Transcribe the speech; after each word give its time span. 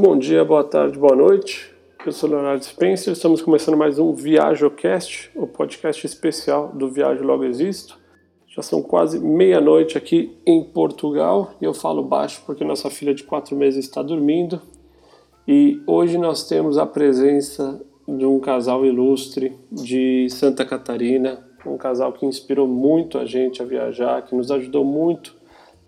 bom 0.00 0.18
dia, 0.18 0.42
boa 0.42 0.64
tarde, 0.64 0.98
boa 0.98 1.14
noite. 1.14 1.70
Eu 2.06 2.10
sou 2.10 2.30
Leonardo 2.30 2.64
Spencer, 2.64 3.12
estamos 3.12 3.42
começando 3.42 3.76
mais 3.76 3.98
um 3.98 4.14
ViajoCast, 4.14 5.30
o 5.34 5.46
podcast 5.46 6.06
especial 6.06 6.68
do 6.68 6.88
Viajo 6.88 7.22
Logo 7.22 7.44
Existo. 7.44 7.98
Já 8.48 8.62
são 8.62 8.80
quase 8.80 9.20
meia-noite 9.20 9.98
aqui 9.98 10.38
em 10.46 10.64
Portugal 10.64 11.52
e 11.60 11.66
eu 11.66 11.74
falo 11.74 12.02
baixo 12.02 12.42
porque 12.46 12.64
nossa 12.64 12.88
filha 12.88 13.12
de 13.12 13.24
quatro 13.24 13.54
meses 13.54 13.84
está 13.84 14.02
dormindo. 14.02 14.62
E 15.46 15.82
hoje 15.86 16.16
nós 16.16 16.48
temos 16.48 16.78
a 16.78 16.86
presença 16.86 17.78
de 18.08 18.24
um 18.24 18.40
casal 18.40 18.86
ilustre 18.86 19.52
de 19.70 20.30
Santa 20.30 20.64
Catarina, 20.64 21.46
um 21.66 21.76
casal 21.76 22.14
que 22.14 22.24
inspirou 22.24 22.66
muito 22.66 23.18
a 23.18 23.26
gente 23.26 23.60
a 23.60 23.66
viajar, 23.66 24.22
que 24.22 24.34
nos 24.34 24.50
ajudou 24.50 24.82
muito 24.82 25.36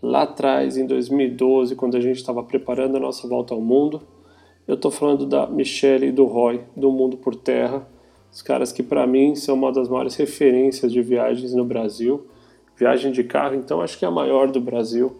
lá 0.03 0.23
atrás, 0.23 0.77
em 0.77 0.85
2012, 0.85 1.77
quando 1.77 1.97
a 1.97 2.01
gente 2.01 2.17
estava 2.17 2.43
preparando 2.43 2.97
a 2.97 3.01
nossa 3.01 3.29
volta 3.29 3.55
ao 3.55 3.61
mundo. 3.61 4.03
Eu 4.67 4.75
estou 4.75 4.91
falando 4.91 5.25
da 5.25 5.47
Michelle 5.47 6.09
e 6.09 6.13
do 6.13 6.25
Roy, 6.25 6.61
do 6.77 6.91
Mundo 6.91 7.17
por 7.17 7.37
Terra, 7.37 7.87
os 8.31 8.43
caras 8.43 8.73
que 8.73 8.83
para 8.83 9.07
mim 9.07 9.35
são 9.37 9.55
uma 9.55 9.71
das 9.71 9.89
maiores 9.89 10.17
referências 10.17 10.91
de 10.93 11.01
viagens 11.03 11.55
no 11.55 11.65
Brasil. 11.65 12.27
Viagem 12.77 13.13
de 13.13 13.23
carro, 13.23 13.55
então, 13.55 13.81
acho 13.81 13.99
que 13.99 14.05
é 14.05 14.09
a 14.09 14.11
maior 14.11 14.51
do 14.51 14.61
Brasil. 14.61 15.15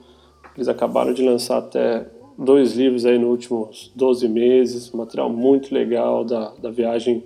Eles 0.57 0.67
acabaram 0.67 1.13
de 1.13 1.23
lançar 1.23 1.59
até 1.59 2.09
dois 2.37 2.73
livros 2.73 3.05
aí 3.05 3.19
nos 3.19 3.31
últimos 3.31 3.93
12 3.95 4.29
meses, 4.29 4.93
um 4.93 4.99
material 4.99 5.29
muito 5.29 5.73
legal 5.73 6.25
da, 6.25 6.53
da 6.61 6.71
viagem 6.71 7.23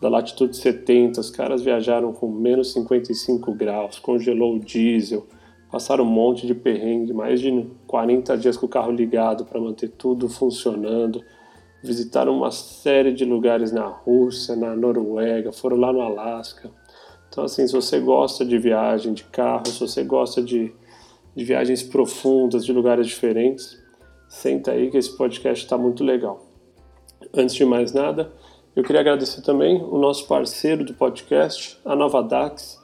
da 0.00 0.08
latitude 0.08 0.56
70. 0.56 1.20
Os 1.20 1.30
caras 1.30 1.62
viajaram 1.62 2.12
com 2.12 2.28
menos 2.30 2.72
55 2.72 3.52
graus, 3.54 3.98
congelou 3.98 4.56
o 4.56 4.60
diesel, 4.60 5.26
passaram 5.70 6.04
um 6.04 6.08
monte 6.08 6.46
de 6.46 6.54
perrengue, 6.54 7.12
mais 7.12 7.40
de 7.40 7.66
40 7.86 8.36
dias 8.36 8.56
com 8.56 8.66
o 8.66 8.68
carro 8.68 8.90
ligado 8.90 9.44
para 9.44 9.60
manter 9.60 9.88
tudo 9.88 10.28
funcionando. 10.28 11.22
Visitaram 11.82 12.36
uma 12.36 12.50
série 12.50 13.12
de 13.12 13.24
lugares 13.24 13.72
na 13.72 13.86
Rússia, 13.86 14.56
na 14.56 14.74
Noruega, 14.74 15.52
foram 15.52 15.76
lá 15.76 15.92
no 15.92 16.00
Alasca. 16.00 16.70
Então, 17.28 17.44
assim, 17.44 17.66
se 17.66 17.72
você 17.72 18.00
gosta 18.00 18.44
de 18.44 18.58
viagem 18.58 19.14
de 19.14 19.22
carro, 19.24 19.66
se 19.68 19.78
você 19.80 20.02
gosta 20.02 20.42
de, 20.42 20.74
de 21.34 21.44
viagens 21.44 21.82
profundas, 21.82 22.64
de 22.66 22.72
lugares 22.72 23.06
diferentes, 23.06 23.80
senta 24.28 24.72
aí 24.72 24.90
que 24.90 24.98
esse 24.98 25.16
podcast 25.16 25.64
está 25.64 25.78
muito 25.78 26.02
legal. 26.02 26.44
Antes 27.32 27.54
de 27.54 27.64
mais 27.64 27.92
nada, 27.92 28.32
eu 28.74 28.82
queria 28.82 29.00
agradecer 29.00 29.42
também 29.42 29.80
o 29.80 29.96
nosso 29.98 30.26
parceiro 30.26 30.84
do 30.84 30.92
podcast, 30.94 31.78
a 31.84 31.94
Nova 31.94 32.22
Dax, 32.22 32.79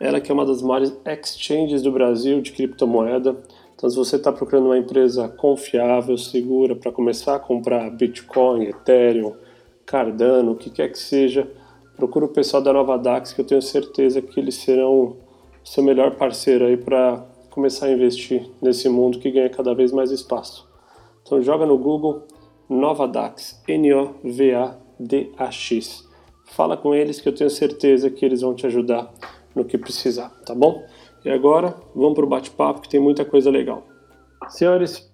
ela 0.00 0.18
que 0.18 0.32
é 0.32 0.34
uma 0.34 0.46
das 0.46 0.62
maiores 0.62 0.96
exchanges 1.04 1.82
do 1.82 1.92
Brasil 1.92 2.40
de 2.40 2.52
criptomoeda. 2.52 3.36
Então, 3.76 3.90
se 3.90 3.96
você 3.96 4.16
está 4.16 4.32
procurando 4.32 4.64
uma 4.66 4.78
empresa 4.78 5.28
confiável, 5.28 6.16
segura 6.16 6.74
para 6.74 6.90
começar 6.90 7.36
a 7.36 7.38
comprar 7.38 7.90
Bitcoin, 7.90 8.64
Ethereum, 8.64 9.34
Cardano, 9.84 10.52
o 10.52 10.56
que 10.56 10.70
quer 10.70 10.88
que 10.90 10.98
seja, 10.98 11.46
procura 11.96 12.24
o 12.24 12.28
pessoal 12.28 12.62
da 12.62 12.72
Nova 12.72 12.96
Dax, 12.96 13.34
que 13.34 13.42
eu 13.42 13.44
tenho 13.44 13.60
certeza 13.60 14.22
que 14.22 14.40
eles 14.40 14.54
serão 14.54 14.94
o 14.94 15.16
seu 15.62 15.84
melhor 15.84 16.16
parceiro 16.16 16.64
aí 16.64 16.78
para 16.78 17.22
começar 17.50 17.86
a 17.86 17.92
investir 17.92 18.50
nesse 18.62 18.88
mundo 18.88 19.18
que 19.18 19.30
ganha 19.30 19.50
cada 19.50 19.74
vez 19.74 19.92
mais 19.92 20.10
espaço. 20.10 20.66
Então, 21.22 21.42
joga 21.42 21.66
no 21.66 21.76
Google 21.76 22.22
Nova 22.68 23.06
Dax, 23.06 23.62
N-O-V-A-D-A-X. 23.68 24.78
Fala 26.46 26.76
com 26.76 26.94
eles 26.94 27.20
que 27.20 27.28
eu 27.28 27.34
tenho 27.34 27.50
certeza 27.50 28.08
que 28.10 28.24
eles 28.24 28.40
vão 28.40 28.54
te 28.54 28.66
ajudar 28.66 29.12
no 29.54 29.64
que 29.64 29.78
precisar, 29.78 30.30
tá 30.44 30.54
bom? 30.54 30.84
E 31.24 31.30
agora 31.30 31.74
vamos 31.94 32.14
para 32.14 32.24
o 32.24 32.28
bate-papo 32.28 32.80
que 32.80 32.88
tem 32.88 33.00
muita 33.00 33.24
coisa 33.24 33.50
legal. 33.50 33.86
Senhores, 34.48 35.12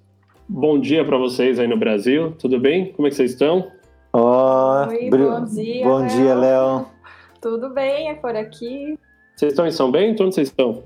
bom 0.48 0.78
dia 0.78 1.04
para 1.04 1.18
vocês 1.18 1.58
aí 1.58 1.66
no 1.66 1.76
Brasil, 1.76 2.32
tudo 2.38 2.60
bem? 2.60 2.92
Como 2.92 3.06
é 3.06 3.10
que 3.10 3.16
vocês 3.16 3.32
estão? 3.32 3.70
Oh, 4.12 4.86
Oi, 4.88 5.10
bom 5.10 5.44
dia. 5.44 5.84
Bom 5.84 5.98
Léo. 5.98 6.08
dia, 6.08 6.34
Léo. 6.34 6.86
Tudo 7.40 7.70
bem, 7.70 8.08
é 8.10 8.14
por 8.14 8.34
aqui. 8.34 8.98
Vocês 9.36 9.52
estão 9.52 9.66
em 9.66 9.70
São 9.70 9.90
Bento? 9.90 10.24
Onde 10.24 10.34
vocês 10.34 10.48
estão? 10.48 10.82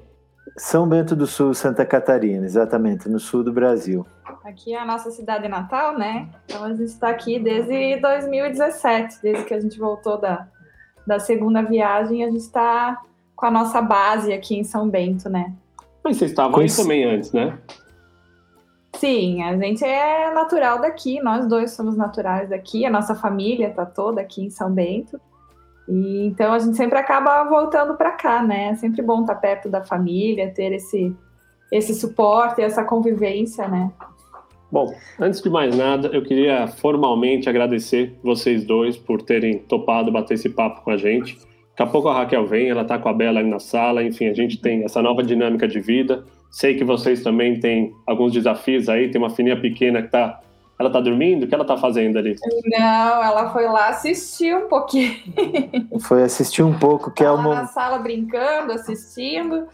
São 0.56 0.88
Bento 0.88 1.14
do 1.14 1.26
Sul, 1.26 1.54
Santa 1.54 1.84
Catarina, 1.86 2.44
exatamente, 2.44 3.08
no 3.08 3.20
sul 3.20 3.44
do 3.44 3.52
Brasil. 3.52 4.04
Aqui 4.44 4.74
é 4.74 4.78
a 4.80 4.84
nossa 4.84 5.10
cidade 5.10 5.46
natal, 5.48 5.96
né? 5.96 6.28
Então 6.44 6.64
a 6.64 6.70
gente 6.70 6.84
está 6.84 7.10
aqui 7.10 7.38
desde 7.38 8.00
2017, 8.00 9.18
desde 9.22 9.44
que 9.44 9.54
a 9.54 9.60
gente 9.60 9.78
voltou 9.78 10.18
da, 10.18 10.48
da 11.06 11.18
segunda 11.18 11.62
viagem, 11.62 12.24
a 12.24 12.28
gente 12.28 12.40
está 12.40 13.00
com 13.40 13.46
a 13.46 13.50
nossa 13.50 13.80
base 13.80 14.32
aqui 14.32 14.54
em 14.54 14.62
São 14.62 14.88
Bento, 14.88 15.30
né? 15.30 15.54
Mas 16.04 16.18
vocês 16.18 16.30
estavam 16.30 16.60
aí 16.60 16.68
também 16.70 17.04
antes, 17.04 17.32
né? 17.32 17.58
Sim, 18.96 19.42
a 19.42 19.56
gente 19.56 19.82
é 19.82 20.30
natural 20.30 20.80
daqui, 20.80 21.22
nós 21.22 21.46
dois 21.46 21.70
somos 21.70 21.96
naturais 21.96 22.50
daqui, 22.50 22.84
a 22.84 22.90
nossa 22.90 23.14
família 23.14 23.68
está 23.68 23.86
toda 23.86 24.20
aqui 24.20 24.44
em 24.44 24.50
São 24.50 24.70
Bento. 24.70 25.18
E 25.88 26.26
então 26.26 26.52
a 26.52 26.58
gente 26.58 26.76
sempre 26.76 26.98
acaba 26.98 27.42
voltando 27.44 27.94
para 27.94 28.12
cá, 28.12 28.42
né? 28.42 28.68
É 28.68 28.74
sempre 28.74 29.00
bom 29.00 29.22
estar 29.22 29.34
tá 29.34 29.40
perto 29.40 29.70
da 29.70 29.82
família, 29.82 30.52
ter 30.54 30.72
esse 30.72 31.16
esse 31.72 31.94
suporte, 31.94 32.60
essa 32.60 32.84
convivência, 32.84 33.66
né? 33.68 33.90
Bom, 34.70 34.92
antes 35.18 35.40
de 35.40 35.48
mais 35.48 35.76
nada, 35.76 36.08
eu 36.08 36.22
queria 36.22 36.66
formalmente 36.68 37.48
agradecer 37.48 38.18
vocês 38.22 38.64
dois 38.64 38.96
por 38.96 39.22
terem 39.22 39.60
topado 39.60 40.12
bater 40.12 40.34
esse 40.34 40.48
papo 40.48 40.82
com 40.82 40.90
a 40.90 40.96
gente. 40.96 41.38
Daqui 41.70 41.82
a 41.82 41.86
pouco 41.86 42.08
a 42.08 42.14
Raquel 42.14 42.46
vem, 42.46 42.68
ela 42.68 42.84
tá 42.84 42.98
com 42.98 43.08
a 43.08 43.12
Bela 43.12 43.40
ali 43.40 43.48
na 43.48 43.58
sala, 43.58 44.02
enfim, 44.02 44.28
a 44.28 44.34
gente 44.34 44.60
tem 44.60 44.84
essa 44.84 45.00
nova 45.00 45.22
dinâmica 45.22 45.66
de 45.66 45.80
vida. 45.80 46.24
Sei 46.50 46.74
que 46.74 46.84
vocês 46.84 47.22
também 47.22 47.58
têm 47.60 47.92
alguns 48.06 48.32
desafios 48.32 48.88
aí, 48.88 49.10
tem 49.10 49.20
uma 49.20 49.30
filhinha 49.30 49.58
pequena 49.60 50.02
que 50.02 50.08
tá. 50.08 50.40
Ela 50.78 50.88
tá 50.90 50.98
dormindo? 50.98 51.44
O 51.44 51.46
que 51.46 51.54
ela 51.54 51.64
tá 51.64 51.76
fazendo 51.76 52.18
ali? 52.18 52.34
Não, 52.66 53.22
ela 53.22 53.50
foi 53.52 53.66
lá 53.66 53.88
assistir 53.90 54.56
um 54.56 54.66
pouquinho. 54.66 55.14
Foi 56.00 56.22
assistir 56.22 56.62
um 56.62 56.72
pouco, 56.78 57.10
que 57.10 57.22
ela 57.22 57.36
é 57.36 57.40
uma. 57.40 57.54
na 57.54 57.66
sala 57.66 57.98
brincando, 57.98 58.72
assistindo. 58.72 59.66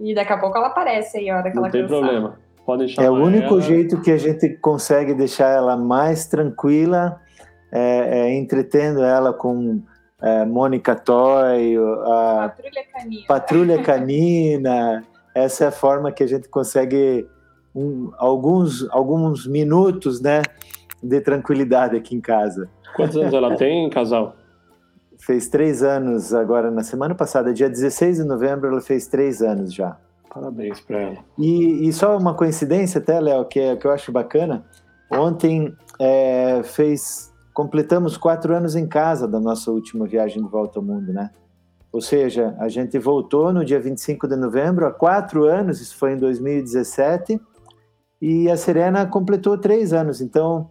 E 0.00 0.14
daqui 0.14 0.32
a 0.32 0.38
pouco 0.38 0.56
ela 0.56 0.68
aparece 0.68 1.18
aí, 1.18 1.28
a 1.28 1.36
hora 1.36 1.50
que 1.50 1.56
Não 1.56 1.64
ela 1.64 1.70
tem 1.72 1.82
cansar. 1.82 1.98
problema. 2.00 2.38
Podem 2.64 2.88
chamar 2.88 3.06
É 3.06 3.10
o 3.10 3.14
único 3.14 3.54
ela. 3.54 3.60
jeito 3.60 4.00
que 4.00 4.10
a 4.10 4.16
gente 4.16 4.48
consegue 4.60 5.12
deixar 5.12 5.48
ela 5.50 5.76
mais 5.76 6.26
tranquila, 6.26 7.20
é, 7.70 8.20
é 8.30 8.34
entretendo 8.34 9.02
ela 9.04 9.34
com 9.34 9.82
é, 10.22 10.44
Mônica 10.44 10.94
Toy, 10.94 11.76
a 11.76 12.52
Patrulha 12.54 12.84
Canina. 12.92 13.26
Patrulha 13.26 13.82
Canina. 13.84 15.04
Essa 15.34 15.64
é 15.64 15.68
a 15.68 15.72
forma 15.72 16.10
que 16.10 16.22
a 16.22 16.26
gente 16.26 16.48
consegue 16.48 17.26
um, 17.74 18.10
alguns, 18.16 18.88
alguns 18.90 19.46
minutos 19.46 20.20
né, 20.20 20.42
de 21.02 21.20
tranquilidade 21.20 21.96
aqui 21.96 22.14
em 22.14 22.20
casa. 22.20 22.68
Quantos 22.96 23.16
anos 23.16 23.32
ela 23.32 23.56
tem, 23.56 23.88
casal? 23.90 24.34
Fez 25.18 25.48
três 25.48 25.82
anos 25.82 26.32
agora, 26.34 26.70
na 26.70 26.82
semana 26.82 27.14
passada, 27.14 27.52
dia 27.52 27.68
16 27.68 28.18
de 28.18 28.24
novembro, 28.24 28.68
ela 28.68 28.80
fez 28.80 29.06
três 29.06 29.42
anos 29.42 29.72
já. 29.72 29.96
Parabéns 30.32 30.80
para 30.80 31.00
ela. 31.00 31.18
E, 31.36 31.88
e 31.88 31.92
só 31.92 32.16
uma 32.16 32.34
coincidência 32.34 33.00
até, 33.00 33.18
Léo, 33.20 33.44
que, 33.44 33.58
é, 33.58 33.76
que 33.76 33.86
eu 33.86 33.90
acho 33.90 34.12
bacana. 34.12 34.64
Ontem 35.10 35.74
é, 35.98 36.62
fez, 36.62 37.27
completamos 37.62 38.16
quatro 38.16 38.54
anos 38.54 38.76
em 38.76 38.86
casa 38.86 39.26
da 39.26 39.40
nossa 39.40 39.72
última 39.72 40.06
viagem 40.06 40.40
de 40.40 40.48
volta 40.48 40.78
ao 40.78 40.84
mundo, 40.84 41.12
né? 41.12 41.30
Ou 41.90 42.00
seja, 42.00 42.54
a 42.60 42.68
gente 42.68 42.96
voltou 43.00 43.52
no 43.52 43.64
dia 43.64 43.80
25 43.80 44.28
de 44.28 44.36
novembro, 44.36 44.86
há 44.86 44.92
quatro 44.92 45.42
anos, 45.44 45.80
isso 45.80 45.96
foi 45.96 46.12
em 46.12 46.16
2017, 46.18 47.40
e 48.22 48.48
a 48.48 48.56
Serena 48.56 49.04
completou 49.06 49.58
três 49.58 49.92
anos. 49.92 50.20
Então, 50.20 50.70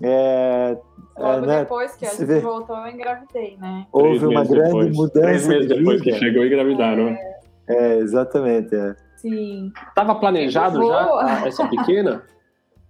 é, 0.00 0.78
Logo 1.18 1.44
é, 1.44 1.46
né, 1.48 1.58
depois 1.62 1.96
que 1.96 2.06
a 2.06 2.10
gente 2.10 2.24
vê- 2.24 2.38
voltou, 2.38 2.76
eu 2.76 2.86
engravidei, 2.86 3.56
né? 3.60 3.88
houve 3.90 4.20
Três 4.20 4.22
uma 4.22 4.44
grande 4.44 4.64
depois. 4.66 4.96
mudança 4.96 5.20
Três 5.20 5.46
meses 5.48 5.68
de 5.68 5.74
depois 5.74 6.00
que 6.02 6.12
chegou 6.12 6.44
e 6.44 6.46
engravidaram. 6.46 7.04
né? 7.06 7.18
É, 7.68 7.96
exatamente. 7.96 8.76
é. 8.76 8.94
Sim. 9.16 9.72
Tava 9.92 10.14
planejado 10.14 10.80
já 10.86 11.42
essa 11.44 11.66
pequena? 11.66 12.22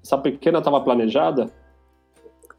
Essa 0.04 0.18
pequena 0.18 0.60
tava 0.60 0.82
planejada? 0.82 1.50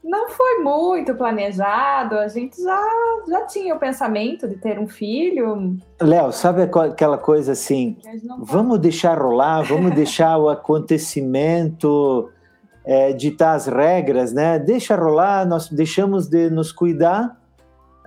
Não 0.02 0.30
foi 0.30 0.58
muito 0.60 1.14
planejado, 1.14 2.16
a 2.16 2.26
gente 2.26 2.60
já, 2.62 2.88
já 3.28 3.46
tinha 3.46 3.74
o 3.74 3.78
pensamento 3.78 4.48
de 4.48 4.56
ter 4.56 4.78
um 4.78 4.88
filho. 4.88 5.76
Léo, 6.00 6.32
sabe 6.32 6.62
aquela 6.62 7.18
coisa 7.18 7.52
assim? 7.52 7.98
Vamos 8.38 8.78
deixar 8.78 9.18
rolar, 9.18 9.62
vamos 9.62 9.94
deixar 9.94 10.38
o 10.38 10.48
acontecimento 10.48 12.30
é, 12.84 13.12
ditar 13.12 13.54
as 13.54 13.66
regras, 13.66 14.32
né? 14.32 14.58
Deixa 14.58 14.96
rolar, 14.96 15.46
nós 15.46 15.68
deixamos 15.68 16.28
de 16.28 16.48
nos 16.48 16.72
cuidar 16.72 17.38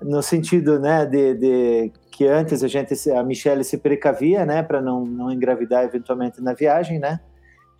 no 0.01 0.21
sentido, 0.21 0.79
né, 0.79 1.05
de, 1.05 1.33
de 1.35 1.91
que 2.11 2.27
antes 2.27 2.63
a 2.63 2.67
gente, 2.67 2.93
a 3.11 3.23
Michelle 3.23 3.63
se 3.63 3.77
precavia, 3.77 4.45
né, 4.45 4.61
para 4.61 4.81
não, 4.81 5.05
não 5.05 5.31
engravidar 5.31 5.83
eventualmente 5.83 6.41
na 6.41 6.53
viagem, 6.53 6.99
né? 6.99 7.19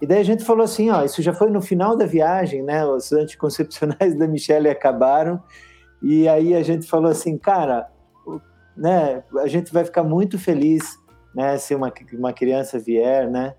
E 0.03 0.05
daí 0.05 0.19
a 0.19 0.23
gente 0.23 0.43
falou 0.43 0.65
assim, 0.65 0.89
ó, 0.89 1.01
isso 1.05 1.21
já 1.21 1.31
foi 1.31 1.49
no 1.49 1.61
final 1.61 1.95
da 1.95 2.05
viagem, 2.05 2.61
né? 2.61 2.85
Os 2.85 3.13
anticoncepcionais 3.13 4.13
da 4.19 4.27
Michelle 4.27 4.67
acabaram 4.67 5.41
e 6.01 6.27
aí 6.27 6.53
a 6.53 6.61
gente 6.61 6.85
falou 6.85 7.09
assim, 7.09 7.37
cara, 7.37 7.89
né? 8.75 9.23
A 9.39 9.47
gente 9.47 9.71
vai 9.71 9.85
ficar 9.85 10.03
muito 10.03 10.37
feliz, 10.37 10.99
né? 11.33 11.57
Se 11.57 11.73
uma, 11.73 11.89
uma 12.11 12.33
criança 12.33 12.77
vier, 12.77 13.31
né? 13.31 13.55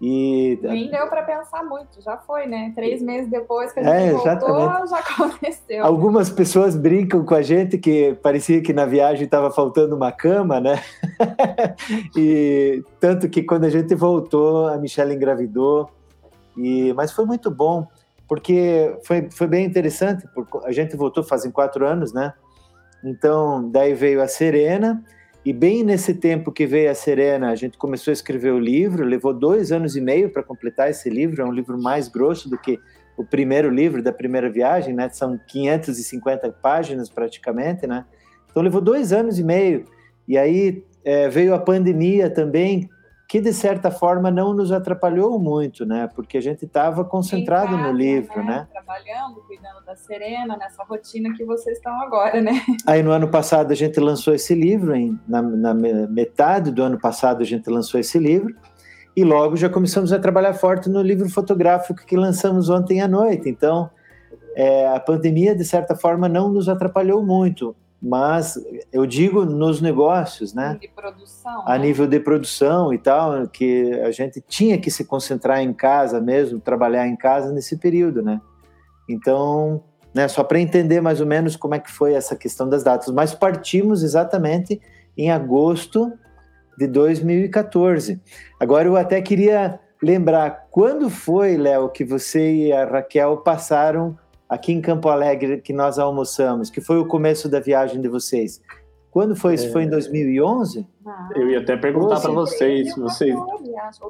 E 0.00 0.56
nem 0.62 0.88
deu 0.88 1.08
para 1.08 1.24
pensar 1.24 1.64
muito, 1.64 2.00
já 2.00 2.16
foi, 2.16 2.46
né? 2.46 2.72
Três 2.74 3.02
meses 3.02 3.28
depois 3.28 3.72
que 3.72 3.80
a 3.80 3.82
gente 3.82 3.92
é, 3.92 4.12
voltou, 4.12 4.86
já 4.86 4.98
aconteceu. 5.02 5.84
Algumas 5.84 6.30
pessoas 6.30 6.76
brincam 6.76 7.24
com 7.24 7.34
a 7.34 7.42
gente 7.42 7.76
que 7.78 8.14
parecia 8.22 8.62
que 8.62 8.72
na 8.72 8.86
viagem 8.86 9.24
estava 9.24 9.50
faltando 9.50 9.96
uma 9.96 10.12
cama, 10.12 10.60
né? 10.60 10.80
e 12.16 12.84
tanto 13.00 13.28
que 13.28 13.42
quando 13.42 13.64
a 13.64 13.70
gente 13.70 13.92
voltou, 13.96 14.68
a 14.68 14.76
Michelle 14.76 15.14
engravidou. 15.14 15.90
E 16.56 16.92
mas 16.92 17.10
foi 17.10 17.24
muito 17.24 17.50
bom 17.50 17.86
porque 18.28 18.96
foi, 19.04 19.28
foi 19.32 19.48
bem 19.48 19.64
interessante. 19.64 20.28
Porque 20.32 20.58
a 20.64 20.70
gente 20.70 20.96
voltou 20.96 21.24
fazem 21.24 21.50
quatro 21.50 21.84
anos, 21.84 22.12
né? 22.12 22.34
Então 23.02 23.68
daí 23.68 23.94
veio 23.94 24.22
a 24.22 24.28
Serena 24.28 25.02
e 25.48 25.52
bem 25.54 25.82
nesse 25.82 26.12
tempo 26.12 26.52
que 26.52 26.66
veio 26.66 26.90
a 26.90 26.94
Serena, 26.94 27.50
a 27.50 27.54
gente 27.54 27.78
começou 27.78 28.10
a 28.10 28.12
escrever 28.12 28.52
o 28.52 28.58
livro, 28.58 29.02
levou 29.02 29.32
dois 29.32 29.72
anos 29.72 29.96
e 29.96 30.00
meio 30.02 30.28
para 30.28 30.42
completar 30.42 30.90
esse 30.90 31.08
livro, 31.08 31.40
é 31.40 31.44
um 31.46 31.50
livro 31.50 31.80
mais 31.80 32.06
grosso 32.06 32.50
do 32.50 32.58
que 32.58 32.78
o 33.16 33.24
primeiro 33.24 33.70
livro 33.70 34.02
da 34.02 34.12
primeira 34.12 34.50
viagem, 34.50 34.92
né? 34.92 35.08
São 35.08 35.40
550 35.48 36.52
páginas 36.60 37.08
praticamente, 37.08 37.86
né? 37.86 38.04
Então 38.50 38.62
levou 38.62 38.82
dois 38.82 39.10
anos 39.10 39.38
e 39.38 39.42
meio. 39.42 39.86
E 40.28 40.36
aí 40.36 40.84
é, 41.02 41.30
veio 41.30 41.54
a 41.54 41.58
pandemia 41.58 42.28
também, 42.28 42.86
que 43.28 43.42
de 43.42 43.52
certa 43.52 43.90
forma 43.90 44.30
não 44.30 44.54
nos 44.54 44.72
atrapalhou 44.72 45.38
muito, 45.38 45.84
né? 45.84 46.08
Porque 46.14 46.38
a 46.38 46.40
gente 46.40 46.64
estava 46.64 47.04
concentrado 47.04 47.76
casa, 47.76 47.82
no 47.82 47.92
livro, 47.92 48.38
né? 48.38 48.44
né? 48.44 48.68
Trabalhando, 48.72 49.42
cuidando 49.46 49.84
da 49.84 49.94
Serena, 49.94 50.56
nessa 50.56 50.82
rotina 50.82 51.34
que 51.36 51.44
vocês 51.44 51.76
estão 51.76 51.92
agora, 52.00 52.40
né? 52.40 52.52
Aí 52.86 53.02
no 53.02 53.10
ano 53.10 53.28
passado 53.28 53.70
a 53.70 53.74
gente 53.74 54.00
lançou 54.00 54.32
esse 54.32 54.54
livro, 54.54 54.96
em, 54.96 55.20
na, 55.28 55.42
na 55.42 55.74
metade 55.74 56.70
do 56.70 56.82
ano 56.82 56.98
passado 56.98 57.42
a 57.42 57.44
gente 57.44 57.68
lançou 57.68 58.00
esse 58.00 58.18
livro, 58.18 58.54
e 59.14 59.22
logo 59.22 59.56
já 59.56 59.68
começamos 59.68 60.10
a 60.10 60.18
trabalhar 60.18 60.54
forte 60.54 60.88
no 60.88 61.02
livro 61.02 61.28
fotográfico 61.28 62.06
que 62.06 62.16
lançamos 62.16 62.70
ontem 62.70 63.02
à 63.02 63.08
noite. 63.08 63.46
Então, 63.46 63.90
é, 64.54 64.88
a 64.88 64.98
pandemia, 64.98 65.54
de 65.54 65.66
certa 65.66 65.94
forma, 65.94 66.30
não 66.30 66.50
nos 66.50 66.66
atrapalhou 66.66 67.22
muito 67.22 67.76
mas 68.00 68.58
eu 68.92 69.04
digo 69.04 69.44
nos 69.44 69.80
negócios, 69.80 70.54
né? 70.54 70.78
De 70.80 70.88
produção, 70.88 71.64
a 71.66 71.76
né? 71.76 71.86
nível 71.86 72.06
de 72.06 72.20
produção 72.20 72.92
e 72.92 72.98
tal, 72.98 73.48
que 73.48 73.92
a 74.00 74.10
gente 74.12 74.40
tinha 74.40 74.78
que 74.78 74.90
se 74.90 75.04
concentrar 75.04 75.60
em 75.60 75.72
casa 75.72 76.20
mesmo, 76.20 76.60
trabalhar 76.60 77.08
em 77.08 77.16
casa 77.16 77.52
nesse 77.52 77.76
período, 77.76 78.22
né? 78.22 78.40
Então, 79.08 79.82
né, 80.14 80.28
só 80.28 80.44
para 80.44 80.60
entender 80.60 81.00
mais 81.00 81.20
ou 81.20 81.26
menos 81.26 81.56
como 81.56 81.74
é 81.74 81.78
que 81.78 81.90
foi 81.90 82.14
essa 82.14 82.36
questão 82.36 82.68
das 82.68 82.84
datas, 82.84 83.12
mas 83.12 83.34
partimos 83.34 84.02
exatamente 84.02 84.80
em 85.16 85.30
agosto 85.30 86.12
de 86.76 86.86
2014. 86.86 88.20
Agora 88.60 88.86
eu 88.86 88.96
até 88.96 89.20
queria 89.20 89.80
lembrar 90.00 90.68
quando 90.70 91.10
foi, 91.10 91.56
Léo, 91.56 91.88
que 91.88 92.04
você 92.04 92.54
e 92.54 92.72
a 92.72 92.84
Raquel 92.84 93.38
passaram 93.38 94.16
aqui 94.48 94.72
em 94.72 94.80
Campo 94.80 95.08
Alegre 95.08 95.60
que 95.60 95.72
nós 95.72 95.98
almoçamos, 95.98 96.70
que 96.70 96.80
foi 96.80 96.98
o 96.98 97.06
começo 97.06 97.48
da 97.48 97.60
viagem 97.60 98.00
de 98.00 98.08
vocês. 98.08 98.60
Quando 99.10 99.34
foi 99.34 99.54
isso? 99.54 99.66
É... 99.66 99.70
Foi 99.70 99.82
em 99.84 99.88
2011? 99.88 100.86
Eu 101.34 101.50
ia 101.50 101.60
até 101.60 101.76
perguntar 101.76 102.20
para 102.20 102.30
vocês, 102.30 102.94
vocês 102.94 103.34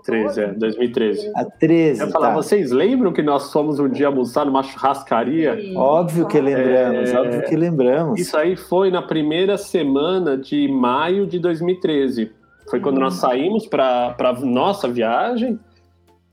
13, 0.05 0.40
é, 0.40 0.46
2013. 0.52 1.32
A 1.35 1.44
13. 1.44 2.00
Eu 2.00 2.06
ia 2.06 2.12
falar, 2.12 2.29
tá. 2.29 2.35
vocês 2.35 2.73
lembram 2.73 3.12
que 3.12 3.23
nós 3.23 3.52
fomos 3.52 3.79
um 3.79 3.88
dia 3.88 4.08
almoçar 4.08 4.44
numa 4.44 4.62
churrascaria? 4.62 5.56
Sim. 5.56 5.76
Óbvio 5.76 6.26
que 6.26 6.41
lembramos, 6.41 7.11
é... 7.11 7.20
óbvio 7.20 7.43
que 7.44 7.56
lembramos. 7.56 8.20
Isso 8.20 8.37
aí 8.37 8.56
foi 8.56 8.91
na 8.91 9.00
primeira 9.00 9.56
semana 9.56 10.37
de 10.37 10.69
maio 10.69 11.26
de 11.26 11.38
2013. 11.38 12.32
Foi 12.69 12.81
quando 12.81 12.99
hum. 12.99 13.02
nós 13.02 13.14
saímos 13.14 13.67
para 13.67 14.14
nossa 14.43 14.88
viagem 14.88 15.58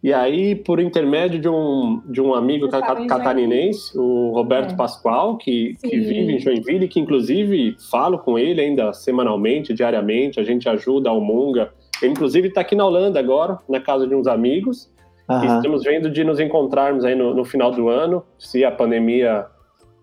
e 0.05 0.13
aí, 0.13 0.53
por 0.53 0.79
intermédio 0.79 1.39
de 1.39 1.49
um, 1.49 1.99
de 2.05 2.21
um 2.21 2.35
amigo 2.35 2.69
catarinense, 2.69 3.97
o 3.97 4.29
Roberto 4.35 4.75
é. 4.75 4.77
Pascoal, 4.77 5.35
que, 5.35 5.75
que 5.81 5.99
vive 5.99 6.31
em 6.31 6.39
Joinville, 6.39 6.87
que 6.87 6.99
inclusive 6.99 7.75
falo 7.89 8.19
com 8.19 8.37
ele 8.37 8.61
ainda 8.61 8.93
semanalmente, 8.93 9.73
diariamente, 9.73 10.39
a 10.39 10.43
gente 10.43 10.69
ajuda 10.69 11.09
a 11.09 11.13
Munga. 11.15 11.73
Ele, 12.03 12.11
inclusive, 12.11 12.49
está 12.49 12.61
aqui 12.61 12.75
na 12.75 12.85
Holanda 12.85 13.19
agora, 13.19 13.57
na 13.67 13.79
casa 13.79 14.05
de 14.05 14.13
uns 14.13 14.27
amigos. 14.27 14.93
Uhum. 15.27 15.43
E 15.43 15.47
estamos 15.47 15.83
vendo 15.83 16.07
de 16.11 16.23
nos 16.23 16.39
encontrarmos 16.39 17.03
aí 17.03 17.15
no, 17.15 17.33
no 17.33 17.43
final 17.43 17.71
do 17.71 17.89
ano, 17.89 18.23
se 18.37 18.63
a 18.63 18.71
pandemia 18.71 19.47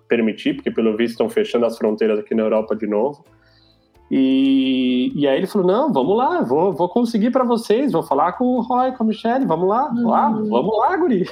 permitir, 0.09 0.55
porque 0.55 0.73
pelo 0.73 0.97
visto 0.97 1.13
estão 1.13 1.31
fechando 1.31 1.65
as 1.65 1.79
fronteiras 1.79 2.19
aqui 2.19 2.35
na 2.35 2.43
Europa 2.43 2.75
de 2.75 2.89
novo. 2.89 3.25
E, 4.15 5.11
e 5.15 5.27
aí 5.27 5.39
ele 5.39 5.47
falou: 5.47 5.67
não, 5.67 5.91
vamos 5.91 6.15
lá, 6.15 6.43
vou, 6.43 6.71
vou 6.71 6.87
conseguir 6.87 7.31
para 7.31 7.45
vocês, 7.45 7.93
vou 7.93 8.03
falar 8.03 8.33
com 8.33 8.45
o 8.45 8.61
Roy, 8.61 8.93
com 8.93 9.05
a 9.05 9.07
Michelle, 9.07 9.47
vamos 9.47 9.67
lá, 9.67 9.91
uhum. 9.91 10.07
lá 10.07 10.29
vamos 10.29 10.79
lá, 10.79 10.95
Guri. 10.99 11.27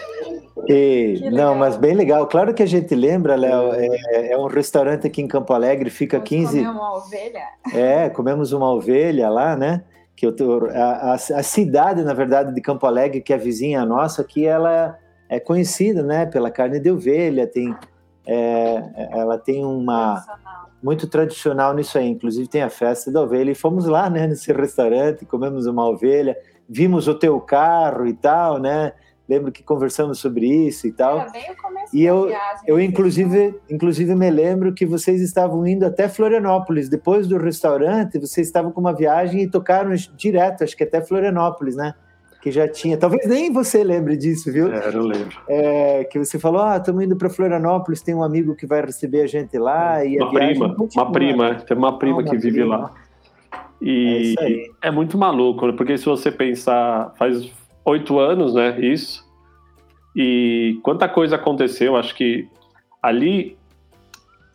E, 0.67 1.29
não, 1.31 1.55
mas 1.55 1.77
bem 1.77 1.95
legal. 1.95 2.27
Claro 2.27 2.55
que 2.55 2.63
a 2.63 2.67
gente 2.67 2.95
lembra, 2.95 3.37
Léo, 3.37 3.75
é, 3.75 4.33
é, 4.33 4.39
um 4.39 4.47
restaurante 4.47 5.07
aqui 5.07 5.21
em 5.21 5.29
Campo 5.29 5.53
Alegre, 5.53 5.91
fica 5.91 6.17
Vamos 6.17 6.31
15. 6.31 6.59
Comemos 6.59 6.81
uma 6.81 6.97
ovelha. 6.97 7.45
É, 7.75 8.09
comemos 8.09 8.53
uma 8.53 8.71
ovelha 8.73 9.29
lá, 9.29 9.55
né? 9.55 9.85
Que 10.17 10.25
eu 10.25 10.35
tô, 10.35 10.67
a, 10.73 11.13
a, 11.13 11.15
a 11.15 11.43
cidade, 11.43 12.03
na 12.03 12.15
verdade, 12.15 12.55
de 12.55 12.63
Campo 12.63 12.87
Alegre, 12.87 13.21
que 13.21 13.35
é 13.35 13.37
vizinha 13.37 13.85
nossa, 13.85 14.25
que 14.25 14.47
ela 14.47 14.97
é 15.29 15.39
conhecida, 15.39 16.03
né, 16.03 16.25
pela 16.25 16.51
carne 16.51 16.81
de 16.81 16.91
ovelha, 16.91 17.47
tem, 17.47 17.77
é, 18.27 19.09
ela 19.13 19.39
tem 19.39 19.65
uma 19.65 20.25
muito 20.83 21.07
tradicional 21.09 21.75
nisso 21.75 21.99
aí. 21.99 22.09
Inclusive 22.09 22.49
tem 22.49 22.63
a 22.63 22.71
festa 22.71 23.11
da 23.11 23.23
ovelha 23.23 23.51
e 23.51 23.55
fomos 23.55 23.87
lá, 23.87 24.09
né, 24.09 24.27
nesse 24.27 24.53
restaurante, 24.53 25.25
comemos 25.25 25.67
uma 25.67 25.89
ovelha, 25.89 26.37
vimos 26.69 27.09
o 27.09 27.15
teu 27.15 27.41
carro 27.41 28.07
e 28.07 28.15
tal, 28.15 28.59
né? 28.59 28.93
Lembro 29.29 29.53
que 29.53 29.63
conversamos 29.63 30.19
sobre 30.19 30.47
isso 30.47 30.89
e 30.89 30.93
tal. 30.93 31.21
Era 31.21 31.31
bem 31.31 31.53
o 31.53 31.57
começo 31.57 31.97
e 31.97 32.05
eu, 32.05 32.27
viagem, 32.27 32.65
eu 32.67 32.81
inclusive, 32.81 33.61
inclusive 33.71 34.15
me 34.17 34.29
lembro 34.29 34.75
que 34.75 34.85
vocês 34.85 35.21
estavam 35.21 35.65
indo 35.67 35.87
até 35.87 36.09
Florianópolis. 36.09 36.89
Depois 36.89 37.29
do 37.29 37.39
restaurante, 37.39 38.19
vocês 38.19 38.49
estavam 38.49 38.73
com 38.73 38.81
uma 38.81 38.93
viagem 38.93 39.43
e 39.43 39.49
tocaram 39.49 39.95
direto, 40.17 40.65
acho 40.65 40.77
que 40.77 40.83
até 40.83 41.01
Florianópolis, 41.01 41.77
né? 41.77 41.95
Que 42.41 42.51
já 42.51 42.67
tinha. 42.67 42.97
Talvez 42.97 43.27
nem 43.27 43.53
você 43.53 43.85
lembre 43.85 44.17
disso, 44.17 44.51
viu? 44.51 44.73
É, 44.73 44.89
eu 44.95 45.03
lembro. 45.03 45.37
É, 45.49 46.05
que 46.05 46.19
você 46.19 46.39
falou: 46.39 46.63
ah, 46.63 46.77
estamos 46.77 47.05
indo 47.05 47.17
para 47.17 47.29
Florianópolis, 47.29 48.03
tem 48.03 48.15
um 48.15 48.23
amigo 48.23 48.55
que 48.55 48.67
vai 48.67 48.81
receber 48.81 49.23
a 49.23 49.27
gente 49.27 49.59
lá. 49.59 50.05
E 50.05 50.17
uma 50.17 50.33
prima, 50.33 50.77
uma 50.95 51.13
prima, 51.13 51.55
tem 51.55 51.77
uma 51.77 51.99
prima 51.99 52.25
que 52.25 52.37
vive 52.37 52.61
prima. 52.61 52.77
lá. 52.77 52.95
E 53.81 54.35
é, 54.83 54.89
é, 54.89 54.91
muito 54.91 55.17
maluco, 55.17 55.67
né? 55.67 55.73
porque 55.75 55.97
se 55.97 56.05
você 56.05 56.31
pensar, 56.31 57.15
faz 57.19 57.51
oito 57.85 58.19
anos, 58.19 58.55
né? 58.55 58.79
Isso. 58.79 59.25
E 60.15 60.79
quanta 60.83 61.09
coisa 61.09 61.37
aconteceu, 61.37 61.97
acho 61.97 62.15
que 62.15 62.47
ali 63.03 63.57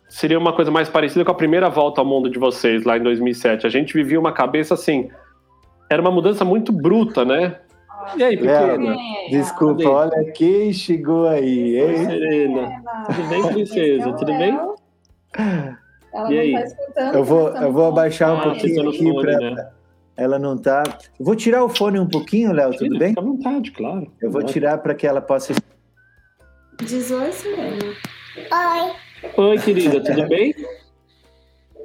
seria 0.08 0.38
uma 0.38 0.52
coisa 0.52 0.70
mais 0.70 0.88
parecida 0.88 1.24
com 1.24 1.30
a 1.32 1.34
primeira 1.34 1.68
volta 1.68 2.00
ao 2.00 2.06
mundo 2.06 2.30
de 2.30 2.38
vocês 2.38 2.84
lá 2.84 2.96
em 2.96 3.02
2007. 3.02 3.66
A 3.66 3.70
gente 3.70 3.94
vivia 3.94 4.18
uma 4.18 4.32
cabeça 4.32 4.74
assim. 4.74 5.08
Era 5.90 6.00
uma 6.00 6.10
mudança 6.10 6.44
muito 6.44 6.72
bruta, 6.72 7.24
né? 7.24 7.60
E 8.14 8.22
aí, 8.22 8.36
pequena? 8.36 8.94
É, 8.94 9.30
desculpa, 9.30 9.88
olha 9.88 10.32
quem 10.32 10.72
chegou 10.72 11.26
aí, 11.28 11.78
hein? 11.78 11.84
Oi, 11.84 12.04
Serena. 12.04 12.82
Tudo 13.06 13.28
bem, 13.28 13.46
princesa? 13.48 14.12
Tudo 14.12 14.32
bem? 14.36 14.58
Ela 16.14 16.32
e 16.32 16.38
aí? 16.38 16.52
Tá 16.52 16.60
escutando. 16.60 17.14
Eu 17.14 17.24
vou, 17.24 17.48
eu 17.48 17.72
vou 17.72 17.86
abaixar 17.86 18.32
um 18.32 18.38
ah, 18.38 18.42
pouquinho 18.42 18.88
aqui 18.88 19.14
para. 19.14 19.50
Né? 19.50 19.70
Ela 20.16 20.38
não 20.38 20.56
tá. 20.56 20.82
vou 21.20 21.36
tirar 21.36 21.62
o 21.64 21.68
fone 21.68 21.98
um 21.98 22.08
pouquinho, 22.08 22.52
Léo, 22.52 22.76
tudo 22.76 22.98
bem? 22.98 23.10
Fica 23.10 23.20
à 23.20 23.24
vontade, 23.24 23.70
claro. 23.72 24.10
Eu 24.20 24.30
vou 24.30 24.42
tirar 24.42 24.78
para 24.78 24.94
que 24.94 25.06
ela 25.06 25.20
possa. 25.20 25.52
Diz 26.82 27.10
oi, 27.10 27.32
Serena. 27.32 27.84
Oi. 28.52 28.92
Oi, 29.36 29.58
querida, 29.58 30.02
tudo 30.02 30.26
bem? 30.26 30.54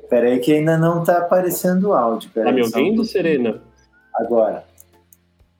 Peraí 0.10 0.40
que 0.40 0.54
ainda 0.54 0.78
não 0.78 1.04
tá 1.04 1.18
aparecendo 1.18 1.90
o 1.90 1.94
áudio. 1.94 2.30
Peraí, 2.34 2.50
tá 2.50 2.56
me 2.56 2.62
ouvindo, 2.64 3.04
Serena? 3.04 3.62
Agora. 4.16 4.71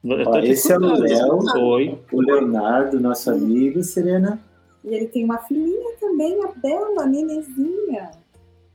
Ó, 0.04 0.38
esse 0.38 0.72
é 0.72 0.76
o 0.76 0.80
Léo, 0.80 1.38
Oi. 1.56 1.98
o 2.12 2.20
Leonardo, 2.20 2.98
nosso 2.98 3.30
amigo, 3.30 3.82
Serena. 3.82 4.40
E 4.84 4.94
ele 4.94 5.06
tem 5.06 5.24
uma 5.24 5.38
filhinha 5.38 5.94
também, 6.00 6.42
a 6.42 6.48
Bela, 6.60 7.02
a 7.02 7.06
Nenezinha. 7.06 8.10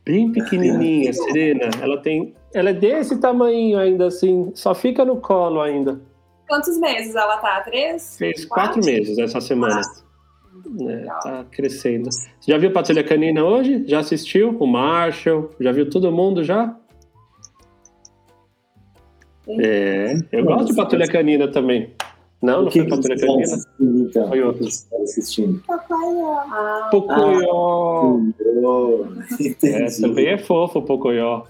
Bem 0.06 0.32
pequenininha, 0.32 1.12
Serena. 1.12 1.70
Ela 1.82 1.98
tem, 1.98 2.34
ela 2.54 2.70
é 2.70 2.74
desse 2.74 3.20
tamanho 3.20 3.78
ainda 3.78 4.08
assim, 4.08 4.52
só 4.56 4.74
fica 4.74 5.04
no 5.04 5.18
colo 5.18 5.60
ainda. 5.60 6.00
Quantos 6.48 6.78
meses 6.80 7.14
ela 7.14 7.38
tá? 7.38 7.60
Três? 7.62 8.16
Fez 8.18 8.46
quatro, 8.46 8.76
quatro 8.76 8.86
meses 8.86 9.18
essa 9.18 9.42
semana. 9.42 9.82
É, 10.90 11.06
tá 11.24 11.46
crescendo. 11.52 12.10
Você 12.10 12.52
já 12.52 12.58
viu 12.58 12.72
Patrulha 12.72 13.04
Canina 13.04 13.44
hoje? 13.44 13.84
Já 13.86 14.00
assistiu? 14.00 14.56
O 14.58 14.66
Marshall? 14.66 15.52
Já 15.60 15.74
viu 15.74 15.90
todo 15.90 16.10
mundo 16.10 16.42
já? 16.42 16.74
É, 19.60 20.16
eu 20.32 20.46
gosto 20.46 20.68
de 20.68 20.76
Patrulha 20.76 21.08
Canina 21.08 21.48
também. 21.48 21.90
Não, 22.42 22.64
não 22.64 22.72
foi 22.72 22.88
Patrulha 22.88 23.18
Canina? 23.18 23.58
Então, 23.80 24.28
foi 24.28 24.44
outro. 24.44 24.66
assistindo? 24.66 25.62
Pocoyo. 25.66 26.32
Ah, 26.32 26.88
Pocoyo. 26.92 28.34
Ah, 29.32 29.66
é, 29.66 29.86
também 30.02 30.28
é 30.28 30.38
fofo 30.38 30.80
o 30.80 30.82
Pocoyo. 30.82 31.44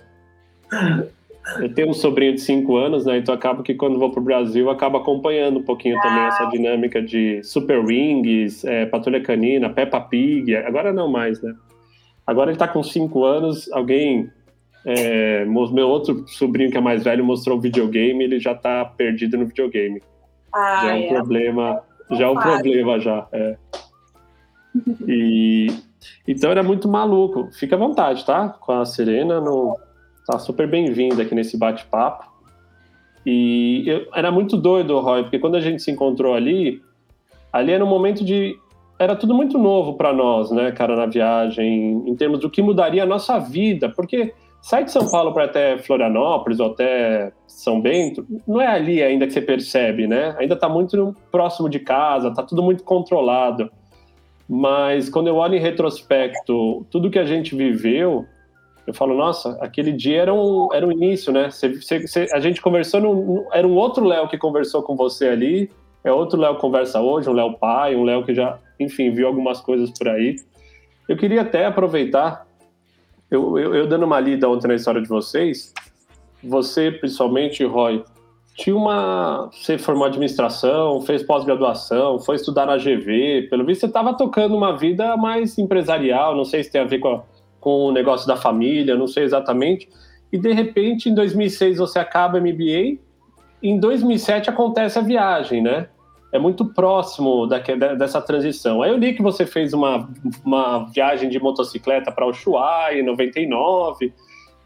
Eu 1.59 1.73
tenho 1.73 1.89
um 1.89 1.93
sobrinho 1.93 2.33
de 2.33 2.41
5 2.41 2.75
anos, 2.75 3.05
né? 3.05 3.17
Então 3.17 3.33
acabo 3.33 3.63
que 3.63 3.73
quando 3.73 3.97
vou 3.97 4.11
pro 4.11 4.21
Brasil, 4.21 4.69
acabo 4.69 4.97
acompanhando 4.97 5.59
um 5.59 5.63
pouquinho 5.63 5.97
ah. 5.97 6.01
também 6.01 6.23
essa 6.23 6.45
dinâmica 6.45 7.01
de 7.01 7.41
Super 7.43 7.79
Wings, 7.79 8.65
é, 8.65 8.85
Patrulha 8.85 9.21
Canina, 9.21 9.69
Peppa 9.69 9.99
Pig. 10.01 10.55
Agora 10.55 10.91
não 10.91 11.09
mais, 11.09 11.41
né? 11.41 11.53
Agora 12.25 12.51
ele 12.51 12.57
tá 12.57 12.67
com 12.67 12.83
5 12.83 13.23
anos, 13.23 13.71
alguém. 13.71 14.29
É, 14.89 15.43
meu 15.45 15.89
outro 15.89 16.25
sobrinho 16.29 16.71
que 16.71 16.77
é 16.77 16.81
mais 16.81 17.03
velho 17.03 17.21
mostrou 17.21 17.57
o 17.57 17.61
videogame, 17.61 18.23
ele 18.23 18.39
já 18.39 18.55
tá 18.55 18.85
perdido 18.85 19.37
no 19.37 19.45
videogame. 19.45 20.01
Ah, 20.55 20.79
já 20.81 20.91
é 20.91 20.95
um 20.95 21.03
é. 21.03 21.07
problema. 21.09 21.81
Já 22.11 22.25
é 22.25 22.29
um 22.29 22.35
problema 22.35 22.99
já. 22.99 23.27
É. 23.31 23.57
E 25.07 25.67
então 26.27 26.51
era 26.51 26.61
muito 26.61 26.87
maluco. 26.87 27.49
Fica 27.51 27.75
à 27.75 27.79
vontade, 27.79 28.23
tá? 28.23 28.49
Com 28.49 28.73
a 28.73 28.85
Serena, 28.85 29.41
no, 29.41 29.75
tá 30.25 30.37
super 30.37 30.67
bem-vinda 30.67 31.23
aqui 31.23 31.33
nesse 31.33 31.57
bate-papo. 31.57 32.25
E 33.25 33.83
eu, 33.87 34.07
era 34.13 34.31
muito 34.31 34.55
doido, 34.55 34.99
Roy, 34.99 35.23
porque 35.23 35.39
quando 35.39 35.55
a 35.55 35.59
gente 35.59 35.81
se 35.81 35.89
encontrou 35.89 36.35
ali, 36.35 36.81
ali 37.51 37.71
era 37.71 37.83
um 37.83 37.89
momento 37.89 38.23
de. 38.23 38.55
Era 38.99 39.15
tudo 39.15 39.33
muito 39.33 39.57
novo 39.57 39.95
para 39.95 40.13
nós, 40.13 40.51
né, 40.51 40.71
cara, 40.71 40.95
na 40.95 41.07
viagem, 41.07 42.03
em 42.07 42.15
termos 42.15 42.39
do 42.39 42.49
que 42.49 42.61
mudaria 42.61 43.03
a 43.03 43.05
nossa 43.05 43.39
vida, 43.39 43.89
porque 43.89 44.33
sai 44.67 44.83
de 44.83 44.91
São 44.91 45.09
Paulo 45.09 45.33
para 45.33 45.45
até 45.45 45.77
Florianópolis 45.77 46.59
ou 46.59 46.71
até 46.71 47.31
São 47.47 47.79
Bento, 47.79 48.27
não 48.45 48.59
é 48.59 48.67
ali 48.67 49.01
ainda 49.01 49.25
que 49.25 49.31
você 49.31 49.39
percebe, 49.39 50.07
né? 50.07 50.35
Ainda 50.37 50.55
está 50.55 50.67
muito 50.67 51.15
próximo 51.31 51.69
de 51.69 51.79
casa, 51.79 52.27
está 52.27 52.43
tudo 52.43 52.61
muito 52.61 52.83
controlado. 52.83 53.71
Mas 54.47 55.07
quando 55.07 55.27
eu 55.27 55.37
olho 55.37 55.55
em 55.55 55.61
retrospecto 55.61 56.85
tudo 56.91 57.09
que 57.09 57.17
a 57.17 57.25
gente 57.25 57.55
viveu, 57.55 58.25
eu 58.85 58.93
falo, 58.93 59.15
nossa, 59.15 59.57
aquele 59.61 59.93
dia 59.93 60.23
era 60.23 60.33
um, 60.33 60.67
era 60.73 60.85
um 60.85 60.91
início, 60.91 61.31
né? 61.31 61.49
Você, 61.49 61.69
você, 61.69 62.27
a 62.33 62.39
gente 62.41 62.61
conversou, 62.61 62.99
no, 62.99 63.47
era 63.53 63.65
um 63.65 63.75
outro 63.75 64.03
Léo 64.03 64.27
que 64.27 64.37
conversou 64.37 64.83
com 64.83 64.97
você 64.97 65.29
ali, 65.29 65.69
é 66.03 66.11
outro 66.11 66.37
Léo 66.37 66.55
que 66.55 66.61
conversa 66.61 66.99
hoje, 66.99 67.29
um 67.29 67.33
Léo 67.33 67.53
pai, 67.57 67.95
um 67.95 68.03
Léo 68.03 68.25
que 68.25 68.35
já, 68.35 68.59
enfim, 68.77 69.11
viu 69.11 69.27
algumas 69.27 69.61
coisas 69.61 69.89
por 69.97 70.09
aí. 70.09 70.35
Eu 71.07 71.15
queria 71.15 71.41
até 71.41 71.65
aproveitar, 71.65 72.46
eu, 73.29 73.57
eu, 73.57 73.75
eu 73.75 73.87
dando 73.87 74.05
uma 74.05 74.19
lida 74.19 74.49
ontem 74.49 74.67
na 74.67 74.75
história 74.75 75.01
de 75.01 75.07
vocês, 75.07 75.73
você, 76.43 76.91
principalmente, 76.91 77.63
Roy, 77.63 78.03
tinha 78.57 78.75
uma. 78.75 79.49
Você 79.51 79.77
formou 79.77 80.07
administração, 80.07 81.01
fez 81.01 81.21
pós-graduação, 81.21 82.19
foi 82.19 82.35
estudar 82.35 82.65
na 82.65 82.77
GV. 82.77 83.47
Pelo 83.49 83.65
visto, 83.65 83.81
você 83.81 83.85
estava 83.85 84.15
tocando 84.15 84.55
uma 84.55 84.75
vida 84.75 85.15
mais 85.15 85.57
empresarial. 85.59 86.35
Não 86.35 86.43
sei 86.43 86.63
se 86.63 86.71
tem 86.71 86.81
a 86.81 86.85
ver 86.85 86.99
com, 86.99 87.07
a, 87.09 87.23
com 87.59 87.85
o 87.85 87.91
negócio 87.91 88.27
da 88.27 88.35
família, 88.35 88.95
não 88.95 89.07
sei 89.07 89.23
exatamente. 89.23 89.87
E 90.31 90.37
de 90.37 90.51
repente, 90.53 91.07
em 91.09 91.13
2006, 91.13 91.77
você 91.77 91.99
acaba 91.99 92.39
MBA. 92.39 92.97
Em 93.61 93.79
2007 93.79 94.49
acontece 94.49 94.97
a 94.97 95.01
viagem, 95.01 95.61
né? 95.61 95.87
É 96.31 96.37
muito 96.37 96.65
próximo 96.65 97.47
da, 97.47 97.59
dessa 97.95 98.21
transição. 98.21 98.81
Aí 98.81 98.91
eu 98.91 98.97
li 98.97 99.13
que 99.13 99.21
você 99.21 99.45
fez 99.45 99.73
uma, 99.73 100.09
uma 100.43 100.85
viagem 100.85 101.29
de 101.29 101.39
motocicleta 101.39 102.11
para 102.11 102.27
Ushuaia 102.27 102.99
em 102.99 103.03
99, 103.03 104.13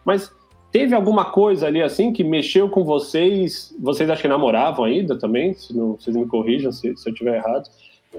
mas 0.04 0.32
Teve 0.72 0.96
alguma 0.96 1.26
coisa 1.26 1.68
ali 1.68 1.82
assim 1.82 2.14
que 2.14 2.24
mexeu 2.24 2.70
com 2.70 2.86
vocês? 2.86 3.76
Vocês 3.78 4.10
acho 4.10 4.22
que 4.22 4.28
namoravam 4.28 4.86
ainda 4.86 5.20
também? 5.20 5.54
Se 5.54 5.76
não, 5.76 5.98
vocês 5.98 6.16
me 6.16 6.26
corrijam 6.26 6.72
se, 6.72 6.96
se 6.96 7.10
eu 7.10 7.12
estiver 7.12 7.36
errado. 7.36 7.70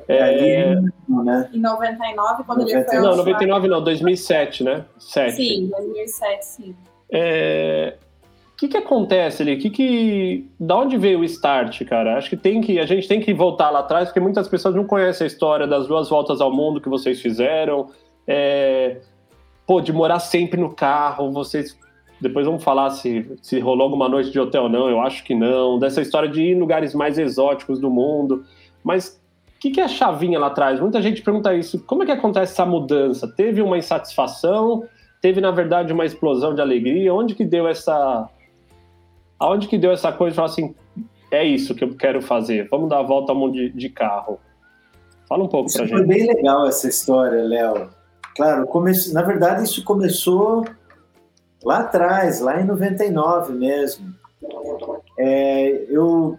É... 0.06 0.74
Né? 0.74 1.50
Em 1.52 1.58
99, 1.58 2.44
quando 2.44 2.60
90... 2.60 2.78
ele 2.78 2.84
foi 2.84 2.98
Não, 2.98 3.16
99 3.16 3.68
não, 3.68 3.82
2007, 3.82 4.64
né? 4.64 4.84
7. 4.98 5.32
Sim, 5.34 5.68
2007, 5.68 6.44
sim. 6.44 6.76
É... 7.10 7.96
O 8.54 8.56
que, 8.62 8.68
que 8.68 8.76
acontece 8.76 9.42
ali? 9.42 9.56
Que 9.56 9.70
que... 9.70 10.48
Da 10.58 10.76
onde 10.76 10.96
veio 10.96 11.20
o 11.20 11.24
start, 11.24 11.84
cara? 11.84 12.16
Acho 12.16 12.30
que 12.30 12.36
tem 12.36 12.60
que 12.60 12.78
a 12.78 12.86
gente 12.86 13.08
tem 13.08 13.20
que 13.20 13.34
voltar 13.34 13.70
lá 13.70 13.80
atrás, 13.80 14.08
porque 14.08 14.20
muitas 14.20 14.46
pessoas 14.46 14.74
não 14.74 14.84
conhecem 14.84 15.24
a 15.24 15.28
história 15.28 15.66
das 15.66 15.88
duas 15.88 16.08
voltas 16.08 16.40
ao 16.40 16.52
mundo 16.52 16.80
que 16.80 16.88
vocês 16.88 17.20
fizeram. 17.20 17.88
É... 18.26 19.00
Pô, 19.66 19.80
de 19.80 19.92
morar 19.92 20.20
sempre 20.20 20.60
no 20.60 20.72
carro, 20.72 21.32
vocês 21.32 21.76
depois 22.22 22.46
vamos 22.46 22.62
falar 22.62 22.90
se, 22.90 23.28
se 23.42 23.58
rolou 23.58 23.82
alguma 23.82 24.08
noite 24.08 24.30
de 24.30 24.38
hotel 24.38 24.64
ou 24.64 24.68
não, 24.68 24.88
eu 24.88 25.00
acho 25.00 25.24
que 25.24 25.34
não. 25.34 25.76
Dessa 25.78 26.00
história 26.00 26.28
de 26.28 26.40
ir 26.40 26.52
em 26.52 26.58
lugares 26.58 26.94
mais 26.94 27.18
exóticos 27.18 27.80
do 27.80 27.90
mundo. 27.90 28.44
Mas 28.84 29.20
o 29.56 29.60
que, 29.60 29.72
que 29.72 29.80
é 29.80 29.84
a 29.84 29.88
chavinha 29.88 30.38
lá 30.38 30.46
atrás? 30.46 30.78
Muita 30.78 31.02
gente 31.02 31.20
pergunta 31.20 31.52
isso. 31.52 31.84
Como 31.84 32.04
é 32.04 32.06
que 32.06 32.12
acontece 32.12 32.52
essa 32.52 32.64
mudança? 32.64 33.26
Teve 33.26 33.60
uma 33.60 33.76
insatisfação? 33.76 34.84
Teve, 35.20 35.40
na 35.40 35.50
verdade, 35.50 35.92
uma 35.92 36.04
explosão 36.04 36.54
de 36.54 36.60
alegria? 36.60 37.12
Onde 37.12 37.34
que 37.34 37.44
deu 37.44 37.66
essa... 37.66 38.28
Aonde 39.42 39.66
que 39.66 39.76
deu 39.76 39.90
essa 39.90 40.12
coisa 40.12 40.30
de 40.30 40.36
falar 40.36 40.48
assim, 40.48 40.72
é 41.32 41.44
isso 41.44 41.74
que 41.74 41.82
eu 41.82 41.96
quero 41.96 42.22
fazer, 42.22 42.68
vamos 42.70 42.88
dar 42.88 43.00
a 43.00 43.02
volta 43.02 43.32
ao 43.32 43.38
mundo 43.38 43.54
de, 43.54 43.70
de 43.70 43.88
carro? 43.88 44.38
Fala 45.28 45.42
um 45.42 45.48
pouco 45.48 45.68
isso 45.68 45.78
pra 45.78 45.86
gente. 45.86 45.96
Foi 45.96 46.06
bem 46.06 46.26
legal 46.28 46.64
essa 46.66 46.88
história, 46.88 47.42
Léo. 47.42 47.90
Claro, 48.36 48.66
come... 48.68 48.92
na 49.12 49.22
verdade 49.22 49.64
isso 49.64 49.82
começou 49.82 50.64
lá 51.64 51.80
atrás, 51.80 52.40
lá 52.40 52.60
em 52.60 52.64
99 52.64 53.52
mesmo. 53.54 54.14
É, 55.18 55.86
eu, 55.88 56.38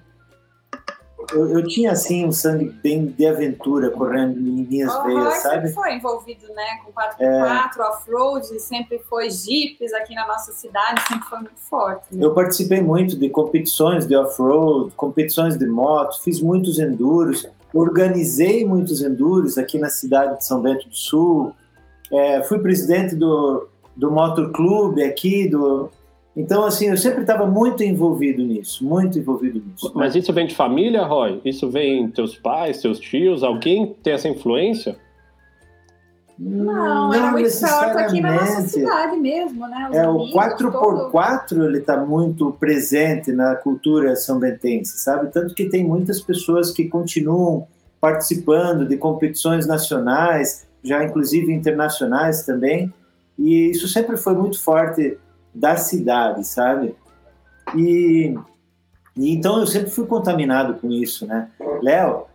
eu, 1.34 1.50
eu, 1.50 1.68
tinha 1.68 1.92
assim 1.92 2.26
um 2.26 2.32
sangue 2.32 2.70
bem 2.84 3.06
de 3.06 3.26
aventura 3.26 3.90
correndo 3.90 4.40
em 4.40 4.66
minhas 4.66 4.94
oh, 4.94 5.04
veias, 5.04 5.34
sabe? 5.36 5.56
sempre 5.56 5.74
foi 5.74 5.96
envolvido, 5.96 6.48
né, 6.54 6.80
com 6.84 6.92
4x4, 6.92 7.78
é... 7.78 7.82
off-road, 7.82 8.60
sempre 8.60 9.00
foi 9.10 9.30
jipes 9.30 9.94
aqui 9.94 10.14
na 10.16 10.28
nossa 10.28 10.52
cidade, 10.52 11.02
sempre 11.08 11.28
foi 11.28 11.40
muito 11.40 11.60
forte. 11.60 12.06
Né? 12.12 12.26
Eu 12.26 12.34
participei 12.34 12.82
muito 12.82 13.18
de 13.18 13.30
competições 13.30 14.08
de 14.08 14.16
off-road, 14.16 14.92
competições 14.96 15.58
de 15.58 15.66
moto, 15.66 16.22
fiz 16.24 16.42
muitos 16.42 16.80
enduros, 16.80 17.48
organizei 17.74 18.66
muitos 18.66 19.02
enduros 19.02 19.58
aqui 19.58 19.78
na 19.78 19.90
cidade 19.90 20.38
de 20.38 20.46
São 20.46 20.62
Bento 20.62 20.88
do 20.88 20.96
Sul, 20.96 21.54
é, 22.12 22.44
fui 22.44 22.60
presidente 22.60 23.16
do 23.16 23.68
do 23.96 24.12
motoclube 24.12 25.04
aqui, 25.04 25.48
do... 25.48 25.90
Então, 26.36 26.66
assim, 26.66 26.90
eu 26.90 26.98
sempre 26.98 27.22
estava 27.22 27.46
muito 27.46 27.84
envolvido 27.84 28.44
nisso, 28.44 28.84
muito 28.84 29.20
envolvido 29.20 29.62
nisso. 29.64 29.92
Mas 29.94 30.16
isso 30.16 30.34
vem 30.34 30.48
de 30.48 30.56
família, 30.56 31.04
Roy? 31.04 31.40
Isso 31.46 31.70
vem 31.70 32.10
teus 32.10 32.36
pais, 32.36 32.82
teus 32.82 33.00
tios? 33.00 33.44
Alguém 33.44 33.96
tem 34.02 34.14
essa 34.14 34.28
influência? 34.28 34.98
Não, 36.40 37.12
não 37.12 37.32
muito 37.32 37.52
forte 37.52 37.98
aqui 37.98 38.20
na 38.20 38.34
nossa 38.34 38.62
cidade 38.68 39.18
mesmo, 39.18 39.68
né? 39.68 39.88
Os 39.92 39.96
é, 39.96 40.08
o 40.08 40.18
4x4 40.34 41.48
todo... 41.48 41.66
ele 41.66 41.78
está 41.78 41.98
muito 41.98 42.52
presente 42.54 43.32
na 43.32 43.56
cultura 43.56 44.16
são 44.16 44.40
bentense, 44.40 44.98
sabe? 44.98 45.32
Tanto 45.32 45.54
que 45.54 45.66
tem 45.70 45.84
muitas 45.84 46.20
pessoas 46.20 46.72
que 46.72 46.86
continuam 46.86 47.68
participando 48.02 48.88
de 48.88 48.98
competições 48.98 49.68
nacionais, 49.68 50.66
já 50.84 51.04
inclusive 51.04 51.54
internacionais 51.54 52.44
também, 52.44 52.92
e 53.38 53.70
isso 53.70 53.88
sempre 53.88 54.18
foi 54.18 54.34
muito 54.34 54.62
forte 54.62 55.18
da 55.54 55.78
cidade, 55.78 56.46
sabe? 56.46 56.96
E, 57.76 58.38
e 59.16 59.34
então 59.34 59.60
eu 59.60 59.68
sempre 59.68 59.92
fui 59.92 60.06
contaminado 60.06 60.76
com 60.76 60.90
isso, 60.92 61.26
né? 61.26 61.50
Léo, 61.82 62.26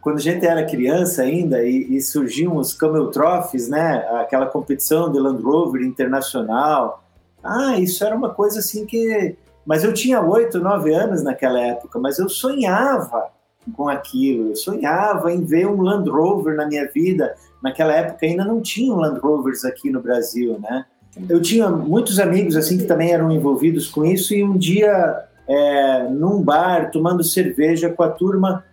quando 0.00 0.16
a 0.16 0.20
gente 0.20 0.46
era 0.46 0.64
criança 0.66 1.22
ainda 1.22 1.64
e, 1.64 1.96
e 1.96 2.00
surgiam 2.00 2.56
os 2.56 2.72
Camel 2.72 3.10
Trophies, 3.10 3.68
né? 3.68 4.06
Aquela 4.20 4.46
competição 4.46 5.10
de 5.10 5.18
Land 5.18 5.42
Rover 5.42 5.82
internacional. 5.82 7.02
Ah, 7.42 7.78
isso 7.78 8.04
era 8.04 8.16
uma 8.16 8.30
coisa 8.30 8.58
assim 8.60 8.86
que. 8.86 9.36
Mas 9.66 9.84
eu 9.84 9.92
tinha 9.92 10.20
oito, 10.20 10.58
nove 10.60 10.94
anos 10.94 11.22
naquela 11.22 11.60
época, 11.60 11.98
mas 11.98 12.18
eu 12.18 12.28
sonhava 12.28 13.30
com 13.76 13.88
aquilo. 13.88 14.50
Eu 14.50 14.56
sonhava 14.56 15.32
em 15.32 15.44
ver 15.44 15.66
um 15.66 15.82
Land 15.82 16.08
Rover 16.08 16.56
na 16.56 16.66
minha 16.66 16.88
vida 16.90 17.34
naquela 17.62 17.92
época 17.92 18.24
ainda 18.24 18.44
não 18.44 18.60
tinham 18.60 18.96
Land 18.96 19.20
Rovers 19.20 19.64
aqui 19.64 19.90
no 19.90 20.00
Brasil, 20.00 20.58
né? 20.60 20.86
Eu 21.28 21.40
tinha 21.40 21.68
muitos 21.68 22.18
amigos 22.18 22.56
assim 22.56 22.78
que 22.78 22.84
também 22.84 23.12
eram 23.12 23.30
envolvidos 23.30 23.86
com 23.88 24.04
isso 24.04 24.34
e 24.34 24.44
um 24.44 24.56
dia 24.56 25.24
é, 25.48 26.08
num 26.10 26.42
bar 26.42 26.90
tomando 26.90 27.24
cerveja 27.24 27.88
com 27.88 28.02
a 28.02 28.10
turma, 28.10 28.64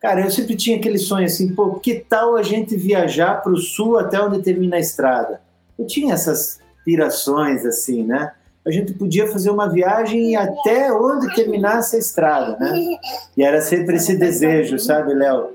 cara, 0.00 0.22
eu 0.22 0.30
sempre 0.30 0.56
tinha 0.56 0.78
aquele 0.78 0.98
sonho 0.98 1.26
assim, 1.26 1.54
pô, 1.54 1.74
que 1.74 1.94
tal 1.94 2.36
a 2.36 2.42
gente 2.42 2.76
viajar 2.76 3.42
para 3.42 3.52
o 3.52 3.58
sul 3.58 3.98
até 3.98 4.20
onde 4.20 4.42
termina 4.42 4.76
a 4.76 4.80
estrada? 4.80 5.40
Eu 5.78 5.86
tinha 5.86 6.14
essas 6.14 6.58
pirações 6.84 7.64
assim, 7.66 8.02
né? 8.02 8.32
A 8.64 8.70
gente 8.70 8.94
podia 8.94 9.26
fazer 9.26 9.50
uma 9.50 9.68
viagem 9.68 10.36
até 10.36 10.92
onde 10.92 11.34
terminasse 11.34 11.96
a 11.96 11.98
estrada, 11.98 12.56
né? 12.58 12.96
E 13.36 13.42
era 13.42 13.60
sempre 13.60 13.96
esse 13.96 14.16
desejo, 14.16 14.78
sabe, 14.78 15.12
Léo, 15.14 15.50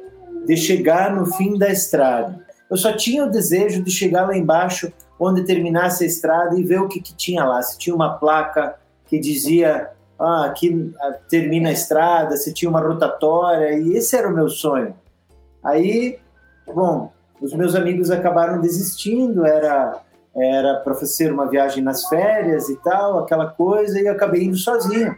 de 0.46 0.58
chegar 0.58 1.16
no 1.16 1.26
fim 1.26 1.58
da 1.58 1.70
estrada. 1.70 2.46
Eu 2.70 2.76
só 2.76 2.92
tinha 2.92 3.26
o 3.26 3.32
desejo 3.32 3.82
de 3.82 3.90
chegar 3.90 4.28
lá 4.28 4.38
embaixo, 4.38 4.92
onde 5.20 5.44
terminasse 5.44 6.04
a 6.04 6.08
estrada 6.08 6.60
e 6.60 6.64
ver 6.64 6.82
o 6.82 6.88
que, 6.88 7.02
que 7.02 7.14
tinha 7.14 7.44
lá. 7.44 7.62
Se 7.62 7.78
tinha 7.78 7.96
uma 7.96 8.18
placa 8.18 8.76
que 9.06 9.20
dizia 9.20 9.90
ah, 10.20 10.46
aqui 10.46 10.94
ah, 11.00 11.14
termina 11.30 11.70
a 11.70 11.74
estrada, 11.74 12.36
se 12.38 12.54
tinha 12.54 12.70
uma 12.70 12.82
rotatória, 12.82 13.78
e 13.80 13.94
esse 13.96 14.16
era 14.16 14.28
o 14.28 14.34
meu 14.34 14.50
sonho. 14.50 14.96
Aí, 15.64 16.20
bom, 16.66 17.12
os 17.42 17.54
meus 17.54 17.76
amigos 17.76 18.10
acabaram 18.12 18.60
desistindo, 18.60 19.46
era 19.46 20.02
era 20.40 20.76
para 20.76 20.94
fazer 20.94 21.32
uma 21.32 21.50
viagem 21.50 21.84
nas 21.84 22.06
férias 22.06 22.70
e 22.70 22.76
tal, 22.78 23.18
aquela 23.18 23.48
coisa, 23.48 24.00
e 24.00 24.08
acabei 24.08 24.44
indo 24.44 24.56
sozinho. 24.56 25.16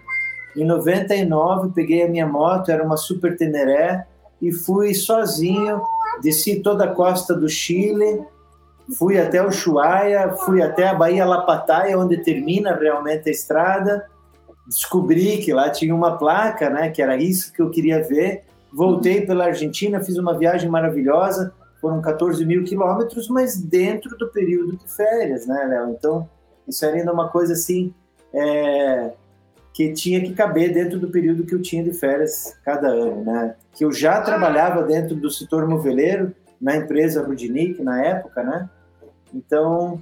Em 0.55 0.65
99, 0.65 1.73
peguei 1.73 2.03
a 2.03 2.07
minha 2.07 2.25
moto, 2.25 2.71
era 2.71 2.81
uma 2.81 2.95
Super 2.95 3.35
Teneré, 3.35 4.07
e 4.41 4.53
fui 4.53 4.93
sozinho, 4.93 5.81
desci 6.21 6.61
toda 6.61 6.85
a 6.85 6.93
costa 6.95 7.35
do 7.35 7.49
Chile, 7.49 8.23
fui 8.97 9.19
até 9.19 9.41
o 9.41 9.49
Ushuaia, 9.49 10.29
fui 10.29 10.61
até 10.61 10.87
a 10.87 10.93
Baía 10.93 11.25
Lapataia, 11.25 11.97
onde 11.97 12.17
termina 12.17 12.73
realmente 12.75 13.29
a 13.29 13.31
estrada, 13.31 14.05
descobri 14.67 15.37
que 15.37 15.53
lá 15.53 15.69
tinha 15.69 15.93
uma 15.93 16.17
placa, 16.17 16.69
né, 16.69 16.89
que 16.89 17.01
era 17.01 17.15
isso 17.17 17.53
que 17.53 17.61
eu 17.61 17.69
queria 17.69 18.01
ver, 18.03 18.43
voltei 18.73 19.25
pela 19.25 19.45
Argentina, 19.45 20.03
fiz 20.03 20.17
uma 20.17 20.37
viagem 20.37 20.69
maravilhosa, 20.69 21.53
foram 21.81 22.01
14 22.01 22.45
mil 22.45 22.63
quilômetros, 22.63 23.29
mas 23.29 23.59
dentro 23.59 24.17
do 24.17 24.27
período 24.29 24.77
de 24.77 24.87
férias, 24.87 25.47
né, 25.47 25.65
Léo? 25.65 25.91
Então, 25.91 26.29
isso 26.67 26.85
era 26.85 26.97
ainda 26.97 27.11
uma 27.11 27.29
coisa 27.29 27.53
assim, 27.53 27.93
é, 28.33 29.11
que 29.73 29.93
tinha 29.93 30.19
que 30.21 30.33
caber 30.33 30.73
dentro 30.73 30.99
do 30.99 31.09
período 31.09 31.45
que 31.45 31.55
eu 31.55 31.61
tinha 31.61 31.83
de 31.83 31.93
férias 31.93 32.53
cada 32.65 32.89
ano, 32.89 33.23
né? 33.23 33.55
Que 33.71 33.85
eu 33.85 33.91
já 33.91 34.21
trabalhava 34.21 34.83
dentro 34.83 35.15
do 35.15 35.29
setor 35.31 35.67
moveleiro, 35.67 36.35
na 36.59 36.75
empresa 36.75 37.23
Rudinic, 37.23 37.81
na 37.81 38.03
época, 38.03 38.43
né? 38.43 38.69
Então, 39.33 40.01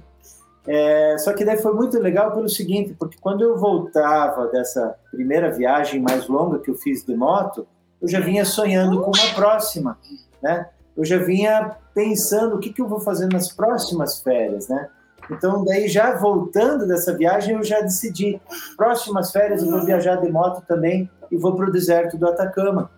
é, 0.66 1.16
só 1.18 1.32
que 1.32 1.44
daí 1.44 1.58
foi 1.58 1.72
muito 1.74 1.98
legal 1.98 2.32
pelo 2.32 2.48
seguinte, 2.48 2.94
porque 2.98 3.16
quando 3.20 3.42
eu 3.42 3.56
voltava 3.56 4.46
dessa 4.48 4.94
primeira 5.10 5.50
viagem 5.50 6.00
mais 6.00 6.26
longa 6.28 6.58
que 6.58 6.70
eu 6.70 6.74
fiz 6.74 7.04
de 7.04 7.14
moto, 7.14 7.66
eu 8.00 8.08
já 8.08 8.20
vinha 8.20 8.44
sonhando 8.44 9.00
com 9.00 9.10
uma 9.10 9.34
próxima, 9.34 9.98
né? 10.42 10.68
eu 10.98 11.04
já 11.04 11.16
vinha 11.16 11.76
pensando 11.94 12.56
o 12.56 12.58
que, 12.58 12.72
que 12.72 12.82
eu 12.82 12.88
vou 12.88 12.98
fazer 12.98 13.28
nas 13.32 13.52
próximas 13.52 14.20
férias, 14.20 14.68
né? 14.68 14.88
Então, 15.30 15.64
daí 15.64 15.86
já 15.86 16.16
voltando 16.16 16.88
dessa 16.88 17.16
viagem, 17.16 17.54
eu 17.54 17.62
já 17.62 17.80
decidi, 17.80 18.40
próximas 18.76 19.30
férias 19.30 19.62
eu 19.62 19.70
vou 19.70 19.84
viajar 19.84 20.16
de 20.16 20.28
moto 20.28 20.64
também 20.66 21.08
e 21.30 21.36
vou 21.36 21.54
para 21.54 21.68
o 21.68 21.72
deserto 21.72 22.16
do 22.16 22.26
Atacama. 22.26 22.90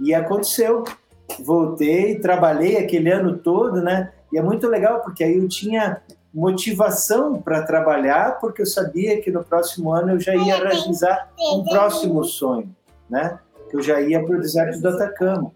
E 0.00 0.12
aconteceu. 0.12 0.82
Voltei, 1.44 2.18
trabalhei 2.18 2.76
aquele 2.76 3.10
ano 3.10 3.38
todo, 3.38 3.80
né? 3.80 4.12
E 4.32 4.38
é 4.38 4.42
muito 4.42 4.66
legal 4.66 5.00
porque 5.00 5.22
aí 5.22 5.36
eu 5.36 5.48
tinha 5.48 6.00
motivação 6.32 7.40
para 7.40 7.62
trabalhar, 7.62 8.40
porque 8.40 8.62
eu 8.62 8.66
sabia 8.66 9.20
que 9.20 9.30
no 9.30 9.44
próximo 9.44 9.92
ano 9.92 10.12
eu 10.12 10.20
já 10.20 10.34
ia 10.34 10.56
realizar 10.56 11.30
um 11.38 11.62
próximo 11.62 12.24
sonho, 12.24 12.74
né? 13.08 13.38
Que 13.70 13.76
eu 13.76 13.82
já 13.82 14.00
ia 14.00 14.22
para 14.24 14.36
o 14.36 14.40
deserto 14.40 14.80
do 14.80 14.88
Atacama. 14.88 15.52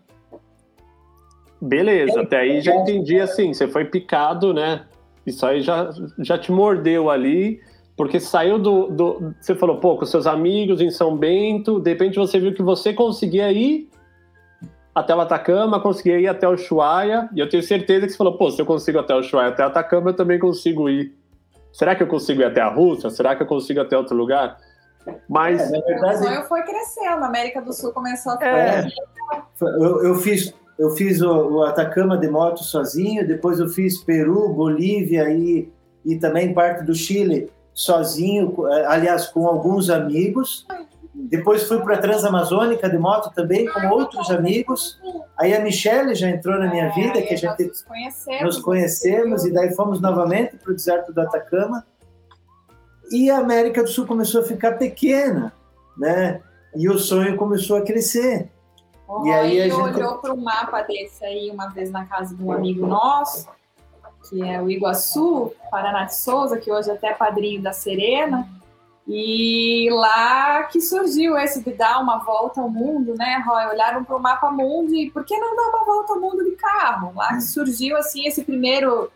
Beleza, 1.60 2.20
até 2.20 2.40
aí 2.40 2.60
já 2.60 2.74
entendi 2.74 3.18
assim, 3.18 3.54
você 3.54 3.66
foi 3.66 3.86
picado, 3.86 4.52
né? 4.52 4.84
Isso 5.24 5.44
aí 5.46 5.62
já, 5.62 5.90
já 6.18 6.38
te 6.38 6.52
mordeu 6.52 7.08
ali, 7.08 7.58
porque 7.96 8.20
saiu 8.20 8.58
do, 8.58 8.88
do. 8.88 9.34
Você 9.40 9.54
falou, 9.54 9.78
pô, 9.78 9.96
com 9.96 10.04
seus 10.04 10.26
amigos 10.26 10.82
em 10.82 10.90
São 10.90 11.16
Bento, 11.16 11.80
de 11.80 11.90
repente 11.90 12.16
você 12.16 12.38
viu 12.38 12.54
que 12.54 12.62
você 12.62 12.92
conseguia 12.92 13.50
ir 13.50 13.88
até 14.96 15.14
o 15.14 15.20
Atacama, 15.20 15.78
conseguia 15.78 16.18
ir 16.18 16.26
até 16.26 16.48
o 16.48 16.54
Ushuaia, 16.54 17.28
e 17.34 17.38
eu 17.38 17.46
tenho 17.50 17.62
certeza 17.62 18.06
que 18.06 18.12
você 18.12 18.16
falou, 18.16 18.38
pô, 18.38 18.50
se 18.50 18.62
eu 18.62 18.64
consigo 18.64 18.98
até 18.98 19.14
o 19.14 19.18
Ushuaia, 19.18 19.50
até 19.50 19.62
o 19.62 19.66
Atacama, 19.66 20.08
eu 20.08 20.16
também 20.16 20.38
consigo 20.38 20.88
ir. 20.88 21.14
Será 21.70 21.94
que 21.94 22.02
eu 22.02 22.06
consigo 22.06 22.40
ir 22.40 22.46
até 22.46 22.62
a 22.62 22.70
Rússia? 22.70 23.10
Será 23.10 23.36
que 23.36 23.42
eu 23.42 23.46
consigo 23.46 23.78
ir 23.78 23.82
até 23.82 23.94
outro 23.94 24.16
lugar? 24.16 24.56
Mas. 25.28 25.60
É, 25.70 25.80
verdade, 25.82 26.20
o 26.20 26.22
sonho 26.22 26.42
foi 26.44 26.62
crescendo, 26.62 27.22
a 27.22 27.26
América 27.26 27.60
do 27.60 27.74
Sul 27.74 27.92
começou 27.92 28.32
a 28.32 28.48
é. 28.48 28.88
eu, 29.60 30.02
eu 30.02 30.14
fiz 30.14 30.54
eu 30.78 30.90
fiz 30.90 31.20
o, 31.20 31.30
o, 31.30 31.62
Atacama 31.64 32.16
de 32.16 32.28
moto 32.28 32.64
sozinho, 32.64 33.26
depois 33.26 33.60
eu 33.60 33.68
fiz 33.68 34.02
Peru, 34.02 34.48
Bolívia 34.48 35.28
e, 35.28 35.70
e 36.06 36.16
também 36.16 36.54
parte 36.54 36.84
do 36.84 36.94
Chile 36.94 37.50
sozinho, 37.74 38.66
eh, 38.66 38.86
aliás, 38.86 39.26
com 39.26 39.46
alguns 39.46 39.90
amigos. 39.90 40.66
Depois 41.18 41.62
fui 41.66 41.80
para 41.80 41.94
a 41.94 41.98
Transamazônica 41.98 42.90
de 42.90 42.98
moto 42.98 43.32
também 43.34 43.66
com 43.66 43.88
outros 43.88 44.30
amigos. 44.30 45.00
Aí 45.38 45.54
a 45.54 45.60
Michelle 45.60 46.14
já 46.14 46.28
entrou 46.28 46.58
na 46.58 46.70
minha 46.70 46.92
vida, 46.92 47.22
que 47.22 47.32
a 47.32 47.36
gente 47.36 47.64
nos 47.64 47.82
conhecemos, 47.82 48.42
nos 48.42 48.58
conhecemos 48.58 49.44
e 49.46 49.52
daí 49.52 49.74
fomos 49.74 50.00
novamente 50.00 50.56
para 50.56 50.72
o 50.72 50.74
deserto 50.74 51.12
do 51.12 51.20
Atacama. 51.22 51.86
E 53.10 53.30
a 53.30 53.38
América 53.38 53.82
do 53.82 53.88
Sul 53.88 54.06
começou 54.06 54.42
a 54.42 54.44
ficar 54.44 54.72
pequena, 54.72 55.52
né? 55.96 56.42
E 56.74 56.88
o 56.88 56.98
sonho 56.98 57.36
começou 57.36 57.78
a 57.78 57.82
crescer. 57.82 58.50
O 59.08 59.26
e 59.26 59.32
aí 59.32 59.62
a 59.62 59.68
gente 59.68 59.80
olhou 59.80 60.18
para 60.18 60.34
um 60.34 60.42
mapa 60.42 60.82
desse 60.82 61.24
aí 61.24 61.50
uma 61.50 61.68
vez 61.68 61.90
na 61.90 62.04
casa 62.04 62.34
de 62.34 62.42
um 62.42 62.52
amigo 62.52 62.86
nosso, 62.86 63.48
que 64.28 64.42
é 64.42 64.60
o 64.60 64.68
Iguaçu, 64.68 65.52
Paraná 65.70 66.04
de 66.04 66.16
Souza, 66.16 66.58
que 66.58 66.70
hoje 66.70 66.90
é 66.90 66.94
até 66.94 67.08
é 67.08 67.14
padrinho 67.14 67.62
da 67.62 67.72
Serena. 67.72 68.46
E 69.08 69.88
lá 69.90 70.64
que 70.64 70.80
surgiu 70.80 71.38
esse 71.38 71.62
de 71.62 71.72
dar 71.72 72.00
uma 72.00 72.18
volta 72.18 72.60
ao 72.60 72.68
mundo, 72.68 73.14
né, 73.14 73.42
Roy? 73.46 73.66
Olharam 73.66 74.02
para 74.02 74.16
o 74.16 74.20
mapa 74.20 74.50
mundo 74.50 74.94
e 74.96 75.10
por 75.10 75.24
que 75.24 75.38
não 75.38 75.54
dar 75.54 75.68
uma 75.68 75.84
volta 75.84 76.14
ao 76.14 76.20
mundo 76.20 76.42
de 76.42 76.52
carro? 76.52 77.12
Lá 77.14 77.34
que 77.34 77.42
surgiu, 77.42 77.96
assim, 77.96 78.26
esse 78.26 78.42
primeiro 78.42 79.10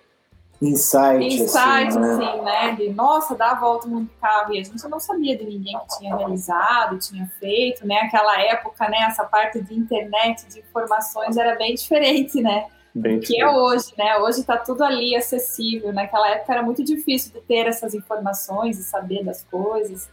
insight, 0.62 1.24
insight 1.24 1.88
assim, 1.88 1.98
né? 1.98 2.12
assim, 2.12 2.40
né? 2.42 2.72
De 2.76 2.90
nossa, 2.90 3.35
dá 3.35 3.50
a 3.50 3.55
volta 3.55 3.88
no 3.88 4.07
carro. 4.20 4.55
E 4.55 4.61
a 4.61 4.62
gente 4.62 4.87
não 4.88 5.00
sabia 5.00 5.37
de 5.37 5.44
ninguém 5.44 5.76
que 5.81 5.98
tinha 5.98 6.14
realizado, 6.14 6.96
tinha 6.98 7.26
feito, 7.40 7.85
né? 7.85 7.98
Aquela 8.03 8.40
época, 8.42 8.88
né? 8.88 8.98
Essa 9.09 9.24
parte 9.24 9.61
de 9.61 9.74
internet, 9.74 10.46
de 10.46 10.61
informações 10.61 11.37
era 11.37 11.57
bem 11.57 11.74
diferente, 11.74 12.40
né? 12.40 12.66
Bem 12.94 13.20
que 13.20 13.40
é 13.40 13.48
hoje, 13.48 13.92
né? 13.96 14.16
Hoje 14.18 14.40
está 14.40 14.57
tudo 14.57 14.83
ali 14.83 15.14
acessível. 15.14 15.92
Naquela 15.92 16.29
época 16.31 16.53
era 16.53 16.62
muito 16.62 16.85
difícil 16.85 17.33
de 17.33 17.40
ter 17.40 17.66
essas 17.66 17.94
informações 17.94 18.79
e 18.79 18.83
saber 18.83 19.24
das 19.24 19.44
coisas. 19.44 20.11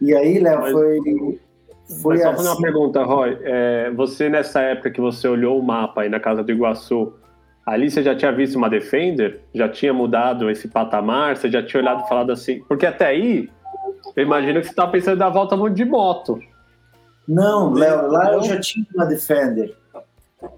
E 0.00 0.14
aí, 0.14 0.38
Léo, 0.38 0.72
foi. 0.72 1.40
Foi 2.02 2.18
só 2.18 2.30
assim... 2.30 2.36
fazer 2.36 2.48
uma 2.48 2.52
assim 2.54 2.62
pergunta, 2.62 3.04
Roy. 3.04 3.38
É, 3.42 3.90
você, 3.90 4.28
nessa 4.28 4.60
época 4.62 4.90
que 4.90 5.00
você 5.00 5.28
olhou 5.28 5.58
o 5.58 5.62
mapa 5.62 6.02
aí 6.02 6.08
na 6.08 6.18
casa 6.18 6.42
do 6.42 6.50
Iguaçu, 6.50 7.12
Ali 7.64 7.90
você 7.90 8.02
já 8.02 8.14
tinha 8.14 8.32
visto 8.32 8.56
uma 8.56 8.68
Defender? 8.68 9.40
Já 9.54 9.68
tinha 9.68 9.92
mudado 9.92 10.50
esse 10.50 10.66
patamar? 10.66 11.36
Você 11.36 11.48
já 11.48 11.62
tinha 11.62 11.80
olhado 11.80 12.02
e 12.04 12.08
falado 12.08 12.32
assim? 12.32 12.60
Porque 12.64 12.84
até 12.84 13.06
aí, 13.06 13.48
eu 14.16 14.24
imagino 14.24 14.60
que 14.60 14.66
você 14.66 14.72
estava 14.72 14.90
pensando 14.90 15.14
em 15.14 15.18
dar 15.18 15.26
a 15.26 15.30
volta 15.30 15.56
muito 15.56 15.74
de 15.74 15.84
moto. 15.84 16.40
Não, 17.26 17.72
Léo, 17.72 18.10
lá 18.10 18.32
eu 18.32 18.42
já 18.42 18.58
tinha 18.58 18.84
uma 18.94 19.06
Defender. 19.06 19.76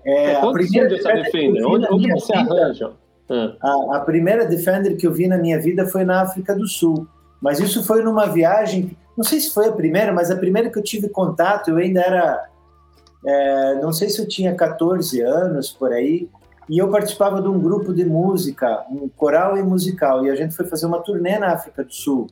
É, 0.05 0.37
a 0.37 0.51
primeira 0.53 0.88
Defender, 0.88 1.25
Defender? 1.25 1.67
Onde, 1.67 1.87
onde 1.90 2.11
você 2.12 2.37
vida, 2.37 2.53
arranja? 2.53 2.93
Ah. 3.29 3.57
A, 3.62 3.97
a, 3.97 4.01
primeira 4.01 4.45
Defender 4.45 4.97
que 4.97 5.07
eu 5.07 5.12
vi 5.12 5.27
na 5.27 5.38
minha 5.38 5.59
vida 5.59 5.87
foi 5.87 6.05
na 6.05 6.21
África 6.21 6.55
do 6.55 6.67
Sul. 6.67 7.07
Mas 7.40 7.61
isso 7.61 7.85
foi 7.85 8.03
numa 8.03 8.27
viagem, 8.27 8.97
não 9.17 9.25
sei 9.25 9.40
se 9.40 9.53
foi 9.53 9.69
a 9.69 9.73
primeira, 9.73 10.12
mas 10.12 10.31
a 10.31 10.37
primeira 10.37 10.71
que 10.71 10.79
eu 10.79 10.83
tive 10.83 11.09
contato, 11.09 11.71
eu 11.71 11.77
ainda 11.77 12.01
era, 12.01 12.49
é, 13.27 13.75
não 13.83 13.93
sei 13.93 14.09
se 14.09 14.21
eu 14.21 14.27
tinha 14.27 14.55
14 14.55 15.21
anos 15.21 15.71
por 15.71 15.93
aí, 15.93 16.29
e 16.69 16.79
eu 16.79 16.88
participava 16.90 17.43
de 17.43 17.49
um 17.49 17.61
grupo 17.61 17.93
de 17.93 18.05
música, 18.05 18.85
um 18.90 19.09
coral 19.09 19.59
e 19.59 19.62
musical, 19.62 20.25
e 20.25 20.31
a 20.31 20.35
gente 20.35 20.55
foi 20.55 20.64
fazer 20.67 20.87
uma 20.87 21.01
turnê 21.01 21.38
na 21.38 21.53
África 21.53 21.85
do 21.85 21.93
Sul 21.93 22.29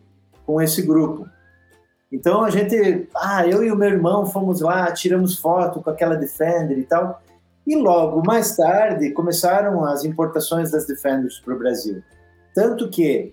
com 0.46 0.60
esse 0.60 0.80
grupo. 0.82 1.28
Então 2.10 2.42
a 2.44 2.50
gente, 2.50 3.08
ah, 3.14 3.46
eu 3.46 3.62
e 3.64 3.70
o 3.70 3.76
meu 3.76 3.88
irmão 3.88 4.26
fomos 4.26 4.60
lá, 4.60 4.90
tiramos 4.92 5.38
foto 5.38 5.80
com 5.80 5.90
aquela 5.90 6.14
Defender 6.14 6.78
e 6.78 6.84
tal. 6.84 7.22
E 7.66 7.76
logo 7.76 8.22
mais 8.26 8.56
tarde 8.56 9.10
começaram 9.10 9.84
as 9.84 10.04
importações 10.04 10.70
das 10.70 10.86
Defenders 10.86 11.40
para 11.40 11.54
o 11.54 11.58
Brasil. 11.58 12.02
Tanto 12.54 12.88
que 12.88 13.32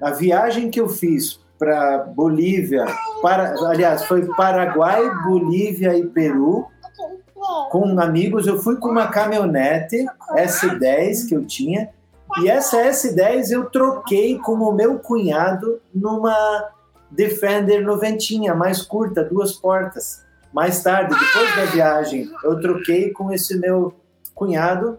a 0.00 0.10
viagem 0.10 0.70
que 0.70 0.80
eu 0.80 0.88
fiz 0.88 1.40
para 1.58 1.98
Bolívia, 1.98 2.84
para, 3.20 3.54
aliás, 3.66 4.04
foi 4.04 4.26
Paraguai, 4.36 5.02
Bolívia 5.24 5.96
e 5.96 6.06
Peru, 6.06 6.66
com 7.70 7.98
amigos, 8.00 8.46
eu 8.46 8.58
fui 8.58 8.76
com 8.76 8.88
uma 8.88 9.08
caminhonete 9.08 10.06
S10 10.32 11.28
que 11.28 11.34
eu 11.34 11.44
tinha, 11.44 11.90
e 12.40 12.48
essa 12.48 12.82
S10 12.82 13.50
eu 13.50 13.70
troquei 13.70 14.38
com 14.38 14.54
o 14.54 14.72
meu 14.72 14.98
cunhado 14.98 15.80
numa 15.94 16.70
Defender 17.10 17.80
noventinha, 17.82 18.54
mais 18.54 18.82
curta, 18.82 19.24
duas 19.24 19.52
portas. 19.52 20.22
Mais 20.52 20.82
tarde, 20.82 21.14
depois 21.14 21.56
da 21.56 21.64
viagem, 21.66 22.30
eu 22.42 22.58
troquei 22.60 23.10
com 23.10 23.30
esse 23.32 23.58
meu 23.58 23.94
cunhado 24.34 24.98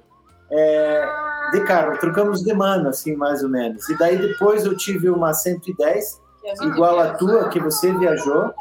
é, 0.51 1.07
de 1.51 1.61
carro. 1.61 1.97
Trocamos 1.97 2.43
de 2.43 2.53
mano, 2.53 2.89
assim, 2.89 3.15
mais 3.15 3.43
ou 3.43 3.49
menos. 3.49 3.87
E 3.89 3.97
daí 3.97 4.17
depois 4.17 4.65
eu 4.65 4.75
tive 4.75 5.09
uma 5.09 5.33
110, 5.33 6.21
igual 6.63 6.99
a 6.99 7.13
tua, 7.13 7.49
que 7.49 7.59
você 7.59 7.91
viajou. 7.97 8.53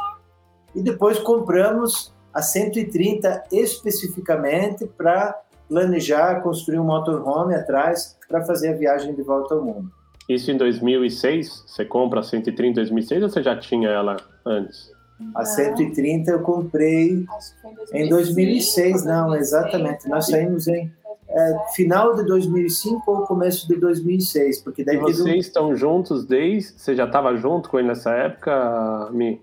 E 0.74 0.82
depois 0.82 1.18
compramos 1.18 2.12
a 2.32 2.42
130 2.42 3.44
especificamente 3.52 4.86
para 4.86 5.38
planejar, 5.68 6.40
construir 6.40 6.78
um 6.78 6.84
motorhome 6.84 7.54
atrás 7.54 8.16
para 8.28 8.44
fazer 8.44 8.70
a 8.70 8.76
viagem 8.76 9.14
de 9.14 9.22
volta 9.22 9.54
ao 9.54 9.62
mundo. 9.62 9.90
Isso 10.28 10.50
em 10.50 10.56
2006? 10.56 11.64
Você 11.66 11.84
compra 11.84 12.20
a 12.20 12.22
130 12.22 12.70
em 12.70 12.72
2006 12.74 13.22
ou 13.22 13.28
você 13.28 13.42
já 13.42 13.56
tinha 13.56 13.88
ela 13.88 14.16
antes? 14.44 14.92
A 15.34 15.44
130 15.44 16.30
eu 16.30 16.40
comprei 16.40 17.26
em 17.92 18.08
2006, 18.08 19.04
não, 19.04 19.34
exatamente. 19.34 20.08
Nós 20.08 20.26
saímos 20.26 20.68
em. 20.68 20.92
é, 21.28 21.58
final 21.74 22.14
de 22.14 22.24
2005 22.24 23.10
ou 23.10 23.26
começo 23.26 23.66
de 23.66 23.76
2006, 23.76 24.62
porque 24.62 24.84
daí 24.84 24.96
e 24.96 25.00
vocês 25.00 25.26
um... 25.26 25.38
estão 25.38 25.76
juntos 25.76 26.24
desde? 26.24 26.72
Você 26.78 26.94
já 26.94 27.04
estava 27.04 27.36
junto 27.36 27.68
com 27.68 27.78
ele 27.78 27.88
nessa 27.88 28.12
época, 28.12 29.08
Mi? 29.12 29.42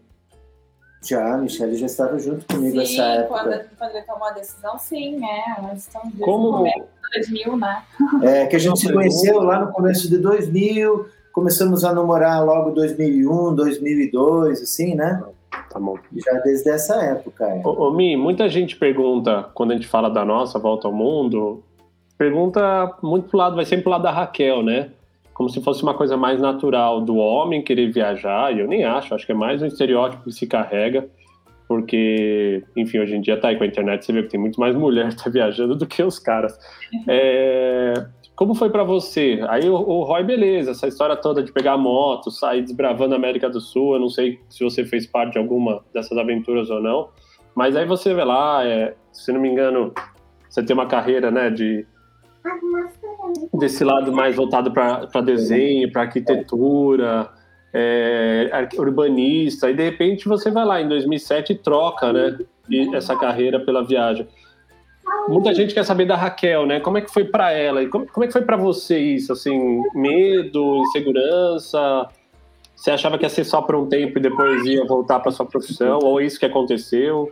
Já, 1.03 1.35
a 1.35 1.37
Michelle 1.37 1.75
já 1.75 1.85
estava 1.85 2.17
junto 2.17 2.45
comigo 2.47 2.77
nessa 2.77 3.03
época. 3.03 3.43
Quando, 3.43 3.77
quando 3.77 3.95
ele 3.95 4.05
tomou 4.05 4.27
a 4.27 4.31
decisão, 4.31 4.79
sim, 4.79 5.17
né? 5.17 5.43
Nós 5.61 5.79
estamos 5.79 6.13
Como... 6.19 6.51
no 6.51 6.87
2000, 7.13 7.57
né? 7.57 7.83
É, 8.23 8.45
que 8.47 8.55
a 8.55 8.59
gente 8.59 8.79
se 8.79 8.91
conheceu 8.91 9.41
lá 9.41 9.59
no 9.59 9.71
começo 9.71 10.09
de 10.09 10.17
2000, 10.17 11.07
começamos 11.31 11.83
a 11.85 11.93
namorar 11.93 12.43
logo 12.43 12.71
2001, 12.71 13.55
2002, 13.55 14.61
assim, 14.63 14.95
né? 14.95 15.23
Tá 15.69 15.79
bom. 15.79 15.97
Já 16.13 16.39
desde 16.39 16.69
essa 16.69 16.95
época. 17.03 17.45
É. 17.45 17.61
Ô, 17.65 17.87
ô, 17.87 17.91
Mi, 17.91 18.15
muita 18.15 18.47
gente 18.49 18.75
pergunta, 18.75 19.49
quando 19.53 19.71
a 19.71 19.75
gente 19.75 19.87
fala 19.87 20.09
da 20.09 20.23
nossa 20.23 20.59
volta 20.59 20.87
ao 20.87 20.93
mundo, 20.93 21.63
pergunta 22.17 22.95
muito 23.01 23.29
pro 23.29 23.37
lado, 23.37 23.55
vai 23.55 23.65
sempre 23.65 23.83
pro 23.83 23.91
lado 23.91 24.03
da 24.03 24.11
Raquel, 24.11 24.63
né? 24.63 24.91
Como 25.33 25.49
se 25.49 25.61
fosse 25.61 25.83
uma 25.83 25.93
coisa 25.93 26.15
mais 26.15 26.39
natural 26.39 27.01
do 27.01 27.17
homem 27.17 27.61
querer 27.61 27.91
viajar, 27.91 28.55
e 28.55 28.59
eu 28.59 28.67
nem 28.67 28.85
acho, 28.85 29.13
acho 29.13 29.25
que 29.25 29.33
é 29.33 29.35
mais 29.35 29.61
um 29.61 29.65
estereótipo 29.65 30.23
que 30.23 30.31
se 30.31 30.47
carrega, 30.47 31.09
porque, 31.67 32.63
enfim, 32.75 32.99
hoje 32.99 33.15
em 33.15 33.21
dia 33.21 33.39
tá 33.39 33.49
aí 33.49 33.57
com 33.57 33.63
a 33.63 33.67
internet, 33.67 34.05
você 34.05 34.13
vê 34.13 34.23
que 34.23 34.29
tem 34.29 34.39
muito 34.39 34.59
mais 34.59 34.75
mulher 34.75 35.13
tá 35.15 35.29
viajando 35.29 35.75
do 35.75 35.85
que 35.85 36.01
os 36.01 36.19
caras. 36.19 36.57
É, 37.07 38.05
como 38.35 38.53
foi 38.53 38.69
para 38.69 38.83
você? 38.83 39.39
Aí 39.47 39.69
o, 39.69 39.75
o 39.75 40.03
Roy, 40.03 40.23
beleza, 40.23 40.71
essa 40.71 40.87
história 40.87 41.15
toda 41.15 41.41
de 41.41 41.51
pegar 41.51 41.77
moto, 41.77 42.29
sair 42.29 42.61
desbravando 42.61 43.13
a 43.13 43.17
América 43.17 43.49
do 43.49 43.61
Sul, 43.61 43.93
eu 43.93 43.99
não 43.99 44.09
sei 44.09 44.39
se 44.49 44.63
você 44.63 44.83
fez 44.83 45.05
parte 45.05 45.33
de 45.33 45.39
alguma 45.39 45.83
dessas 45.93 46.17
aventuras 46.17 46.69
ou 46.69 46.81
não, 46.81 47.09
mas 47.55 47.75
aí 47.75 47.85
você 47.85 48.13
vê 48.13 48.23
lá, 48.23 48.65
é, 48.65 48.95
se 49.13 49.31
não 49.31 49.39
me 49.39 49.49
engano, 49.49 49.93
você 50.49 50.63
tem 50.63 50.73
uma 50.73 50.85
carreira, 50.85 51.31
né, 51.31 51.49
de 51.49 51.85
desse 53.53 53.83
lado 53.83 54.11
mais 54.11 54.35
voltado 54.35 54.71
para 54.71 55.21
desenho, 55.21 55.91
para 55.91 56.03
arquitetura, 56.03 57.29
é, 57.73 58.49
urbanista, 58.77 59.69
e 59.69 59.73
de 59.73 59.83
repente 59.83 60.27
você 60.27 60.51
vai 60.51 60.65
lá 60.65 60.81
em 60.81 60.87
2007 60.87 61.53
e 61.53 61.55
troca, 61.55 62.11
né, 62.13 62.37
essa 62.93 63.15
carreira 63.15 63.59
pela 63.59 63.83
viagem. 63.83 64.27
Muita 65.27 65.53
gente 65.53 65.73
quer 65.73 65.83
saber 65.83 66.05
da 66.05 66.15
Raquel, 66.15 66.65
né? 66.65 66.79
Como 66.79 66.97
é 66.97 67.01
que 67.01 67.11
foi 67.11 67.25
para 67.25 67.51
ela 67.51 67.81
e 67.81 67.87
como, 67.87 68.05
como 68.07 68.23
é 68.23 68.27
que 68.27 68.33
foi 68.33 68.41
para 68.41 68.57
você 68.57 68.97
isso? 68.97 69.33
Assim, 69.33 69.81
medo, 69.93 70.83
insegurança? 70.83 72.07
Você 72.75 72.91
achava 72.91 73.17
que 73.17 73.23
ia 73.23 73.29
ser 73.29 73.43
só 73.43 73.61
por 73.61 73.75
um 73.75 73.87
tempo 73.87 74.17
e 74.17 74.21
depois 74.21 74.65
ia 74.65 74.85
voltar 74.85 75.19
para 75.19 75.31
sua 75.31 75.45
profissão? 75.45 75.99
Ou 76.03 76.19
é 76.19 76.25
isso 76.25 76.39
que 76.39 76.45
aconteceu? 76.45 77.31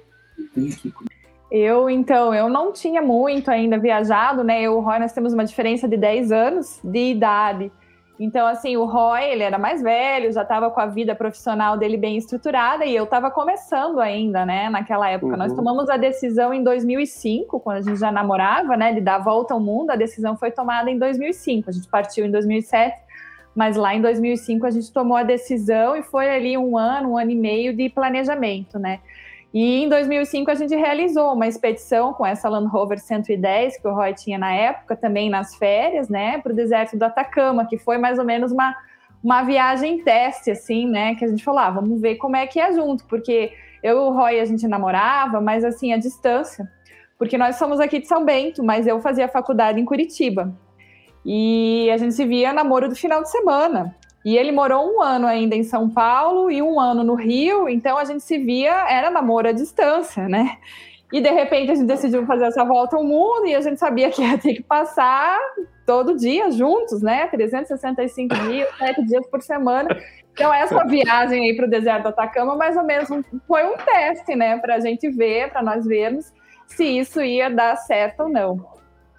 Eu, 1.52 1.88
então, 1.90 2.34
eu 2.34 2.50
não 2.50 2.72
tinha 2.72 3.02
muito 3.02 3.52
ainda 3.52 3.78
viajado, 3.78 4.44
né? 4.44 4.62
Eu 4.62 4.74
e 4.74 4.76
o 4.76 4.80
Roy, 4.80 4.98
nós 4.98 5.14
temos 5.14 5.34
uma 5.34 5.46
diferença 5.46 5.88
de 5.88 5.98
10 5.98 6.32
anos 6.32 6.80
de 6.84 7.12
idade. 7.12 7.72
Então, 8.20 8.46
assim, 8.46 8.78
o 8.78 8.86
Roy, 8.86 9.24
ele 9.24 9.42
era 9.42 9.58
mais 9.58 9.82
velho, 9.82 10.32
já 10.32 10.44
estava 10.44 10.70
com 10.70 10.80
a 10.80 10.86
vida 10.86 11.16
profissional 11.16 11.78
dele 11.78 11.98
bem 11.98 12.16
estruturada 12.16 12.86
e 12.86 12.96
eu 12.96 13.06
estava 13.06 13.32
começando 13.32 14.00
ainda, 14.00 14.46
né, 14.46 14.70
naquela 14.70 15.10
época. 15.10 15.34
Uhum. 15.34 15.40
Nós 15.40 15.54
tomamos 15.54 15.90
a 15.90 15.98
decisão 15.98 16.54
em 16.54 16.64
2005, 16.64 17.60
quando 17.60 17.78
a 17.78 17.82
gente 17.82 18.00
já 18.00 18.12
namorava, 18.12 18.78
né, 18.78 18.94
de 18.94 19.02
dar 19.02 19.16
a 19.16 19.20
volta 19.20 19.54
ao 19.54 19.60
mundo. 19.60 19.90
A 19.90 19.96
decisão 19.96 20.38
foi 20.38 20.52
tomada 20.52 20.92
em 20.92 20.98
2005. 20.98 21.70
A 21.70 21.74
gente 21.74 21.88
partiu 21.88 22.26
em 22.26 22.32
2007, 22.32 22.96
mas 23.56 23.76
lá 23.76 23.96
em 23.96 24.02
2005 24.02 24.66
a 24.66 24.72
gente 24.72 24.92
tomou 24.94 25.18
a 25.18 25.24
decisão 25.24 25.96
e 25.96 26.04
foi 26.04 26.30
ali 26.30 26.56
um 26.56 26.78
ano, 26.78 27.14
um 27.14 27.18
ano 27.18 27.32
e 27.32 27.36
meio 27.36 27.76
de 27.76 27.90
planejamento, 27.90 28.78
né. 28.78 29.00
E 29.54 29.84
em 29.84 29.90
2005 29.90 30.50
a 30.50 30.56
gente 30.56 30.76
realizou 30.76 31.34
uma 31.34 31.48
expedição 31.48 32.12
com 32.12 32.26
essa 32.26 32.50
Land 32.50 32.68
Rover 32.70 33.00
110 33.00 33.78
que 33.78 33.88
o 33.88 33.94
Roy 33.94 34.14
tinha 34.14 34.38
na 34.38 34.52
época, 34.52 34.96
também 34.96 35.30
nas 35.30 35.56
férias, 35.56 36.10
né, 36.10 36.40
para 36.40 36.52
o 36.52 36.56
deserto 36.56 36.98
do 36.98 37.04
Atacama, 37.04 37.68
que 37.68 37.78
foi 37.78 38.00
mais 38.00 38.18
ou 38.18 38.26
menos 38.26 38.52
uma, 38.52 38.76
uma 39.24 39.44
viagem 39.44 40.04
teste, 40.04 40.50
assim, 40.50 40.88
né, 40.88 41.14
que 41.14 41.24
a 41.24 41.28
gente 41.28 41.44
falou, 41.44 41.60
ah, 41.60 41.70
vamos 41.70 42.02
ver 42.02 42.16
como 42.16 42.36
é 42.36 42.48
que 42.48 42.60
é 42.60 42.74
junto, 42.74 43.06
porque 43.06 43.54
eu 43.84 43.98
e 43.98 44.00
o 44.00 44.12
Roy 44.12 44.40
a 44.40 44.46
gente 44.46 44.68
namorava, 44.68 45.40
mas 45.40 45.64
assim, 45.64 45.94
a 45.94 45.98
distância, 45.98 46.68
porque 47.16 47.38
nós 47.38 47.58
somos 47.58 47.80
aqui 47.80 48.00
de 48.00 48.08
São 48.08 48.26
Bento, 48.26 48.64
mas 48.64 48.88
eu 48.88 49.00
fazia 49.02 49.28
faculdade 49.28 49.80
em 49.80 49.86
Curitiba. 49.86 50.52
E 51.26 51.90
a 51.92 51.98
gente 51.98 52.16
se 52.16 52.26
via 52.26 52.52
namoro 52.52 52.90
do 52.90 52.96
final 52.96 53.22
de 53.22 53.30
semana. 53.30 53.96
E 54.24 54.38
ele 54.38 54.52
morou 54.52 54.96
um 54.96 55.02
ano 55.02 55.28
ainda 55.28 55.56
em 55.56 55.64
São 55.64 55.90
Paulo 55.90 56.50
e 56.50 56.62
um 56.62 56.80
ano 56.80 57.04
no 57.04 57.16
Rio, 57.16 57.68
então 57.68 57.98
a 57.98 58.06
gente 58.06 58.24
se 58.24 58.38
via, 58.38 58.90
era 58.90 59.10
namoro 59.10 59.50
à 59.50 59.52
distância, 59.52 60.30
né? 60.30 60.58
E 61.12 61.22
de 61.22 61.30
repente 61.30 61.72
a 61.72 61.76
gente 61.76 61.88
decidiu 61.88 62.26
fazer 62.26 62.46
essa 62.46 62.64
volta 62.64 62.96
ao 62.96 63.04
mundo 63.04 63.46
e 63.46 63.54
a 63.54 63.62
gente 63.62 63.80
sabia 63.80 64.10
que 64.10 64.22
ia 64.22 64.38
ter 64.38 64.56
que 64.56 64.64
passar 64.64 65.40
todo 65.86 66.18
dia 66.18 66.50
juntos, 66.52 67.02
né? 67.02 67.28
365 67.28 68.36
dias, 68.36 68.70
7 68.78 69.06
dias 69.06 69.28
por 69.28 69.42
semana. 69.42 69.90
Então, 70.34 70.52
essa 70.52 70.84
viagem 70.86 71.44
aí 71.44 71.56
para 71.56 71.68
o 71.68 71.70
deserto 71.70 72.04
do 72.04 72.10
Atacama, 72.10 72.56
mais 72.56 72.76
ou 72.76 72.84
menos, 72.84 73.08
foi 73.48 73.64
um 73.64 73.78
teste, 73.78 74.36
né? 74.36 74.58
Para 74.58 74.76
a 74.76 74.80
gente 74.80 75.08
ver, 75.10 75.52
para 75.52 75.62
nós 75.62 75.86
vermos 75.86 76.34
se 76.66 76.84
isso 76.84 77.22
ia 77.22 77.50
dar 77.50 77.76
certo 77.76 78.22
ou 78.22 78.30
não. 78.30 78.73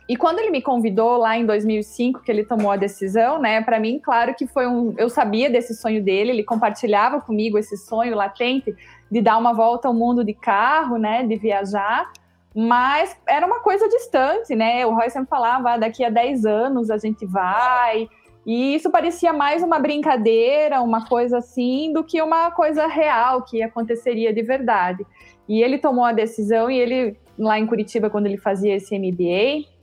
E 0.06 0.16
quando 0.16 0.38
ele 0.38 0.50
me 0.50 0.60
convidou 0.60 1.16
lá 1.16 1.36
em 1.36 1.46
2005, 1.46 2.20
que 2.20 2.30
ele 2.30 2.44
tomou 2.44 2.70
a 2.70 2.76
decisão, 2.76 3.38
né? 3.38 3.62
Para 3.62 3.80
mim, 3.80 3.98
claro 3.98 4.34
que 4.34 4.46
foi 4.46 4.66
um. 4.66 4.94
Eu 4.98 5.08
sabia 5.08 5.48
desse 5.48 5.74
sonho 5.74 6.02
dele, 6.02 6.30
ele 6.30 6.44
compartilhava 6.44 7.20
comigo 7.20 7.56
esse 7.56 7.76
sonho 7.76 8.14
latente 8.14 8.74
de 9.10 9.22
dar 9.22 9.38
uma 9.38 9.54
volta 9.54 9.88
ao 9.88 9.94
mundo 9.94 10.22
de 10.22 10.34
carro, 10.34 10.98
né? 10.98 11.22
De 11.22 11.36
viajar. 11.36 12.12
Mas 12.54 13.16
era 13.26 13.46
uma 13.46 13.60
coisa 13.60 13.88
distante, 13.88 14.54
né? 14.54 14.84
O 14.84 14.94
Roy 14.94 15.08
sempre 15.08 15.28
falava: 15.28 15.72
ah, 15.72 15.76
daqui 15.78 16.04
a 16.04 16.10
10 16.10 16.44
anos 16.44 16.90
a 16.90 16.98
gente 16.98 17.24
vai. 17.24 18.06
E 18.46 18.74
isso 18.74 18.90
parecia 18.90 19.32
mais 19.32 19.62
uma 19.62 19.78
brincadeira, 19.78 20.82
uma 20.82 21.06
coisa 21.06 21.38
assim, 21.38 21.92
do 21.94 22.04
que 22.04 22.20
uma 22.20 22.50
coisa 22.50 22.86
real 22.86 23.40
que 23.42 23.62
aconteceria 23.62 24.34
de 24.34 24.42
verdade. 24.42 25.04
E 25.48 25.62
ele 25.62 25.78
tomou 25.78 26.04
a 26.04 26.12
decisão 26.12 26.70
e 26.70 26.78
ele, 26.78 27.16
lá 27.38 27.58
em 27.58 27.66
Curitiba, 27.66 28.10
quando 28.10 28.26
ele 28.26 28.36
fazia 28.36 28.74
esse 28.74 28.98
MBA, 28.98 29.73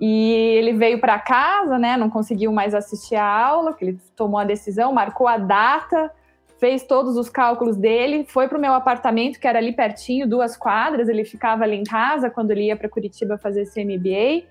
e 0.00 0.32
ele 0.58 0.72
veio 0.72 1.00
para 1.00 1.18
casa, 1.18 1.78
né? 1.78 1.96
Não 1.96 2.10
conseguiu 2.10 2.52
mais 2.52 2.74
assistir 2.74 3.16
a 3.16 3.24
aula, 3.24 3.72
que 3.72 3.84
ele 3.84 3.98
tomou 4.14 4.38
a 4.38 4.44
decisão, 4.44 4.92
marcou 4.92 5.26
a 5.26 5.38
data, 5.38 6.12
fez 6.58 6.84
todos 6.84 7.16
os 7.16 7.28
cálculos 7.28 7.76
dele, 7.76 8.26
foi 8.28 8.48
para 8.48 8.58
o 8.58 8.60
meu 8.60 8.74
apartamento, 8.74 9.40
que 9.40 9.46
era 9.46 9.58
ali 9.58 9.72
pertinho, 9.72 10.28
duas 10.28 10.56
quadras. 10.56 11.08
Ele 11.08 11.24
ficava 11.24 11.64
ali 11.64 11.76
em 11.76 11.84
casa 11.84 12.28
quando 12.28 12.50
ele 12.50 12.66
ia 12.66 12.76
para 12.76 12.88
Curitiba 12.88 13.38
fazer 13.38 13.62
esse 13.62 13.82
MBA. 13.82 14.46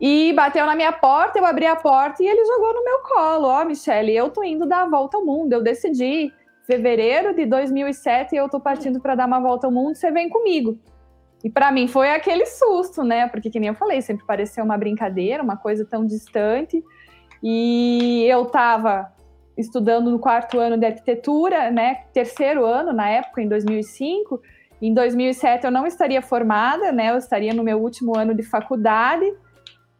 E 0.00 0.32
bateu 0.34 0.66
na 0.66 0.74
minha 0.74 0.92
porta, 0.92 1.38
eu 1.38 1.46
abri 1.46 1.66
a 1.66 1.76
porta 1.76 2.22
e 2.22 2.26
ele 2.26 2.44
jogou 2.44 2.74
no 2.74 2.84
meu 2.84 2.98
colo. 3.00 3.46
Ó, 3.46 3.62
oh, 3.62 3.64
Michelle, 3.64 4.14
eu 4.14 4.28
tô 4.28 4.42
indo 4.42 4.66
dar 4.66 4.82
a 4.82 4.88
volta 4.88 5.16
ao 5.16 5.24
mundo. 5.24 5.52
Eu 5.52 5.62
decidi, 5.62 6.32
fevereiro 6.66 7.34
de 7.34 7.46
2007, 7.46 8.34
eu 8.36 8.48
tô 8.48 8.60
partindo 8.60 9.00
para 9.00 9.14
dar 9.14 9.26
uma 9.26 9.40
volta 9.40 9.66
ao 9.66 9.72
mundo. 9.72 9.94
Você 9.94 10.10
vem 10.10 10.28
comigo. 10.28 10.78
E 11.44 11.50
para 11.50 11.70
mim 11.70 11.86
foi 11.86 12.10
aquele 12.10 12.46
susto, 12.46 13.02
né? 13.04 13.28
Porque, 13.28 13.50
que 13.50 13.60
nem 13.60 13.68
eu 13.68 13.74
falei, 13.74 14.00
sempre 14.00 14.24
pareceu 14.26 14.64
uma 14.64 14.76
brincadeira, 14.76 15.42
uma 15.42 15.56
coisa 15.56 15.84
tão 15.84 16.04
distante. 16.04 16.82
E 17.42 18.24
eu 18.28 18.44
estava 18.44 19.12
estudando 19.56 20.10
no 20.10 20.18
quarto 20.18 20.58
ano 20.58 20.76
de 20.76 20.86
arquitetura, 20.86 21.70
né? 21.70 22.02
Terceiro 22.12 22.64
ano 22.64 22.92
na 22.92 23.08
época, 23.08 23.42
em 23.42 23.48
2005. 23.48 24.40
Em 24.80 24.92
2007 24.92 25.64
eu 25.64 25.70
não 25.70 25.86
estaria 25.86 26.20
formada, 26.20 26.92
né? 26.92 27.10
Eu 27.10 27.16
estaria 27.16 27.54
no 27.54 27.62
meu 27.62 27.78
último 27.80 28.16
ano 28.16 28.34
de 28.34 28.42
faculdade. 28.42 29.32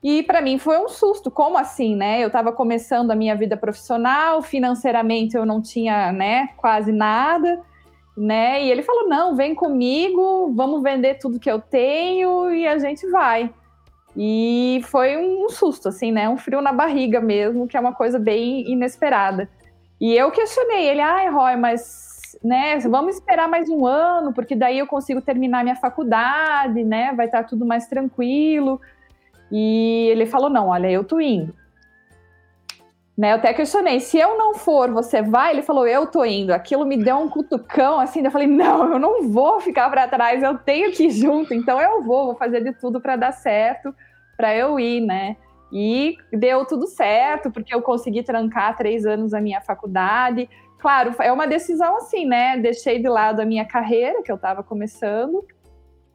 E 0.03 0.22
para 0.22 0.42
mim 0.42 0.59
foi 0.59 0.79
um 0.79 0.88
susto. 0.88 1.31
Como 1.31 1.57
assim, 1.57 1.94
né? 1.96 2.22
Eu 2.22 2.27
estava 2.27 2.53
começando 2.53 3.11
a 3.11 3.14
minha 3.14 3.35
vida 3.35 3.57
profissional, 3.57 4.42
financeiramente 4.42 5.37
eu 5.37 5.46
não 5.46 5.62
tinha, 5.62 6.12
né, 6.12 6.49
quase 6.57 6.92
nada 6.92 7.62
né? 8.16 8.64
E 8.64 8.70
ele 8.70 8.83
falou: 8.83 9.09
não, 9.09 9.37
vem 9.37 9.55
comigo, 9.55 10.52
vamos 10.55 10.83
vender 10.83 11.18
tudo 11.18 11.40
que 11.40 11.50
eu 11.50 11.61
tenho 11.61 12.50
e 12.50 12.66
a 12.66 12.79
gente 12.79 13.07
vai. 13.11 13.52
E 14.16 14.81
foi 14.85 15.16
um 15.16 15.48
susto, 15.50 15.88
assim, 15.88 16.11
né? 16.11 16.29
Um 16.29 16.38
frio 16.38 16.62
na 16.62 16.72
barriga 16.72 17.20
mesmo, 17.20 17.68
que 17.68 17.76
é 17.76 17.81
uma 17.81 17.92
coisa 17.92 18.18
bem 18.18 18.70
inesperada. 18.70 19.48
E 20.00 20.14
eu 20.14 20.31
questionei 20.31 20.88
ele, 20.88 21.00
ai, 21.00 21.29
Roy, 21.29 21.57
mas 21.57 22.07
né, 22.42 22.79
vamos 22.79 23.16
esperar 23.16 23.48
mais 23.48 23.68
um 23.68 23.87
ano, 23.87 24.33
porque 24.33 24.55
daí 24.55 24.79
eu 24.79 24.87
consigo 24.87 25.20
terminar 25.20 25.62
minha 25.62 25.76
faculdade, 25.76 26.83
né? 26.85 27.12
Vai 27.14 27.26
estar 27.26 27.44
tudo 27.44 27.66
mais 27.66 27.87
tranquilo. 27.87 28.81
E 29.52 30.09
ele 30.11 30.24
falou: 30.24 30.48
não, 30.48 30.68
olha, 30.68 30.90
eu 30.90 31.05
tô 31.05 31.20
indo. 31.20 31.55
Né, 33.16 33.33
eu 33.33 33.37
até 33.37 33.55
questionei, 33.55 33.98
se 33.98 34.18
eu 34.18 34.37
não 34.37 34.55
for, 34.55 34.90
você 34.90 35.22
vai? 35.22 35.52
Ele 35.52 35.62
falou, 35.62 35.87
eu 35.87 36.07
tô 36.07 36.22
indo. 36.22 36.52
Aquilo 36.52 36.85
me 36.85 36.98
deu 36.98 37.16
um 37.16 37.31
cutucão, 37.31 37.98
assim, 37.98 38.22
eu 38.22 38.31
falei, 38.31 38.46
não, 38.46 38.92
eu 38.92 38.98
não 38.98 39.31
vou 39.31 39.59
ficar 39.59 39.88
para 39.88 40.07
trás, 40.07 40.42
eu 40.42 40.59
tenho 40.59 40.92
que 40.92 41.05
ir 41.05 41.11
junto, 41.11 41.55
então 41.55 41.81
eu 41.81 42.02
vou, 42.02 42.26
vou 42.26 42.37
fazer 42.37 42.62
de 42.62 42.74
tudo 42.74 43.00
para 43.00 43.16
dar 43.16 43.33
certo, 43.33 43.94
para 44.37 44.55
eu 44.55 44.79
ir, 44.79 45.00
né? 45.00 45.37
E 45.72 46.16
deu 46.31 46.66
tudo 46.66 46.87
certo, 46.87 47.50
porque 47.50 47.74
eu 47.74 47.81
consegui 47.81 48.22
trancar 48.22 48.76
três 48.76 49.07
anos 49.07 49.33
a 49.33 49.40
minha 49.40 49.62
faculdade. 49.62 50.48
Claro, 50.79 51.14
é 51.18 51.33
uma 51.33 51.46
decisão 51.46 51.96
assim, 51.96 52.26
né? 52.26 52.59
Deixei 52.59 53.00
de 53.00 53.09
lado 53.09 53.40
a 53.40 53.46
minha 53.46 53.64
carreira, 53.64 54.22
que 54.22 54.31
eu 54.31 54.37
estava 54.37 54.62
começando, 54.62 55.42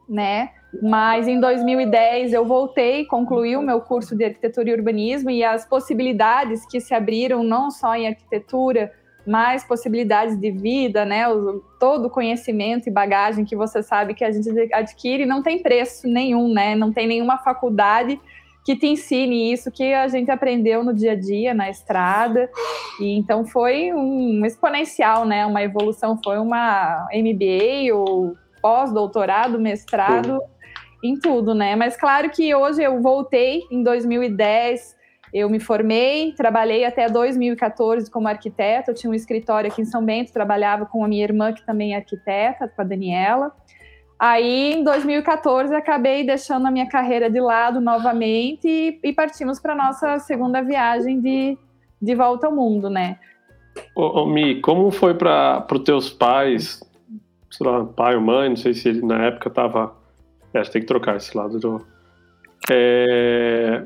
né? 0.08 0.50
Mas 0.80 1.28
em 1.28 1.38
2010 1.38 2.32
eu 2.32 2.46
voltei, 2.46 3.04
concluí 3.04 3.56
o 3.56 3.62
meu 3.62 3.80
curso 3.80 4.16
de 4.16 4.24
arquitetura 4.24 4.70
e 4.70 4.72
urbanismo 4.72 5.30
e 5.30 5.44
as 5.44 5.66
possibilidades 5.66 6.64
que 6.64 6.80
se 6.80 6.94
abriram 6.94 7.42
não 7.42 7.70
só 7.70 7.94
em 7.94 8.06
arquitetura, 8.06 8.92
mas 9.26 9.64
possibilidades 9.64 10.36
de 10.36 10.50
vida, 10.50 11.04
né? 11.04 11.24
Todo 11.78 12.06
o 12.06 12.10
conhecimento 12.10 12.88
e 12.88 12.92
bagagem 12.92 13.44
que 13.44 13.54
você 13.54 13.82
sabe 13.82 14.14
que 14.14 14.24
a 14.24 14.30
gente 14.30 14.48
adquire 14.72 15.26
não 15.26 15.42
tem 15.42 15.62
preço 15.62 16.08
nenhum, 16.08 16.52
né? 16.52 16.74
Não 16.74 16.92
tem 16.92 17.06
nenhuma 17.06 17.38
faculdade 17.38 18.18
que 18.64 18.76
te 18.76 18.86
ensine 18.86 19.52
isso 19.52 19.70
que 19.70 19.92
a 19.92 20.06
gente 20.08 20.30
aprendeu 20.30 20.84
no 20.84 20.94
dia 20.94 21.12
a 21.12 21.16
dia, 21.16 21.52
na 21.52 21.68
estrada. 21.68 22.48
E 23.00 23.16
então 23.16 23.44
foi 23.44 23.92
um 23.92 24.44
exponencial, 24.44 25.24
né? 25.24 25.44
Uma 25.44 25.62
evolução, 25.62 26.18
foi 26.24 26.38
uma 26.38 27.06
MBA 27.12 27.94
ou 27.94 28.36
pós-doutorado, 28.60 29.58
mestrado, 29.58 30.40
em 31.02 31.18
tudo, 31.18 31.54
né? 31.54 31.74
Mas 31.74 31.96
claro 31.96 32.30
que 32.30 32.54
hoje 32.54 32.82
eu 32.82 33.00
voltei 33.02 33.62
em 33.70 33.82
2010, 33.82 34.96
eu 35.32 35.48
me 35.48 35.58
formei, 35.58 36.32
trabalhei 36.32 36.84
até 36.84 37.08
2014 37.08 38.10
como 38.10 38.28
arquiteta, 38.28 38.90
eu 38.90 38.94
tinha 38.94 39.10
um 39.10 39.14
escritório 39.14 39.70
aqui 39.70 39.80
em 39.80 39.86
São 39.86 40.04
Bento, 40.04 40.32
trabalhava 40.32 40.86
com 40.86 41.04
a 41.04 41.08
minha 41.08 41.24
irmã, 41.24 41.52
que 41.52 41.64
também 41.64 41.94
é 41.94 41.96
arquiteta, 41.96 42.68
com 42.68 42.82
a 42.82 42.84
Daniela. 42.84 43.52
Aí, 44.18 44.74
em 44.74 44.84
2014, 44.84 45.74
acabei 45.74 46.22
deixando 46.24 46.66
a 46.66 46.70
minha 46.70 46.88
carreira 46.88 47.28
de 47.28 47.40
lado 47.40 47.80
novamente 47.80 48.68
e, 48.68 49.00
e 49.02 49.12
partimos 49.12 49.58
para 49.58 49.74
nossa 49.74 50.20
segunda 50.20 50.62
viagem 50.62 51.20
de, 51.20 51.58
de 52.00 52.14
volta 52.14 52.46
ao 52.46 52.54
mundo, 52.54 52.88
né? 52.88 53.18
Ô, 53.96 54.22
ô 54.22 54.26
Mi, 54.26 54.60
como 54.60 54.92
foi 54.92 55.14
para 55.14 55.66
os 55.72 55.80
teus 55.80 56.08
pais, 56.08 56.80
sei 57.50 57.66
lá, 57.66 57.84
pai 57.84 58.14
ou 58.14 58.20
mãe, 58.20 58.48
não 58.50 58.56
sei 58.56 58.74
se 58.74 58.88
ele 58.88 59.02
na 59.02 59.24
época 59.24 59.48
estava... 59.48 60.01
É, 60.54 60.62
tem 60.62 60.82
que 60.82 60.88
trocar 60.88 61.16
esse 61.16 61.36
lado 61.36 61.58
do... 61.58 61.84
É... 62.70 63.84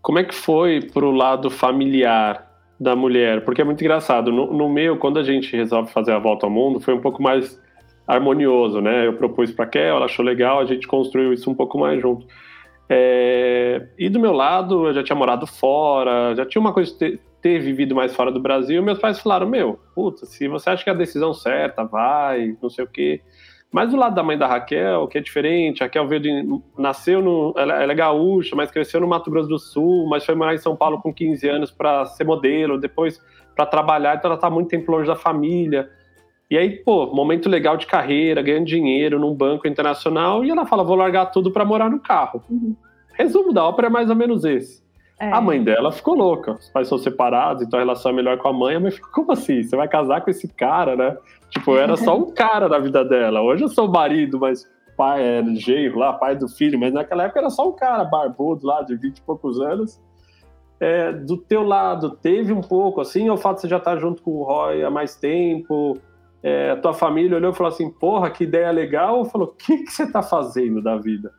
Como 0.00 0.18
é 0.18 0.24
que 0.24 0.34
foi 0.34 0.80
para 0.80 1.04
o 1.04 1.10
lado 1.10 1.50
familiar 1.50 2.50
da 2.78 2.94
mulher? 2.94 3.44
Porque 3.44 3.62
é 3.62 3.64
muito 3.64 3.80
engraçado. 3.80 4.30
No, 4.30 4.52
no 4.52 4.68
meu, 4.68 4.98
quando 4.98 5.18
a 5.18 5.22
gente 5.22 5.56
resolve 5.56 5.90
fazer 5.90 6.12
a 6.12 6.18
volta 6.18 6.46
ao 6.46 6.50
mundo, 6.50 6.80
foi 6.80 6.94
um 6.94 7.00
pouco 7.00 7.22
mais 7.22 7.60
harmonioso, 8.06 8.80
né? 8.80 9.06
Eu 9.06 9.14
propus 9.14 9.50
para 9.50 9.66
Kel, 9.66 9.96
ela 9.96 10.04
achou 10.04 10.24
legal, 10.24 10.60
a 10.60 10.64
gente 10.66 10.86
construiu 10.86 11.32
isso 11.32 11.50
um 11.50 11.54
pouco 11.54 11.78
mais 11.78 12.00
junto. 12.00 12.26
É... 12.88 13.88
E 13.98 14.08
do 14.08 14.20
meu 14.20 14.32
lado, 14.32 14.88
eu 14.88 14.92
já 14.94 15.02
tinha 15.02 15.16
morado 15.16 15.46
fora, 15.46 16.34
já 16.34 16.44
tinha 16.44 16.60
uma 16.60 16.72
coisa 16.72 16.92
de 16.92 16.98
ter, 16.98 17.20
ter 17.40 17.58
vivido 17.58 17.94
mais 17.94 18.14
fora 18.14 18.30
do 18.30 18.40
Brasil. 18.40 18.82
Meus 18.82 18.98
pais 18.98 19.20
falaram: 19.20 19.48
Meu, 19.48 19.78
puta, 19.94 20.26
se 20.26 20.48
você 20.48 20.70
acha 20.70 20.84
que 20.84 20.90
é 20.90 20.92
a 20.92 20.96
decisão 20.96 21.32
certa, 21.32 21.84
vai, 21.84 22.56
não 22.62 22.68
sei 22.68 22.84
o 22.84 22.88
quê. 22.88 23.22
Mas 23.74 23.90
do 23.90 23.96
lado 23.96 24.14
da 24.14 24.22
mãe 24.22 24.38
da 24.38 24.46
Raquel, 24.46 25.08
que 25.08 25.18
é 25.18 25.20
diferente, 25.20 25.82
a 25.82 25.86
Raquel 25.86 26.06
veio 26.06 26.20
de, 26.20 26.60
nasceu 26.78 27.20
no. 27.20 27.52
Ela, 27.56 27.82
ela, 27.82 27.90
é 27.90 27.96
gaúcha, 27.96 28.54
mas 28.54 28.70
cresceu 28.70 29.00
no 29.00 29.08
Mato 29.08 29.28
Grosso 29.28 29.48
do 29.48 29.58
Sul, 29.58 30.06
mas 30.08 30.24
foi 30.24 30.36
morar 30.36 30.54
em 30.54 30.58
São 30.58 30.76
Paulo 30.76 31.02
com 31.02 31.12
15 31.12 31.48
anos 31.48 31.70
para 31.72 32.06
ser 32.06 32.22
modelo, 32.22 32.78
depois 32.78 33.20
para 33.52 33.66
trabalhar, 33.66 34.14
então 34.14 34.28
ela 34.28 34.36
está 34.36 34.48
muito 34.48 34.68
tempo 34.68 34.92
longe 34.92 35.08
da 35.08 35.16
família. 35.16 35.90
E 36.48 36.56
aí, 36.56 36.70
pô, 36.70 37.06
momento 37.06 37.48
legal 37.48 37.76
de 37.76 37.84
carreira, 37.84 38.42
ganhando 38.42 38.64
dinheiro 38.64 39.18
num 39.18 39.34
banco 39.34 39.66
internacional, 39.66 40.44
e 40.44 40.50
ela 40.50 40.66
fala: 40.66 40.84
vou 40.84 40.94
largar 40.94 41.26
tudo 41.26 41.50
para 41.50 41.64
morar 41.64 41.90
no 41.90 41.98
carro. 41.98 42.44
Uhum. 42.48 42.76
Resumo 43.14 43.52
da 43.52 43.64
ópera 43.64 43.88
é 43.88 43.90
mais 43.90 44.08
ou 44.08 44.14
menos 44.14 44.44
esse. 44.44 44.84
É. 45.18 45.32
A 45.32 45.40
mãe 45.40 45.60
dela 45.60 45.90
ficou 45.90 46.14
louca. 46.14 46.52
Os 46.52 46.68
pais 46.68 46.86
são 46.86 46.96
separados, 46.98 47.64
então 47.64 47.80
a 47.80 47.82
relação 47.82 48.12
é 48.12 48.14
melhor 48.14 48.38
com 48.38 48.46
a 48.46 48.52
mãe. 48.52 48.76
A 48.76 48.80
mãe 48.80 48.92
ficou, 48.92 49.10
como 49.10 49.32
assim? 49.32 49.64
Você 49.64 49.74
vai 49.74 49.88
casar 49.88 50.20
com 50.20 50.30
esse 50.30 50.46
cara, 50.46 50.94
né? 50.94 51.16
Tipo, 51.54 51.72
eu 51.72 51.78
era 51.78 51.96
só 51.96 52.16
um 52.16 52.30
cara 52.30 52.68
na 52.68 52.78
vida 52.78 53.04
dela. 53.04 53.40
Hoje 53.40 53.64
eu 53.64 53.68
sou 53.68 53.88
marido, 53.88 54.38
mas 54.38 54.68
pai, 54.96 55.22
é, 55.22 55.44
genro 55.54 55.98
lá, 55.98 56.12
pai 56.12 56.36
do 56.36 56.48
filho. 56.48 56.78
Mas 56.78 56.92
naquela 56.92 57.24
época 57.24 57.40
era 57.40 57.50
só 57.50 57.68
um 57.68 57.72
cara 57.72 58.04
barbudo 58.04 58.66
lá, 58.66 58.82
de 58.82 58.94
20 58.96 59.16
e 59.16 59.22
poucos 59.22 59.60
anos. 59.60 60.00
É, 60.80 61.12
do 61.12 61.36
teu 61.36 61.62
lado, 61.62 62.10
teve 62.10 62.52
um 62.52 62.60
pouco 62.60 63.00
assim, 63.00 63.30
o 63.30 63.36
fato 63.36 63.56
de 63.56 63.60
você 63.62 63.68
já 63.68 63.78
estar 63.78 63.96
junto 63.98 64.22
com 64.22 64.32
o 64.32 64.42
Roy 64.42 64.82
há 64.82 64.90
mais 64.90 65.16
tempo? 65.16 65.98
é, 66.44 66.76
tua 66.76 66.92
família 66.92 67.38
olhou 67.38 67.52
e 67.52 67.54
falou 67.54 67.72
assim, 67.72 67.88
porra, 67.88 68.30
que 68.30 68.44
ideia 68.44 68.70
legal, 68.70 69.16
ou 69.16 69.24
falou, 69.24 69.48
o 69.48 69.52
que, 69.52 69.78
que 69.78 69.90
você 69.90 70.02
está 70.02 70.22
fazendo 70.22 70.82
da 70.82 70.94
vida? 70.94 71.32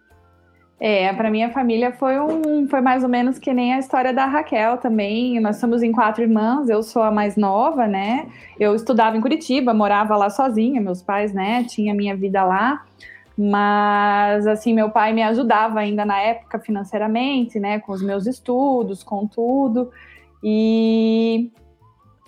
É, 0.78 1.12
para 1.14 1.32
minha 1.32 1.50
família 1.52 1.94
foi 1.94 2.20
um, 2.20 2.68
foi 2.68 2.82
mais 2.82 3.02
ou 3.02 3.10
menos 3.10 3.40
que 3.40 3.54
nem 3.54 3.74
a 3.74 3.80
história 3.80 4.14
da 4.14 4.26
Raquel 4.26 4.78
também. 4.78 5.40
Nós 5.40 5.58
somos 5.58 5.82
em 5.82 5.92
quatro 5.92 6.22
irmãs, 6.22 6.70
eu 6.70 6.84
sou 6.84 7.02
a 7.02 7.12
mais 7.12 7.38
nova, 7.38 7.88
né? 7.88 8.28
Eu 8.60 8.76
estudava 8.76 9.16
em 9.16 9.22
Curitiba, 9.22 9.74
morava 9.74 10.18
lá 10.18 10.30
sozinha, 10.30 10.82
meus 10.82 11.02
pais, 11.02 11.34
né? 11.34 11.64
Tinha 11.64 11.94
minha 11.94 12.16
vida 12.16 12.44
lá. 12.44 12.84
Mas 13.38 14.48
assim, 14.48 14.74
meu 14.74 14.90
pai 14.90 15.14
me 15.14 15.22
ajudava 15.24 15.80
ainda 15.80 16.06
na 16.06 16.20
época 16.22 16.60
financeiramente, 16.60 17.60
né, 17.60 17.80
com 17.80 17.92
os 17.92 18.02
meus 18.02 18.26
estudos, 18.26 19.04
com 19.04 19.28
tudo. 19.28 19.92
E 20.42 21.52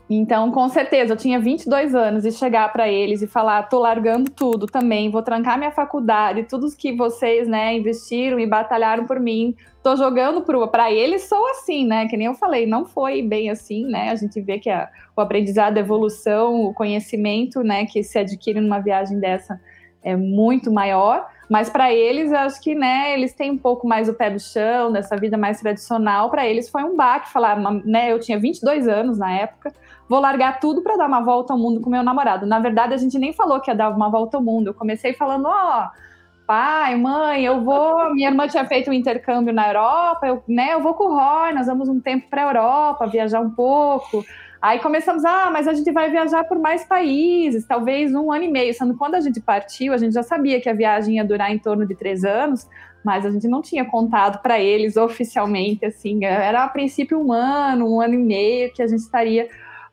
então, 0.10 0.52
com 0.52 0.70
certeza, 0.70 1.14
eu 1.14 1.18
tinha 1.18 1.38
22 1.38 1.94
anos 1.94 2.24
e 2.24 2.32
chegar 2.32 2.72
para 2.72 2.88
eles 2.88 3.22
e 3.22 3.28
falar: 3.28 3.64
tô 3.64 3.80
largando 3.80 4.32
tudo 4.32 4.66
também, 4.66 5.12
vou 5.12 5.22
trancar 5.22 5.58
minha 5.58 5.72
faculdade, 5.72 6.44
tudo 6.44 6.68
que 6.76 6.94
vocês, 6.94 7.48
né, 7.48 7.76
investiram 7.76 8.40
e 8.40 8.48
batalharam 8.48 9.06
por 9.06 9.20
mim, 9.20 9.54
tô 9.84 9.96
jogando 9.98 10.42
para 10.70 10.92
eles, 10.92 11.24
sou 11.24 11.50
assim, 11.50 11.86
né? 11.86 12.08
Que 12.08 12.16
nem 12.16 12.28
eu 12.28 12.34
falei, 12.34 12.66
não 12.66 12.86
foi 12.86 13.22
bem 13.22 13.50
assim, 13.50 13.86
né? 13.86 14.10
A 14.10 14.16
gente 14.16 14.40
vê 14.40 14.60
que 14.60 14.70
a, 14.70 14.90
o 15.16 15.20
aprendizado, 15.20 15.78
a 15.78 15.82
evolução, 15.82 16.66
o 16.66 16.74
conhecimento, 16.74 17.62
né, 17.62 17.86
que 17.86 18.02
se 18.02 18.18
adquire 18.18 18.62
numa 18.62 18.80
viagem 18.80 19.20
dessa 19.20 19.60
é 20.02 20.16
muito 20.16 20.72
maior. 20.72 21.28
Mas 21.50 21.70
para 21.70 21.94
eles, 21.94 22.32
acho 22.32 22.62
que 22.62 22.76
né, 22.76 23.14
eles 23.14 23.34
têm 23.34 23.52
um 23.52 23.58
pouco 23.58 23.88
mais 23.88 24.08
o 24.08 24.14
pé 24.14 24.30
do 24.30 24.40
chão, 24.40 24.92
dessa 24.92 25.16
vida 25.18 25.38
mais 25.38 25.60
tradicional. 25.60 26.30
Para 26.30 26.46
eles 26.46 26.70
foi 26.70 26.84
um 26.84 26.96
baque 26.96 27.32
falar, 27.32 27.58
né? 27.86 28.12
Eu 28.12 28.20
tinha 28.20 28.40
22 28.40 28.88
anos 28.88 29.18
na 29.18 29.32
época, 29.32 29.74
vou 30.08 30.20
largar 30.20 30.60
tudo 30.60 30.82
para 30.82 30.98
dar 30.98 31.08
uma 31.08 31.22
volta 31.22 31.54
ao 31.54 31.60
mundo 31.60 31.82
com 31.82 31.90
meu 31.90 32.04
namorado. 32.04 32.46
Na 32.46 32.60
verdade, 32.60 32.94
a 32.94 32.98
gente 32.98 33.18
nem 33.18 33.34
falou 33.34 33.60
que 33.60 33.70
ia 33.70 33.76
dar 33.76 33.90
uma 33.90 34.10
volta 34.10 34.38
ao 34.38 34.44
mundo. 34.44 34.68
Eu 34.68 34.74
comecei 34.74 35.14
falando, 35.14 35.48
ó, 35.48 35.86
oh, 35.86 36.46
pai, 36.46 36.96
mãe, 36.96 37.44
eu 37.44 37.62
vou. 37.62 38.14
Minha 38.14 38.30
irmã 38.30 38.48
tinha 38.48 38.66
feito 38.66 38.90
um 38.90 38.94
intercâmbio 38.94 39.54
na 39.54 39.68
Europa, 39.68 40.28
eu, 40.28 40.44
né? 40.48 40.74
Eu 40.74 40.80
vou 40.80 40.94
com 40.94 41.06
o 41.06 41.16
Roy, 41.16 41.54
nós 41.54 41.68
vamos 41.68 41.90
um 41.90 42.00
tempo 42.00 42.30
para 42.30 42.44
a 42.44 42.48
Europa, 42.48 43.08
viajar 43.08 43.42
um 43.42 43.50
pouco. 43.50 44.24
Aí 44.62 44.80
começamos, 44.80 45.24
ah, 45.24 45.50
mas 45.52 45.68
a 45.68 45.74
gente 45.74 45.92
vai 45.92 46.10
viajar 46.10 46.44
por 46.46 46.58
mais 46.58 46.84
países, 46.84 47.66
talvez 47.68 48.16
um 48.16 48.32
ano 48.32 48.46
e 48.46 48.48
meio. 48.48 48.74
Sendo 48.74 48.98
quando 48.98 49.16
a 49.16 49.20
gente 49.20 49.40
partiu, 49.40 49.94
a 49.94 49.98
gente 49.98 50.14
já 50.14 50.24
sabia 50.24 50.60
que 50.60 50.70
a 50.70 50.74
viagem 50.74 51.18
ia 51.18 51.26
durar 51.26 51.52
em 51.52 51.60
torno 51.60 51.86
de 51.86 51.96
três 51.96 52.24
anos, 52.24 52.68
mas 53.04 53.26
a 53.26 53.30
gente 53.30 53.48
não 53.48 53.62
tinha 53.62 53.86
contado 53.86 54.42
para 54.42 54.60
eles 54.60 54.98
oficialmente, 54.98 55.86
assim, 55.86 56.26
era 56.26 56.64
a 56.64 56.68
princípio 56.68 57.20
um 57.20 57.32
ano, 57.32 57.88
um 57.88 58.02
ano 58.02 58.16
e 58.16 58.18
meio 58.18 58.74
que 58.74 58.82
a 58.82 58.88
gente 58.88 59.00
estaria 59.00 59.48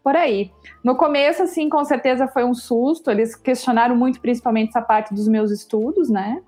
por 0.05 0.15
aí. 0.15 0.53
No 0.85 0.95
começo, 0.95 1.43
assim, 1.43 1.71
com 1.71 1.83
certeza 1.83 2.29
foi 2.29 2.45
um 2.45 2.53
susto, 2.53 3.11
eles 3.11 3.35
questionaram 3.35 3.97
muito, 3.97 4.21
principalmente 4.21 4.69
essa 4.69 4.83
parte 4.83 5.15
dos 5.15 5.27
meus 5.27 5.51
estudos, 5.51 6.11
né? 6.11 6.43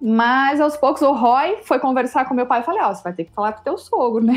Mas 0.00 0.58
aos 0.58 0.76
poucos 0.76 1.02
o 1.02 1.12
Roy 1.12 1.58
foi 1.64 1.78
conversar 1.78 2.26
com 2.26 2.32
meu 2.32 2.46
pai 2.46 2.60
e 2.60 2.64
falei: 2.64 2.80
Ó, 2.82 2.90
oh, 2.90 2.94
você 2.94 3.02
vai 3.02 3.12
ter 3.12 3.24
que 3.24 3.32
falar 3.32 3.52
com 3.52 3.62
teu 3.62 3.76
sogro, 3.76 4.24
né? 4.24 4.34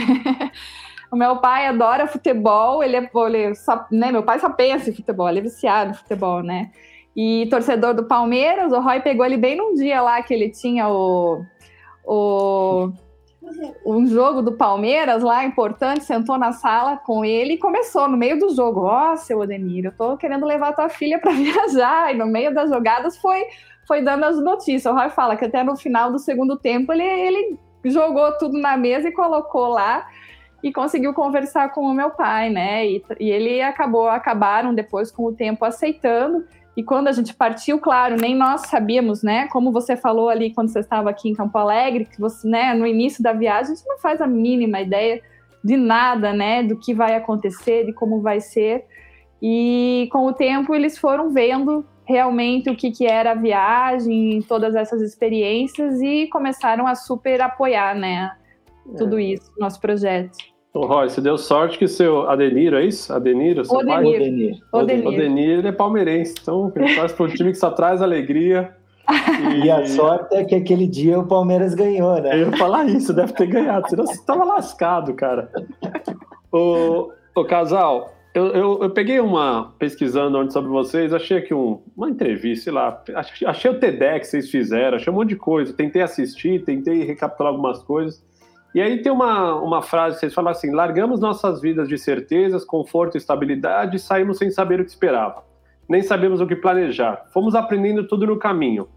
O 1.09 1.15
meu 1.15 1.37
pai 1.37 1.67
adora 1.67 2.07
futebol, 2.07 2.83
ele 2.83 2.95
é 2.95 3.09
ele 3.27 3.55
só, 3.55 3.85
né, 3.91 4.11
meu 4.11 4.23
pai 4.23 4.39
só 4.39 4.49
pensa 4.49 4.89
em 4.89 4.93
futebol, 4.93 5.27
ele 5.27 5.39
é 5.39 5.43
viciado 5.43 5.91
em 5.91 5.93
futebol, 5.93 6.41
né? 6.41 6.71
E 7.15 7.47
torcedor 7.49 7.93
do 7.93 8.05
Palmeiras, 8.05 8.71
o 8.71 8.79
Roy 8.79 9.01
pegou 9.01 9.25
ele 9.25 9.35
bem 9.35 9.57
num 9.57 9.73
dia 9.73 10.01
lá 10.01 10.21
que 10.23 10.33
ele 10.33 10.49
tinha 10.49 10.87
o, 10.87 11.43
o 12.05 12.93
um 13.85 14.05
jogo 14.05 14.41
do 14.41 14.53
Palmeiras 14.53 15.23
lá 15.23 15.43
importante, 15.43 16.03
sentou 16.03 16.37
na 16.37 16.51
sala 16.51 16.97
com 16.97 17.23
ele 17.25 17.53
e 17.53 17.57
começou 17.57 18.07
no 18.07 18.17
meio 18.17 18.39
do 18.39 18.53
jogo. 18.55 18.81
Ó, 18.81 19.13
oh, 19.13 19.17
seu 19.17 19.41
Ademir, 19.41 19.85
eu 19.85 19.91
tô 19.91 20.17
querendo 20.17 20.45
levar 20.45 20.73
tua 20.73 20.89
filha 20.89 21.19
para 21.19 21.31
viajar. 21.33 22.13
E 22.13 22.17
no 22.17 22.25
meio 22.25 22.53
das 22.53 22.69
jogadas 22.69 23.17
foi 23.17 23.45
foi 23.87 24.01
dando 24.01 24.23
as 24.23 24.37
notícias. 24.41 24.85
O 24.85 24.95
Roy 24.95 25.09
fala 25.09 25.35
que 25.35 25.45
até 25.45 25.63
no 25.63 25.75
final 25.75 26.11
do 26.11 26.19
segundo 26.19 26.57
tempo 26.57 26.93
ele, 26.93 27.03
ele 27.03 27.59
jogou 27.85 28.31
tudo 28.37 28.57
na 28.57 28.77
mesa 28.77 29.09
e 29.09 29.11
colocou 29.11 29.67
lá 29.67 30.07
e 30.63 30.71
conseguiu 30.71 31.13
conversar 31.13 31.73
com 31.73 31.81
o 31.81 31.93
meu 31.93 32.11
pai, 32.11 32.49
né? 32.49 32.87
E, 32.87 33.03
e 33.19 33.29
ele 33.29 33.61
acabou, 33.61 34.07
acabaram 34.07 34.73
depois 34.73 35.11
com 35.11 35.25
o 35.25 35.33
tempo 35.33 35.65
aceitando. 35.65 36.45
E 36.75 36.83
quando 36.83 37.09
a 37.09 37.11
gente 37.11 37.33
partiu, 37.33 37.79
claro, 37.79 38.15
nem 38.15 38.35
nós 38.35 38.67
sabíamos, 38.67 39.21
né? 39.21 39.47
Como 39.49 39.71
você 39.71 39.97
falou 39.97 40.29
ali 40.29 40.53
quando 40.53 40.69
você 40.69 40.79
estava 40.79 41.09
aqui 41.09 41.29
em 41.29 41.33
Campo 41.33 41.57
Alegre, 41.57 42.05
que 42.05 42.19
você, 42.19 42.47
né, 42.47 42.73
no 42.73 42.87
início 42.87 43.21
da 43.21 43.33
viagem, 43.33 43.73
a 43.73 43.75
gente 43.75 43.87
não 43.87 43.99
faz 43.99 44.21
a 44.21 44.27
mínima 44.27 44.79
ideia 44.79 45.21
de 45.63 45.75
nada, 45.75 46.31
né? 46.31 46.63
Do 46.63 46.77
que 46.79 46.93
vai 46.93 47.15
acontecer, 47.15 47.85
de 47.85 47.93
como 47.93 48.21
vai 48.21 48.39
ser. 48.39 48.85
E 49.41 50.07
com 50.11 50.25
o 50.25 50.33
tempo 50.33 50.73
eles 50.73 50.97
foram 50.97 51.31
vendo 51.31 51.85
realmente 52.05 52.69
o 52.69 52.75
que, 52.75 52.91
que 52.91 53.05
era 53.05 53.31
a 53.31 53.35
viagem, 53.35 54.41
todas 54.47 54.75
essas 54.75 55.01
experiências 55.01 56.01
e 56.01 56.27
começaram 56.27 56.87
a 56.87 56.95
super 56.95 57.41
apoiar, 57.41 57.95
né? 57.95 58.31
Tudo 58.97 59.19
é. 59.19 59.23
isso, 59.23 59.51
nosso 59.59 59.79
projeto. 59.79 60.50
Ô, 60.73 60.85
Roy, 60.85 61.09
você 61.09 61.19
deu 61.19 61.37
sorte 61.37 61.77
que 61.77 61.87
seu 61.87 62.29
Adenir, 62.29 62.73
é 62.73 62.85
isso? 62.85 63.11
Adenir, 63.11 63.59
o 63.59 63.65
seu 63.65 63.75
Odenir. 63.75 63.93
pai? 63.93 64.05
Odenir. 64.05 64.59
Odenir. 64.71 65.07
Odenir, 65.07 65.49
ele 65.59 65.67
é 65.67 65.71
palmeirense, 65.71 66.35
então 66.41 66.71
ele 66.73 66.95
faz 66.95 67.11
para 67.11 67.25
um 67.25 67.27
time 67.27 67.51
que 67.51 67.57
só 67.57 67.71
traz 67.71 68.01
alegria. 68.01 68.73
E... 69.09 69.65
e... 69.65 69.71
a 69.71 69.85
sorte 69.85 70.33
é 70.33 70.45
que 70.45 70.55
aquele 70.55 70.87
dia 70.87 71.19
o 71.19 71.27
Palmeiras 71.27 71.73
ganhou, 71.73 72.21
né? 72.21 72.35
Eu 72.35 72.51
ia 72.51 72.57
falar 72.57 72.85
isso, 72.85 73.13
deve 73.13 73.33
ter 73.33 73.47
ganhado, 73.47 73.89
senão 73.89 74.05
você 74.05 74.25
tava 74.25 74.45
lascado, 74.45 75.13
cara. 75.13 75.51
o, 76.49 77.11
o 77.35 77.43
casal, 77.43 78.13
eu, 78.33 78.47
eu, 78.47 78.83
eu, 78.83 78.89
peguei 78.91 79.19
uma 79.19 79.73
pesquisando 79.77 80.37
onde 80.37 80.53
sobre 80.53 80.69
vocês, 80.69 81.13
achei 81.13 81.39
aqui 81.39 81.53
um, 81.53 81.81
uma 81.97 82.09
entrevista, 82.09 82.63
sei 82.65 82.73
lá, 82.73 83.03
achei 83.45 83.69
o 83.69 83.77
TEDx 83.77 84.27
que 84.27 84.31
vocês 84.31 84.49
fizeram, 84.49 84.95
achei 84.95 85.11
um 85.11 85.15
monte 85.17 85.29
de 85.29 85.35
coisa, 85.35 85.73
tentei 85.73 86.01
assistir, 86.01 86.63
tentei 86.63 87.03
recapitular 87.03 87.51
algumas 87.51 87.83
coisas. 87.83 88.23
E 88.73 88.81
aí 88.81 89.01
tem 89.01 89.11
uma, 89.11 89.55
uma 89.55 89.81
frase, 89.81 90.19
vocês 90.19 90.33
falam 90.33 90.51
assim: 90.51 90.71
largamos 90.71 91.19
nossas 91.19 91.61
vidas 91.61 91.87
de 91.87 91.97
certezas, 91.97 92.63
conforto 92.63 93.15
e 93.15 93.17
estabilidade 93.17 93.97
e 93.97 93.99
saímos 93.99 94.37
sem 94.37 94.49
saber 94.49 94.79
o 94.79 94.85
que 94.85 94.91
esperava. 94.91 95.43
Nem 95.87 96.01
sabemos 96.01 96.39
o 96.39 96.47
que 96.47 96.55
planejar. 96.55 97.25
Fomos 97.33 97.53
aprendendo 97.53 98.07
tudo 98.07 98.25
no 98.25 98.37
caminho. 98.37 98.87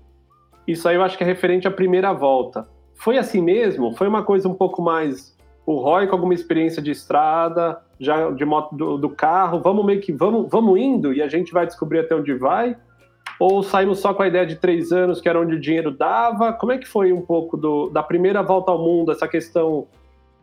Isso 0.67 0.89
aí 0.89 0.97
eu 0.97 1.03
acho 1.03 1.19
que 1.19 1.25
é 1.25 1.27
referente 1.27 1.67
à 1.67 1.71
primeira 1.71 2.13
volta. 2.13 2.69
Foi 2.95 3.19
assim 3.19 3.43
mesmo? 3.43 3.95
Foi 3.97 4.07
uma 4.07 4.23
coisa 4.23 4.49
um 4.49 4.55
pouco 4.55 4.81
mais. 4.81 5.35
O 5.67 5.77
Roy 5.77 6.07
com 6.07 6.15
alguma 6.15 6.35
experiência 6.35 6.83
de 6.83 6.91
estrada, 6.91 7.81
já 7.99 8.31
de 8.31 8.45
moto 8.45 8.77
do, 8.77 8.99
do 8.99 9.09
carro, 9.09 9.61
vamos 9.61 9.85
meio 9.85 10.01
que 10.01 10.13
vamos, 10.13 10.49
vamos 10.51 10.79
indo 10.79 11.13
e 11.13 11.23
a 11.23 11.29
gente 11.29 11.53
vai 11.53 11.67
descobrir 11.67 12.01
até 12.01 12.15
onde 12.15 12.35
vai? 12.35 12.77
Ou 13.39 13.63
saímos 13.63 13.99
só 13.99 14.15
com 14.15 14.23
a 14.23 14.29
ideia 14.29 14.47
de 14.47 14.57
três 14.57 14.93
anos, 14.93 15.21
que 15.21 15.29
era 15.29 15.41
onde 15.41 15.55
o 15.55 15.61
dinheiro 15.61 15.91
dava? 15.91 16.53
Como 16.53 16.73
é 16.73 16.79
que 16.79 16.87
foi 16.87 17.13
um 17.13 17.21
pouco 17.21 17.57
do, 17.57 17.91
da 17.91 18.03
primeira 18.03 18.43
volta 18.43 18.71
ao 18.71 18.79
mundo, 18.79 19.11
essa 19.11 19.27
questão? 19.27 19.87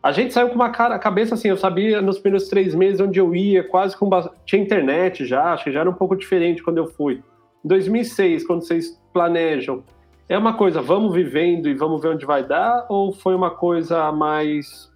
A 0.02 0.12
gente 0.12 0.34
saiu 0.34 0.48
com 0.48 0.54
uma 0.54 0.70
cara, 0.70 0.98
cabeça 0.98 1.34
assim, 1.34 1.48
eu 1.48 1.56
sabia 1.56 2.02
nos 2.02 2.18
primeiros 2.18 2.48
três 2.48 2.74
meses 2.74 3.00
onde 3.00 3.18
eu 3.18 3.34
ia, 3.34 3.62
quase 3.62 3.96
com. 3.96 4.10
Tinha 4.44 4.60
internet 4.60 5.24
já, 5.24 5.52
acho 5.52 5.64
que 5.64 5.72
já 5.72 5.80
era 5.80 5.90
um 5.90 5.94
pouco 5.94 6.16
diferente 6.16 6.62
quando 6.62 6.78
eu 6.78 6.86
fui. 6.86 7.22
Em 7.64 7.68
2006, 7.68 8.46
quando 8.46 8.62
vocês 8.62 9.00
planejam, 9.12 9.84
é 10.28 10.36
uma 10.36 10.54
coisa, 10.54 10.82
vamos 10.82 11.14
vivendo 11.14 11.68
e 11.68 11.74
vamos 11.74 12.02
ver 12.02 12.08
onde 12.08 12.26
vai 12.26 12.44
dar? 12.44 12.86
Ou 12.88 13.12
foi 13.12 13.34
uma 13.34 13.50
coisa 13.50 14.10
mais 14.10 14.90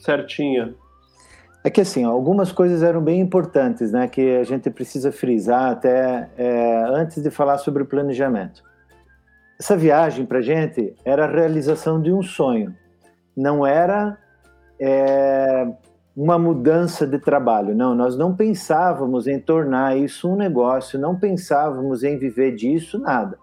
certinha? 0.00 0.74
É 1.62 1.68
que 1.68 1.80
assim, 1.82 2.04
algumas 2.04 2.50
coisas 2.52 2.82
eram 2.82 3.02
bem 3.02 3.20
importantes, 3.20 3.92
né? 3.92 4.08
Que 4.08 4.36
a 4.36 4.44
gente 4.44 4.70
precisa 4.70 5.12
frisar 5.12 5.72
até 5.72 6.30
é, 6.36 6.84
antes 6.88 7.22
de 7.22 7.30
falar 7.30 7.58
sobre 7.58 7.82
o 7.82 7.86
planejamento. 7.86 8.62
Essa 9.58 9.76
viagem 9.76 10.24
para 10.24 10.40
gente 10.40 10.94
era 11.04 11.26
a 11.26 11.30
realização 11.30 12.00
de 12.00 12.10
um 12.10 12.22
sonho, 12.22 12.74
não 13.36 13.66
era 13.66 14.16
é, 14.80 15.70
uma 16.16 16.38
mudança 16.38 17.06
de 17.06 17.18
trabalho. 17.18 17.74
Não, 17.74 17.94
nós 17.94 18.16
não 18.16 18.34
pensávamos 18.34 19.26
em 19.26 19.38
tornar 19.38 19.98
isso 19.98 20.30
um 20.30 20.36
negócio, 20.36 20.98
não 20.98 21.14
pensávamos 21.14 22.02
em 22.02 22.16
viver 22.16 22.54
disso, 22.54 22.98
nada. 22.98 23.36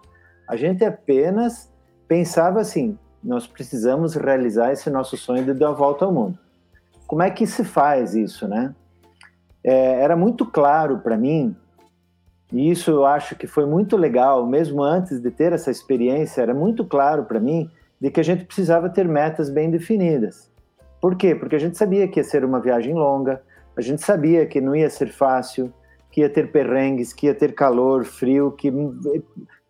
A 0.48 0.56
gente 0.56 0.84
apenas 0.84 1.72
pensava 2.08 2.60
assim: 2.60 2.98
nós 3.22 3.46
precisamos 3.46 4.16
realizar 4.16 4.72
esse 4.72 4.90
nosso 4.90 5.16
sonho 5.16 5.44
de 5.44 5.54
dar 5.54 5.68
a 5.68 5.72
volta 5.72 6.04
ao 6.04 6.12
mundo 6.12 6.47
como 7.08 7.22
é 7.22 7.30
que 7.30 7.46
se 7.46 7.64
faz 7.64 8.14
isso, 8.14 8.46
né? 8.46 8.74
É, 9.64 10.00
era 10.02 10.14
muito 10.14 10.44
claro 10.44 10.98
para 10.98 11.16
mim, 11.16 11.56
e 12.52 12.70
isso 12.70 12.90
eu 12.90 13.06
acho 13.06 13.34
que 13.34 13.46
foi 13.46 13.64
muito 13.64 13.96
legal, 13.96 14.46
mesmo 14.46 14.82
antes 14.82 15.18
de 15.18 15.30
ter 15.30 15.52
essa 15.54 15.70
experiência, 15.70 16.42
era 16.42 16.54
muito 16.54 16.84
claro 16.84 17.24
para 17.24 17.40
mim 17.40 17.68
de 18.00 18.10
que 18.10 18.20
a 18.20 18.22
gente 18.22 18.44
precisava 18.44 18.90
ter 18.90 19.08
metas 19.08 19.48
bem 19.48 19.70
definidas. 19.70 20.52
Por 21.00 21.16
quê? 21.16 21.34
Porque 21.34 21.56
a 21.56 21.58
gente 21.58 21.78
sabia 21.78 22.06
que 22.06 22.20
ia 22.20 22.24
ser 22.24 22.44
uma 22.44 22.60
viagem 22.60 22.94
longa, 22.94 23.42
a 23.74 23.80
gente 23.80 24.02
sabia 24.02 24.46
que 24.46 24.60
não 24.60 24.76
ia 24.76 24.90
ser 24.90 25.10
fácil, 25.10 25.72
que 26.10 26.20
ia 26.20 26.28
ter 26.28 26.52
perrengues, 26.52 27.12
que 27.14 27.26
ia 27.26 27.34
ter 27.34 27.54
calor, 27.54 28.04
frio, 28.04 28.52
que 28.52 28.70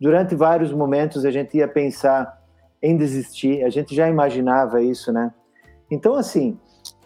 durante 0.00 0.34
vários 0.34 0.72
momentos 0.72 1.24
a 1.24 1.30
gente 1.30 1.56
ia 1.56 1.68
pensar 1.68 2.36
em 2.82 2.96
desistir, 2.96 3.62
a 3.62 3.70
gente 3.70 3.94
já 3.94 4.08
imaginava 4.08 4.82
isso, 4.82 5.12
né? 5.12 5.32
Então, 5.90 6.14
assim, 6.14 6.58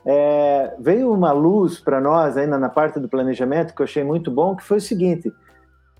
é, 0.05 0.75
veio 0.79 1.13
uma 1.13 1.33
luz 1.33 1.79
para 1.79 2.01
nós 2.01 2.37
ainda 2.37 2.59
na 2.59 2.69
parte 2.69 2.99
do 2.99 3.09
planejamento 3.09 3.75
que 3.75 3.83
eu 3.83 3.85
achei 3.85 4.03
muito 4.03 4.31
bom, 4.31 4.57
que 4.57 4.65
foi 4.65 4.79
o 4.79 4.81
seguinte: 4.81 5.33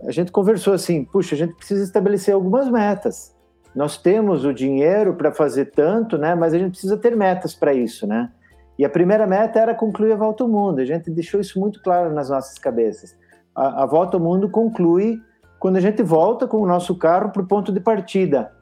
a 0.03 0.11
gente 0.11 0.33
conversou 0.33 0.75
assim, 0.75 1.05
puxa, 1.05 1.35
a 1.35 1.39
gente 1.39 1.55
precisa 1.55 1.85
estabelecer 1.85 2.35
algumas 2.35 2.69
metas. 2.69 3.35
Nós 3.75 3.97
temos 3.97 4.45
o 4.45 4.53
dinheiro 4.53 5.15
para 5.15 5.33
fazer 5.33 5.67
tanto, 5.67 6.19
né? 6.19 6.35
Mas 6.35 6.53
a 6.53 6.59
gente 6.59 6.73
precisa 6.73 6.97
ter 6.97 7.17
metas 7.17 7.55
para 7.55 7.73
isso, 7.73 8.07
né? 8.07 8.31
E 8.79 8.85
a 8.85 8.91
primeira 8.91 9.27
meta 9.27 9.61
era 9.61 9.75
concluir 9.75 10.13
a 10.13 10.17
volta 10.17 10.43
ao 10.43 10.49
mundo. 10.49 10.81
A 10.81 10.85
gente 10.85 11.11
deixou 11.11 11.41
isso 11.41 11.59
muito 11.59 11.81
claro 11.83 12.13
nas 12.13 12.29
nossas 12.29 12.59
cabeças. 12.59 13.17
A, 13.55 13.85
a 13.85 13.87
volta 13.87 14.17
ao 14.17 14.23
mundo 14.23 14.51
conclui 14.51 15.21
quando 15.59 15.77
a 15.77 15.81
gente 15.81 16.03
volta 16.03 16.47
com 16.47 16.59
o 16.59 16.67
nosso 16.67 16.97
carro 16.99 17.31
para 17.31 17.43
o 17.43 17.47
ponto 17.47 17.73
de 17.73 17.81
partida. 17.81 18.53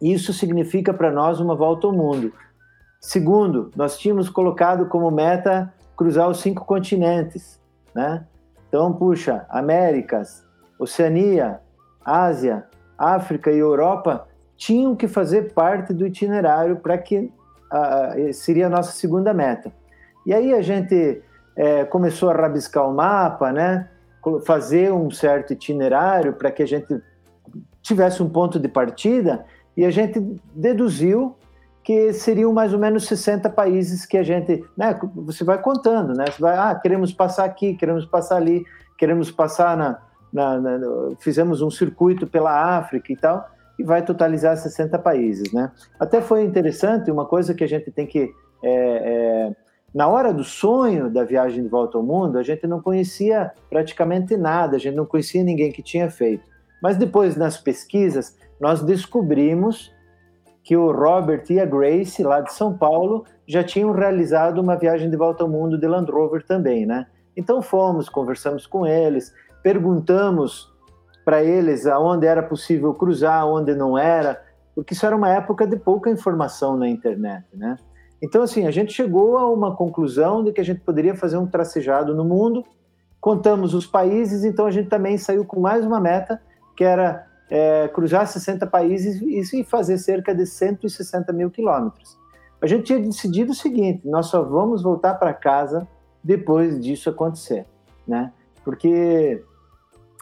Isso 0.00 0.32
significa 0.32 0.94
para 0.94 1.10
nós 1.10 1.40
uma 1.40 1.54
volta 1.54 1.86
ao 1.86 1.92
mundo. 1.92 2.32
Segundo, 3.00 3.70
nós 3.74 3.98
tínhamos 3.98 4.28
colocado 4.28 4.84
como 4.86 5.10
meta 5.10 5.72
cruzar 5.96 6.28
os 6.28 6.40
cinco 6.40 6.66
continentes, 6.66 7.58
né? 7.94 8.26
Então, 8.68 8.92
puxa, 8.92 9.46
Américas, 9.48 10.46
Oceania, 10.78 11.60
Ásia, 12.04 12.66
África 12.98 13.50
e 13.50 13.58
Europa 13.58 14.28
tinham 14.54 14.94
que 14.94 15.08
fazer 15.08 15.54
parte 15.54 15.94
do 15.94 16.06
itinerário 16.06 16.76
para 16.76 16.98
que 16.98 17.18
uh, 17.72 18.32
seria 18.34 18.66
a 18.66 18.70
nossa 18.70 18.92
segunda 18.92 19.32
meta. 19.32 19.72
E 20.26 20.34
aí 20.34 20.52
a 20.52 20.60
gente 20.60 21.22
é, 21.56 21.84
começou 21.84 22.28
a 22.30 22.34
rabiscar 22.34 22.88
o 22.88 22.94
mapa, 22.94 23.50
né? 23.50 23.88
Fazer 24.44 24.92
um 24.92 25.10
certo 25.10 25.54
itinerário 25.54 26.34
para 26.34 26.50
que 26.50 26.62
a 26.62 26.66
gente 26.66 27.02
tivesse 27.80 28.22
um 28.22 28.28
ponto 28.28 28.58
de 28.60 28.68
partida 28.68 29.46
e 29.74 29.84
a 29.86 29.90
gente 29.90 30.20
deduziu 30.54 31.36
que 31.90 32.12
seriam 32.12 32.52
mais 32.52 32.72
ou 32.72 32.78
menos 32.78 33.04
60 33.08 33.50
países 33.50 34.06
que 34.06 34.16
a 34.16 34.22
gente, 34.22 34.64
né, 34.76 34.96
você 35.12 35.42
vai 35.42 35.60
contando, 35.60 36.14
né, 36.14 36.26
você 36.30 36.40
vai, 36.40 36.56
ah, 36.56 36.72
queremos 36.72 37.12
passar 37.12 37.44
aqui, 37.44 37.74
queremos 37.74 38.06
passar 38.06 38.36
ali, 38.36 38.64
queremos 38.96 39.32
passar 39.32 39.76
na, 39.76 40.00
na, 40.32 40.60
na 40.60 40.78
fizemos 41.18 41.60
um 41.60 41.68
circuito 41.68 42.28
pela 42.28 42.78
África 42.78 43.12
e 43.12 43.16
tal, 43.16 43.44
e 43.76 43.82
vai 43.82 44.04
totalizar 44.04 44.56
60 44.56 45.00
países, 45.00 45.52
né. 45.52 45.72
Até 45.98 46.20
foi 46.20 46.44
interessante, 46.44 47.10
uma 47.10 47.26
coisa 47.26 47.54
que 47.54 47.64
a 47.64 47.68
gente 47.68 47.90
tem 47.90 48.06
que, 48.06 48.32
é, 48.62 48.70
é, 48.70 49.56
na 49.92 50.06
hora 50.06 50.32
do 50.32 50.44
sonho 50.44 51.10
da 51.10 51.24
viagem 51.24 51.60
de 51.60 51.68
volta 51.68 51.98
ao 51.98 52.04
mundo, 52.04 52.38
a 52.38 52.44
gente 52.44 52.68
não 52.68 52.80
conhecia 52.80 53.50
praticamente 53.68 54.36
nada, 54.36 54.76
a 54.76 54.78
gente 54.78 54.94
não 54.94 55.06
conhecia 55.06 55.42
ninguém 55.42 55.72
que 55.72 55.82
tinha 55.82 56.08
feito. 56.08 56.44
Mas 56.80 56.96
depois, 56.96 57.34
nas 57.34 57.56
pesquisas, 57.56 58.38
nós 58.60 58.80
descobrimos 58.80 59.92
que 60.70 60.76
o 60.76 60.92
Robert 60.92 61.42
e 61.50 61.58
a 61.58 61.66
Grace, 61.66 62.22
lá 62.22 62.40
de 62.40 62.52
São 62.52 62.72
Paulo, 62.72 63.24
já 63.44 63.60
tinham 63.64 63.90
realizado 63.90 64.60
uma 64.60 64.76
viagem 64.76 65.10
de 65.10 65.16
volta 65.16 65.42
ao 65.42 65.50
mundo 65.50 65.76
de 65.76 65.84
Land 65.84 66.08
Rover 66.12 66.46
também, 66.46 66.86
né? 66.86 67.08
Então 67.36 67.60
fomos, 67.60 68.08
conversamos 68.08 68.68
com 68.68 68.86
eles, 68.86 69.34
perguntamos 69.64 70.72
para 71.24 71.42
eles 71.42 71.88
aonde 71.88 72.24
era 72.24 72.40
possível 72.40 72.94
cruzar, 72.94 73.44
onde 73.48 73.74
não 73.74 73.98
era, 73.98 74.40
porque 74.72 74.94
isso 74.94 75.04
era 75.04 75.16
uma 75.16 75.30
época 75.30 75.66
de 75.66 75.76
pouca 75.76 76.08
informação 76.08 76.76
na 76.76 76.88
internet, 76.88 77.46
né? 77.52 77.76
Então, 78.22 78.40
assim, 78.40 78.64
a 78.64 78.70
gente 78.70 78.92
chegou 78.92 79.38
a 79.38 79.52
uma 79.52 79.74
conclusão 79.74 80.44
de 80.44 80.52
que 80.52 80.60
a 80.60 80.64
gente 80.64 80.82
poderia 80.82 81.16
fazer 81.16 81.36
um 81.36 81.48
tracejado 81.48 82.14
no 82.14 82.24
mundo, 82.24 82.64
contamos 83.20 83.74
os 83.74 83.88
países, 83.88 84.44
então 84.44 84.66
a 84.66 84.70
gente 84.70 84.88
também 84.88 85.18
saiu 85.18 85.44
com 85.44 85.58
mais 85.58 85.84
uma 85.84 85.98
meta, 85.98 86.40
que 86.76 86.84
era 86.84 87.26
é, 87.50 87.88
cruzar 87.88 88.26
60 88.26 88.66
países 88.66 89.20
e 89.52 89.64
fazer 89.64 89.98
cerca 89.98 90.32
de 90.32 90.46
160 90.46 91.32
mil 91.32 91.50
quilômetros. 91.50 92.16
A 92.62 92.66
gente 92.66 92.84
tinha 92.84 93.00
decidido 93.00 93.50
o 93.50 93.54
seguinte: 93.54 94.06
nós 94.06 94.26
só 94.26 94.42
vamos 94.42 94.82
voltar 94.82 95.14
para 95.14 95.34
casa 95.34 95.86
depois 96.22 96.80
disso 96.80 97.10
acontecer, 97.10 97.66
né? 98.06 98.32
Porque 98.64 99.42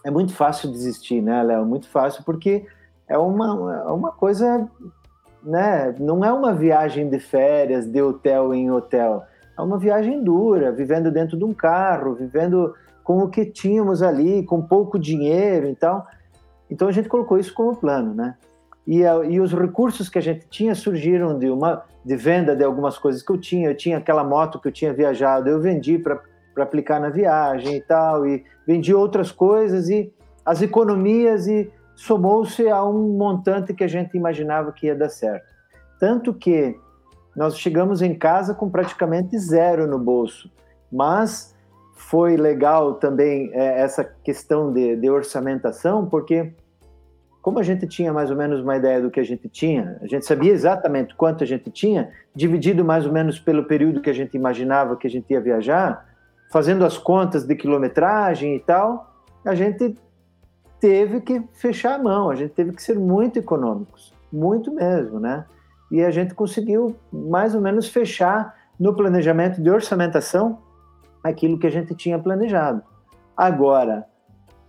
é 0.04 0.10
muito 0.10 0.32
fácil 0.32 0.70
desistir, 0.70 1.20
né, 1.20 1.42
Léo? 1.42 1.66
Muito 1.66 1.88
fácil 1.88 2.24
porque 2.24 2.64
é 3.06 3.18
uma, 3.18 3.82
é 3.86 3.92
uma 3.92 4.12
coisa, 4.12 4.68
né? 5.42 5.94
Não 5.98 6.24
é 6.24 6.32
uma 6.32 6.54
viagem 6.54 7.10
de 7.10 7.18
férias, 7.18 7.86
de 7.86 8.00
hotel 8.00 8.54
em 8.54 8.70
hotel. 8.70 9.24
É 9.58 9.60
uma 9.60 9.76
viagem 9.76 10.22
dura, 10.22 10.70
vivendo 10.70 11.10
dentro 11.10 11.36
de 11.36 11.44
um 11.44 11.52
carro, 11.52 12.14
vivendo 12.14 12.72
com 13.02 13.18
o 13.18 13.28
que 13.28 13.44
tínhamos 13.44 14.02
ali, 14.02 14.44
com 14.44 14.62
pouco 14.62 14.98
dinheiro, 14.98 15.66
então 15.66 16.04
então 16.70 16.88
a 16.88 16.92
gente 16.92 17.08
colocou 17.08 17.38
isso 17.38 17.52
como 17.54 17.76
plano, 17.76 18.14
né? 18.14 18.36
E, 18.86 19.02
e 19.02 19.40
os 19.40 19.52
recursos 19.52 20.08
que 20.08 20.18
a 20.18 20.22
gente 20.22 20.46
tinha 20.48 20.74
surgiram 20.74 21.38
de 21.38 21.50
uma 21.50 21.84
de 22.04 22.16
venda 22.16 22.56
de 22.56 22.64
algumas 22.64 22.96
coisas 22.96 23.22
que 23.22 23.30
eu 23.30 23.38
tinha. 23.38 23.68
Eu 23.68 23.76
tinha 23.76 23.98
aquela 23.98 24.24
moto 24.24 24.58
que 24.58 24.68
eu 24.68 24.72
tinha 24.72 24.94
viajado, 24.94 25.48
eu 25.48 25.60
vendi 25.60 25.98
para 25.98 26.22
aplicar 26.56 26.98
na 26.98 27.10
viagem 27.10 27.76
e 27.76 27.80
tal, 27.82 28.26
e 28.26 28.44
vendi 28.66 28.94
outras 28.94 29.30
coisas 29.30 29.90
e 29.90 30.10
as 30.44 30.62
economias 30.62 31.46
e 31.46 31.70
somou-se 31.94 32.66
a 32.66 32.82
um 32.82 33.16
montante 33.18 33.74
que 33.74 33.84
a 33.84 33.88
gente 33.88 34.16
imaginava 34.16 34.72
que 34.72 34.86
ia 34.86 34.94
dar 34.94 35.10
certo. 35.10 35.46
Tanto 36.00 36.32
que 36.32 36.74
nós 37.36 37.58
chegamos 37.58 38.00
em 38.00 38.14
casa 38.14 38.54
com 38.54 38.70
praticamente 38.70 39.38
zero 39.38 39.86
no 39.86 39.98
bolso, 39.98 40.50
mas 40.90 41.54
foi 42.10 42.38
legal 42.38 42.94
também 42.94 43.50
é, 43.52 43.82
essa 43.82 44.02
questão 44.02 44.72
de, 44.72 44.96
de 44.96 45.10
orçamentação, 45.10 46.06
porque 46.06 46.54
como 47.42 47.58
a 47.58 47.62
gente 47.62 47.86
tinha 47.86 48.12
mais 48.14 48.30
ou 48.30 48.36
menos 48.36 48.60
uma 48.60 48.76
ideia 48.76 49.00
do 49.00 49.10
que 49.10 49.20
a 49.20 49.24
gente 49.24 49.46
tinha, 49.48 49.98
a 50.00 50.06
gente 50.06 50.24
sabia 50.24 50.52
exatamente 50.52 51.14
quanto 51.14 51.44
a 51.44 51.46
gente 51.46 51.70
tinha, 51.70 52.10
dividido 52.34 52.82
mais 52.82 53.04
ou 53.04 53.12
menos 53.12 53.38
pelo 53.38 53.64
período 53.64 54.00
que 54.00 54.08
a 54.08 54.14
gente 54.14 54.34
imaginava 54.34 54.96
que 54.96 55.06
a 55.06 55.10
gente 55.10 55.30
ia 55.30 55.40
viajar, 55.40 56.06
fazendo 56.50 56.82
as 56.82 56.96
contas 56.96 57.44
de 57.44 57.54
quilometragem 57.54 58.56
e 58.56 58.60
tal, 58.60 59.14
a 59.44 59.54
gente 59.54 59.94
teve 60.80 61.20
que 61.20 61.42
fechar 61.52 61.96
a 61.96 62.02
mão, 62.02 62.30
a 62.30 62.34
gente 62.34 62.54
teve 62.54 62.72
que 62.72 62.82
ser 62.82 62.98
muito 62.98 63.38
econômicos, 63.38 64.14
muito 64.32 64.72
mesmo, 64.72 65.20
né? 65.20 65.44
E 65.92 66.02
a 66.02 66.10
gente 66.10 66.34
conseguiu 66.34 66.96
mais 67.12 67.54
ou 67.54 67.60
menos 67.60 67.88
fechar 67.88 68.54
no 68.80 68.94
planejamento 68.94 69.60
de 69.60 69.70
orçamentação 69.70 70.58
aquilo 71.22 71.58
que 71.58 71.66
a 71.66 71.70
gente 71.70 71.94
tinha 71.94 72.18
planejado. 72.18 72.82
Agora, 73.36 74.06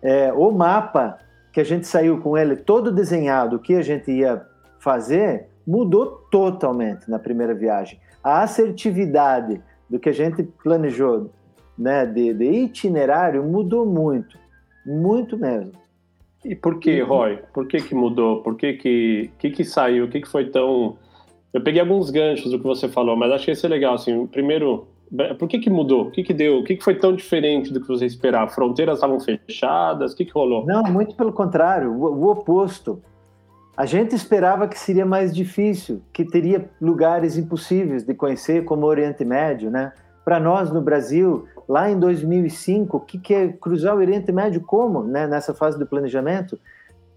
é, 0.01 0.31
o 0.33 0.51
mapa 0.51 1.17
que 1.51 1.59
a 1.59 1.63
gente 1.63 1.87
saiu 1.87 2.19
com 2.21 2.37
ele 2.37 2.55
todo 2.55 2.91
desenhado, 2.91 3.55
o 3.55 3.59
que 3.59 3.75
a 3.75 3.81
gente 3.81 4.11
ia 4.11 4.45
fazer, 4.79 5.47
mudou 5.65 6.27
totalmente 6.31 7.09
na 7.09 7.19
primeira 7.19 7.53
viagem. 7.53 7.99
A 8.23 8.43
assertividade 8.43 9.61
do 9.89 9.99
que 9.99 10.09
a 10.09 10.13
gente 10.13 10.43
planejou 10.63 11.31
né, 11.77 12.05
de, 12.05 12.33
de 12.33 12.45
itinerário 12.45 13.43
mudou 13.43 13.85
muito, 13.85 14.37
muito 14.85 15.37
mesmo. 15.37 15.71
E 16.43 16.55
por 16.55 16.79
que, 16.79 17.01
Roy? 17.01 17.39
Por 17.53 17.67
que 17.67 17.77
que 17.77 17.93
mudou? 17.93 18.41
Por 18.41 18.55
que 18.55 18.73
que, 18.73 19.29
que, 19.37 19.49
que 19.49 19.63
saiu? 19.63 20.05
O 20.05 20.09
que, 20.09 20.21
que 20.21 20.27
foi 20.27 20.49
tão... 20.49 20.97
Eu 21.53 21.61
peguei 21.61 21.81
alguns 21.81 22.09
ganchos 22.09 22.51
do 22.51 22.59
que 22.59 22.65
você 22.65 22.87
falou, 22.87 23.15
mas 23.15 23.31
acho 23.31 23.45
que 23.45 23.51
esse 23.51 23.65
é 23.65 23.69
legal, 23.69 23.95
assim, 23.95 24.25
primeiro, 24.27 24.87
por 25.37 25.47
que 25.47 25.59
que 25.59 25.69
mudou? 25.69 26.07
O 26.07 26.11
que 26.11 26.23
que 26.23 26.33
deu? 26.33 26.59
O 26.59 26.63
que 26.63 26.75
que 26.75 26.83
foi 26.83 26.95
tão 26.95 27.15
diferente 27.15 27.73
do 27.73 27.81
que 27.81 27.87
você 27.87 28.05
esperava? 28.05 28.49
Fronteiras 28.51 28.95
estavam 28.95 29.19
fechadas? 29.19 30.13
O 30.13 30.15
que 30.15 30.25
que 30.25 30.31
rolou? 30.31 30.65
Não, 30.65 30.83
muito 30.83 31.15
pelo 31.15 31.33
contrário, 31.33 31.91
o, 31.91 32.03
o 32.03 32.31
oposto. 32.31 33.01
A 33.75 33.85
gente 33.85 34.13
esperava 34.13 34.67
que 34.67 34.77
seria 34.77 35.05
mais 35.05 35.33
difícil, 35.33 36.01
que 36.11 36.25
teria 36.25 36.69
lugares 36.81 37.37
impossíveis 37.37 38.03
de 38.03 38.13
conhecer, 38.13 38.65
como 38.65 38.85
o 38.85 38.89
Oriente 38.89 39.23
Médio, 39.23 39.71
né? 39.71 39.93
Para 40.25 40.39
nós 40.39 40.69
no 40.69 40.81
Brasil, 40.81 41.47
lá 41.67 41.89
em 41.89 41.97
2005, 41.97 42.97
o 42.97 42.99
que, 42.99 43.17
que 43.17 43.33
é 43.33 43.47
cruzar 43.47 43.95
o 43.95 43.99
Oriente 43.99 44.31
Médio 44.31 44.61
como, 44.61 45.03
né? 45.03 45.25
Nessa 45.25 45.53
fase 45.53 45.79
do 45.79 45.87
planejamento, 45.87 46.59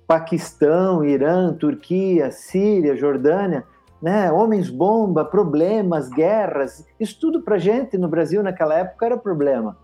Paquistão, 0.06 1.04
Irã, 1.04 1.52
Turquia, 1.52 2.30
Síria, 2.30 2.96
Jordânia, 2.96 3.64
né? 4.02 4.32
Homens-bomba, 4.32 5.24
problemas, 5.24 6.08
guerras, 6.08 6.84
isso 6.98 7.18
tudo 7.20 7.42
para 7.42 7.56
gente 7.56 7.96
no 7.96 8.08
Brasil 8.08 8.42
naquela 8.42 8.74
época 8.74 9.06
era 9.06 9.16
problema. 9.16 9.76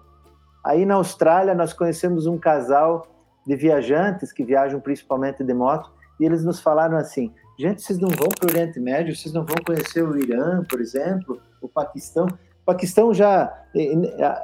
Aí 0.64 0.84
na 0.84 0.94
Austrália 0.94 1.54
nós 1.54 1.72
conhecemos 1.72 2.26
um 2.26 2.36
casal 2.36 3.06
de 3.46 3.54
viajantes 3.54 4.32
que 4.32 4.44
viajam 4.44 4.80
principalmente 4.80 5.44
de 5.44 5.54
moto 5.54 5.90
e 6.18 6.24
eles 6.24 6.44
nos 6.44 6.60
falaram 6.60 6.98
assim: 6.98 7.32
gente, 7.58 7.80
vocês 7.80 7.98
não 7.98 8.08
vão 8.08 8.28
para 8.28 8.46
o 8.46 8.50
Oriente 8.50 8.80
Médio, 8.80 9.14
vocês 9.14 9.32
não 9.32 9.46
vão 9.46 9.56
conhecer 9.64 10.02
o 10.02 10.18
Irã, 10.18 10.64
por 10.68 10.80
exemplo, 10.80 11.40
o 11.62 11.68
Paquistão. 11.68 12.26
O 12.26 12.64
Paquistão 12.66 13.14
já 13.14 13.50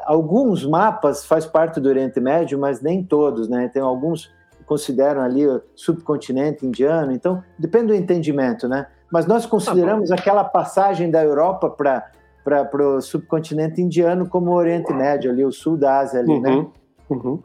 alguns 0.04 0.64
mapas 0.64 1.26
faz 1.26 1.44
parte 1.44 1.80
do 1.80 1.88
Oriente 1.88 2.20
Médio, 2.20 2.58
mas 2.58 2.80
nem 2.80 3.04
todos, 3.04 3.48
né? 3.48 3.68
Tem 3.68 3.82
alguns 3.82 4.32
que 4.56 4.64
consideram 4.64 5.20
ali 5.20 5.46
o 5.46 5.60
subcontinente 5.74 6.64
indiano, 6.64 7.12
então 7.12 7.42
depende 7.58 7.88
do 7.88 7.94
entendimento, 7.94 8.66
né? 8.68 8.86
Mas 9.10 9.26
nós 9.26 9.46
consideramos 9.46 10.08
tá 10.08 10.14
aquela 10.14 10.44
passagem 10.44 11.10
da 11.10 11.22
Europa 11.22 11.70
para 11.70 12.10
para 12.44 12.86
o 12.86 13.00
subcontinente 13.00 13.80
indiano 13.80 14.28
como 14.28 14.50
o 14.50 14.54
Oriente 14.54 14.92
Médio, 14.92 15.30
ali 15.30 15.42
o 15.42 15.50
sul 15.50 15.78
da 15.78 16.00
Ásia, 16.00 16.20
ali, 16.20 16.38
né? 16.38 16.50
uhum, 16.50 16.62
né? 16.62 16.68
Uhum. 17.08 17.42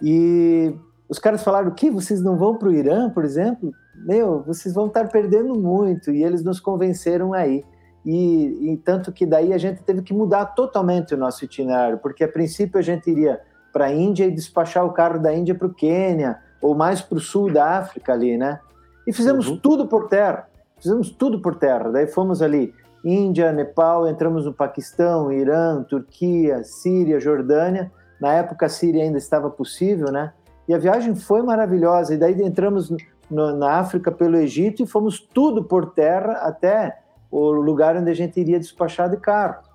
E 0.00 0.74
os 1.08 1.18
caras 1.18 1.42
falaram: 1.42 1.68
o 1.68 1.74
que? 1.74 1.90
Vocês 1.90 2.22
não 2.22 2.36
vão 2.36 2.56
para 2.56 2.68
o 2.68 2.72
Irã, 2.72 3.10
por 3.10 3.24
exemplo? 3.24 3.70
Meu, 3.94 4.42
vocês 4.42 4.74
vão 4.74 4.86
estar 4.86 5.08
perdendo 5.08 5.54
muito. 5.54 6.10
E 6.10 6.22
eles 6.22 6.42
nos 6.42 6.60
convenceram 6.60 7.34
aí. 7.34 7.64
E, 8.06 8.72
e, 8.72 8.76
tanto 8.78 9.12
que 9.12 9.26
daí 9.26 9.52
a 9.52 9.58
gente 9.58 9.82
teve 9.82 10.02
que 10.02 10.14
mudar 10.14 10.46
totalmente 10.46 11.14
o 11.14 11.18
nosso 11.18 11.44
itinerário, 11.44 11.98
porque 11.98 12.24
a 12.24 12.28
princípio 12.28 12.78
a 12.78 12.82
gente 12.82 13.10
iria 13.10 13.40
para 13.72 13.86
a 13.86 13.92
Índia 13.92 14.24
e 14.24 14.30
despachar 14.30 14.86
o 14.86 14.92
carro 14.92 15.18
da 15.18 15.34
Índia 15.34 15.54
para 15.54 15.66
o 15.66 15.74
Quênia, 15.74 16.38
ou 16.62 16.74
mais 16.74 17.02
para 17.02 17.18
o 17.18 17.20
sul 17.20 17.52
da 17.52 17.78
África 17.78 18.12
ali, 18.12 18.38
né? 18.38 18.60
E 19.06 19.12
fizemos 19.12 19.48
uhum. 19.48 19.58
tudo 19.58 19.86
por 19.86 20.08
terra, 20.08 20.48
fizemos 20.78 21.10
tudo 21.10 21.40
por 21.40 21.56
terra. 21.56 21.90
Daí 21.90 22.06
fomos 22.06 22.42
ali, 22.42 22.72
Índia, 23.04 23.52
Nepal, 23.52 24.08
entramos 24.08 24.44
no 24.44 24.52
Paquistão, 24.52 25.32
Irã, 25.32 25.82
Turquia, 25.82 26.62
Síria, 26.64 27.20
Jordânia. 27.20 27.90
Na 28.20 28.32
época 28.32 28.66
a 28.66 28.68
Síria 28.68 29.02
ainda 29.02 29.18
estava 29.18 29.50
possível, 29.50 30.10
né? 30.10 30.32
E 30.68 30.74
a 30.74 30.78
viagem 30.78 31.14
foi 31.14 31.42
maravilhosa. 31.42 32.14
E 32.14 32.16
daí 32.16 32.40
entramos 32.42 32.92
no, 33.30 33.56
na 33.56 33.78
África 33.78 34.10
pelo 34.10 34.36
Egito 34.36 34.82
e 34.82 34.86
fomos 34.86 35.20
tudo 35.20 35.64
por 35.64 35.90
terra 35.90 36.32
até 36.42 36.98
o 37.30 37.50
lugar 37.50 37.96
onde 37.96 38.10
a 38.10 38.14
gente 38.14 38.40
iria 38.40 38.58
despachar 38.58 39.08
de 39.10 39.16
carro. 39.18 39.68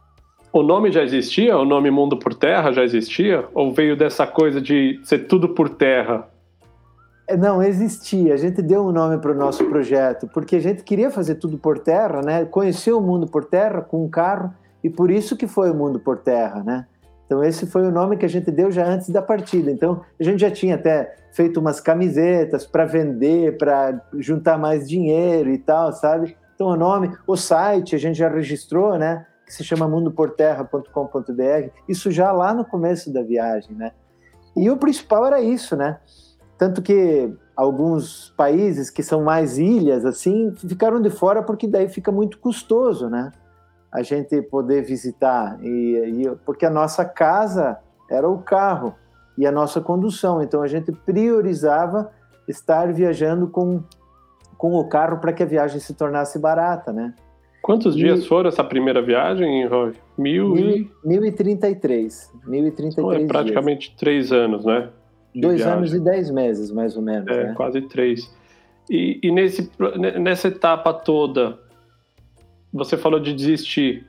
O 0.51 0.61
nome 0.61 0.91
já 0.91 1.01
existia? 1.01 1.57
O 1.57 1.65
nome 1.65 1.89
Mundo 1.89 2.15
por 2.15 2.35
Terra 2.35 2.71
já 2.71 2.83
existia? 2.83 3.45
Ou 3.55 3.73
veio 3.73 3.97
dessa 3.97 4.27
coisa 4.27 4.61
de 4.61 4.99
ser 5.03 5.27
tudo 5.27 5.49
por 5.49 5.67
terra? 5.67 6.27
É, 7.27 7.37
não, 7.37 7.63
existia. 7.63 8.33
A 8.33 8.37
gente 8.37 8.61
deu 8.61 8.85
um 8.85 8.91
nome 8.91 9.17
para 9.17 9.31
o 9.31 9.35
nosso 9.35 9.63
projeto, 9.65 10.27
porque 10.33 10.57
a 10.57 10.61
gente 10.61 10.83
queria 10.83 11.09
fazer 11.09 11.35
tudo 11.35 11.57
por 11.57 11.79
terra, 11.79 12.21
né? 12.21 12.45
Conhecer 12.45 12.91
o 12.91 13.01
mundo 13.01 13.27
por 13.27 13.45
terra 13.45 13.81
com 13.81 14.03
um 14.03 14.09
carro, 14.09 14.53
e 14.83 14.89
por 14.89 15.09
isso 15.09 15.37
que 15.37 15.47
foi 15.47 15.71
o 15.71 15.73
Mundo 15.73 15.99
por 15.99 16.17
Terra, 16.17 16.61
né? 16.61 16.85
Então 17.25 17.41
esse 17.41 17.65
foi 17.65 17.83
o 17.87 17.91
nome 17.91 18.17
que 18.17 18.25
a 18.25 18.29
gente 18.29 18.51
deu 18.51 18.69
já 18.69 18.85
antes 18.85 19.09
da 19.09 19.21
partida. 19.21 19.71
Então 19.71 20.01
a 20.19 20.23
gente 20.23 20.41
já 20.41 20.51
tinha 20.51 20.75
até 20.75 21.15
feito 21.31 21.59
umas 21.59 21.79
camisetas 21.79 22.65
para 22.65 22.85
vender, 22.85 23.57
para 23.57 24.01
juntar 24.19 24.57
mais 24.57 24.87
dinheiro 24.87 25.49
e 25.49 25.57
tal, 25.57 25.93
sabe? 25.93 26.35
Então 26.53 26.67
o 26.67 26.75
nome, 26.75 27.15
o 27.25 27.37
site 27.37 27.95
a 27.95 27.97
gente 27.97 28.17
já 28.17 28.27
registrou, 28.27 28.97
né? 28.97 29.25
Que 29.45 29.53
se 29.53 29.63
chama 29.63 29.87
mundoporterra.com.br. 29.87 31.69
Isso 31.87 32.11
já 32.11 32.31
lá 32.31 32.53
no 32.53 32.65
começo 32.65 33.11
da 33.11 33.23
viagem, 33.23 33.73
né? 33.73 33.93
E 34.55 34.69
o 34.69 34.77
principal 34.77 35.25
era 35.25 35.41
isso, 35.41 35.75
né? 35.75 35.97
Tanto 36.57 36.81
que 36.81 37.33
alguns 37.55 38.33
países 38.37 38.89
que 38.89 39.03
são 39.03 39.23
mais 39.23 39.57
ilhas 39.57 40.05
assim 40.05 40.53
ficaram 40.55 41.01
de 41.01 41.09
fora 41.09 41.43
porque 41.43 41.67
daí 41.67 41.87
fica 41.87 42.11
muito 42.11 42.39
custoso, 42.39 43.09
né? 43.09 43.31
a 43.93 44.01
gente 44.01 44.41
poder 44.41 44.81
visitar 44.81 45.59
e, 45.61 46.23
e, 46.23 46.35
porque 46.43 46.65
a 46.65 46.69
nossa 46.69 47.05
casa 47.05 47.77
era 48.09 48.27
o 48.27 48.39
carro 48.39 48.95
e 49.37 49.45
a 49.45 49.51
nossa 49.51 49.79
condução 49.79 50.41
então 50.41 50.63
a 50.63 50.67
gente 50.67 50.91
priorizava 50.91 52.11
estar 52.47 52.91
viajando 52.91 53.47
com 53.47 53.83
com 54.57 54.73
o 54.73 54.87
carro 54.87 55.19
para 55.19 55.31
que 55.31 55.43
a 55.43 55.45
viagem 55.45 55.79
se 55.79 55.93
tornasse 55.93 56.39
barata 56.39 56.91
né 56.91 57.13
quantos 57.61 57.95
e, 57.95 57.99
dias 57.99 58.25
foram 58.25 58.49
essa 58.49 58.63
primeira 58.63 58.99
viagem 58.99 59.67
Roy? 59.67 59.93
mil, 60.17 60.49
mil 60.49 60.69
e 60.69 60.91
1033 61.05 62.31
1033 62.47 62.93
então 62.97 63.11
é 63.11 63.27
praticamente 63.27 63.89
dias. 63.89 63.99
três 63.99 64.31
anos 64.31 64.65
né 64.65 64.89
dois 65.35 65.57
viagem. 65.57 65.77
anos 65.77 65.93
e 65.93 65.99
dez 65.99 66.29
meses 66.29 66.71
mais 66.71 66.95
ou 66.95 67.01
menos 67.01 67.27
é 67.27 67.45
né? 67.45 67.53
quase 67.55 67.81
três 67.81 68.31
e, 68.89 69.19
e 69.23 69.31
nesse 69.31 69.71
nessa 70.19 70.47
etapa 70.47 70.93
toda 70.93 71.59
você 72.73 72.97
falou 72.97 73.19
de 73.19 73.33
desistir. 73.33 74.05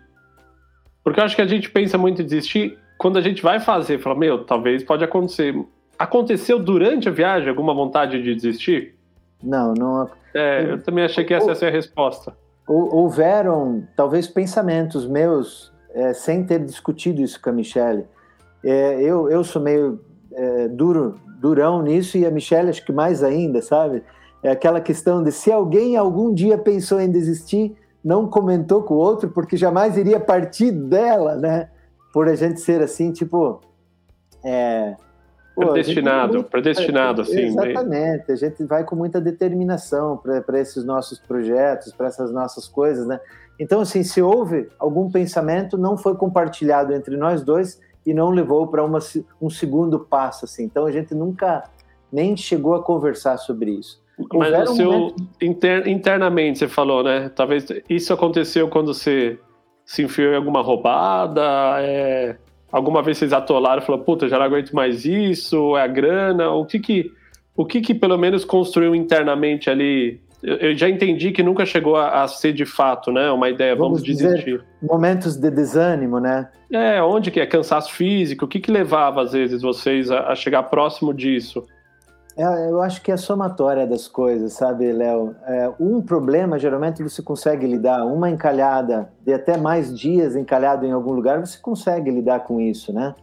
Porque 1.03 1.21
eu 1.21 1.25
acho 1.25 1.37
que 1.37 1.43
a 1.43 1.47
gente 1.47 1.71
pensa 1.71 1.99
muito 1.99 2.23
em 2.23 2.25
desistir 2.25 2.79
quando 2.97 3.19
a 3.19 3.21
gente 3.21 3.43
vai 3.43 3.61
fazer. 3.61 3.99
Fala, 3.99 4.17
meu, 4.17 4.45
talvez 4.45 4.83
pode 4.83 5.05
acontecer. 5.05 5.55
Aconteceu 5.99 6.59
durante 6.59 7.09
a 7.09 7.13
viagem 7.13 7.51
alguma 7.51 7.75
vontade 7.75 8.23
de 8.23 8.35
desistir? 8.35 8.95
Não, 9.43 9.75
não. 9.75 10.09
É, 10.33 10.65
eu 10.71 10.83
também 10.83 11.05
achei 11.05 11.23
que 11.23 11.35
essa 11.35 11.49
ia 11.49 11.55
ser 11.55 11.67
a 11.67 11.71
resposta. 11.71 12.35
Houveram, 12.67 13.87
talvez, 13.95 14.27
pensamentos 14.27 15.07
meus, 15.07 15.71
é, 15.93 16.15
sem 16.15 16.43
ter 16.45 16.65
discutido 16.65 17.21
isso 17.21 17.41
com 17.41 17.51
a 17.51 17.53
Michelle. 17.53 18.07
É, 18.65 19.03
eu, 19.03 19.31
eu 19.31 19.45
sou 19.45 19.61
meio 19.61 20.01
é, 20.35 20.69
duro, 20.69 21.21
durão 21.41 21.83
nisso, 21.83 22.19
e 22.19 22.27
a 22.27 22.31
Michelle 22.31 22.71
acho 22.71 22.85
que 22.85 22.93
mais 22.93 23.23
ainda, 23.23 23.63
sabe? 23.63 24.03
É 24.43 24.51
aquela 24.51 24.81
questão 24.81 25.23
de 25.23 25.33
se 25.33 25.51
alguém 25.51 25.97
algum 25.97 26.33
dia 26.33 26.59
pensou 26.59 27.01
em 27.01 27.11
desistir, 27.11 27.77
não 28.05 28.29
comentou 28.29 28.83
com 28.83 28.95
o 28.95 28.99
outro 28.99 29.31
porque 29.31 29.57
jamais 29.57 29.97
iria 29.97 30.21
partir 30.21 30.71
dela, 30.71 31.37
né? 31.37 31.71
Por 32.13 32.29
a 32.29 32.35
gente 32.35 32.61
ser 32.61 32.83
assim, 32.83 33.11
tipo. 33.11 33.61
É, 34.45 34.95
pô, 35.55 35.73
predestinado, 35.73 36.35
muito, 36.35 36.51
predestinado, 36.51 37.23
assim. 37.23 37.47
Exatamente, 37.47 38.31
a 38.31 38.37
gente 38.37 38.63
vai 38.65 38.85
com 38.85 38.95
muita 38.95 39.21
determinação 39.21 40.19
para 40.19 40.61
esses 40.61 40.85
nossos 40.85 41.19
projetos, 41.19 41.95
para 41.95 42.09
essas 42.09 42.31
nossas 42.31 42.69
coisas, 42.69 43.07
né? 43.07 43.19
Então, 43.59 43.81
assim, 43.81 44.03
se 44.03 44.21
houve 44.21 44.69
algum 44.79 45.11
pensamento, 45.11 45.79
não 45.79 45.97
foi 45.97 46.17
compartilhado 46.17 46.93
entre 46.93 47.17
nós 47.17 47.43
dois 47.43 47.81
e 48.07 48.13
não 48.13 48.31
levou 48.31 48.67
para 48.67 48.85
um 49.41 49.51
segundo 49.51 49.99
passo, 50.01 50.45
assim. 50.45 50.65
Então, 50.65 50.87
a 50.87 50.93
gente 50.93 51.15
nunca 51.15 51.65
nem 52.13 52.37
chegou 52.37 52.75
a 52.75 52.83
conversar 52.83 53.39
sobre 53.39 53.73
isso. 53.73 54.03
Mas 54.33 54.71
o 54.71 54.77
seu, 54.77 55.17
inter, 55.41 55.89
internamente, 55.89 56.61
você 56.61 56.69
falou, 56.69 57.03
né? 57.03 57.29
Talvez 57.31 57.67
isso 57.89 58.13
aconteceu 58.13 58.69
quando 58.69 58.95
você 58.95 59.39
se 59.85 60.03
enfiou 60.03 60.33
em 60.33 60.37
alguma 60.37 60.63
roubada, 60.63 61.43
é, 61.81 62.37
alguma 62.71 63.03
vez 63.03 63.19
vocês 63.19 63.33
atolaram 63.33 63.83
e 63.83 63.85
falaram, 63.85 64.05
puta, 64.05 64.29
já 64.29 64.39
não 64.39 64.47
aguento 64.47 64.73
mais 64.73 65.05
isso, 65.05 65.77
é 65.77 65.83
a 65.83 65.87
grana, 65.87 66.51
o 66.51 66.65
que 66.65 66.79
que, 66.79 67.13
O 67.57 67.65
que 67.65 67.81
que 67.81 67.95
pelo 67.95 68.19
menos 68.19 68.45
construiu 68.45 68.95
internamente 68.95 69.71
ali? 69.71 70.21
Eu 70.47 70.77
já 70.77 70.91
entendi 70.91 71.33
que 71.33 71.43
nunca 71.43 71.65
chegou 71.65 71.97
a, 71.97 72.29
ser 72.29 72.53
de 72.53 72.67
fato, 72.67 73.11
né? 73.11 73.31
Uma 73.31 73.49
ideia, 73.49 73.75
vamos, 73.75 74.03
vamos 74.03 74.03
desistir. 74.03 74.63
momentos 74.83 75.37
de 75.37 75.51
desânimo, 75.51 76.21
né? 76.21 76.49
É, 76.71 77.03
onde 77.03 77.31
que 77.31 77.41
é 77.41 77.47
cansaço 77.47 77.93
físico? 77.93 78.45
O 78.45 78.49
que 78.49 78.61
que 78.61 78.71
levava 78.71 79.23
às 79.23 79.33
vezes 79.33 79.63
vocês 79.63 80.11
a, 80.11 80.29
a 80.29 80.35
chegar 80.35 80.65
próximo 80.65 81.15
disso? 81.15 81.65
É, 82.37 82.69
eu 82.69 82.83
acho 82.83 83.01
que 83.01 83.11
é 83.11 83.15
a 83.15 83.19
somatória 83.19 83.87
das 83.87 84.09
coisas, 84.09 84.53
sabe, 84.53 84.93
Léo? 84.93 85.35
É, 85.47 85.71
um 85.81 86.03
problema, 86.03 86.59
geralmente, 86.59 87.03
você 87.03 87.23
consegue 87.23 87.67
lidar. 87.67 88.05
Uma 88.05 88.29
encalhada, 88.29 89.09
de 89.25 89.33
até 89.33 89.57
mais 89.57 89.97
dias 89.97 90.35
encalhado 90.35 90.85
em 90.85 90.93
algum 90.93 91.13
lugar, 91.13 91.39
você 91.39 91.57
consegue 91.59 92.11
lidar 92.11 92.41
com 92.41 92.61
isso, 92.61 92.93
né? 92.93 93.15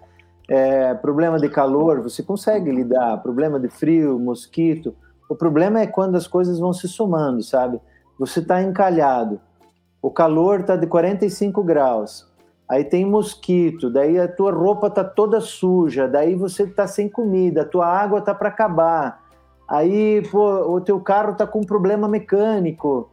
É, 0.50 0.94
problema 0.96 1.40
de 1.40 1.50
calor, 1.50 2.02
você 2.02 2.24
consegue 2.24 2.72
lidar. 2.72 3.22
Problema 3.22 3.60
de 3.60 3.70
frio, 3.70 4.18
mosquito. 4.18 4.96
O 5.32 5.36
problema 5.36 5.80
é 5.80 5.88
quando 5.88 6.18
as 6.18 6.28
coisas 6.28 6.60
vão 6.60 6.74
se 6.74 6.90
somando, 6.90 7.42
sabe? 7.42 7.80
Você 8.20 8.42
está 8.42 8.62
encalhado, 8.62 9.40
o 10.02 10.12
calor 10.12 10.60
está 10.60 10.76
de 10.76 10.86
45 10.86 11.64
graus, 11.64 12.30
aí 12.68 12.84
tem 12.84 13.06
mosquito, 13.06 13.90
daí 13.90 14.20
a 14.20 14.28
tua 14.28 14.52
roupa 14.52 14.90
tá 14.90 15.06
toda 15.06 15.40
suja, 15.40 16.06
daí 16.06 16.36
você 16.36 16.68
tá 16.68 16.86
sem 16.86 17.08
comida, 17.08 17.62
a 17.62 17.66
tua 17.66 17.88
água 17.88 18.20
tá 18.20 18.36
para 18.36 18.50
acabar, 18.50 19.24
aí 19.70 20.22
pô, 20.30 20.70
o 20.70 20.82
teu 20.82 21.00
carro 21.00 21.34
tá 21.34 21.48
com 21.48 21.62
problema 21.62 22.10
mecânico, 22.10 23.10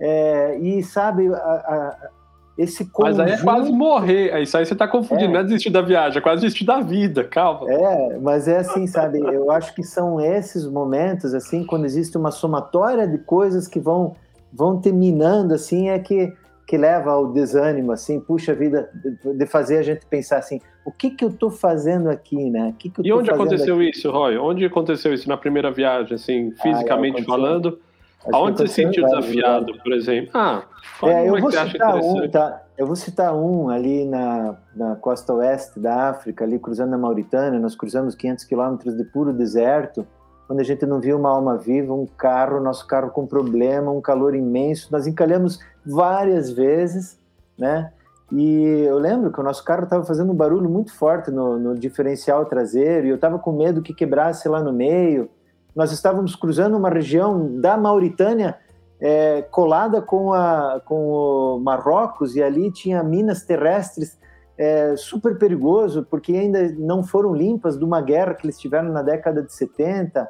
é, 0.00 0.56
e 0.58 0.82
sabe, 0.82 1.28
a, 1.34 2.10
esse 2.58 2.84
conjunto... 2.86 3.18
Mas 3.18 3.20
aí 3.20 3.32
é 3.32 3.42
quase 3.42 3.70
morrer, 3.70 4.42
isso 4.42 4.58
aí 4.58 4.66
você 4.66 4.74
tá 4.74 4.88
confundindo, 4.88 5.30
é. 5.30 5.32
não 5.34 5.40
é 5.40 5.44
desistir 5.44 5.70
da 5.70 5.80
viagem, 5.80 6.18
é 6.18 6.20
quase 6.20 6.42
desistir 6.42 6.64
da 6.64 6.80
vida, 6.80 7.22
calma. 7.22 7.70
É, 7.70 8.18
mas 8.18 8.48
é 8.48 8.58
assim, 8.58 8.86
sabe, 8.86 9.20
eu 9.20 9.50
acho 9.52 9.72
que 9.74 9.84
são 9.84 10.20
esses 10.20 10.66
momentos, 10.66 11.32
assim, 11.34 11.64
quando 11.64 11.84
existe 11.84 12.18
uma 12.18 12.32
somatória 12.32 13.06
de 13.06 13.18
coisas 13.18 13.68
que 13.68 13.78
vão, 13.78 14.16
vão 14.52 14.80
terminando, 14.80 15.52
assim, 15.52 15.88
é 15.88 15.98
que 16.00 16.32
que 16.68 16.76
leva 16.76 17.12
ao 17.12 17.32
desânimo, 17.32 17.92
assim, 17.92 18.20
puxa 18.20 18.54
vida, 18.54 18.90
de 19.24 19.46
fazer 19.46 19.78
a 19.78 19.82
gente 19.82 20.04
pensar 20.04 20.36
assim, 20.36 20.60
o 20.84 20.92
que 20.92 21.08
que 21.08 21.24
eu 21.24 21.30
estou 21.30 21.50
fazendo 21.50 22.10
aqui, 22.10 22.50
né? 22.50 22.74
Que 22.78 22.90
que 22.90 23.00
e 23.02 23.10
onde 23.10 23.30
aconteceu 23.30 23.76
aqui? 23.76 23.88
isso, 23.88 24.10
Roy? 24.10 24.36
Onde 24.36 24.66
aconteceu 24.66 25.14
isso 25.14 25.26
na 25.26 25.38
primeira 25.38 25.70
viagem, 25.70 26.14
assim, 26.14 26.52
ah, 26.58 26.62
fisicamente 26.62 27.22
ah, 27.22 27.24
falando? 27.24 27.78
Aonde 28.32 28.58
você 28.58 28.66
se 28.66 28.74
sentiu 28.74 29.04
desafiado, 29.04 29.72
por 29.82 29.92
exemplo? 29.92 30.30
Ah, 30.34 30.64
é, 31.04 31.28
eu 31.28 31.40
vou 31.40 31.50
citar 31.50 31.96
um, 31.96 32.28
tá? 32.28 32.62
Eu 32.76 32.86
vou 32.86 32.96
citar 32.96 33.34
um 33.34 33.68
ali 33.68 34.04
na, 34.04 34.56
na 34.74 34.96
costa 34.96 35.32
oeste 35.34 35.80
da 35.80 36.10
África, 36.10 36.44
ali 36.44 36.58
cruzando 36.58 36.94
a 36.94 36.98
Mauritânia, 36.98 37.58
nós 37.58 37.74
cruzamos 37.74 38.14
500 38.14 38.44
quilômetros 38.44 38.96
de 38.96 39.04
puro 39.04 39.32
deserto, 39.32 40.06
quando 40.46 40.60
a 40.60 40.64
gente 40.64 40.86
não 40.86 40.98
viu 40.98 41.18
uma 41.18 41.28
alma 41.28 41.58
viva, 41.58 41.92
um 41.92 42.06
carro, 42.06 42.58
nosso 42.60 42.86
carro 42.86 43.10
com 43.10 43.26
problema, 43.26 43.90
um 43.90 44.00
calor 44.00 44.34
imenso, 44.34 44.88
nós 44.90 45.06
encalhamos 45.06 45.58
várias 45.84 46.50
vezes, 46.50 47.18
né? 47.58 47.92
E 48.32 48.84
eu 48.86 48.98
lembro 48.98 49.30
que 49.30 49.40
o 49.40 49.42
nosso 49.42 49.64
carro 49.64 49.84
estava 49.84 50.04
fazendo 50.04 50.32
um 50.32 50.34
barulho 50.34 50.68
muito 50.68 50.92
forte 50.94 51.30
no, 51.30 51.58
no 51.58 51.74
diferencial 51.74 52.44
traseiro 52.44 53.06
e 53.06 53.10
eu 53.10 53.16
estava 53.16 53.38
com 53.38 53.52
medo 53.52 53.82
que 53.82 53.94
quebrasse 53.94 54.48
lá 54.48 54.62
no 54.62 54.72
meio. 54.72 55.30
Nós 55.78 55.92
estávamos 55.92 56.34
cruzando 56.34 56.76
uma 56.76 56.90
região 56.90 57.60
da 57.60 57.76
Mauritânia 57.76 58.58
é, 59.00 59.42
colada 59.42 60.02
com, 60.02 60.32
a, 60.32 60.82
com 60.84 61.06
o 61.06 61.60
Marrocos 61.60 62.34
e 62.34 62.42
ali 62.42 62.72
tinha 62.72 63.00
minas 63.00 63.44
terrestres 63.44 64.18
é, 64.58 64.96
super 64.96 65.38
perigoso 65.38 66.04
porque 66.10 66.32
ainda 66.32 66.74
não 66.76 67.04
foram 67.04 67.32
limpas 67.32 67.78
de 67.78 67.84
uma 67.84 68.00
guerra 68.00 68.34
que 68.34 68.44
eles 68.44 68.58
tiveram 68.58 68.88
na 68.88 69.02
década 69.02 69.40
de 69.40 69.54
70 69.54 70.28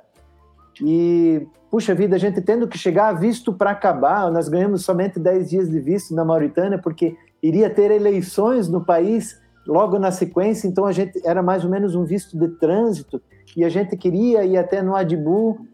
e, 0.83 1.49
puxa 1.71 1.95
vida, 1.95 2.17
a 2.17 2.19
gente 2.19 2.43
tendo 2.43 2.69
que 2.69 2.77
chegar 2.77 3.09
a 3.09 3.15
visto 3.15 3.51
para 3.51 3.71
acabar, 3.71 4.31
nós 4.31 4.51
ganhamos 4.51 4.85
somente 4.85 5.19
10 5.19 5.49
dias 5.49 5.71
de 5.71 5.81
visto 5.81 6.15
na 6.15 6.27
Mauritânia, 6.27 6.77
porque 6.77 7.17
iria 7.43 7.71
ter 7.71 7.91
eleições 7.91 8.69
no 8.69 8.85
país 8.85 9.41
logo 9.67 9.99
na 9.99 10.11
sequência, 10.11 10.69
então 10.69 10.85
a 10.85 10.93
gente 10.93 11.27
era 11.27 11.43
mais 11.43 11.65
ou 11.65 11.71
menos 11.71 11.95
um 11.95 12.05
visto 12.05 12.39
de 12.39 12.49
trânsito, 12.59 13.19
e 13.57 13.65
a 13.65 13.69
gente 13.69 13.97
queria 13.97 14.45
ir 14.45 14.57
até 14.57 14.83
no 14.83 14.95
Adibu, 14.95 15.67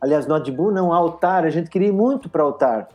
aliás, 0.00 0.26
no 0.26 0.34
Adibu 0.34 0.70
não, 0.70 0.92
Altar, 0.92 1.44
a 1.44 1.50
gente 1.50 1.70
queria 1.70 1.88
ir 1.88 1.92
muito 1.92 2.28
para 2.28 2.42
Altar. 2.42 2.88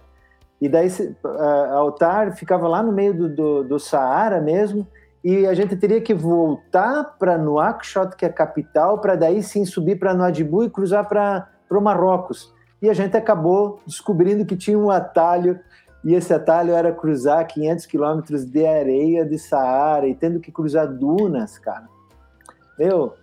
E 0.61 0.67
daí, 0.67 0.87
uh, 0.87 1.73
Altar 1.73 2.35
ficava 2.35 2.67
lá 2.67 2.83
no 2.83 2.91
meio 2.91 3.13
do, 3.13 3.29
do, 3.29 3.63
do 3.63 3.79
Saara 3.79 4.41
mesmo, 4.41 4.87
e 5.23 5.45
a 5.45 5.53
gente 5.53 5.75
teria 5.75 5.99
que 5.99 6.13
voltar 6.13 7.15
para 7.17 7.37
Nouakchott, 7.37 8.15
que 8.15 8.25
é 8.25 8.29
a 8.29 8.33
capital, 8.33 8.99
para 8.99 9.15
daí 9.15 9.43
sim 9.43 9.65
subir 9.65 9.97
para 9.97 10.13
Nouadhibou 10.13 10.63
e 10.63 10.69
cruzar 10.69 11.07
para 11.07 11.47
o 11.69 11.81
Marrocos. 11.81 12.53
E 12.81 12.89
a 12.89 12.93
gente 12.93 13.17
acabou 13.17 13.81
descobrindo 13.85 14.45
que 14.45 14.55
tinha 14.55 14.77
um 14.77 14.89
atalho, 14.89 15.59
e 16.05 16.13
esse 16.13 16.33
atalho 16.33 16.73
era 16.73 16.93
cruzar 16.93 17.45
500 17.45 17.85
quilômetros 17.85 18.45
de 18.45 18.65
areia 18.65 19.25
de 19.25 19.37
Saara 19.37 20.07
e 20.07 20.15
tendo 20.15 20.39
que 20.39 20.51
cruzar 20.51 20.87
dunas, 20.87 21.57
cara. 21.57 21.87
Meu, 22.77 23.13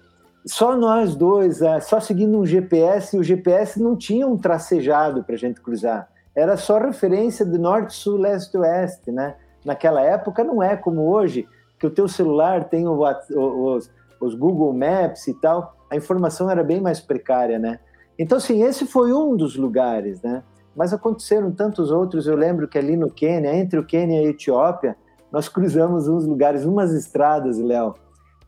só 0.46 0.76
nós 0.76 1.16
dois, 1.16 1.60
é, 1.60 1.80
só 1.80 1.98
seguindo 1.98 2.38
um 2.38 2.46
GPS, 2.46 3.16
e 3.16 3.18
o 3.18 3.24
GPS 3.24 3.82
não 3.82 3.96
tinha 3.96 4.26
um 4.26 4.38
tracejado 4.38 5.24
para 5.24 5.34
a 5.34 5.38
gente 5.38 5.60
cruzar. 5.60 6.08
Era 6.34 6.56
só 6.56 6.78
referência 6.78 7.44
de 7.44 7.58
norte, 7.58 7.94
sul, 7.94 8.18
leste, 8.18 8.56
oeste, 8.56 9.10
né? 9.10 9.34
Naquela 9.64 10.00
época 10.02 10.44
não 10.44 10.62
é 10.62 10.76
como 10.76 11.02
hoje, 11.02 11.48
que 11.78 11.86
o 11.86 11.90
teu 11.90 12.06
celular 12.06 12.68
tem 12.68 12.86
o, 12.86 12.96
os, 12.96 13.90
os 14.20 14.34
Google 14.34 14.72
Maps 14.72 15.26
e 15.26 15.34
tal, 15.34 15.76
a 15.90 15.96
informação 15.96 16.48
era 16.48 16.62
bem 16.62 16.80
mais 16.80 17.00
precária, 17.00 17.58
né? 17.58 17.80
Então, 18.18 18.38
assim, 18.38 18.62
esse 18.62 18.86
foi 18.86 19.12
um 19.12 19.36
dos 19.36 19.56
lugares, 19.56 20.22
né? 20.22 20.44
Mas 20.76 20.92
aconteceram 20.92 21.50
tantos 21.50 21.90
outros. 21.90 22.26
Eu 22.26 22.36
lembro 22.36 22.68
que 22.68 22.78
ali 22.78 22.96
no 22.96 23.10
Quênia, 23.10 23.54
entre 23.54 23.78
o 23.78 23.84
Quênia 23.84 24.22
e 24.22 24.26
a 24.26 24.30
Etiópia, 24.30 24.96
nós 25.32 25.48
cruzamos 25.48 26.06
uns 26.06 26.24
lugares, 26.24 26.64
umas 26.64 26.92
estradas, 26.92 27.58
Léo, 27.58 27.94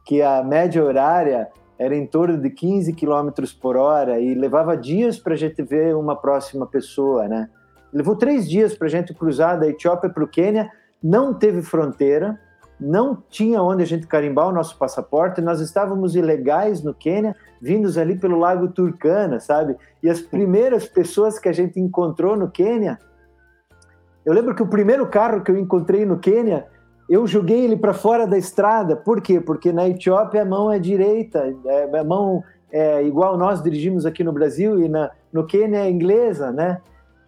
que 0.04 0.22
a 0.22 0.42
média 0.42 0.82
horária 0.82 1.48
era 1.78 1.94
em 1.94 2.06
torno 2.06 2.36
de 2.36 2.50
15 2.50 2.92
quilômetros 2.92 3.52
por 3.52 3.76
hora 3.76 4.18
e 4.18 4.34
levava 4.34 4.76
dias 4.76 5.18
para 5.18 5.34
a 5.34 5.36
gente 5.36 5.62
ver 5.62 5.94
uma 5.94 6.16
próxima 6.16 6.66
pessoa, 6.66 7.28
né? 7.28 7.48
Levou 7.92 8.16
três 8.16 8.48
dias 8.48 8.74
para 8.74 8.86
a 8.86 8.90
gente 8.90 9.14
cruzar 9.14 9.58
da 9.58 9.68
Etiópia 9.68 10.10
para 10.10 10.24
o 10.24 10.28
Quênia, 10.28 10.70
não 11.02 11.32
teve 11.32 11.62
fronteira, 11.62 12.38
não 12.80 13.22
tinha 13.28 13.62
onde 13.62 13.82
a 13.82 13.86
gente 13.86 14.06
carimbar 14.06 14.48
o 14.48 14.52
nosso 14.52 14.76
passaporte, 14.76 15.40
nós 15.40 15.60
estávamos 15.60 16.14
ilegais 16.14 16.82
no 16.82 16.92
Quênia, 16.92 17.34
vindos 17.60 17.96
ali 17.96 18.16
pelo 18.16 18.38
Lago 18.38 18.68
Turcana, 18.68 19.40
sabe? 19.40 19.76
E 20.02 20.08
as 20.08 20.20
primeiras 20.20 20.86
pessoas 20.86 21.38
que 21.38 21.48
a 21.48 21.52
gente 21.52 21.80
encontrou 21.80 22.36
no 22.36 22.50
Quênia, 22.50 22.98
eu 24.24 24.32
lembro 24.32 24.54
que 24.54 24.62
o 24.62 24.68
primeiro 24.68 25.06
carro 25.06 25.42
que 25.42 25.50
eu 25.50 25.56
encontrei 25.56 26.04
no 26.04 26.18
Quênia, 26.18 26.66
eu 27.08 27.26
joguei 27.26 27.64
ele 27.64 27.76
para 27.76 27.94
fora 27.94 28.26
da 28.26 28.36
estrada. 28.36 28.94
Por 28.94 29.20
quê? 29.20 29.40
Porque 29.40 29.72
na 29.72 29.88
Etiópia 29.88 30.42
a 30.42 30.44
mão 30.44 30.70
é 30.70 30.78
direita, 30.78 31.54
é, 31.64 31.98
a 31.98 32.04
mão 32.04 32.44
é 32.70 33.02
igual 33.02 33.38
nós 33.38 33.62
dirigimos 33.62 34.04
aqui 34.04 34.22
no 34.22 34.32
Brasil 34.32 34.78
e 34.78 34.88
na, 34.88 35.10
no 35.32 35.46
Quênia 35.46 35.78
é 35.78 35.90
inglesa, 35.90 36.52
né? 36.52 36.80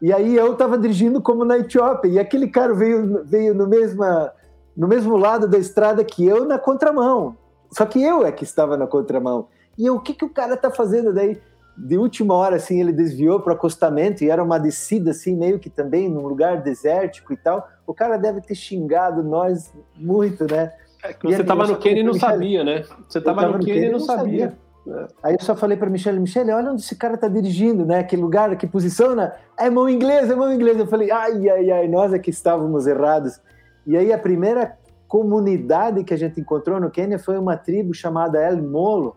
E 0.02 0.12
aí 0.12 0.36
eu 0.36 0.52
estava 0.52 0.78
dirigindo 0.78 1.20
como 1.20 1.44
na 1.44 1.58
Etiópia 1.58 2.08
e 2.08 2.18
aquele 2.18 2.48
cara 2.48 2.74
veio 2.74 3.24
veio 3.24 3.54
no 3.54 3.66
mesma 3.66 4.32
no 4.76 4.88
mesmo 4.88 5.16
lado 5.16 5.46
da 5.46 5.58
estrada 5.58 6.04
que 6.04 6.26
eu, 6.26 6.46
na 6.46 6.58
contramão. 6.58 7.36
Só 7.70 7.84
que 7.84 8.02
eu 8.02 8.24
é 8.24 8.32
que 8.32 8.44
estava 8.44 8.76
na 8.76 8.86
contramão. 8.86 9.48
E 9.76 9.86
eu, 9.86 9.96
o 9.96 10.00
que, 10.00 10.14
que 10.14 10.24
o 10.24 10.30
cara 10.30 10.56
tá 10.56 10.70
fazendo 10.70 11.12
daí? 11.12 11.38
De 11.82 11.96
última 11.96 12.34
hora, 12.34 12.56
assim, 12.56 12.78
ele 12.78 12.92
desviou 12.92 13.40
para 13.40 13.52
o 13.52 13.56
acostamento 13.56 14.22
e 14.22 14.28
era 14.28 14.42
uma 14.42 14.58
descida, 14.58 15.12
assim, 15.12 15.34
meio 15.34 15.58
que 15.58 15.70
também 15.70 16.10
num 16.10 16.26
lugar 16.26 16.62
desértico 16.62 17.32
e 17.32 17.36
tal. 17.36 17.66
O 17.86 17.94
cara 17.94 18.18
deve 18.18 18.40
ter 18.42 18.54
xingado 18.54 19.22
nós 19.22 19.72
muito, 19.96 20.44
né? 20.44 20.72
É 21.02 21.14
você 21.14 21.40
estava 21.40 21.66
no 21.66 21.78
Quênia 21.78 22.00
e 22.00 22.04
não 22.04 22.14
sabia, 22.14 22.62
né? 22.62 22.84
Você 23.08 23.18
estava 23.18 23.48
no 23.48 23.58
Quênia 23.58 23.86
e 23.86 23.92
não 23.92 23.98
sabia. 24.00 24.50
sabia. 24.50 25.08
Aí 25.22 25.34
eu 25.34 25.44
só 25.44 25.54
falei 25.54 25.76
para 25.76 25.88
Michele, 25.88 26.18
Michele, 26.18 26.52
olha 26.52 26.72
onde 26.72 26.82
esse 26.82 26.96
cara 26.96 27.16
tá 27.16 27.28
dirigindo, 27.28 27.86
né? 27.86 28.02
Que 28.02 28.16
lugar, 28.16 28.54
que 28.56 28.66
posição, 28.66 29.14
né? 29.14 29.32
É 29.58 29.70
mão 29.70 29.88
inglesa, 29.88 30.32
é 30.32 30.36
mão 30.36 30.52
inglesa. 30.52 30.80
Eu 30.80 30.86
falei, 30.86 31.10
ai, 31.10 31.48
ai, 31.48 31.70
ai, 31.70 31.88
nós 31.88 32.12
é 32.12 32.18
que 32.18 32.30
estávamos 32.30 32.86
errados. 32.86 33.40
E 33.86 33.96
aí 33.96 34.12
a 34.12 34.18
primeira 34.18 34.76
comunidade 35.08 36.04
que 36.04 36.14
a 36.14 36.16
gente 36.16 36.40
encontrou 36.40 36.78
no 36.78 36.90
Quênia 36.90 37.18
foi 37.18 37.38
uma 37.38 37.56
tribo 37.56 37.94
chamada 37.94 38.38
El 38.38 38.62
Molo, 38.62 39.16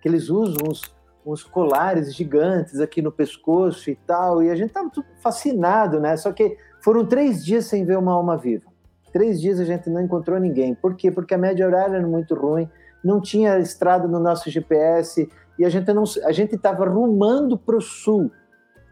que 0.00 0.08
eles 0.08 0.28
usam 0.30 0.68
uns, 0.68 0.82
uns 1.26 1.42
colares 1.42 2.14
gigantes 2.14 2.80
aqui 2.80 3.00
no 3.00 3.10
pescoço 3.10 3.90
e 3.90 3.96
tal, 3.96 4.42
e 4.42 4.50
a 4.50 4.54
gente 4.54 4.68
estava 4.68 4.90
fascinado, 5.20 6.00
né? 6.00 6.16
Só 6.16 6.32
que 6.32 6.56
foram 6.82 7.06
três 7.06 7.44
dias 7.44 7.64
sem 7.64 7.84
ver 7.84 7.96
uma 7.96 8.12
alma 8.12 8.36
viva. 8.36 8.70
Três 9.12 9.40
dias 9.40 9.58
a 9.60 9.64
gente 9.64 9.88
não 9.88 10.00
encontrou 10.00 10.38
ninguém. 10.38 10.74
Por 10.74 10.94
quê? 10.94 11.10
Porque 11.10 11.34
a 11.34 11.38
média 11.38 11.66
horária 11.66 11.96
era 11.96 12.06
muito 12.06 12.34
ruim, 12.34 12.68
não 13.02 13.20
tinha 13.20 13.58
estrada 13.58 14.06
no 14.08 14.18
nosso 14.18 14.50
GPS 14.50 15.28
e 15.58 15.64
a 15.64 15.68
gente 15.68 15.92
não, 15.92 16.04
a 16.24 16.32
gente 16.32 16.56
estava 16.56 16.84
rumando 16.84 17.56
para 17.56 17.76
o 17.76 17.80
sul, 17.80 18.30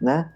né? 0.00 0.32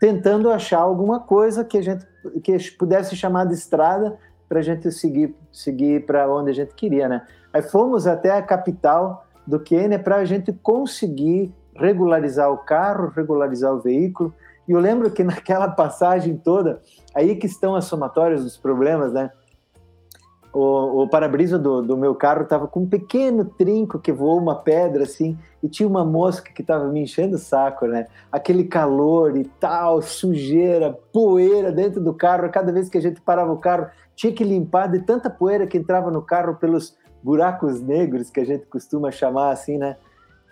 Tentando 0.00 0.50
achar 0.50 0.80
alguma 0.80 1.20
coisa 1.20 1.64
que 1.64 1.78
a 1.78 1.82
gente 1.82 2.06
que 2.42 2.58
pudesse 2.72 3.14
chamar 3.14 3.46
de 3.46 3.54
estrada 3.54 4.18
para 4.48 4.58
a 4.60 4.62
gente 4.62 4.90
seguir, 4.90 5.34
seguir 5.52 6.06
para 6.06 6.32
onde 6.32 6.50
a 6.50 6.54
gente 6.54 6.74
queria, 6.74 7.08
né? 7.08 7.26
Aí 7.52 7.62
fomos 7.62 8.06
até 8.06 8.30
a 8.30 8.42
capital 8.42 9.25
do 9.46 9.60
Quênia 9.60 9.98
para 9.98 10.16
a 10.16 10.24
gente 10.24 10.52
conseguir 10.52 11.54
regularizar 11.74 12.50
o 12.50 12.58
carro, 12.58 13.12
regularizar 13.14 13.72
o 13.72 13.80
veículo. 13.80 14.34
E 14.66 14.72
eu 14.72 14.80
lembro 14.80 15.10
que 15.10 15.22
naquela 15.24 15.68
passagem 15.68 16.36
toda, 16.36 16.80
aí 17.14 17.36
que 17.36 17.46
estão 17.46 17.74
as 17.74 17.84
somatórias 17.84 18.42
dos 18.42 18.56
problemas, 18.56 19.12
né? 19.12 19.30
O, 20.52 21.02
o 21.02 21.08
para-brisa 21.08 21.58
do, 21.58 21.82
do, 21.82 21.98
meu 21.98 22.14
carro 22.14 22.42
estava 22.42 22.66
com 22.66 22.80
um 22.80 22.88
pequeno 22.88 23.44
trinco 23.44 23.98
que 23.98 24.10
voou 24.10 24.38
uma 24.38 24.54
pedra 24.54 25.02
assim, 25.02 25.36
e 25.62 25.68
tinha 25.68 25.86
uma 25.86 26.02
mosca 26.02 26.50
que 26.50 26.62
estava 26.62 26.88
me 26.88 27.02
enchendo 27.02 27.36
o 27.36 27.38
saco, 27.38 27.86
né? 27.86 28.06
Aquele 28.32 28.64
calor 28.64 29.36
e 29.36 29.44
tal, 29.60 30.00
sujeira, 30.00 30.98
poeira 31.12 31.70
dentro 31.70 32.00
do 32.00 32.14
carro. 32.14 32.48
Cada 32.48 32.72
vez 32.72 32.88
que 32.88 32.96
a 32.96 33.02
gente 33.02 33.20
parava 33.20 33.52
o 33.52 33.58
carro, 33.58 33.88
tinha 34.14 34.32
que 34.32 34.42
limpar 34.42 34.88
de 34.88 35.00
tanta 35.00 35.28
poeira 35.28 35.66
que 35.66 35.76
entrava 35.76 36.10
no 36.10 36.22
carro 36.22 36.54
pelos 36.54 36.96
buracos 37.26 37.82
negros 37.82 38.30
que 38.30 38.38
a 38.38 38.46
gente 38.46 38.66
costuma 38.66 39.10
chamar 39.10 39.50
assim, 39.50 39.76
né? 39.78 39.96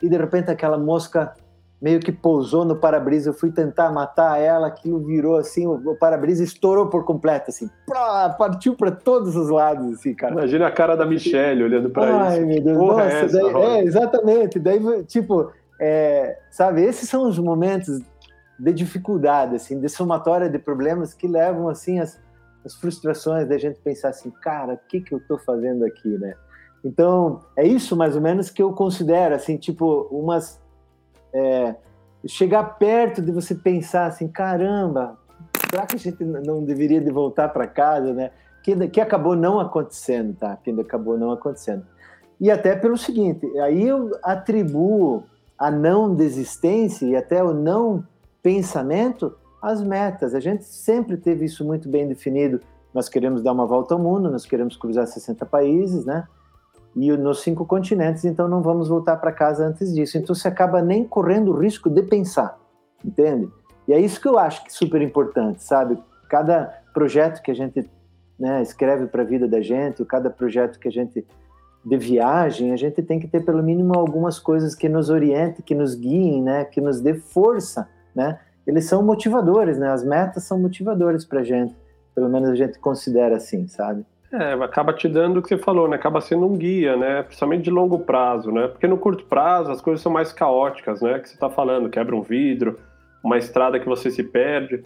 E 0.02 0.08
de 0.08 0.16
repente 0.16 0.50
aquela 0.50 0.76
mosca 0.76 1.32
meio 1.80 2.00
que 2.00 2.10
pousou 2.10 2.64
no 2.64 2.74
para-brisa. 2.74 3.30
Eu 3.30 3.32
fui 3.34 3.52
tentar 3.52 3.92
matar 3.92 4.40
ela, 4.40 4.66
aquilo 4.66 4.98
virou 4.98 5.36
assim, 5.36 5.68
o 5.68 5.94
para-brisa 5.94 6.42
estourou 6.42 6.88
por 6.88 7.04
completo, 7.04 7.50
assim, 7.50 7.70
partiu 8.36 8.74
para 8.74 8.90
todos 8.90 9.36
os 9.36 9.50
lados, 9.50 9.94
assim, 9.94 10.14
cara. 10.14 10.32
Imagina 10.32 10.66
a 10.66 10.72
cara 10.72 10.96
da 10.96 11.06
Michelle 11.06 11.62
olhando 11.62 11.90
para 11.90 12.06
isso. 12.06 12.40
Ai, 12.40 12.40
meu 12.40 12.60
Deus, 12.60 12.76
Porra 12.76 13.04
nossa, 13.04 13.16
essa, 13.18 13.38
daí, 13.38 13.54
é, 13.54 13.84
exatamente. 13.84 14.58
Daí, 14.58 15.04
tipo, 15.04 15.52
é, 15.80 16.38
sabe, 16.50 16.82
esses 16.82 17.08
são 17.08 17.28
os 17.28 17.38
momentos 17.38 18.00
de 18.58 18.72
dificuldade, 18.72 19.54
assim, 19.54 19.78
de 19.78 19.88
somatória 19.88 20.50
de 20.50 20.58
problemas 20.58 21.14
que 21.14 21.28
levam, 21.28 21.68
assim, 21.68 22.00
as, 22.00 22.20
as 22.64 22.74
frustrações 22.74 23.46
da 23.46 23.58
gente 23.58 23.78
pensar 23.78 24.08
assim, 24.08 24.32
cara, 24.42 24.74
o 24.74 24.78
que 24.88 25.00
que 25.00 25.14
eu 25.14 25.20
tô 25.20 25.38
fazendo 25.38 25.84
aqui, 25.84 26.08
né? 26.18 26.34
Então, 26.84 27.40
é 27.56 27.66
isso 27.66 27.96
mais 27.96 28.14
ou 28.14 28.20
menos 28.20 28.50
que 28.50 28.62
eu 28.62 28.72
considero, 28.72 29.34
assim, 29.34 29.56
tipo, 29.56 30.06
umas 30.10 30.60
é, 31.32 31.74
chegar 32.26 32.78
perto 32.78 33.22
de 33.22 33.32
você 33.32 33.54
pensar 33.54 34.06
assim, 34.06 34.28
caramba, 34.28 35.18
será 35.70 35.86
que 35.86 35.96
a 35.96 35.98
gente 35.98 36.22
não 36.24 36.62
deveria 36.62 37.00
de 37.00 37.10
voltar 37.10 37.48
para 37.48 37.66
casa, 37.66 38.12
né? 38.12 38.30
Que, 38.62 38.88
que 38.88 39.00
acabou 39.00 39.34
não 39.34 39.60
acontecendo, 39.60 40.34
tá? 40.34 40.56
Que 40.56 40.70
acabou 40.80 41.18
não 41.18 41.30
acontecendo. 41.32 41.84
E 42.40 42.50
até 42.50 42.74
pelo 42.76 42.96
seguinte, 42.96 43.46
aí 43.58 43.86
eu 43.86 44.10
atribuo 44.22 45.24
a 45.58 45.70
não 45.70 46.14
desistência 46.14 47.06
e 47.06 47.16
até 47.16 47.42
o 47.42 47.52
não 47.52 48.04
pensamento 48.42 49.34
às 49.62 49.82
metas. 49.82 50.34
A 50.34 50.40
gente 50.40 50.64
sempre 50.64 51.16
teve 51.16 51.44
isso 51.44 51.64
muito 51.64 51.88
bem 51.88 52.06
definido. 52.06 52.60
Nós 52.92 53.08
queremos 53.08 53.42
dar 53.42 53.52
uma 53.52 53.66
volta 53.66 53.94
ao 53.94 54.00
mundo, 54.00 54.30
nós 54.30 54.46
queremos 54.46 54.76
cruzar 54.76 55.06
60 55.06 55.44
países, 55.46 56.04
né? 56.04 56.26
E 56.96 57.10
nos 57.16 57.42
cinco 57.42 57.66
continentes, 57.66 58.24
então 58.24 58.46
não 58.48 58.62
vamos 58.62 58.88
voltar 58.88 59.16
para 59.16 59.32
casa 59.32 59.66
antes 59.66 59.92
disso. 59.92 60.16
Então 60.16 60.34
você 60.34 60.48
acaba 60.48 60.80
nem 60.80 61.04
correndo 61.04 61.52
o 61.52 61.58
risco 61.58 61.90
de 61.90 62.02
pensar, 62.02 62.58
entende? 63.04 63.48
E 63.88 63.92
é 63.92 64.00
isso 64.00 64.20
que 64.20 64.28
eu 64.28 64.38
acho 64.38 64.62
que 64.62 64.68
é 64.68 64.72
super 64.72 65.02
importante, 65.02 65.62
sabe? 65.62 65.98
Cada 66.28 66.72
projeto 66.92 67.42
que 67.42 67.50
a 67.50 67.54
gente 67.54 67.88
né, 68.38 68.62
escreve 68.62 69.06
para 69.06 69.22
a 69.22 69.26
vida 69.26 69.46
da 69.48 69.60
gente, 69.60 70.04
cada 70.04 70.30
projeto 70.30 70.78
que 70.78 70.88
a 70.88 70.92
gente 70.92 71.26
de 71.84 71.98
viagem, 71.98 72.72
a 72.72 72.76
gente 72.76 73.02
tem 73.02 73.20
que 73.20 73.28
ter 73.28 73.44
pelo 73.44 73.62
mínimo 73.62 73.94
algumas 73.94 74.38
coisas 74.38 74.74
que 74.74 74.88
nos 74.88 75.10
orientem, 75.10 75.62
que 75.62 75.74
nos 75.74 75.94
guiem, 75.94 76.42
né, 76.42 76.64
que 76.64 76.80
nos 76.80 77.00
dê 77.00 77.12
força, 77.12 77.86
né? 78.14 78.40
Eles 78.66 78.86
são 78.86 79.02
motivadores, 79.02 79.78
né? 79.78 79.90
As 79.90 80.02
metas 80.02 80.44
são 80.44 80.58
motivadores 80.58 81.26
para 81.26 81.42
gente, 81.42 81.76
pelo 82.14 82.30
menos 82.30 82.48
a 82.48 82.54
gente 82.54 82.78
considera 82.78 83.36
assim, 83.36 83.68
sabe? 83.68 84.06
É, 84.36 84.52
acaba 84.64 84.92
te 84.92 85.08
dando 85.08 85.38
o 85.38 85.42
que 85.42 85.48
você 85.48 85.56
falou, 85.56 85.88
né? 85.88 85.94
Acaba 85.94 86.20
sendo 86.20 86.44
um 86.44 86.56
guia, 86.56 86.96
né? 86.96 87.22
Principalmente 87.22 87.62
de 87.62 87.70
longo 87.70 88.00
prazo, 88.00 88.50
né? 88.50 88.66
Porque 88.66 88.88
no 88.88 88.98
curto 88.98 89.24
prazo 89.26 89.70
as 89.70 89.80
coisas 89.80 90.02
são 90.02 90.10
mais 90.10 90.32
caóticas, 90.32 91.00
né? 91.00 91.20
Que 91.20 91.28
você 91.28 91.34
está 91.34 91.48
falando, 91.48 91.88
quebra 91.88 92.16
um 92.16 92.22
vidro, 92.22 92.76
uma 93.22 93.38
estrada 93.38 93.78
que 93.78 93.86
você 93.86 94.10
se 94.10 94.24
perde. 94.24 94.82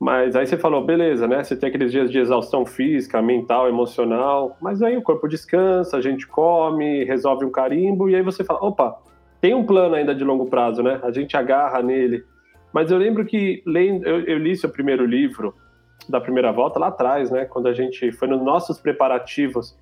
Mas 0.00 0.34
aí 0.34 0.46
você 0.46 0.56
falou, 0.56 0.82
beleza, 0.82 1.26
né? 1.26 1.44
Você 1.44 1.54
tem 1.54 1.68
aqueles 1.68 1.92
dias 1.92 2.10
de 2.10 2.18
exaustão 2.18 2.64
física, 2.64 3.20
mental, 3.20 3.68
emocional, 3.68 4.56
mas 4.58 4.80
aí 4.80 4.96
o 4.96 5.02
corpo 5.02 5.28
descansa, 5.28 5.98
a 5.98 6.00
gente 6.00 6.26
come, 6.26 7.04
resolve 7.04 7.44
um 7.44 7.50
carimbo, 7.50 8.08
e 8.08 8.16
aí 8.16 8.22
você 8.22 8.42
fala, 8.42 8.64
opa, 8.64 8.96
tem 9.40 9.54
um 9.54 9.66
plano 9.66 9.96
ainda 9.96 10.14
de 10.14 10.24
longo 10.24 10.46
prazo, 10.46 10.82
né? 10.82 10.98
A 11.02 11.10
gente 11.10 11.36
agarra 11.36 11.82
nele. 11.82 12.24
Mas 12.72 12.90
eu 12.90 12.96
lembro 12.96 13.24
que 13.26 13.62
lendo, 13.66 14.06
eu, 14.06 14.20
eu 14.20 14.38
li 14.38 14.56
seu 14.56 14.70
primeiro 14.70 15.04
livro, 15.04 15.54
da 16.10 16.20
primeira 16.20 16.52
volta 16.52 16.78
lá 16.78 16.88
atrás, 16.88 17.30
né? 17.30 17.44
Quando 17.44 17.68
a 17.68 17.72
gente 17.72 18.12
foi 18.12 18.28
nos 18.28 18.42
nossos 18.42 18.78
preparativos. 18.78 19.76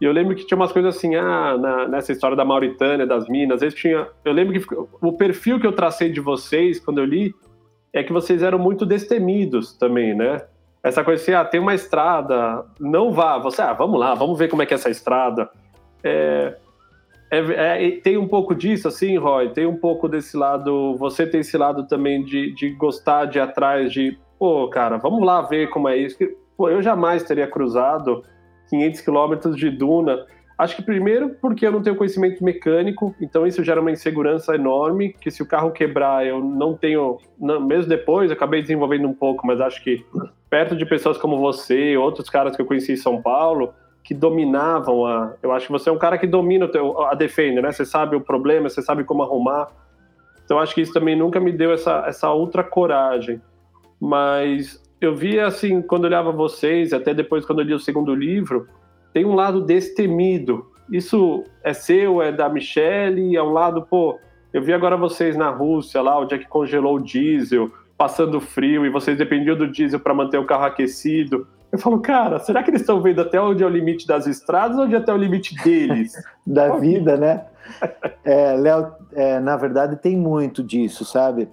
E 0.00 0.04
eu 0.04 0.12
lembro 0.12 0.34
que 0.34 0.46
tinha 0.46 0.56
umas 0.56 0.72
coisas 0.72 0.96
assim, 0.96 1.14
ah, 1.14 1.56
na, 1.56 1.88
nessa 1.88 2.12
história 2.12 2.36
da 2.36 2.44
Mauritânia, 2.44 3.06
das 3.06 3.28
minas, 3.28 3.62
eles 3.62 3.74
tinha. 3.74 4.06
Eu 4.24 4.32
lembro 4.32 4.60
que 4.60 4.74
o 5.00 5.12
perfil 5.12 5.58
que 5.58 5.66
eu 5.66 5.72
tracei 5.72 6.10
de 6.10 6.20
vocês 6.20 6.78
quando 6.78 6.98
eu 6.98 7.04
li 7.04 7.34
é 7.92 8.02
que 8.02 8.12
vocês 8.12 8.42
eram 8.42 8.58
muito 8.58 8.84
destemidos 8.84 9.72
também, 9.72 10.14
né? 10.14 10.42
Essa 10.82 11.02
coisa 11.02 11.22
assim, 11.22 11.32
ah, 11.32 11.44
tem 11.44 11.60
uma 11.60 11.74
estrada, 11.74 12.64
não 12.78 13.10
vá. 13.10 13.38
Você, 13.38 13.62
ah, 13.62 13.72
vamos 13.72 13.98
lá, 13.98 14.14
vamos 14.14 14.38
ver 14.38 14.48
como 14.48 14.62
é 14.62 14.66
que 14.66 14.74
é 14.74 14.76
essa 14.76 14.90
estrada. 14.90 15.48
É, 16.04 16.56
é, 17.30 17.86
é, 17.88 17.90
tem 18.00 18.16
um 18.16 18.28
pouco 18.28 18.54
disso, 18.54 18.86
assim, 18.86 19.16
Roy? 19.16 19.48
Tem 19.50 19.66
um 19.66 19.76
pouco 19.76 20.08
desse 20.08 20.36
lado. 20.36 20.96
Você 20.96 21.26
tem 21.26 21.40
esse 21.40 21.56
lado 21.56 21.86
também 21.88 22.22
de, 22.24 22.54
de 22.54 22.70
gostar 22.70 23.24
de 23.24 23.38
ir 23.38 23.40
atrás 23.40 23.92
de 23.92 24.16
pô, 24.38 24.68
cara, 24.68 24.96
vamos 24.96 25.24
lá 25.24 25.42
ver 25.42 25.68
como 25.70 25.88
é 25.88 25.96
isso. 25.96 26.16
Pô, 26.56 26.68
eu 26.68 26.82
jamais 26.82 27.22
teria 27.22 27.46
cruzado 27.46 28.22
500 28.68 29.00
quilômetros 29.00 29.56
de 29.56 29.70
duna. 29.70 30.24
Acho 30.58 30.76
que 30.76 30.82
primeiro 30.82 31.36
porque 31.40 31.66
eu 31.66 31.72
não 31.72 31.82
tenho 31.82 31.96
conhecimento 31.96 32.42
mecânico, 32.42 33.14
então 33.20 33.46
isso 33.46 33.62
gera 33.62 33.80
uma 33.80 33.90
insegurança 33.90 34.54
enorme, 34.54 35.12
que 35.12 35.30
se 35.30 35.42
o 35.42 35.46
carro 35.46 35.70
quebrar 35.70 36.26
eu 36.26 36.42
não 36.42 36.74
tenho, 36.74 37.18
não, 37.38 37.60
mesmo 37.60 37.90
depois, 37.90 38.30
acabei 38.30 38.62
desenvolvendo 38.62 39.06
um 39.06 39.12
pouco, 39.12 39.46
mas 39.46 39.60
acho 39.60 39.84
que 39.84 40.04
perto 40.48 40.74
de 40.74 40.86
pessoas 40.86 41.18
como 41.18 41.38
você, 41.38 41.94
outros 41.98 42.30
caras 42.30 42.56
que 42.56 42.62
eu 42.62 42.66
conheci 42.66 42.92
em 42.92 42.96
São 42.96 43.20
Paulo, 43.20 43.74
que 44.02 44.14
dominavam 44.14 45.04
a, 45.04 45.34
eu 45.42 45.52
acho 45.52 45.66
que 45.66 45.72
você 45.72 45.90
é 45.90 45.92
um 45.92 45.98
cara 45.98 46.16
que 46.16 46.26
domina 46.26 46.70
a 47.10 47.14
Defender, 47.14 47.62
né? 47.62 47.70
Você 47.70 47.84
sabe 47.84 48.16
o 48.16 48.20
problema, 48.20 48.70
você 48.70 48.80
sabe 48.80 49.04
como 49.04 49.22
arrumar. 49.22 49.68
Então 50.42 50.58
acho 50.58 50.74
que 50.74 50.80
isso 50.80 50.92
também 50.92 51.16
nunca 51.16 51.38
me 51.38 51.52
deu 51.52 51.72
essa 51.72 52.04
essa 52.06 52.30
outra 52.30 52.62
coragem 52.62 53.42
mas 54.06 54.80
eu 55.00 55.14
via 55.14 55.46
assim, 55.46 55.82
quando 55.82 56.04
olhava 56.04 56.30
vocês, 56.30 56.92
até 56.92 57.12
depois 57.12 57.44
quando 57.44 57.60
eu 57.60 57.64
li 57.64 57.74
o 57.74 57.80
segundo 57.80 58.14
livro, 58.14 58.68
tem 59.12 59.24
um 59.24 59.34
lado 59.34 59.60
destemido. 59.60 60.66
Isso 60.90 61.42
é 61.64 61.72
seu, 61.72 62.22
é 62.22 62.30
da 62.30 62.48
Michelle, 62.48 63.36
é 63.36 63.42
um 63.42 63.52
lado, 63.52 63.82
pô, 63.82 64.18
eu 64.52 64.62
vi 64.62 64.72
agora 64.72 64.96
vocês 64.96 65.36
na 65.36 65.50
Rússia, 65.50 66.00
lá, 66.00 66.18
onde 66.18 66.34
é 66.34 66.38
que 66.38 66.46
congelou 66.46 66.96
o 66.96 67.02
diesel, 67.02 67.70
passando 67.98 68.40
frio, 68.40 68.86
e 68.86 68.90
vocês 68.90 69.18
dependiam 69.18 69.56
do 69.56 69.66
diesel 69.66 69.98
para 69.98 70.14
manter 70.14 70.38
o 70.38 70.46
carro 70.46 70.66
aquecido. 70.66 71.46
Eu 71.72 71.78
falo, 71.78 71.98
cara, 71.98 72.38
será 72.38 72.62
que 72.62 72.70
eles 72.70 72.82
estão 72.82 73.02
vendo 73.02 73.20
até 73.20 73.40
onde 73.40 73.64
é 73.64 73.66
o 73.66 73.70
limite 73.70 74.06
das 74.06 74.26
estradas 74.26 74.78
ou 74.78 74.84
onde 74.84 74.94
é 74.94 74.98
até 74.98 75.12
o 75.12 75.16
limite 75.16 75.56
deles? 75.64 76.12
da 76.46 76.76
vida, 76.76 77.16
né? 77.16 77.44
É, 78.24 78.52
Léo, 78.52 78.92
é, 79.12 79.40
na 79.40 79.56
verdade 79.56 79.96
tem 79.96 80.16
muito 80.16 80.62
disso, 80.62 81.04
sabe? 81.04 81.48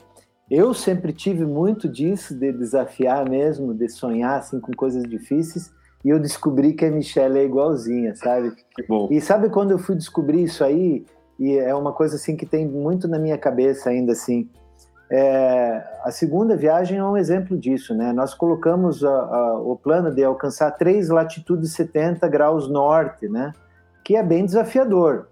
Eu 0.55 0.71
sempre 0.71 1.11
tive 1.11 1.47
muito 1.47 1.89
disso, 1.89 2.37
de 2.37 2.51
desafiar 2.51 3.27
mesmo, 3.27 3.73
de 3.73 3.89
sonhar 3.89 4.37
assim 4.37 4.59
com 4.59 4.71
coisas 4.71 5.01
difíceis, 5.01 5.73
e 6.05 6.09
eu 6.09 6.19
descobri 6.19 6.73
que 6.73 6.85
a 6.85 6.91
Michelle 6.91 7.39
é 7.39 7.43
igualzinha, 7.43 8.15
sabe? 8.15 8.53
Que 8.75 8.83
bom. 8.87 9.07
E 9.09 9.19
sabe 9.19 9.49
quando 9.49 9.71
eu 9.71 9.79
fui 9.79 9.95
descobrir 9.95 10.43
isso 10.43 10.63
aí, 10.63 11.07
e 11.39 11.57
é 11.57 11.73
uma 11.73 11.91
coisa 11.91 12.17
assim 12.17 12.35
que 12.35 12.45
tem 12.45 12.67
muito 12.67 13.07
na 13.07 13.17
minha 13.17 13.35
cabeça 13.35 13.89
ainda 13.89 14.11
assim, 14.11 14.47
é, 15.09 15.83
a 16.03 16.11
segunda 16.11 16.55
viagem 16.55 16.99
é 16.99 17.03
um 17.03 17.17
exemplo 17.17 17.57
disso, 17.57 17.95
né? 17.95 18.13
Nós 18.13 18.35
colocamos 18.35 19.03
a, 19.03 19.09
a, 19.09 19.59
o 19.59 19.75
plano 19.75 20.13
de 20.13 20.23
alcançar 20.23 20.69
três 20.69 21.09
latitudes 21.09 21.73
70 21.73 22.27
graus 22.27 22.69
norte, 22.69 23.27
né? 23.27 23.53
Que 24.03 24.15
é 24.15 24.21
bem 24.21 24.45
desafiador. 24.45 25.29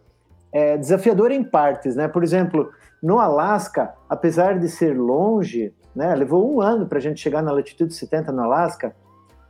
É 0.52 0.78
desafiador 0.78 1.30
em 1.32 1.44
partes, 1.44 1.96
né? 1.96 2.08
Por 2.08 2.24
exemplo, 2.24 2.72
no 3.02 3.20
Alasca, 3.20 3.94
apesar 4.08 4.60
de 4.60 4.70
ser 4.70 4.98
longe, 4.98 5.74
né, 5.96 6.14
levou 6.14 6.54
um 6.54 6.62
ano 6.62 6.86
para 6.86 7.00
a 7.00 7.02
gente 7.02 7.20
chegar 7.20 7.42
na 7.42 7.52
latitude 7.52 7.94
70 7.94 8.32
no 8.32 8.44
Alasca, 8.44 8.96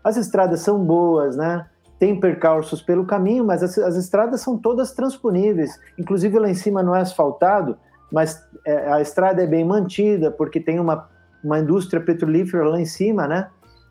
as 0.04 0.18
estradas 0.18 0.62
são 0.62 0.84
boas, 0.84 1.36
né? 1.36 1.68
Tem 2.00 2.20
percalços 2.20 2.82
pelo 2.82 3.06
caminho, 3.06 3.46
mas 3.46 3.62
as, 3.62 3.78
as 3.78 3.96
estradas 3.96 4.42
são 4.42 4.58
todas 4.58 4.94
transponíveis. 4.94 5.80
Inclusive 6.00 6.40
lá 6.40 6.50
em 6.50 6.56
cima 6.56 6.82
não 6.82 6.96
é 6.96 7.02
asfaltado, 7.02 7.78
mas 8.12 8.44
é, 8.66 8.92
a 8.92 9.02
estrada 9.02 9.44
é 9.44 9.46
bem 9.48 9.64
mantida, 9.64 10.32
porque 10.32 10.60
tem 10.60 10.80
uma, 10.80 11.08
uma 11.44 11.60
indústria 11.60 12.02
petrolífera 12.02 12.68
lá 12.68 12.80
em 12.80 12.86
cima, 12.86 13.28
né? 13.28 13.50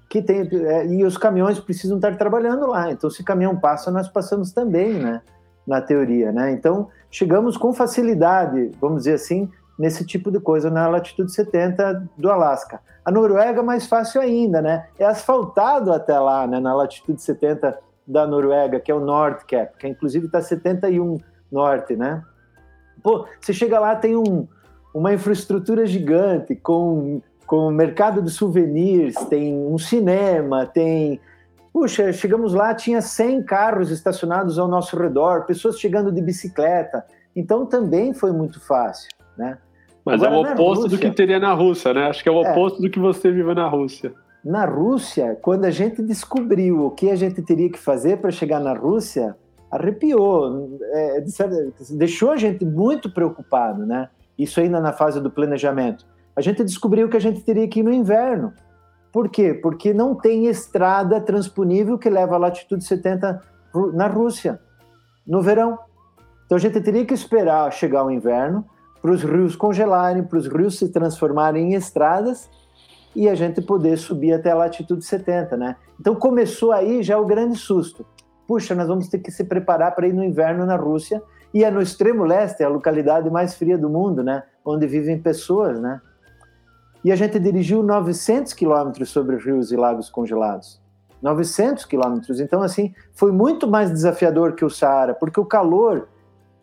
Que 0.09 0.21
tem, 0.21 0.41
é, 0.41 0.87
e 0.87 1.05
os 1.05 1.17
caminhões 1.17 1.61
precisam 1.61 1.99
estar 1.99 2.17
trabalhando 2.17 2.67
lá. 2.67 2.91
Então, 2.91 3.09
se 3.09 3.23
caminhão 3.23 3.57
passa, 3.57 3.93
nós 3.93 4.09
passamos 4.09 4.53
também, 4.53 4.95
né? 4.95 5.23
Na 5.65 5.81
teoria, 5.81 6.33
né? 6.33 6.51
Então, 6.51 6.89
chegamos 7.11 7.57
com 7.57 7.73
facilidade, 7.73 8.71
vamos 8.81 8.99
dizer 8.99 9.15
assim, 9.15 9.51
nesse 9.79 10.05
tipo 10.05 10.31
de 10.31 10.39
coisa 10.39 10.71
na 10.71 10.87
latitude 10.89 11.33
70 11.33 12.09
do 12.17 12.31
Alasca. 12.31 12.81
A 13.05 13.11
Noruega 13.11 13.63
mais 13.63 13.87
fácil 13.87 14.21
ainda, 14.21 14.61
né? 14.61 14.87
É 14.99 15.05
asfaltado 15.05 15.93
até 15.93 16.19
lá, 16.19 16.47
né? 16.47 16.61
Na 16.61 16.75
latitude 16.75 17.21
70 17.23 17.79
da 18.07 18.27
Noruega, 18.27 18.79
que 18.79 18.91
é 18.91 18.95
o 18.95 19.01
North 19.01 19.45
Cap, 19.49 19.79
que 19.79 19.89
inclusive 19.89 20.27
está 20.27 20.43
71 20.43 21.19
norte, 21.51 21.97
né? 21.97 22.23
Pô, 23.03 23.27
você 23.41 23.53
chega 23.53 23.81
lá, 23.81 23.97
tem 23.97 24.17
um, 24.17 24.47
uma 24.95 25.15
infraestrutura 25.15 25.87
gigante 25.87 26.55
com 26.55 27.23
com 27.51 27.69
mercado 27.69 28.23
de 28.23 28.31
souvenirs, 28.31 29.17
tem 29.29 29.53
um 29.53 29.77
cinema, 29.77 30.67
tem 30.67 31.21
Puxa, 31.73 32.13
chegamos 32.13 32.53
lá, 32.53 32.75
tinha 32.75 33.01
100 33.01 33.45
carros 33.45 33.91
estacionados 33.91 34.59
ao 34.59 34.67
nosso 34.67 34.97
redor, 34.97 35.47
pessoas 35.47 35.79
chegando 35.79 36.11
de 36.11 36.21
bicicleta. 36.21 37.05
Então 37.35 37.65
também 37.65 38.13
foi 38.13 38.33
muito 38.33 38.61
fácil, 38.61 39.09
né? 39.37 39.59
Mas 40.05 40.23
Agora, 40.23 40.49
é 40.49 40.51
o 40.51 40.55
oposto 40.55 40.83
Rússia, 40.83 40.99
do 40.99 41.01
que 41.01 41.11
teria 41.11 41.39
na 41.39 41.53
Rússia, 41.53 41.95
né? 41.95 42.09
Acho 42.09 42.23
que 42.23 42.29
é 42.29 42.33
o 42.33 42.45
é. 42.45 42.51
oposto 42.51 42.79
é, 42.79 42.83
do 42.83 42.91
que 42.91 42.99
você 42.99 43.31
vive 43.31 43.55
na 43.55 43.69
Rússia. 43.69 44.13
Na 44.45 44.65
Rússia, 44.65 45.39
quando 45.41 45.67
a 45.67 45.71
gente 45.71 46.03
descobriu 46.03 46.87
o 46.87 46.91
que 46.91 47.11
a 47.11 47.17
gente 47.17 47.43
teria 47.43 47.71
que 47.71 47.79
fazer 47.79 48.17
para 48.19 48.31
chegar 48.31 48.59
na 48.59 48.73
Rússia, 48.73 49.37
arrepiou, 49.71 50.79
é, 50.93 51.25
deixou 51.91 52.33
a 52.33 52.37
gente 52.37 52.65
muito 52.65 53.11
preocupado, 53.11 53.87
né? 53.87 54.09
Isso 54.37 54.59
ainda 54.59 54.81
na 54.81 54.93
fase 54.93 55.21
do 55.21 55.31
planejamento. 55.31 56.07
A 56.35 56.41
gente 56.41 56.65
descobriu 56.65 57.09
que 57.09 57.17
a 57.17 57.21
gente 57.21 57.43
teria 57.43 57.69
que 57.69 57.81
ir 57.81 57.83
no 57.83 57.93
inverno. 57.93 58.53
Por 59.13 59.29
quê? 59.29 59.55
Porque 59.55 59.93
não 59.93 60.15
tem 60.15 60.47
estrada 60.47 61.21
transponível 61.21 61.99
que 61.99 62.09
leva 62.09 62.37
a 62.37 62.39
latitude 62.39 62.85
70 62.85 63.41
na 63.95 64.07
Rússia, 64.07 64.61
no 65.27 65.43
verão. 65.43 65.79
Então 66.47 66.57
a 66.57 66.61
gente 66.61 66.81
teria 66.81 67.05
que 67.05 67.15
esperar 67.15 67.73
chegar 67.73 68.05
o 68.05 68.11
inverno 68.11 68.65
para 69.01 69.13
os 69.13 69.23
rios 69.23 69.57
congelarem, 69.57 70.23
para 70.23 70.39
os 70.39 70.47
rios 70.47 70.79
se 70.79 70.89
transformarem 70.89 71.73
em 71.73 71.75
estradas 71.75 72.51
e 73.15 73.29
a 73.29 73.35
gente 73.35 73.61
poder 73.61 73.97
subir 73.97 74.33
até 74.33 74.51
a 74.51 74.55
latitude 74.55 75.05
70, 75.05 75.57
né? 75.57 75.77
Então 75.99 76.15
começou 76.15 76.73
aí 76.73 77.03
já 77.03 77.19
o 77.19 77.27
grande 77.27 77.57
susto. 77.57 78.07
Puxa, 78.47 78.75
nós 78.75 78.89
vamos 78.89 79.09
ter 79.09 79.19
que 79.19 79.31
se 79.31 79.45
preparar 79.45 79.95
para 79.95 80.07
ir 80.07 80.13
no 80.13 80.25
inverno 80.25 80.67
na 80.67 80.77
Rússia 80.77 81.23
e 81.53 81.65
é 81.65 81.71
no 81.71 81.81
extremo 81.81 82.25
leste, 82.25 82.63
é 82.63 82.67
a 82.67 82.69
localidade 82.69 83.29
mais 83.31 83.55
fria 83.55 83.77
do 83.77 83.89
mundo, 83.89 84.23
né? 84.23 84.45
Onde 84.65 84.87
vivem 84.87 85.21
pessoas, 85.21 85.81
né? 85.81 86.01
E 87.05 87.11
a 87.11 87.17
gente 87.17 87.39
dirigiu 87.39 87.83
900 87.83 88.53
quilômetros 88.53 89.09
sobre 89.11 89.37
rios 89.37 89.73
e 89.73 89.77
lagos 89.77 90.11
congelados. 90.11 90.81
900 91.23 91.85
quilômetros. 91.85 92.41
Então, 92.41 92.63
assim, 92.63 92.95
foi 93.13 93.33
muito 93.33 93.69
mais 93.69 93.91
desafiador 93.91 94.55
que 94.55 94.65
o 94.65 94.71
Saara, 94.71 95.15
porque 95.15 95.39
o 95.39 95.45
calor 95.45 96.09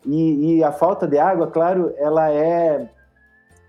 e, 0.04 0.56
e, 0.56 0.64
a 0.64 0.72
falta 0.72 1.06
de 1.06 1.18
água, 1.18 1.48
claro, 1.48 1.92
ela 1.96 2.30
é 2.30 2.88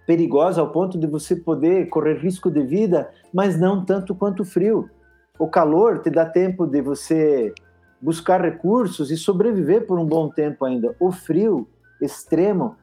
perigosa 0.05 0.61
ao 0.61 0.71
ponto 0.71 0.97
de 0.97 1.05
você 1.05 1.35
poder 1.35 1.87
correr 1.89 2.17
risco 2.17 2.49
de 2.49 2.63
vida, 2.63 3.09
mas 3.33 3.59
não 3.59 3.83
tanto 3.83 4.15
quanto 4.15 4.41
o 4.41 4.45
frio. 4.45 4.89
O 5.37 5.47
calor 5.47 5.99
te 5.99 6.09
dá 6.09 6.25
tempo 6.25 6.65
de 6.65 6.81
você 6.81 7.53
buscar 8.01 8.41
recursos 8.41 9.11
e 9.11 9.17
sobreviver 9.17 9.85
por 9.85 9.99
um 9.99 10.05
bom 10.05 10.29
tempo 10.29 10.65
ainda. 10.65 10.95
O 10.99 11.11
frio 11.11 11.67
extremo 12.01 12.75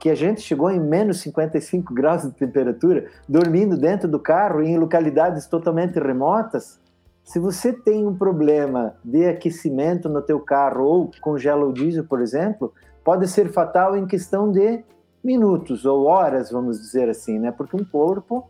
que 0.00 0.08
a 0.08 0.14
gente 0.14 0.40
chegou 0.40 0.70
em 0.70 0.80
menos 0.80 1.20
55 1.20 1.92
graus 1.92 2.22
de 2.22 2.30
temperatura, 2.30 3.06
dormindo 3.28 3.76
dentro 3.76 4.08
do 4.08 4.18
carro 4.18 4.62
em 4.62 4.78
localidades 4.78 5.46
totalmente 5.46 6.00
remotas, 6.00 6.80
se 7.22 7.38
você 7.38 7.70
tem 7.70 8.06
um 8.06 8.16
problema 8.16 8.94
de 9.04 9.26
aquecimento 9.26 10.08
no 10.08 10.22
teu 10.22 10.40
carro 10.40 10.84
ou 10.84 11.10
congela 11.20 11.66
o 11.66 11.72
diesel, 11.72 12.04
por 12.04 12.22
exemplo, 12.22 12.72
pode 13.04 13.28
ser 13.28 13.52
fatal 13.52 13.94
em 13.94 14.06
questão 14.06 14.50
de 14.50 14.82
minutos 15.22 15.84
ou 15.84 16.06
horas, 16.06 16.50
vamos 16.50 16.80
dizer 16.80 17.10
assim, 17.10 17.38
né? 17.38 17.52
Porque 17.52 17.76
um 17.76 17.84
corpo 17.84 18.48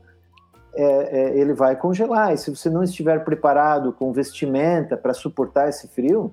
é, 0.72 0.84
é, 0.84 1.38
ele 1.38 1.52
vai 1.52 1.74
congelar 1.74 2.32
e 2.32 2.38
se 2.38 2.48
você 2.48 2.70
não 2.70 2.84
estiver 2.84 3.24
preparado 3.24 3.92
com 3.92 4.12
vestimenta 4.12 4.96
para 4.96 5.12
suportar 5.12 5.68
esse 5.68 5.88
frio, 5.88 6.32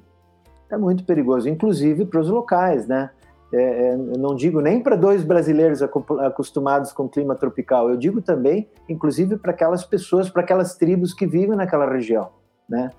é 0.70 0.78
muito 0.78 1.04
perigoso, 1.06 1.50
inclusive 1.50 2.06
para 2.06 2.20
os 2.20 2.30
locais, 2.30 2.88
né? 2.88 3.10
É, 3.54 3.92
é, 3.92 3.98
não 3.98 4.36
digo 4.36 4.60
nem 4.60 4.82
para 4.82 4.96
dois 4.96 5.24
brasileiros 5.24 5.82
acostumados 5.82 6.92
com 6.92 7.08
clima 7.08 7.34
tropical, 7.34 7.90
eu 7.90 7.96
digo 7.96 8.22
também, 8.22 8.70
inclusive, 8.90 9.38
para 9.38 9.52
aquelas 9.52 9.86
pessoas, 9.86 10.30
para 10.30 10.42
aquelas 10.42 10.76
tribos 10.76 11.14
que 11.14 11.26
vivem 11.26 11.56
naquela 11.56 11.90
região, 11.90 12.30
né? 12.68 12.90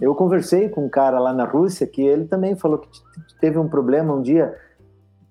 Eu 0.00 0.14
conversei 0.14 0.68
com 0.68 0.86
um 0.86 0.88
cara 0.88 1.18
lá 1.18 1.32
na 1.32 1.44
Rússia 1.44 1.86
que 1.86 2.00
ele 2.00 2.24
também 2.24 2.56
falou 2.56 2.78
que 2.78 2.88
teve 3.38 3.58
um 3.58 3.68
problema 3.68 4.14
um 4.14 4.22
dia, 4.22 4.54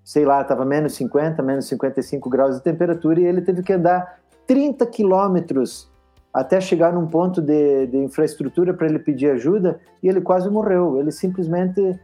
sei 0.03 0.25
lá, 0.25 0.41
estava 0.41 0.63
menos 0.63 0.93
50, 0.93 1.41
menos 1.41 1.67
55 1.67 2.29
graus 2.29 2.55
de 2.55 2.63
temperatura 2.63 3.19
e 3.19 3.25
ele 3.25 3.41
teve 3.41 3.63
que 3.63 3.73
andar 3.73 4.19
30 4.45 4.85
quilômetros 4.85 5.91
até 6.31 6.61
chegar 6.61 6.93
num 6.93 7.07
ponto 7.07 7.41
de, 7.41 7.87
de 7.87 7.97
infraestrutura 7.97 8.71
para 8.73 8.87
ele 8.87 8.99
pedir 8.99 9.31
ajuda 9.31 9.79
e 10.03 10.07
ele 10.07 10.21
quase 10.21 10.47
morreu. 10.49 10.99
Ele 10.99 11.11
simplesmente 11.11 11.99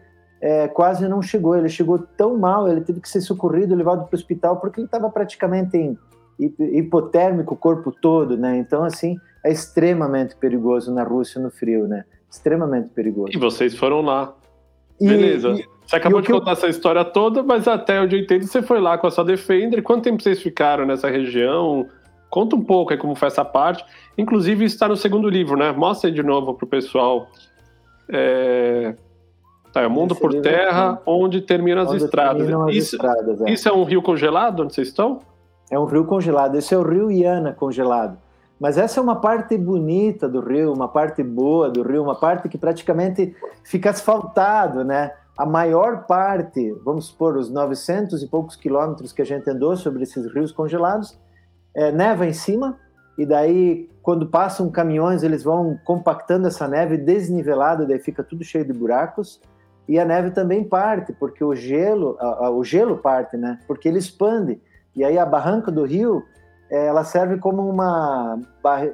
é, 0.46 0.68
quase 0.68 1.08
não 1.08 1.24
chegou. 1.24 1.58
Ele 1.58 1.68
chegou 1.68 1.98
tão 1.98 2.38
mal, 2.38 2.68
ele 2.68 2.82
teve 2.82 3.02
que 3.02 3.10
ser 3.10 3.20
socorrido, 3.20 3.74
levado 3.74 4.06
para 4.06 4.16
o 4.16 4.16
hospital, 4.16 4.58
porque 4.58 4.80
ele 4.80 4.86
estava 4.86 5.10
praticamente 5.10 5.76
em 5.76 5.98
hipotérmico 6.40 7.56
o 7.56 7.58
corpo 7.58 7.92
todo, 7.92 8.38
né? 8.38 8.56
Então, 8.56 8.84
assim, 8.84 9.18
é 9.44 9.52
extremamente 9.52 10.36
perigoso 10.36 10.94
na 10.94 11.04
Rússia 11.04 11.42
no 11.42 11.50
frio, 11.50 11.88
né? 11.88 12.06
Extremamente 12.30 12.90
perigoso. 12.90 13.32
E 13.34 13.40
vocês 13.40 13.76
foram 13.76 14.02
lá. 14.02 14.36
E, 15.02 15.08
Beleza. 15.08 15.50
E, 15.50 15.66
você 15.84 15.96
acabou 15.96 16.22
de 16.22 16.32
contar 16.32 16.52
eu... 16.52 16.54
essa 16.54 16.68
história 16.68 17.04
toda, 17.04 17.42
mas 17.42 17.68
até 17.68 18.00
onde 18.00 18.16
eu 18.16 18.22
entendo, 18.22 18.46
você 18.46 18.62
foi 18.62 18.80
lá 18.80 19.00
com 19.00 19.08
a 19.08 19.12
sua 19.12 19.26
Defender. 19.26 19.82
Quanto 19.82 20.04
tempo 20.04 20.22
vocês 20.22 20.44
ficaram 20.44 20.86
nessa 20.86 21.10
região? 21.10 21.88
Conta 22.30 22.56
um 22.56 22.64
pouco 22.64 22.94
aí 22.94 23.00
como 23.00 23.16
foi 23.16 23.30
essa 23.30 23.44
parte. 23.44 23.84
Inclusive, 24.16 24.64
está 24.64 24.88
no 24.88 24.96
segundo 24.96 25.28
livro, 25.28 25.58
né? 25.58 25.72
Mostra 25.72 26.08
aí 26.08 26.14
de 26.14 26.22
novo 26.22 26.54
para 26.54 26.66
o 26.66 26.70
pessoal. 26.70 27.32
É... 28.10 28.94
Tá, 29.76 29.82
é 29.82 29.88
o 29.88 29.92
mundo 29.92 30.16
por 30.16 30.34
terra, 30.42 31.02
onde 31.06 31.42
terminam 31.42 31.82
as 31.82 31.90
onde 31.90 32.06
estradas. 32.06 32.38
Terminam 32.38 32.70
as 32.70 32.74
isso, 32.74 32.96
estradas 32.96 33.42
é. 33.42 33.50
isso 33.52 33.68
é 33.68 33.74
um 33.74 33.84
rio 33.84 34.02
congelado 34.02 34.62
onde 34.62 34.74
vocês 34.74 34.88
estão? 34.88 35.20
É 35.70 35.78
um 35.78 35.84
rio 35.84 36.06
congelado. 36.06 36.56
Esse 36.56 36.74
é 36.74 36.78
o 36.78 36.82
rio 36.82 37.12
Iana 37.12 37.52
congelado. 37.52 38.18
Mas 38.58 38.78
essa 38.78 39.02
é 39.02 39.04
uma 39.04 39.18
parte 39.18 39.58
bonita 39.58 40.30
do 40.30 40.40
rio, 40.40 40.72
uma 40.72 40.88
parte 40.88 41.22
boa 41.22 41.70
do 41.70 41.84
rio, 41.84 42.02
uma 42.02 42.16
parte 42.16 42.48
que 42.48 42.58
praticamente 42.58 43.36
fica 43.66 43.90
asfaltado, 43.90 44.86
né? 44.86 45.12
A 45.38 45.46
maior 45.46 46.06
parte, 46.06 46.74
vamos 46.86 47.08
supor, 47.08 47.36
os 47.36 47.52
900 47.52 48.24
e 48.24 48.28
poucos 48.28 48.56
quilômetros 48.56 49.12
que 49.12 49.22
a 49.22 49.26
gente 49.26 49.50
andou 49.50 49.76
sobre 49.76 50.04
esses 50.04 50.26
rios 50.34 50.54
congelados, 50.54 51.20
é, 51.76 51.92
neva 51.92 52.26
em 52.26 52.32
cima, 52.32 52.78
e 53.18 53.26
daí, 53.26 53.90
quando 54.02 54.26
passam 54.26 54.72
caminhões, 54.72 55.22
eles 55.22 55.44
vão 55.44 55.78
compactando 55.84 56.48
essa 56.48 56.66
neve 56.66 56.96
desnivelada, 56.96 57.86
daí 57.86 58.00
fica 58.00 58.24
tudo 58.24 58.42
cheio 58.42 58.64
de 58.64 58.72
buracos 58.72 59.42
e 59.88 60.00
a 60.00 60.06
neve 60.06 60.32
também 60.32 60.64
parte, 60.64 61.14
porque 61.14 61.44
o 61.44 61.56
gelo, 61.56 62.18
a, 62.20 62.48
a, 62.48 62.50
o 62.50 62.64
gelo 62.64 62.98
parte, 62.98 63.38
né? 63.38 63.60
Porque 63.68 63.88
ele 63.88 64.00
expande. 64.00 64.60
E 64.96 65.04
aí 65.04 65.18
a 65.18 65.26
barranca 65.26 65.72
do 65.72 65.84
rio, 65.84 66.24
é, 66.70 66.88
ela 66.88 67.04
serve 67.04 67.38
como 67.38 67.68
uma, 67.70 68.40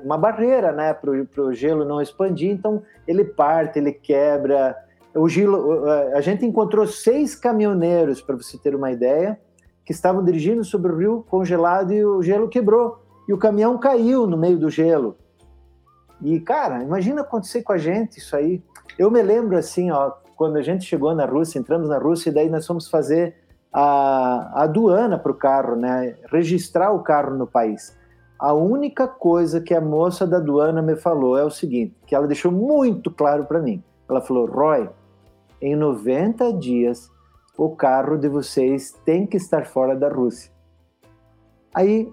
uma 0.03 0.17
barreira, 0.17 0.71
né? 0.71 0.93
Para 0.93 1.11
o 1.11 1.53
gelo 1.53 1.85
não 1.85 2.01
expandir. 2.01 2.51
Então 2.51 2.81
ele 3.07 3.23
parte, 3.23 3.79
ele 3.79 3.93
quebra. 3.93 4.75
O 5.15 5.27
gelo, 5.29 5.85
a 6.13 6.21
gente 6.21 6.45
encontrou 6.45 6.85
seis 6.87 7.35
caminhoneiros, 7.35 8.21
para 8.21 8.35
você 8.35 8.57
ter 8.57 8.75
uma 8.75 8.91
ideia, 8.91 9.39
que 9.85 9.91
estavam 9.91 10.23
dirigindo 10.23 10.63
sobre 10.63 10.91
o 10.91 10.97
rio 10.97 11.25
congelado 11.29 11.93
e 11.93 12.03
o 12.03 12.21
gelo 12.21 12.49
quebrou. 12.49 13.01
E 13.27 13.33
o 13.33 13.37
caminhão 13.37 13.77
caiu 13.77 14.27
no 14.27 14.37
meio 14.37 14.57
do 14.57 14.69
gelo. 14.69 15.17
E, 16.21 16.39
cara, 16.39 16.83
imagina 16.83 17.21
acontecer 17.21 17.63
com 17.63 17.73
a 17.73 17.77
gente 17.77 18.19
isso 18.19 18.35
aí. 18.35 18.61
Eu 18.97 19.09
me 19.09 19.21
lembro 19.21 19.57
assim, 19.57 19.89
ó, 19.89 20.11
quando 20.41 20.57
a 20.57 20.63
gente 20.63 20.85
chegou 20.85 21.13
na 21.13 21.23
Rússia, 21.23 21.59
entramos 21.59 21.87
na 21.87 21.99
Rússia 21.99 22.31
e 22.31 22.33
daí 22.33 22.49
nós 22.49 22.65
fomos 22.65 22.89
fazer 22.89 23.35
a, 23.71 24.49
a 24.55 24.63
aduana 24.63 25.15
para 25.19 25.31
o 25.31 25.35
carro, 25.35 25.75
né? 25.75 26.15
Registrar 26.31 26.91
o 26.91 27.03
carro 27.03 27.37
no 27.37 27.45
país. 27.45 27.95
A 28.39 28.51
única 28.51 29.07
coisa 29.07 29.61
que 29.61 29.71
a 29.71 29.79
moça 29.79 30.25
da 30.25 30.37
aduana 30.37 30.81
me 30.81 30.95
falou 30.95 31.37
é 31.37 31.43
o 31.43 31.51
seguinte, 31.51 31.95
que 32.07 32.15
ela 32.15 32.25
deixou 32.25 32.51
muito 32.51 33.11
claro 33.11 33.45
para 33.45 33.61
mim. 33.61 33.83
Ela 34.09 34.19
falou: 34.19 34.47
"Roy, 34.47 34.89
em 35.61 35.75
90 35.75 36.53
dias 36.53 37.11
o 37.55 37.69
carro 37.75 38.17
de 38.17 38.27
vocês 38.27 38.99
tem 39.05 39.27
que 39.27 39.37
estar 39.37 39.67
fora 39.67 39.95
da 39.95 40.09
Rússia". 40.09 40.51
Aí, 41.71 42.11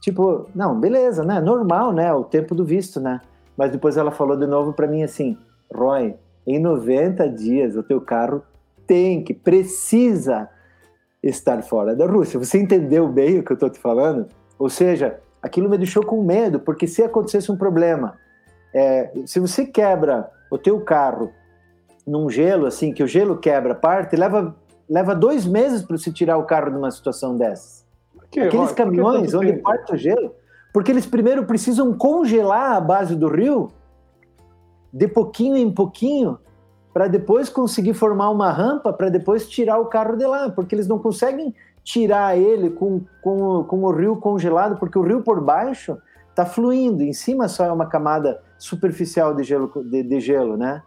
tipo, 0.00 0.48
não, 0.54 0.80
beleza, 0.80 1.22
né? 1.22 1.42
Normal, 1.42 1.92
né? 1.92 2.10
O 2.14 2.24
tempo 2.24 2.54
do 2.54 2.64
visto, 2.64 2.98
né? 2.98 3.20
Mas 3.54 3.70
depois 3.70 3.98
ela 3.98 4.10
falou 4.10 4.34
de 4.34 4.46
novo 4.46 4.72
para 4.72 4.86
mim 4.86 5.02
assim: 5.02 5.36
"Roy, 5.70 6.16
em 6.46 6.58
90 6.58 7.28
dias 7.30 7.76
o 7.76 7.82
teu 7.82 8.00
carro 8.00 8.42
tem 8.86 9.22
que, 9.22 9.34
precisa 9.34 10.48
estar 11.22 11.62
fora 11.62 11.94
da 11.94 12.06
Rússia. 12.06 12.38
Você 12.38 12.58
entendeu 12.58 13.08
bem 13.08 13.38
o 13.38 13.42
que 13.42 13.50
eu 13.50 13.54
estou 13.54 13.68
te 13.68 13.78
falando? 13.78 14.28
Ou 14.58 14.70
seja, 14.70 15.18
aquilo 15.42 15.68
me 15.68 15.76
deixou 15.76 16.04
com 16.04 16.22
medo, 16.22 16.60
porque 16.60 16.86
se 16.86 17.02
acontecesse 17.02 17.50
um 17.50 17.56
problema, 17.56 18.14
é, 18.72 19.10
se 19.26 19.40
você 19.40 19.64
quebra 19.64 20.30
o 20.50 20.56
teu 20.56 20.80
carro 20.80 21.32
num 22.06 22.30
gelo, 22.30 22.66
assim, 22.66 22.92
que 22.92 23.02
o 23.02 23.06
gelo 23.06 23.36
quebra 23.38 23.74
parte, 23.74 24.14
leva, 24.14 24.54
leva 24.88 25.14
dois 25.14 25.44
meses 25.44 25.82
para 25.82 25.98
você 25.98 26.12
tirar 26.12 26.36
o 26.36 26.44
carro 26.44 26.70
de 26.70 26.76
uma 26.76 26.90
situação 26.90 27.36
dessas. 27.36 27.84
Que, 28.30 28.40
Aqueles 28.40 28.72
caminhões 28.72 29.34
onde 29.34 29.54
parte 29.54 29.94
o 29.94 29.96
gelo, 29.96 30.34
porque 30.72 30.92
eles 30.92 31.06
primeiro 31.06 31.44
precisam 31.44 31.92
congelar 31.92 32.76
a 32.76 32.80
base 32.80 33.16
do 33.16 33.28
rio 33.28 33.68
de 34.92 35.08
pouquinho 35.08 35.56
em 35.56 35.70
pouquinho, 35.70 36.38
para 36.92 37.08
depois 37.08 37.48
conseguir 37.48 37.94
formar 37.94 38.30
uma 38.30 38.50
rampa 38.50 38.92
para 38.92 39.08
depois 39.08 39.48
tirar 39.48 39.78
o 39.78 39.86
carro 39.86 40.16
de 40.16 40.24
lá, 40.24 40.48
porque 40.48 40.74
eles 40.74 40.88
não 40.88 40.98
conseguem 40.98 41.54
tirar 41.84 42.36
ele 42.36 42.70
com, 42.70 43.02
com, 43.22 43.64
com 43.64 43.84
o 43.84 43.90
rio 43.92 44.16
congelado, 44.16 44.78
porque 44.78 44.98
o 44.98 45.02
rio 45.02 45.22
por 45.22 45.40
baixo 45.40 45.98
está 46.30 46.44
fluindo, 46.44 47.02
em 47.02 47.12
cima 47.12 47.48
só 47.48 47.64
é 47.64 47.72
uma 47.72 47.86
camada 47.86 48.40
superficial 48.58 49.34
de 49.34 49.42
gelo, 49.42 49.70
de, 49.84 50.02
de 50.02 50.20
gelo, 50.20 50.56
né? 50.56 50.82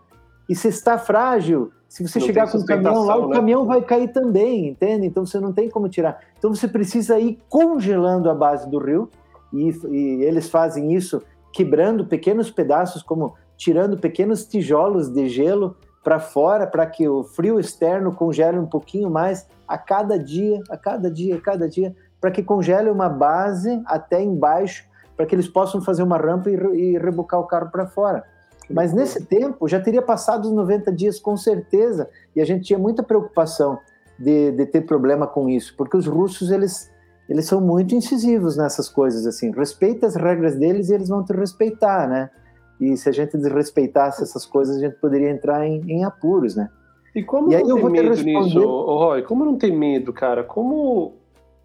E 0.50 0.56
se 0.56 0.68
está 0.68 0.98
frágil, 0.98 1.72
se 1.88 2.08
você 2.08 2.20
não 2.20 2.26
chegar 2.26 2.52
com 2.52 2.58
o 2.58 2.66
caminhão 2.66 3.06
lá, 3.06 3.18
o 3.18 3.30
né? 3.30 3.36
caminhão 3.36 3.66
vai 3.66 3.82
cair 3.82 4.12
também, 4.12 4.68
entende? 4.68 5.06
Então 5.06 5.26
você 5.26 5.40
não 5.40 5.54
tem 5.54 5.70
como 5.70 5.88
tirar. 5.90 6.20
Então 6.38 6.54
você 6.54 6.68
precisa 6.68 7.20
ir 7.20 7.40
congelando 7.48 8.30
a 8.30 8.34
base 8.36 8.70
do 8.70 8.80
rio, 8.80 9.10
e, 9.54 9.70
e 9.88 10.24
eles 10.24 10.50
fazem 10.50 10.94
isso 10.94 11.22
quebrando 11.54 12.06
pequenos 12.06 12.52
pedaços, 12.52 13.02
como 13.02 13.36
tirando 13.60 13.98
pequenos 13.98 14.46
tijolos 14.46 15.10
de 15.10 15.28
gelo 15.28 15.76
para 16.02 16.18
fora, 16.18 16.66
para 16.66 16.86
que 16.86 17.10
o 17.10 17.26
frio 17.26 17.60
externo 17.60 18.14
congele 18.14 18.58
um 18.58 18.66
pouquinho 18.66 19.10
mais 19.12 19.46
a 19.68 19.78
cada 19.78 20.18
dia, 20.18 20.62
a 20.70 20.78
cada 20.78 21.12
dia, 21.12 21.36
a 21.36 21.42
cada 21.42 21.68
dia, 21.68 21.94
para 22.22 22.32
que 22.32 22.42
congele 22.42 22.90
uma 22.90 23.10
base 23.10 23.82
até 23.86 24.24
embaixo, 24.24 24.86
para 25.16 25.26
que 25.26 25.36
eles 25.36 25.50
possam 25.50 25.82
fazer 25.82 26.04
uma 26.04 26.18
rampa 26.18 26.50
e, 26.50 26.54
e 26.54 26.98
rebocar 26.98 27.42
o 27.42 27.46
carro 27.46 27.70
para 27.70 27.86
fora. 27.86 28.24
Mas 28.70 28.94
nesse 28.94 29.26
tempo 29.26 29.68
já 29.68 29.80
teria 29.82 30.02
passado 30.02 30.46
os 30.46 30.54
90 30.54 30.90
dias 30.94 31.20
com 31.20 31.36
certeza, 31.36 32.10
e 32.34 32.42
a 32.42 32.46
gente 32.46 32.64
tinha 32.64 32.80
muita 32.80 33.04
preocupação 33.04 33.78
de, 34.18 34.52
de 34.54 34.66
ter 34.68 34.82
problema 34.82 35.28
com 35.28 35.50
isso, 35.50 35.76
porque 35.76 35.98
os 35.98 36.08
russos 36.08 36.50
eles 36.50 36.90
eles 37.28 37.46
são 37.46 37.62
muito 37.62 37.94
incisivos 37.94 38.58
nessas 38.58 38.90
coisas 38.90 39.28
assim. 39.28 39.52
Respeita 39.52 40.08
as 40.08 40.16
regras 40.16 40.56
deles 40.56 40.90
e 40.90 40.96
eles 40.96 41.10
vão 41.10 41.24
te 41.24 41.32
respeitar, 41.32 42.10
né? 42.10 42.32
E 42.80 42.96
se 42.96 43.10
a 43.10 43.12
gente 43.12 43.38
desrespeitasse 43.38 44.24
essas 44.24 44.46
coisas, 44.46 44.78
a 44.78 44.80
gente 44.80 44.96
poderia 44.96 45.30
entrar 45.30 45.68
em, 45.68 45.82
em 45.92 46.04
apuros, 46.04 46.56
né? 46.56 46.70
E 47.14 47.24
como 47.24 47.52
e 47.52 47.62
não 47.62 47.76
tem 47.76 47.90
medo 47.90 48.10
responder... 48.10 48.44
nisso, 48.44 48.62
oh, 48.62 48.98
Roy? 48.98 49.22
Como 49.24 49.44
não 49.44 49.58
tem 49.58 49.76
medo, 49.76 50.14
cara? 50.14 50.44
Como, 50.44 51.16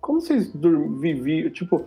como 0.01 0.21
vocês 0.21 0.53
viviam? 1.01 1.51
Tipo, 1.51 1.85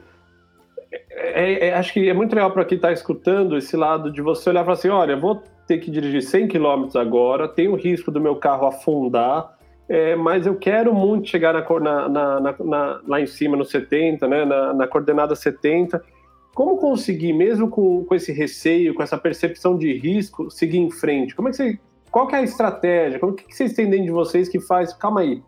é, 1.09 1.67
é, 1.67 1.73
acho 1.73 1.93
que 1.93 2.07
é 2.07 2.13
muito 2.13 2.33
legal 2.33 2.51
para 2.51 2.63
quem 2.63 2.75
está 2.75 2.91
escutando 2.91 3.57
esse 3.57 3.75
lado 3.75 4.11
de 4.11 4.21
você 4.21 4.49
olhar 4.49 4.61
e 4.61 4.63
falar 4.63 4.77
assim: 4.77 4.89
olha, 4.89 5.17
vou 5.17 5.41
ter 5.67 5.79
que 5.79 5.91
dirigir 5.91 6.21
100 6.21 6.47
km 6.47 6.87
agora, 6.95 7.47
tem 7.47 7.67
o 7.67 7.75
risco 7.75 8.09
do 8.09 8.21
meu 8.21 8.37
carro 8.37 8.67
afundar, 8.67 9.57
é, 9.89 10.15
mas 10.15 10.45
eu 10.45 10.55
quero 10.55 10.93
muito 10.93 11.27
chegar 11.27 11.53
na, 11.53 12.07
na, 12.07 12.39
na, 12.39 13.01
lá 13.05 13.19
em 13.19 13.27
cima, 13.27 13.57
no 13.57 13.65
70, 13.65 14.27
né, 14.27 14.45
na, 14.45 14.87
coordenada 14.87 15.35
70 15.35 16.01
como 16.57 16.77
conseguir, 16.77 17.33
mesmo 17.33 17.69
com, 17.69 18.03
com 18.03 18.15
esse 18.15 18.31
receio, 18.31 18.95
com 18.95 19.03
essa 19.03 19.15
percepção 19.15 19.77
de 19.77 19.93
risco, 19.93 20.49
seguir 20.49 20.79
em 20.79 20.89
frente? 20.89 21.35
Como 21.35 21.49
é 21.49 21.51
que 21.51 21.57
você, 21.57 21.79
qual 22.09 22.25
que 22.25 22.33
é 22.33 22.39
a 22.39 22.41
estratégia? 22.41 23.19
Como 23.19 23.33
que, 23.33 23.43
que 23.43 23.55
vocês 23.55 23.73
têm 23.73 23.87
dentro 23.87 24.05
de 24.05 24.11
vocês 24.11 24.49
que 24.49 24.59
faz? 24.59 24.91
Calma 24.91 25.21
aí, 25.21 25.43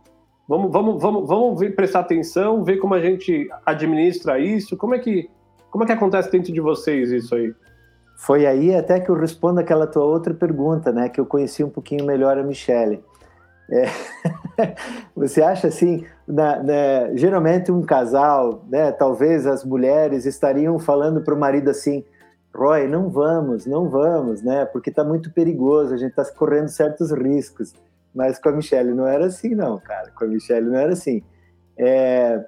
vamos, 0.48 0.72
vamos, 0.72 1.02
vamos, 1.02 1.28
vamos 1.28 1.60
ver, 1.60 1.76
prestar 1.76 2.02
atenção, 2.02 2.64
ver 2.64 2.78
como 2.78 2.94
a 2.94 3.02
gente 3.02 3.50
administra 3.66 4.38
isso. 4.38 4.78
Como 4.78 4.94
é 4.94 5.00
que, 5.00 5.28
como 5.72 5.84
é 5.84 5.88
que 5.88 5.94
acontece 5.94 6.32
dentro 6.32 6.54
de 6.54 6.62
vocês 6.62 7.10
isso 7.10 7.34
aí? 7.34 7.56
Foi 8.16 8.46
aí 8.46 8.76
até 8.76 9.00
que 9.00 9.10
eu 9.10 9.16
respondo 9.16 9.60
aquela 9.60 9.88
tua 9.88 10.06
outra 10.06 10.36
pergunta, 10.36 10.92
né? 10.92 11.10
Que 11.10 11.20
eu 11.20 11.26
conheci 11.26 11.64
um 11.64 11.72
pouquinho 11.72 12.06
melhor 12.06 12.38
a 12.38 12.44
Michelle. 12.44 13.04
É, 13.72 13.86
você 15.16 15.42
acha 15.42 15.68
assim, 15.68 16.06
na, 16.28 16.64
na, 16.64 17.16
geralmente 17.16 17.72
um 17.72 17.82
casal, 17.82 18.66
né, 18.68 18.92
talvez 18.92 19.46
as 19.46 19.64
mulheres 19.64 20.26
estariam 20.26 20.80
falando 20.80 21.22
para 21.22 21.34
o 21.34 21.40
marido 21.40 21.70
assim, 21.70 22.04
Roy, 22.54 22.88
não 22.88 23.10
vamos, 23.10 23.66
não 23.66 23.88
vamos, 23.90 24.42
né, 24.42 24.66
porque 24.66 24.90
está 24.90 25.04
muito 25.04 25.32
perigoso, 25.32 25.94
a 25.94 25.98
gente 25.98 26.10
está 26.10 26.26
correndo 26.26 26.70
certos 26.70 27.12
riscos. 27.12 27.74
Mas 28.14 28.40
com 28.40 28.50
a 28.50 28.52
Michelle 28.52 28.94
não 28.94 29.08
era 29.08 29.28
assim, 29.28 29.54
não, 29.54 29.78
cara. 29.78 30.12
Com 30.12 30.26
a 30.26 30.28
Michelle 30.28 30.68
não 30.68 30.78
era 30.78 30.94
assim. 30.94 31.22
É, 31.78 32.44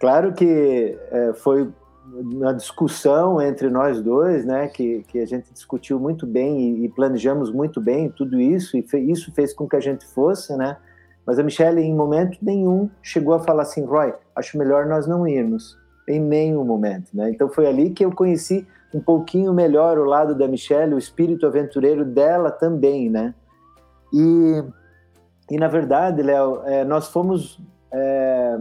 claro 0.00 0.32
que 0.32 0.98
é, 1.10 1.32
foi 1.34 1.70
na 2.06 2.52
discussão 2.52 3.40
entre 3.40 3.70
nós 3.70 4.02
dois, 4.02 4.44
né, 4.44 4.68
que, 4.68 5.02
que 5.04 5.20
a 5.20 5.26
gente 5.26 5.52
discutiu 5.52 5.98
muito 5.98 6.26
bem 6.26 6.60
e, 6.60 6.84
e 6.84 6.88
planejamos 6.88 7.50
muito 7.50 7.80
bem 7.80 8.10
tudo 8.10 8.40
isso, 8.40 8.76
e 8.76 8.82
fe, 8.82 8.98
isso 8.98 9.32
fez 9.32 9.54
com 9.54 9.68
que 9.68 9.76
a 9.76 9.80
gente 9.80 10.04
fosse, 10.06 10.54
né, 10.56 10.76
mas 11.26 11.38
a 11.38 11.42
Michelle, 11.42 11.80
em 11.80 11.94
momento 11.94 12.38
nenhum, 12.42 12.90
chegou 13.02 13.34
a 13.34 13.40
falar 13.40 13.62
assim, 13.62 13.84
Roy, 13.84 14.12
acho 14.36 14.58
melhor 14.58 14.86
nós 14.86 15.06
não 15.06 15.26
irmos, 15.26 15.78
em 16.06 16.20
nenhum 16.20 16.64
momento, 16.64 17.08
né, 17.14 17.30
então 17.30 17.48
foi 17.48 17.66
ali 17.66 17.90
que 17.90 18.04
eu 18.04 18.12
conheci 18.12 18.66
um 18.92 19.00
pouquinho 19.00 19.52
melhor 19.52 19.98
o 19.98 20.04
lado 20.04 20.34
da 20.34 20.46
Michelle, 20.46 20.94
o 20.94 20.98
espírito 20.98 21.46
aventureiro 21.46 22.04
dela 22.04 22.50
também, 22.50 23.08
né, 23.08 23.34
e, 24.12 24.62
e 25.50 25.58
na 25.58 25.68
verdade, 25.68 26.22
Léo, 26.22 26.62
é, 26.64 26.84
nós 26.84 27.08
fomos... 27.08 27.58
É, 27.90 28.58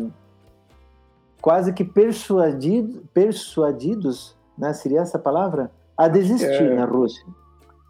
quase 1.44 1.74
que 1.74 1.84
persuadido, 1.84 3.04
persuadidos, 3.14 4.34
né, 4.58 4.72
seria 4.72 5.02
essa 5.02 5.20
palavra, 5.20 5.70
a 5.98 6.08
desistir 6.08 6.72
é. 6.72 6.74
na 6.74 6.86
Rússia. 6.86 7.22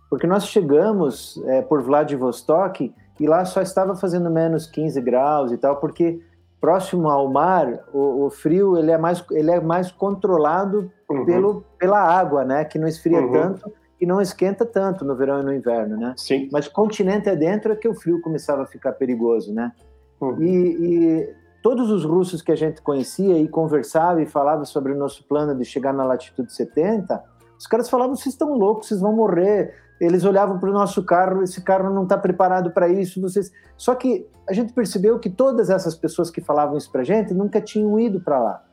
Porque 0.09 0.25
nós 0.25 0.47
chegamos 0.47 1.39
é, 1.45 1.61
por 1.61 1.79
Vladivostok 1.83 2.91
e 3.19 3.27
lá 3.27 3.45
só 3.45 3.61
estava 3.61 3.95
fazendo 3.95 4.31
menos 4.31 4.65
15 4.65 4.99
graus 5.01 5.51
e 5.51 5.57
tal, 5.57 5.75
porque 5.75 6.19
próximo 6.59 7.07
ao 7.07 7.29
mar, 7.29 7.85
o, 7.93 8.25
o 8.25 8.29
frio 8.31 8.75
ele 8.75 8.89
é 8.89 8.97
mais, 8.97 9.23
ele 9.29 9.51
é 9.51 9.61
mais 9.61 9.91
controlado 9.91 10.91
uhum. 11.07 11.23
pelo, 11.23 11.63
pela 11.77 12.01
água, 12.01 12.43
né, 12.43 12.65
que 12.65 12.79
não 12.79 12.87
esfria 12.87 13.21
uhum. 13.21 13.31
tanto 13.31 13.71
e 14.01 14.05
não 14.07 14.19
esquenta 14.19 14.65
tanto 14.65 15.05
no 15.05 15.15
verão 15.15 15.41
e 15.41 15.43
no 15.43 15.53
inverno, 15.53 15.95
né? 15.95 16.15
Sim. 16.17 16.49
Mas 16.51 16.67
continente 16.67 17.29
adentro 17.29 17.71
é 17.71 17.75
que 17.75 17.87
o 17.87 17.93
frio 17.93 18.19
começava 18.19 18.63
a 18.63 18.65
ficar 18.65 18.93
perigoso, 18.93 19.53
né? 19.53 19.71
Uhum. 20.19 20.41
E, 20.41 20.47
e 20.49 21.42
todos 21.63 21.89
os 21.89 22.03
russos 22.03 22.41
que 22.41 22.51
a 22.51 22.55
gente 22.55 22.81
conhecia 22.81 23.39
e 23.39 23.47
conversava 23.47 24.21
e 24.21 24.25
falava 24.25 24.65
sobre 24.65 24.91
o 24.91 24.97
nosso 24.97 25.23
plano 25.23 25.55
de 25.55 25.63
chegar 25.63 25.93
na 25.93 26.03
latitude 26.03 26.53
70, 26.53 27.23
os 27.57 27.65
caras 27.65 27.89
falavam: 27.89 28.15
vocês 28.15 28.35
estão 28.35 28.53
loucos, 28.53 28.89
vocês 28.89 28.99
vão 28.99 29.15
morrer. 29.15 29.73
Eles 30.01 30.25
olhavam 30.25 30.59
para 30.59 30.69
o 30.69 30.73
nosso 30.73 31.01
carro, 31.03 31.41
esse 31.41 31.61
carro 31.61 31.89
não 31.89 32.03
está 32.03 32.17
preparado 32.17 32.71
para 32.71 32.89
isso. 32.89 33.21
Vocês... 33.21 33.51
Só 33.77 33.95
que 33.95 34.27
a 34.47 34.51
gente 34.51 34.73
percebeu 34.73 35.17
que 35.17 35.29
todas 35.29 35.69
essas 35.69 35.95
pessoas 35.95 36.29
que 36.29 36.41
falavam 36.41 36.75
isso 36.77 36.91
para 36.91 37.01
a 37.01 37.05
gente 37.05 37.33
nunca 37.33 37.61
tinham 37.61 37.97
ido 37.97 38.19
para 38.19 38.37
lá. 38.37 38.63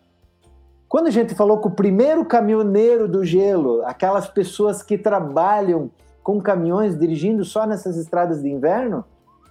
Quando 0.89 1.07
a 1.07 1.11
gente 1.11 1.37
falou 1.37 1.59
com 1.59 1.69
o 1.69 1.75
primeiro 1.75 2.25
caminhoneiro 2.25 3.07
do 3.07 3.25
gelo, 3.25 3.85
aquelas 3.85 4.29
pessoas 4.29 4.83
que 4.83 4.99
trabalham 4.99 5.89
com 6.25 6.41
caminhões 6.41 6.99
dirigindo 6.99 7.45
só 7.45 7.65
nessas 7.65 7.97
estradas 7.97 8.43
de 8.43 8.49
inverno, 8.49 9.05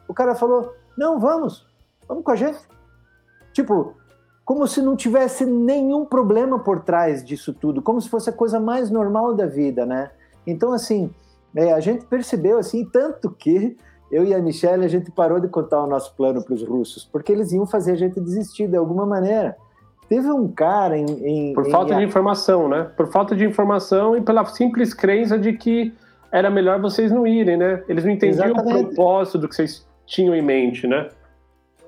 o 0.05 0.13
cara 0.13 0.35
falou: 0.35 0.73
não, 0.97 1.17
vamos, 1.17 1.65
vamos 2.05 2.25
com 2.25 2.31
a 2.31 2.35
gente. 2.35 2.59
Tipo, 3.59 3.93
como 4.45 4.65
se 4.65 4.81
não 4.81 4.95
tivesse 4.95 5.45
nenhum 5.45 6.05
problema 6.05 6.59
por 6.59 6.79
trás 6.79 7.21
disso 7.21 7.53
tudo, 7.53 7.81
como 7.81 7.99
se 7.99 8.07
fosse 8.07 8.29
a 8.29 8.33
coisa 8.33 8.57
mais 8.57 8.89
normal 8.89 9.33
da 9.33 9.45
vida, 9.45 9.85
né? 9.85 10.11
Então, 10.47 10.71
assim, 10.71 11.11
é, 11.53 11.73
a 11.73 11.79
gente 11.81 12.05
percebeu, 12.05 12.57
assim, 12.57 12.85
tanto 12.85 13.29
que 13.29 13.75
eu 14.09 14.23
e 14.23 14.33
a 14.33 14.39
Michelle, 14.39 14.85
a 14.85 14.87
gente 14.87 15.11
parou 15.11 15.41
de 15.41 15.49
contar 15.49 15.83
o 15.83 15.87
nosso 15.87 16.15
plano 16.15 16.41
para 16.41 16.53
os 16.53 16.63
russos, 16.63 17.03
porque 17.03 17.33
eles 17.33 17.51
iam 17.51 17.65
fazer 17.65 17.91
a 17.91 17.95
gente 17.95 18.17
desistir 18.21 18.69
de 18.69 18.77
alguma 18.77 19.05
maneira. 19.05 19.57
Teve 20.07 20.31
um 20.31 20.47
cara 20.47 20.97
em. 20.97 21.49
em 21.49 21.53
Por 21.53 21.69
falta 21.69 21.93
em... 21.93 21.97
de 21.97 22.03
informação, 22.05 22.69
né? 22.69 22.89
Por 22.95 23.11
falta 23.11 23.35
de 23.35 23.45
informação 23.45 24.15
e 24.15 24.21
pela 24.21 24.45
simples 24.45 24.93
crença 24.93 25.37
de 25.37 25.51
que 25.51 25.93
era 26.31 26.49
melhor 26.49 26.79
vocês 26.79 27.11
não 27.11 27.27
irem, 27.27 27.57
né? 27.57 27.83
Eles 27.89 28.05
não 28.05 28.11
entendiam 28.11 28.45
Exatamente. 28.45 28.83
o 28.83 28.87
propósito 28.87 29.37
do 29.37 29.49
que 29.49 29.55
vocês 29.55 29.85
tinham 30.05 30.33
em 30.33 30.41
mente, 30.41 30.87
né? 30.87 31.09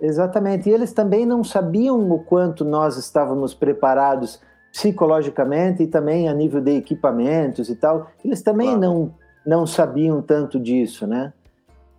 Exatamente. 0.02 0.68
E 0.68 0.74
eles 0.74 0.92
também 0.92 1.26
não 1.26 1.44
sabiam 1.44 2.12
o 2.12 2.20
quanto 2.20 2.66
nós 2.66 2.98
estávamos 2.98 3.54
preparados 3.54 4.42
psicologicamente 4.72 5.84
e 5.84 5.88
também 5.88 6.28
a 6.28 6.34
nível 6.34 6.60
de 6.60 6.78
equipamentos 6.78 7.70
e 7.70 7.76
tal. 7.76 8.08
Eles 8.26 8.42
também 8.42 8.68
claro. 8.68 8.82
não, 8.82 9.14
não 9.46 9.68
sabiam 9.68 10.22
tanto 10.22 10.60
disso, 10.60 11.06
né? 11.06 11.32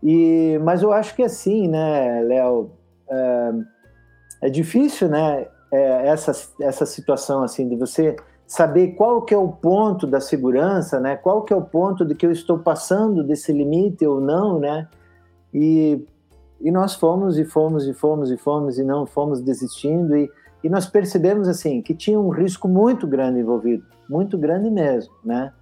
E, 0.03 0.59
mas 0.65 0.83
eu 0.83 0.93
acho 0.93 1.15
que 1.15 1.23
assim, 1.23 1.69
né, 1.69 2.23
Léo, 2.23 2.73
é, 3.09 3.53
é, 4.43 4.51
difícil, 4.51 5.09
né, 5.09 5.47
é, 5.71 6.09
essa, 6.09 6.33
essa 6.61 6.85
situação 6.85 7.45
assim 7.45 7.69
de 7.69 7.77
você 7.77 8.17
saber 8.45 8.89
qual 8.97 9.23
que 9.23 9.33
é 9.33 9.39
o 9.39 9.49
ponto 9.49 10.07
da 10.07 10.21
segurança, 10.21 10.99
né? 10.99 11.17
Qual 11.17 11.43
que 11.43 11.53
é 11.53 11.57
o 11.57 11.63
ponto 11.63 12.05
de 12.05 12.15
que 12.15 12.27
eu 12.27 12.33
estou 12.33 12.59
passando 12.59 13.23
desse 13.23 13.53
limite 13.53 14.05
ou 14.05 14.21
não, 14.21 14.59
né? 14.59 14.89
E 15.55 16.05
e 16.63 16.71
nós 16.71 16.95
fomos 16.95 17.39
e 17.39 17.45
fomos 17.45 17.87
e 17.87 17.93
fomos 17.93 18.31
e 18.31 18.37
fomos 18.37 18.79
e 18.79 18.85
não 18.85 19.05
fomos 19.05 19.41
desistindo 19.41 20.17
e, 20.17 20.31
e 20.63 20.69
nós 20.69 20.87
percebemos 20.87 21.49
assim 21.49 21.83
que 21.83 21.95
tinha 21.95 22.19
um 22.19 22.29
risco 22.29 22.69
muito 22.69 23.07
grande 23.07 23.41
envolvido, 23.41 23.85
muito 24.09 24.39
grande 24.39 24.71
mesmo, 24.71 25.13
né? 25.25 25.53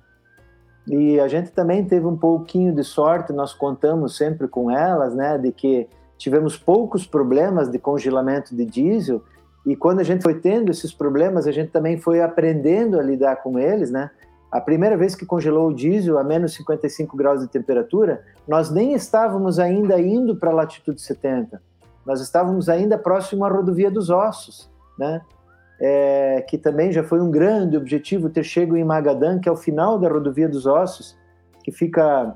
E 0.86 1.20
a 1.20 1.28
gente 1.28 1.52
também 1.52 1.84
teve 1.84 2.06
um 2.06 2.16
pouquinho 2.16 2.74
de 2.74 2.82
sorte, 2.82 3.32
nós 3.32 3.52
contamos 3.52 4.16
sempre 4.16 4.48
com 4.48 4.70
elas, 4.70 5.14
né, 5.14 5.38
de 5.38 5.52
que 5.52 5.88
tivemos 6.18 6.56
poucos 6.56 7.06
problemas 7.06 7.70
de 7.70 7.78
congelamento 7.78 8.54
de 8.54 8.64
diesel 8.64 9.22
e 9.64 9.76
quando 9.76 10.00
a 10.00 10.02
gente 10.02 10.22
foi 10.22 10.40
tendo 10.40 10.70
esses 10.70 10.92
problemas, 10.92 11.46
a 11.46 11.52
gente 11.52 11.70
também 11.70 11.98
foi 11.98 12.20
aprendendo 12.20 12.98
a 12.98 13.02
lidar 13.02 13.36
com 13.36 13.58
eles, 13.58 13.90
né? 13.90 14.10
A 14.50 14.60
primeira 14.60 14.96
vez 14.96 15.14
que 15.14 15.24
congelou 15.24 15.68
o 15.68 15.74
diesel 15.74 16.18
a 16.18 16.24
menos 16.24 16.54
55 16.54 17.16
graus 17.16 17.40
de 17.40 17.46
temperatura, 17.46 18.24
nós 18.48 18.68
nem 18.70 18.94
estávamos 18.94 19.60
ainda 19.60 20.00
indo 20.00 20.34
para 20.34 20.50
a 20.50 20.54
latitude 20.54 21.00
70. 21.00 21.62
nós 22.04 22.20
estávamos 22.20 22.68
ainda 22.68 22.98
próximo 22.98 23.44
à 23.44 23.48
rodovia 23.48 23.90
dos 23.90 24.10
Ossos, 24.10 24.68
né? 24.98 25.20
É, 25.82 26.44
que 26.48 26.58
também 26.58 26.92
já 26.92 27.02
foi 27.02 27.20
um 27.20 27.30
grande 27.30 27.76
objetivo 27.76 28.28
ter 28.28 28.42
chego 28.42 28.76
em 28.76 28.84
Magadan, 28.84 29.38
que 29.38 29.48
é 29.48 29.52
o 29.52 29.56
final 29.56 29.98
da 29.98 30.08
rodovia 30.08 30.48
dos 30.48 30.66
Ossos, 30.66 31.16
que 31.62 31.70
fica 31.70 32.34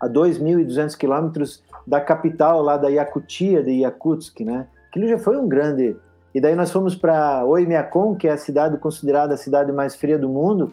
a 0.00 0.08
2.200 0.08 0.96
quilômetros 0.96 1.62
da 1.86 2.00
capital 2.00 2.62
lá 2.62 2.76
da 2.76 2.88
Yakutia, 2.88 3.62
de 3.62 3.82
Yakutsk, 3.82 4.40
né? 4.40 4.66
Aquilo 4.88 5.06
já 5.06 5.18
foi 5.18 5.36
um 5.36 5.46
grande. 5.46 5.96
E 6.34 6.40
daí 6.40 6.54
nós 6.54 6.70
fomos 6.70 6.96
para 6.96 7.44
Oymyakon, 7.44 8.14
que 8.16 8.26
é 8.26 8.32
a 8.32 8.38
cidade 8.38 8.78
considerada 8.78 9.34
a 9.34 9.36
cidade 9.36 9.70
mais 9.70 9.94
fria 9.94 10.18
do 10.18 10.28
mundo, 10.28 10.72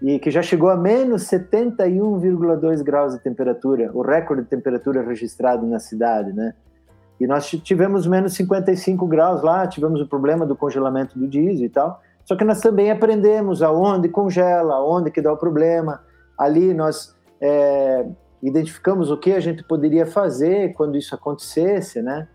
e 0.00 0.18
que 0.18 0.30
já 0.30 0.42
chegou 0.42 0.68
a 0.68 0.76
menos 0.76 1.22
71,2 1.24 2.82
graus 2.82 3.14
de 3.14 3.20
temperatura, 3.20 3.90
o 3.92 4.02
recorde 4.02 4.42
de 4.42 4.48
temperatura 4.48 5.02
registrado 5.02 5.66
na 5.66 5.78
cidade, 5.78 6.32
né? 6.32 6.54
E 7.20 7.26
nós 7.26 7.48
tivemos 7.50 8.06
menos 8.06 8.34
55 8.34 9.06
graus 9.06 9.42
lá, 9.42 9.66
tivemos 9.66 10.00
o 10.00 10.06
problema 10.06 10.46
do 10.46 10.54
congelamento 10.54 11.18
do 11.18 11.26
diesel 11.26 11.66
e 11.66 11.68
tal. 11.68 12.00
Só 12.24 12.36
que 12.36 12.44
nós 12.44 12.60
também 12.60 12.90
aprendemos 12.90 13.60
aonde 13.60 14.08
congela, 14.08 14.74
aonde 14.74 15.10
que 15.10 15.20
dá 15.20 15.32
o 15.32 15.36
problema. 15.36 16.00
Ali 16.38 16.72
nós 16.72 17.16
é, 17.40 18.06
identificamos 18.40 19.10
o 19.10 19.16
que 19.16 19.32
a 19.32 19.40
gente 19.40 19.64
poderia 19.64 20.06
fazer 20.06 20.74
quando 20.74 20.96
isso 20.96 21.12
acontecesse, 21.14 22.00
né? 22.00 22.28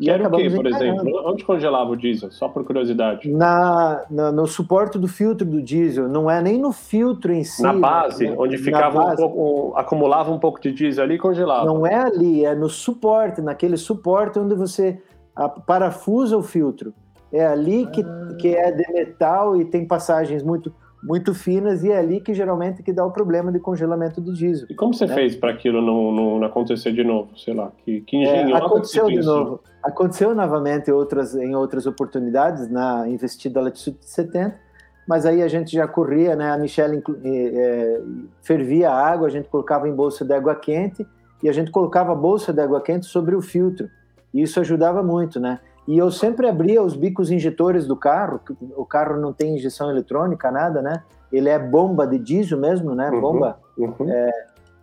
E 0.00 0.10
era 0.10 0.26
o 0.26 0.30
que, 0.30 0.50
por 0.50 0.66
exemplo? 0.66 1.22
Onde 1.24 1.44
congelava 1.44 1.90
o 1.90 1.96
diesel? 1.96 2.30
Só 2.32 2.48
por 2.48 2.64
curiosidade. 2.64 3.30
Na, 3.30 4.04
na, 4.10 4.32
no 4.32 4.46
suporte 4.46 4.98
do 4.98 5.06
filtro 5.06 5.46
do 5.46 5.62
diesel, 5.62 6.08
não 6.08 6.28
é 6.28 6.42
nem 6.42 6.58
no 6.58 6.72
filtro 6.72 7.32
em 7.32 7.44
si. 7.44 7.62
Na 7.62 7.72
base, 7.72 8.28
né? 8.28 8.34
onde 8.36 8.58
ficava 8.58 9.04
base. 9.04 9.22
Um 9.22 9.28
pouco, 9.28 9.76
acumulava 9.76 10.32
um 10.32 10.38
pouco 10.38 10.60
de 10.60 10.72
diesel 10.72 11.04
ali 11.04 11.14
e 11.14 11.18
congelava. 11.18 11.64
Não 11.64 11.86
é 11.86 11.94
ali, 11.94 12.44
é 12.44 12.54
no 12.54 12.68
suporte, 12.68 13.40
naquele 13.40 13.76
suporte 13.76 14.38
onde 14.38 14.54
você 14.54 15.00
parafusa 15.66 16.36
o 16.36 16.42
filtro. 16.42 16.92
É 17.32 17.44
ali 17.46 17.86
que, 17.86 18.02
ah. 18.02 18.36
que 18.38 18.54
é 18.54 18.70
de 18.72 18.92
metal 18.92 19.56
e 19.56 19.64
tem 19.64 19.86
passagens 19.86 20.42
muito 20.42 20.72
muito 21.04 21.34
finas 21.34 21.84
e 21.84 21.92
é 21.92 21.98
ali 21.98 22.20
que 22.20 22.32
geralmente 22.32 22.82
que 22.82 22.92
dá 22.92 23.04
o 23.04 23.10
problema 23.10 23.52
de 23.52 23.60
congelamento 23.60 24.20
do 24.20 24.32
diesel. 24.32 24.66
E 24.70 24.74
como 24.74 24.94
você 24.94 25.06
né? 25.06 25.14
fez 25.14 25.36
para 25.36 25.50
aquilo 25.50 25.82
não, 25.82 26.10
não, 26.10 26.38
não, 26.38 26.46
acontecer 26.46 26.92
de 26.92 27.04
novo? 27.04 27.36
Sei 27.36 27.52
lá, 27.52 27.70
que, 27.84 28.00
que 28.00 28.16
engenhoso 28.16 28.54
é, 28.54 28.56
Aconteceu 28.56 29.06
de 29.08 29.20
novo. 29.20 29.60
Aconteceu 29.82 30.34
novamente 30.34 30.90
outras, 30.90 31.34
em 31.34 31.54
outras 31.54 31.86
oportunidades 31.86 32.70
na 32.70 33.06
investida 33.06 33.60
Latitude 33.60 33.98
70, 34.00 34.58
mas 35.06 35.26
aí 35.26 35.42
a 35.42 35.48
gente 35.48 35.72
já 35.72 35.86
corria, 35.86 36.34
né? 36.34 36.50
A 36.50 36.56
Michelle 36.56 37.02
é, 37.22 38.00
fervia 38.42 38.90
a 38.90 39.06
água, 39.06 39.26
a 39.26 39.30
gente 39.30 39.48
colocava 39.48 39.86
em 39.86 39.94
bolsa 39.94 40.24
de 40.24 40.32
água 40.32 40.54
quente 40.54 41.06
e 41.42 41.48
a 41.50 41.52
gente 41.52 41.70
colocava 41.70 42.12
a 42.12 42.16
bolsa 42.16 42.50
de 42.50 42.62
água 42.62 42.80
quente 42.80 43.04
sobre 43.04 43.36
o 43.36 43.42
filtro. 43.42 43.90
E 44.32 44.40
isso 44.40 44.58
ajudava 44.58 45.02
muito, 45.02 45.38
né? 45.38 45.60
E 45.86 45.98
eu 45.98 46.10
sempre 46.10 46.48
abria 46.48 46.82
os 46.82 46.96
bicos 46.96 47.30
injetores 47.30 47.86
do 47.86 47.96
carro, 47.96 48.40
o 48.76 48.86
carro 48.86 49.18
não 49.20 49.32
tem 49.32 49.56
injeção 49.56 49.90
eletrônica, 49.90 50.50
nada, 50.50 50.80
né? 50.80 51.02
Ele 51.30 51.48
é 51.48 51.58
bomba 51.58 52.06
de 52.06 52.18
diesel 52.18 52.58
mesmo, 52.58 52.94
né? 52.94 53.10
Uhum, 53.10 53.20
bomba 53.20 53.58
uhum. 53.76 54.08
É, 54.08 54.30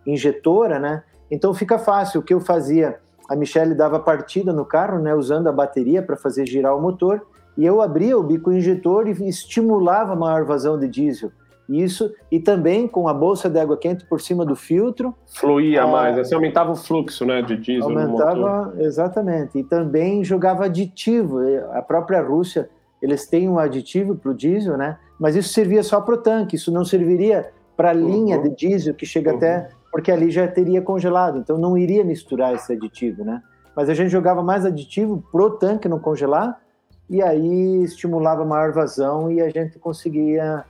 injetora, 0.06 0.78
né? 0.78 1.02
Então 1.30 1.52
fica 1.52 1.78
fácil. 1.78 2.20
O 2.20 2.22
que 2.22 2.32
eu 2.32 2.40
fazia, 2.40 3.00
a 3.28 3.34
Michelle 3.34 3.74
dava 3.74 3.98
partida 3.98 4.52
no 4.52 4.64
carro, 4.64 4.98
né? 5.00 5.14
Usando 5.14 5.48
a 5.48 5.52
bateria 5.52 6.02
para 6.02 6.16
fazer 6.16 6.46
girar 6.46 6.76
o 6.76 6.80
motor, 6.80 7.26
e 7.56 7.66
eu 7.66 7.82
abria 7.82 8.16
o 8.16 8.22
bico 8.22 8.52
injetor 8.52 9.08
e 9.08 9.28
estimulava 9.28 10.12
a 10.12 10.16
maior 10.16 10.44
vazão 10.44 10.78
de 10.78 10.88
diesel. 10.88 11.32
Isso, 11.72 12.12
e 12.30 12.38
também 12.38 12.86
com 12.86 13.08
a 13.08 13.14
bolsa 13.14 13.48
de 13.48 13.58
água 13.58 13.76
quente 13.76 14.04
por 14.04 14.20
cima 14.20 14.44
do 14.44 14.54
filtro. 14.54 15.14
Fluía 15.26 15.80
é, 15.80 15.86
mais, 15.86 16.18
assim 16.18 16.34
aumentava 16.34 16.72
o 16.72 16.76
fluxo 16.76 17.24
né, 17.24 17.40
de 17.40 17.56
diesel. 17.56 17.88
Aumentava, 17.88 18.74
exatamente. 18.78 19.58
E 19.58 19.64
também 19.64 20.22
jogava 20.22 20.66
aditivo. 20.66 21.38
A 21.72 21.80
própria 21.80 22.20
Rússia, 22.20 22.68
eles 23.00 23.26
têm 23.26 23.48
um 23.48 23.58
aditivo 23.58 24.14
para 24.14 24.30
o 24.30 24.34
diesel, 24.34 24.76
né? 24.76 24.98
Mas 25.18 25.34
isso 25.34 25.48
servia 25.50 25.82
só 25.82 26.00
para 26.00 26.14
o 26.14 26.18
tanque, 26.18 26.56
isso 26.56 26.70
não 26.70 26.84
serviria 26.84 27.50
para 27.76 27.90
a 27.90 27.94
linha 27.94 28.36
uhum. 28.36 28.42
de 28.42 28.50
diesel 28.50 28.94
que 28.94 29.06
chega 29.06 29.30
uhum. 29.30 29.36
até. 29.36 29.68
Porque 29.90 30.10
ali 30.10 30.30
já 30.30 30.48
teria 30.48 30.82
congelado, 30.82 31.38
então 31.38 31.58
não 31.58 31.76
iria 31.76 32.02
misturar 32.02 32.54
esse 32.54 32.72
aditivo, 32.72 33.24
né? 33.24 33.42
Mas 33.74 33.88
a 33.88 33.94
gente 33.94 34.10
jogava 34.10 34.42
mais 34.42 34.66
aditivo 34.66 35.22
pro 35.30 35.50
tanque 35.50 35.88
não 35.88 35.98
congelar, 35.98 36.60
e 37.08 37.22
aí 37.22 37.82
estimulava 37.82 38.44
maior 38.44 38.72
vazão 38.72 39.30
e 39.30 39.40
a 39.40 39.50
gente 39.50 39.78
conseguia 39.78 40.64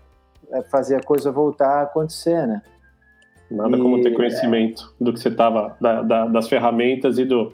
fazer 0.71 0.97
a 0.97 1.03
coisa 1.03 1.31
voltar 1.31 1.81
a 1.81 1.83
acontecer, 1.83 2.47
né? 2.47 2.63
Nada 3.51 3.77
e, 3.77 3.81
como 3.81 4.03
ter 4.03 4.13
conhecimento 4.13 4.95
é, 5.01 5.05
do 5.05 5.13
que 5.13 5.21
você 5.21 5.29
estava, 5.29 5.77
da, 5.81 6.03
da, 6.03 6.27
das 6.27 6.49
ferramentas 6.49 7.19
e 7.19 7.25
do. 7.25 7.53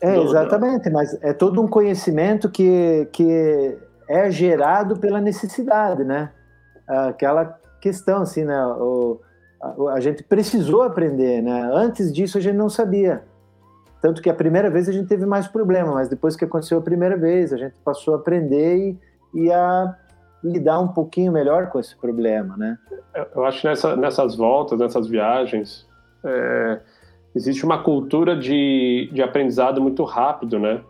É, 0.00 0.14
do, 0.14 0.22
exatamente, 0.22 0.90
mas 0.90 1.16
é 1.22 1.32
todo 1.32 1.60
um 1.60 1.68
conhecimento 1.68 2.48
que, 2.50 3.08
que 3.12 3.76
é 4.08 4.30
gerado 4.30 4.96
pela 4.96 5.20
necessidade, 5.20 6.04
né? 6.04 6.30
Aquela 6.86 7.58
questão, 7.80 8.22
assim, 8.22 8.44
né? 8.44 8.64
O, 8.66 9.20
a, 9.60 9.94
a 9.94 10.00
gente 10.00 10.22
precisou 10.22 10.82
aprender, 10.82 11.42
né? 11.42 11.70
Antes 11.72 12.12
disso 12.12 12.38
a 12.38 12.40
gente 12.40 12.56
não 12.56 12.68
sabia. 12.68 13.22
Tanto 14.00 14.20
que 14.20 14.28
a 14.28 14.34
primeira 14.34 14.68
vez 14.68 14.88
a 14.88 14.92
gente 14.92 15.08
teve 15.08 15.24
mais 15.24 15.48
problema, 15.48 15.92
mas 15.92 16.08
depois 16.08 16.36
que 16.36 16.44
aconteceu 16.44 16.78
a 16.78 16.82
primeira 16.82 17.16
vez, 17.16 17.52
a 17.52 17.56
gente 17.56 17.74
passou 17.82 18.14
a 18.14 18.18
aprender 18.18 18.76
e, 18.76 18.98
e 19.34 19.50
a 19.50 19.96
lidar 20.44 20.78
um 20.78 20.88
pouquinho 20.88 21.32
melhor 21.32 21.70
com 21.70 21.80
esse 21.80 21.96
problema, 21.96 22.56
né? 22.56 22.78
Eu 23.34 23.44
acho 23.44 23.62
que 23.62 23.66
nessa, 23.66 23.96
nessas 23.96 24.36
voltas, 24.36 24.78
nessas 24.78 25.08
viagens, 25.08 25.88
é, 26.22 26.80
existe 27.34 27.64
uma 27.64 27.82
cultura 27.82 28.36
de, 28.36 29.08
de 29.12 29.22
aprendizado 29.22 29.80
muito 29.80 30.04
rápido, 30.04 30.58
né? 30.58 30.82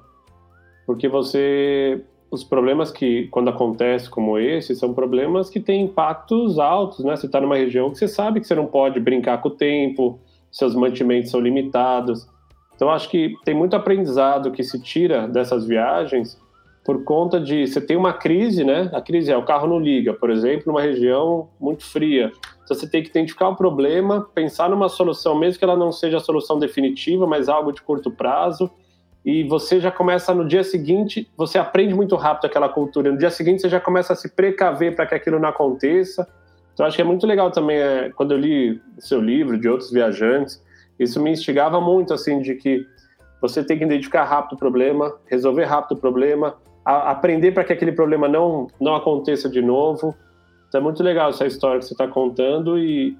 Porque 0.85 1.09
você 1.09 2.03
os 2.31 2.43
problemas 2.43 2.91
que 2.91 3.29
quando 3.29 3.49
acontece 3.49 4.11
como 4.11 4.37
esse 4.37 4.75
são 4.75 4.93
problemas 4.93 5.49
que 5.49 5.61
têm 5.61 5.85
impactos 5.85 6.59
altos, 6.59 7.05
né? 7.05 7.15
Você 7.15 7.27
está 7.27 7.41
numa 7.41 7.57
região 7.57 7.91
que 7.91 7.99
você 7.99 8.09
sabe 8.09 8.41
que 8.41 8.47
você 8.47 8.57
não 8.57 8.67
pode 8.67 8.99
brincar 8.99 9.41
com 9.41 9.49
o 9.49 9.53
tempo, 9.53 10.19
seus 10.51 10.75
mantimentos 10.75 11.31
são 11.31 11.39
limitados. 11.39 12.27
Então 12.75 12.91
acho 12.91 13.09
que 13.09 13.35
tem 13.45 13.55
muito 13.55 13.77
aprendizado 13.77 14.51
que 14.51 14.65
se 14.65 14.83
tira 14.83 15.29
dessas 15.29 15.65
viagens 15.65 16.37
por 16.85 17.03
conta 17.03 17.41
de 17.41 17.67
você 17.67 17.81
tem 17.81 17.97
uma 17.97 18.13
crise, 18.13 18.63
né? 18.63 18.91
A 18.93 19.01
crise 19.01 19.33
é 19.33 19.37
o 19.37 19.45
carro 19.45 19.67
não 19.67 19.81
liga, 19.81 20.13
por 20.13 20.31
exemplo, 20.31 20.65
numa 20.67 20.83
região 20.83 21.49
muito 21.59 21.83
fria. 21.85 22.31
Então 22.63 22.77
você 22.77 22.87
tem 22.87 23.03
que 23.03 23.09
identificar 23.09 23.49
o 23.49 23.57
problema, 23.57 24.29
pensar 24.35 24.69
numa 24.69 24.91
solução, 24.91 25.35
mesmo 25.35 25.59
que 25.59 25.65
ela 25.65 25.77
não 25.77 25.91
seja 25.91 26.19
a 26.19 26.21
solução 26.21 26.59
definitiva, 26.59 27.27
mas 27.27 27.49
algo 27.49 27.73
de 27.73 27.81
curto 27.81 28.11
prazo. 28.11 28.71
E 29.25 29.43
você 29.45 29.81
já 29.81 29.91
começa 29.91 30.35
no 30.35 30.47
dia 30.47 30.63
seguinte, 30.63 31.27
você 31.35 31.57
aprende 31.59 31.95
muito 31.95 32.15
rápido 32.17 32.45
aquela 32.45 32.69
cultura. 32.69 33.11
No 33.11 33.17
dia 33.17 33.31
seguinte 33.31 33.63
você 33.63 33.71
já 33.71 33.81
começa 33.81 34.13
a 34.13 34.17
se 34.17 34.29
precaver 34.29 34.95
para 34.95 35.07
que 35.07 35.15
aquilo 35.15 35.39
não 35.39 35.49
aconteça. 35.49 36.29
Então 36.75 36.85
acho 36.85 36.97
que 36.97 37.03
é 37.03 37.05
muito 37.05 37.27
legal 37.27 37.51
também, 37.51 37.79
é, 37.79 38.11
quando 38.11 38.33
eu 38.33 38.39
li 38.39 38.79
seu 38.99 39.23
livro 39.23 39.59
de 39.59 39.69
outros 39.69 39.91
viajantes, 39.91 40.63
isso 40.99 41.23
me 41.23 41.31
instigava 41.31 41.81
muito 41.81 42.13
assim 42.13 42.43
de 42.43 42.55
que 42.57 42.85
você 43.41 43.65
tem 43.65 43.79
que 43.79 43.85
identificar 43.85 44.25
rápido 44.25 44.55
o 44.55 44.59
problema, 44.59 45.15
resolver 45.27 45.65
rápido 45.65 45.97
o 45.97 46.01
problema, 46.01 46.57
a, 46.85 47.11
aprender 47.11 47.53
para 47.53 47.65
que 47.65 47.73
aquele 47.73 47.93
problema 47.93 48.29
não, 48.29 48.67
não 48.81 48.95
aconteça 48.95 49.49
de 49.49 49.63
novo. 49.63 50.15
Então 50.69 50.81
é 50.81 50.85
muito 50.85 51.03
legal 51.03 51.31
essa 51.31 51.47
história 51.47 51.79
que 51.79 51.87
você 51.87 51.95
está 51.95 52.07
contando 52.07 52.79
e 52.79 53.17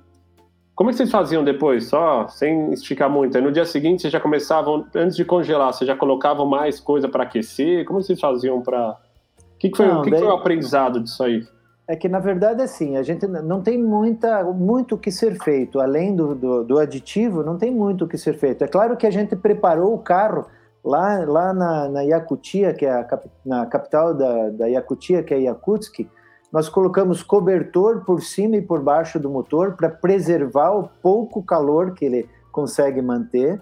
como 0.75 0.91
é 0.91 0.93
que 0.93 0.97
vocês 0.97 1.11
faziam 1.11 1.45
depois, 1.45 1.87
só 1.87 2.27
sem 2.27 2.73
esticar 2.73 3.09
muito? 3.09 3.37
Aí 3.37 3.43
no 3.43 3.53
dia 3.53 3.65
seguinte 3.65 4.03
vocês 4.03 4.13
já 4.13 4.19
começavam, 4.19 4.85
antes 4.95 5.17
de 5.17 5.25
congelar, 5.25 5.73
vocês 5.73 5.87
já 5.87 5.95
colocavam 5.95 6.45
mais 6.47 6.81
coisa 6.81 7.09
para 7.09 7.23
aquecer? 7.23 7.85
Como 7.85 8.03
vocês 8.03 8.19
faziam 8.19 8.61
para... 8.61 8.91
O 8.91 9.59
que, 9.59 9.71
que, 9.71 9.77
foi, 9.77 9.87
não, 9.87 10.03
que, 10.03 10.11
daí... 10.11 10.19
que 10.19 10.27
foi 10.27 10.35
o 10.35 10.37
aprendizado 10.37 11.01
disso 11.01 11.23
aí? 11.23 11.47
É 11.87 11.95
que, 11.95 12.09
na 12.09 12.19
verdade, 12.19 12.61
assim, 12.61 12.97
a 12.97 13.03
gente 13.03 13.27
não 13.27 13.61
tem 13.61 13.79
muita, 13.79 14.43
muito 14.43 14.97
o 14.97 14.99
que 14.99 15.13
ser 15.13 15.39
feito. 15.41 15.81
Além 15.81 16.17
do, 16.17 16.35
do, 16.35 16.65
do 16.65 16.79
aditivo, 16.79 17.45
não 17.45 17.57
tem 17.57 17.71
muito 17.71 18.05
o 18.05 18.09
que 18.09 18.19
ser 18.19 18.35
feito. 18.35 18.65
É 18.65 18.67
claro 18.67 18.97
que 18.97 19.07
a 19.07 19.11
gente 19.11 19.37
preparou 19.37 19.95
o 19.95 19.99
carro 19.99 20.47
Lá, 20.85 21.25
lá 21.25 21.55
na, 21.55 21.89
na 21.89 22.03
Yakutia, 22.03 22.75
que 22.75 22.85
é 22.85 22.93
a 22.93 23.21
na 23.45 23.65
capital 23.65 24.13
da, 24.13 24.51
da 24.51 24.67
Yakutia, 24.67 25.23
que 25.23 25.33
é 25.33 25.41
Yakutsk, 25.41 26.07
nós 26.53 26.69
colocamos 26.69 27.23
cobertor 27.23 28.05
por 28.05 28.23
cima 28.23 28.57
e 28.57 28.63
por 28.63 28.81
baixo 28.81 29.19
do 29.19 29.31
motor 29.31 29.77
para 29.77 29.89
preservar 29.89 30.73
o 30.73 30.89
pouco 31.03 31.43
calor 31.43 31.95
que 31.95 32.05
ele 32.05 32.29
consegue 32.53 33.03
manter. 33.03 33.61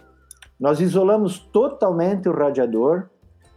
Nós 0.60 0.80
isolamos 0.80 1.38
totalmente 1.38 2.28
o 2.28 2.32
radiador. 2.32 3.04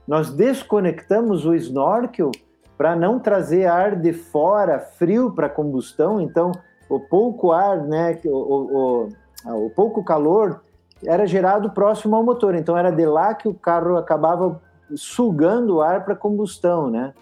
Nós 0.08 0.30
desconectamos 0.32 1.46
o 1.46 1.54
snorkel 1.56 2.32
para 2.78 2.96
não 2.96 3.20
trazer 3.20 3.66
ar 3.66 3.96
de 3.96 4.14
fora 4.14 4.80
frio 4.80 5.32
para 5.32 5.50
combustão. 5.50 6.22
Então, 6.22 6.52
o 6.88 7.00
pouco 7.00 7.52
ar, 7.52 7.84
né, 7.84 8.20
o, 8.26 8.30
o, 8.30 9.10
o, 9.46 9.66
o 9.66 9.70
pouco 9.72 10.04
calor 10.04 10.62
era 11.08 11.26
gerado 11.26 11.70
próximo 11.72 12.16
ao 12.16 12.24
motor, 12.24 12.56
então 12.56 12.78
era 12.78 12.92
de 12.92 13.06
lá 13.06 13.34
que 13.34 13.48
o 13.48 13.54
carro 13.54 13.98
acabava 13.98 14.62
sugando 14.96 15.78
o 15.78 15.82
ar 15.82 16.06
para 16.06 16.16
combustão, 16.16 16.90
né? 16.90 17.14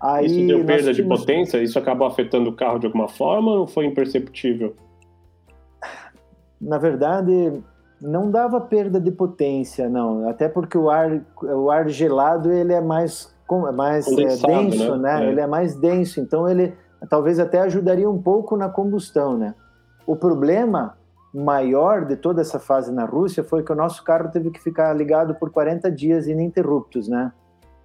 Aí 0.00 0.26
isso 0.26 0.46
deu 0.46 0.64
perda 0.64 0.94
tínhamos... 0.94 1.20
de 1.20 1.26
potência? 1.26 1.62
Isso 1.62 1.78
acabou 1.78 2.06
afetando 2.06 2.50
o 2.50 2.56
carro 2.56 2.78
de 2.78 2.86
alguma 2.86 3.08
forma 3.08 3.52
ou 3.52 3.66
foi 3.66 3.84
imperceptível? 3.84 4.74
Na 6.60 6.78
verdade, 6.78 7.62
não 8.00 8.30
dava 8.30 8.60
perda 8.60 8.98
de 9.00 9.10
potência, 9.10 9.88
não. 9.88 10.28
Até 10.28 10.48
porque 10.48 10.76
o 10.76 10.88
ar, 10.88 11.20
o 11.42 11.70
ar 11.70 11.88
gelado 11.88 12.50
ele 12.50 12.72
é 12.72 12.80
mais, 12.80 13.34
mais 13.74 14.06
é, 14.08 14.36
denso, 14.36 14.96
né? 14.96 15.18
né? 15.18 15.26
É. 15.26 15.28
Ele 15.30 15.40
é 15.40 15.46
mais 15.46 15.74
denso, 15.76 16.20
então 16.20 16.48
ele 16.48 16.74
talvez 17.08 17.38
até 17.38 17.60
ajudaria 17.60 18.08
um 18.08 18.20
pouco 18.20 18.56
na 18.56 18.68
combustão, 18.68 19.36
né? 19.36 19.54
O 20.06 20.16
problema 20.16 20.96
maior 21.32 22.04
de 22.04 22.16
toda 22.16 22.40
essa 22.40 22.58
fase 22.58 22.92
na 22.92 23.04
Rússia 23.04 23.44
foi 23.44 23.62
que 23.62 23.72
o 23.72 23.76
nosso 23.76 24.02
carro 24.02 24.30
teve 24.30 24.50
que 24.50 24.60
ficar 24.60 24.92
ligado 24.92 25.34
por 25.34 25.50
40 25.50 25.90
dias 25.90 26.26
ininterruptos, 26.26 27.08
né? 27.08 27.32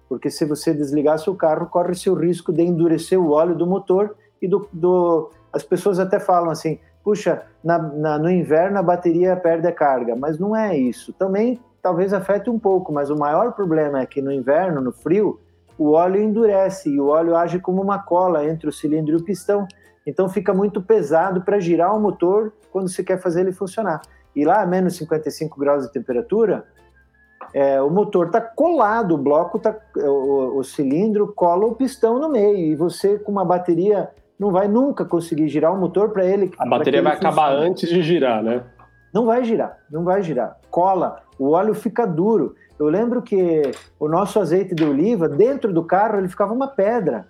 Porque 0.08 0.30
se 0.30 0.44
você 0.44 0.72
desligasse 0.72 1.28
o 1.28 1.34
carro, 1.34 1.66
corre-se 1.66 2.08
o 2.08 2.14
risco 2.14 2.52
de 2.52 2.62
endurecer 2.62 3.20
o 3.20 3.30
óleo 3.30 3.54
do 3.54 3.66
motor 3.66 4.16
e 4.40 4.48
do, 4.48 4.68
do... 4.72 5.30
as 5.52 5.62
pessoas 5.62 5.98
até 5.98 6.18
falam 6.18 6.50
assim, 6.50 6.78
puxa, 7.02 7.42
na, 7.62 7.78
na, 7.78 8.18
no 8.18 8.30
inverno 8.30 8.78
a 8.78 8.82
bateria 8.82 9.36
perde 9.36 9.66
a 9.66 9.72
carga, 9.72 10.14
mas 10.16 10.38
não 10.38 10.56
é 10.56 10.76
isso. 10.76 11.12
Também 11.12 11.60
talvez 11.82 12.12
afete 12.12 12.50
um 12.50 12.58
pouco, 12.58 12.92
mas 12.92 13.10
o 13.10 13.16
maior 13.16 13.52
problema 13.52 14.00
é 14.00 14.06
que 14.06 14.20
no 14.20 14.32
inverno, 14.32 14.80
no 14.80 14.92
frio, 14.92 15.38
o 15.78 15.92
óleo 15.92 16.20
endurece 16.20 16.88
e 16.90 17.00
o 17.00 17.08
óleo 17.08 17.36
age 17.36 17.60
como 17.60 17.82
uma 17.82 17.98
cola 17.98 18.44
entre 18.44 18.68
o 18.68 18.72
cilindro 18.72 19.12
e 19.12 19.16
o 19.16 19.24
pistão. 19.24 19.68
Então 20.06 20.28
fica 20.28 20.54
muito 20.54 20.80
pesado 20.80 21.42
para 21.42 21.58
girar 21.58 21.94
o 21.96 22.00
motor 22.00 22.52
quando 22.70 22.88
você 22.88 23.02
quer 23.02 23.20
fazer 23.20 23.40
ele 23.40 23.52
funcionar. 23.52 24.00
E 24.34 24.44
lá 24.44 24.62
a 24.62 24.66
menos 24.66 24.96
55 24.96 25.58
graus 25.58 25.84
de 25.84 25.92
temperatura, 25.92 26.64
é, 27.52 27.80
o 27.80 27.90
motor 27.90 28.26
está 28.26 28.40
colado, 28.40 29.14
o 29.14 29.18
bloco 29.18 29.58
tá, 29.58 29.74
o, 29.96 30.58
o 30.58 30.64
cilindro 30.64 31.32
cola 31.34 31.66
o 31.66 31.74
pistão 31.74 32.18
no 32.18 32.28
meio 32.28 32.58
e 32.58 32.76
você 32.76 33.18
com 33.18 33.32
uma 33.32 33.44
bateria 33.44 34.10
não 34.38 34.50
vai 34.50 34.68
nunca 34.68 35.04
conseguir 35.04 35.48
girar 35.48 35.72
o 35.72 35.78
motor 35.78 36.10
para 36.10 36.24
ele. 36.24 36.52
A 36.58 36.66
bateria 36.66 37.02
vai 37.02 37.14
acabar 37.14 37.52
antes 37.52 37.88
de 37.88 38.02
girar, 38.02 38.42
né? 38.42 38.62
Não 39.12 39.24
vai 39.24 39.44
girar, 39.44 39.78
não 39.90 40.04
vai 40.04 40.22
girar. 40.22 40.58
Cola, 40.70 41.22
o 41.38 41.52
óleo 41.52 41.74
fica 41.74 42.06
duro. 42.06 42.54
Eu 42.78 42.86
lembro 42.86 43.22
que 43.22 43.62
o 43.98 44.08
nosso 44.08 44.38
azeite 44.38 44.74
de 44.74 44.84
oliva, 44.84 45.26
dentro 45.26 45.72
do 45.72 45.82
carro, 45.82 46.18
ele 46.18 46.28
ficava 46.28 46.52
uma 46.52 46.68
pedra. 46.68 47.26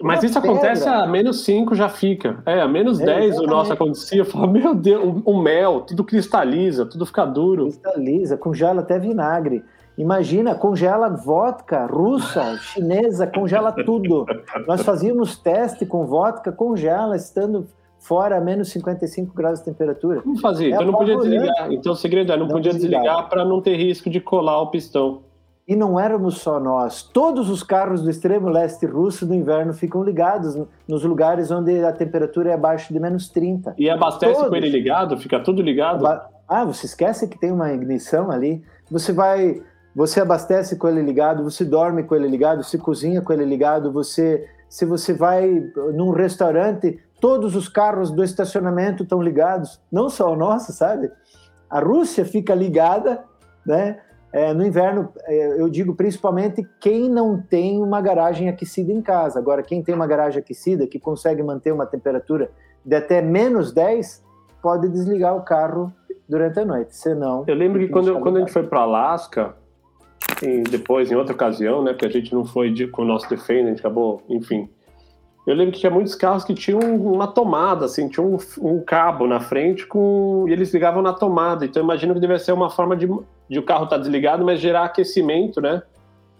Mas 0.00 0.22
isso 0.22 0.40
pedra. 0.40 0.56
acontece 0.56 0.88
a 0.88 1.06
menos 1.06 1.44
5 1.44 1.74
já 1.74 1.88
fica. 1.88 2.40
É, 2.46 2.60
a 2.60 2.68
menos 2.68 3.00
é, 3.00 3.04
10 3.06 3.40
o 3.40 3.46
nosso 3.46 3.72
acontecia. 3.72 4.20
Eu 4.20 4.24
falo, 4.24 4.48
meu 4.48 4.74
Deus, 4.74 5.02
o, 5.02 5.30
o, 5.32 5.42
mel, 5.42 5.80
tudo 5.80 6.04
cristaliza, 6.04 6.86
tudo 6.86 7.04
fica 7.04 7.24
duro. 7.24 7.64
Cristaliza, 7.64 8.36
congela 8.36 8.80
até 8.80 8.98
vinagre. 8.98 9.64
Imagina, 9.98 10.54
congela 10.54 11.08
vodka 11.08 11.86
russa, 11.86 12.56
chinesa, 12.62 13.26
congela 13.26 13.72
tudo. 13.72 14.24
Nós 14.66 14.82
fazíamos 14.82 15.36
teste 15.36 15.84
com 15.84 16.06
vodka, 16.06 16.52
congela, 16.52 17.16
estando 17.16 17.66
fora 17.98 18.38
a 18.38 18.40
menos 18.40 18.70
55 18.70 19.34
graus 19.34 19.58
de 19.58 19.64
temperatura. 19.64 20.22
Como 20.22 20.38
fazer? 20.38 20.66
É 20.66 20.74
então 20.74 20.86
não 20.86 20.94
podia 20.94 21.16
desligar. 21.16 21.72
Então 21.72 21.92
o 21.92 21.96
segredo 21.96 22.32
é 22.32 22.36
não, 22.36 22.46
não 22.46 22.52
podia 22.52 22.72
desligar 22.72 23.28
para 23.28 23.44
não 23.44 23.60
ter 23.60 23.76
risco 23.76 24.08
de 24.08 24.20
colar 24.20 24.60
o 24.60 24.68
pistão. 24.68 25.22
E 25.66 25.76
não 25.76 25.98
éramos 25.98 26.38
só 26.38 26.58
nós. 26.58 27.02
Todos 27.02 27.48
os 27.48 27.62
carros 27.62 28.02
do 28.02 28.10
extremo 28.10 28.48
leste 28.48 28.84
russo 28.84 29.26
no 29.26 29.34
inverno 29.34 29.72
ficam 29.72 30.02
ligados 30.02 30.58
nos 30.88 31.04
lugares 31.04 31.50
onde 31.50 31.84
a 31.84 31.92
temperatura 31.92 32.50
é 32.50 32.54
abaixo 32.54 32.92
de 32.92 32.98
menos 32.98 33.28
30. 33.28 33.74
E 33.78 33.88
abastece 33.88 34.34
Todos. 34.34 34.48
com 34.48 34.56
ele 34.56 34.68
ligado? 34.68 35.16
Fica 35.18 35.38
tudo 35.40 35.62
ligado? 35.62 36.04
Ah, 36.48 36.64
você 36.64 36.86
esquece 36.86 37.28
que 37.28 37.38
tem 37.38 37.52
uma 37.52 37.72
ignição 37.72 38.30
ali. 38.30 38.62
Você 38.90 39.12
vai 39.12 39.62
você 39.94 40.20
abastece 40.20 40.76
com 40.76 40.88
ele 40.88 41.02
ligado, 41.02 41.44
você 41.44 41.64
dorme 41.64 42.02
com 42.02 42.14
ele 42.14 42.26
ligado, 42.26 42.64
você 42.64 42.78
cozinha 42.78 43.20
com 43.20 43.32
ele 43.32 43.44
ligado, 43.44 43.92
você 43.92 44.48
se 44.68 44.86
você 44.86 45.12
vai 45.12 45.70
num 45.92 46.12
restaurante, 46.12 46.98
todos 47.20 47.54
os 47.54 47.68
carros 47.68 48.10
do 48.10 48.24
estacionamento 48.24 49.02
estão 49.02 49.20
ligados, 49.20 49.78
não 49.92 50.08
só 50.08 50.32
o 50.32 50.36
nosso, 50.36 50.72
sabe? 50.72 51.12
A 51.68 51.78
Rússia 51.78 52.24
fica 52.24 52.54
ligada, 52.54 53.22
né? 53.66 54.00
É, 54.32 54.54
no 54.54 54.64
inverno, 54.64 55.12
é, 55.24 55.60
eu 55.60 55.68
digo 55.68 55.94
principalmente 55.94 56.66
quem 56.80 57.08
não 57.08 57.38
tem 57.38 57.82
uma 57.82 58.00
garagem 58.00 58.48
aquecida 58.48 58.90
em 58.90 59.02
casa. 59.02 59.38
Agora, 59.38 59.62
quem 59.62 59.82
tem 59.82 59.94
uma 59.94 60.06
garagem 60.06 60.40
aquecida, 60.40 60.86
que 60.86 60.98
consegue 60.98 61.42
manter 61.42 61.70
uma 61.70 61.84
temperatura 61.84 62.50
de 62.84 62.96
até 62.96 63.20
menos 63.20 63.72
10, 63.72 64.24
pode 64.62 64.88
desligar 64.88 65.36
o 65.36 65.42
carro 65.42 65.92
durante 66.26 66.58
a 66.60 66.64
noite. 66.64 66.96
Senão. 66.96 67.44
Eu 67.46 67.54
lembro 67.54 67.78
que 67.78 67.88
quando, 67.88 68.18
quando 68.20 68.38
a 68.38 68.40
gente 68.40 68.52
foi 68.52 68.62
para 68.62 68.80
Alasca, 68.80 69.54
e 70.42 70.62
depois, 70.62 71.10
em 71.10 71.14
outra 71.14 71.34
ocasião, 71.34 71.82
né? 71.82 71.92
Porque 71.92 72.06
a 72.06 72.10
gente 72.10 72.32
não 72.32 72.44
foi 72.44 72.72
de, 72.72 72.86
com 72.86 73.02
o 73.02 73.04
nosso 73.04 73.28
Defender, 73.28 73.66
a 73.66 73.68
gente 73.68 73.80
acabou, 73.80 74.22
enfim. 74.28 74.68
Eu 75.46 75.54
lembro 75.54 75.72
que 75.72 75.80
tinha 75.80 75.90
muitos 75.90 76.14
carros 76.14 76.44
que 76.44 76.54
tinham 76.54 76.80
uma 76.80 77.26
tomada, 77.26 77.86
assim, 77.86 78.08
tinha 78.08 78.24
um, 78.24 78.38
um 78.60 78.80
cabo 78.80 79.26
na 79.26 79.40
frente 79.40 79.84
com 79.86 80.46
e 80.48 80.52
eles 80.52 80.72
ligavam 80.72 81.02
na 81.02 81.12
tomada. 81.12 81.64
Então, 81.64 81.82
imagino 81.82 82.14
que 82.14 82.20
deve 82.20 82.38
ser 82.38 82.52
uma 82.52 82.70
forma 82.70 82.96
de, 82.96 83.08
de 83.52 83.58
o 83.58 83.62
carro 83.62 83.84
estar 83.84 83.96
tá 83.96 84.02
desligado, 84.02 84.44
mas 84.44 84.60
gerar 84.60 84.84
aquecimento, 84.84 85.60
né? 85.60 85.82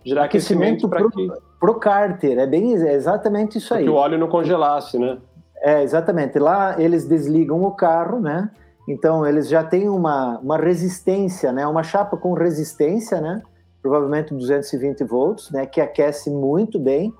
Gerar 0.05 0.25
aquecimento, 0.25 0.89
para 0.89 1.09
que 1.11 1.29
pro 1.61 1.75
cárter, 1.75 2.39
é 2.39 2.47
bem 2.47 2.75
é 2.75 2.95
exatamente 2.95 3.59
isso 3.59 3.73
aí. 3.73 3.85
Que 3.85 3.91
o 3.91 3.95
óleo 3.95 4.19
não 4.19 4.29
congelasse, 4.29 4.99
né? 4.99 5.19
É, 5.61 5.83
exatamente. 5.83 6.39
Lá 6.39 6.75
eles 6.81 7.07
desligam 7.07 7.63
o 7.63 7.71
carro, 7.71 8.19
né? 8.19 8.51
Então 8.89 9.25
eles 9.25 9.49
já 9.49 9.63
têm 9.63 9.89
uma, 9.89 10.39
uma 10.39 10.57
resistência, 10.57 11.53
né? 11.53 11.67
Uma 11.67 11.83
chapa 11.83 12.17
com 12.17 12.33
resistência, 12.33 13.21
né? 13.21 13.43
provavelmente 13.83 14.33
220 14.33 15.03
volts, 15.03 15.51
né, 15.51 15.67
que 15.67 15.81
aquece 15.81 16.31
muito 16.31 16.79
bem. 16.79 17.13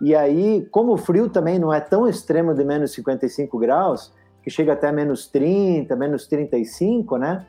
E 0.00 0.14
aí, 0.14 0.66
como 0.70 0.92
o 0.92 0.96
frio 0.96 1.28
também 1.28 1.58
não 1.58 1.72
é 1.72 1.80
tão 1.80 2.08
extremo 2.08 2.54
de 2.54 2.64
menos 2.64 2.92
55 2.92 3.58
graus, 3.58 4.12
que 4.42 4.50
chega 4.50 4.74
até 4.74 4.92
menos 4.92 5.26
30, 5.26 5.96
menos 5.96 6.28
35, 6.28 7.16
né? 7.16 7.44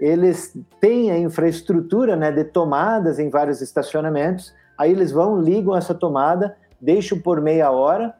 Eles 0.00 0.56
têm 0.80 1.10
a 1.10 1.18
infraestrutura 1.18 2.16
né, 2.16 2.30
de 2.30 2.44
tomadas 2.44 3.18
em 3.18 3.28
vários 3.28 3.60
estacionamentos. 3.60 4.54
Aí 4.76 4.92
eles 4.92 5.10
vão, 5.10 5.40
ligam 5.40 5.76
essa 5.76 5.94
tomada, 5.94 6.56
deixam 6.80 7.18
por 7.18 7.40
meia 7.40 7.70
hora, 7.70 8.14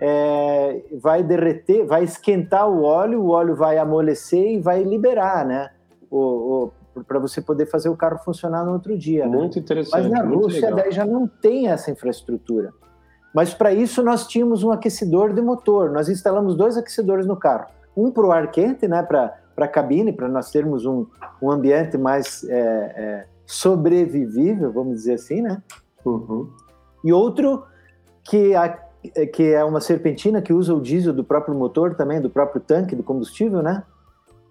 é, 0.00 0.82
vai 1.00 1.22
derreter, 1.22 1.84
vai 1.84 2.04
esquentar 2.04 2.68
o 2.68 2.82
óleo, 2.82 3.20
o 3.22 3.30
óleo 3.30 3.56
vai 3.56 3.78
amolecer 3.78 4.52
e 4.52 4.60
vai 4.60 4.82
liberar, 4.82 5.44
né? 5.44 5.70
O, 6.10 6.18
o 6.18 6.72
para 7.02 7.18
você 7.18 7.40
poder 7.40 7.66
fazer 7.66 7.88
o 7.88 7.96
carro 7.96 8.18
funcionar 8.18 8.64
no 8.64 8.72
outro 8.72 8.96
dia. 8.96 9.26
Né? 9.26 9.36
Muito 9.36 9.56
né? 9.56 9.62
interessante. 9.62 10.02
Mas 10.02 10.10
na 10.10 10.22
Rússia 10.22 10.72
daí 10.72 10.92
já 10.92 11.04
não 11.04 11.26
tem 11.26 11.68
essa 11.68 11.90
infraestrutura. 11.90 12.72
Mas 13.34 13.52
para 13.52 13.72
isso 13.72 14.02
nós 14.02 14.28
tínhamos 14.28 14.62
um 14.62 14.70
aquecedor 14.70 15.32
de 15.32 15.42
motor. 15.42 15.90
Nós 15.90 16.08
instalamos 16.08 16.54
dois 16.56 16.76
aquecedores 16.76 17.26
no 17.26 17.36
carro. 17.36 17.66
Um 17.96 18.10
para 18.10 18.26
o 18.26 18.30
ar 18.30 18.50
quente, 18.50 18.86
né, 18.86 19.02
para 19.02 19.36
a 19.56 19.68
cabine, 19.68 20.12
para 20.12 20.28
nós 20.28 20.50
termos 20.50 20.84
um, 20.84 21.06
um 21.40 21.50
ambiente 21.50 21.96
mais 21.96 22.44
é, 22.44 22.56
é, 22.56 23.26
sobrevivível, 23.46 24.72
vamos 24.72 24.96
dizer 24.96 25.14
assim, 25.14 25.40
né? 25.40 25.62
Uhum. 26.04 26.50
E 27.04 27.12
outro 27.12 27.64
que, 28.22 28.54
a, 28.54 28.78
que 29.32 29.52
é 29.52 29.64
uma 29.64 29.80
serpentina 29.80 30.42
que 30.42 30.52
usa 30.52 30.74
o 30.74 30.80
diesel 30.80 31.12
do 31.12 31.24
próprio 31.24 31.54
motor 31.54 31.94
também, 31.94 32.20
do 32.20 32.30
próprio 32.30 32.60
tanque 32.60 32.96
de 32.96 33.02
combustível, 33.02 33.62
né? 33.62 33.82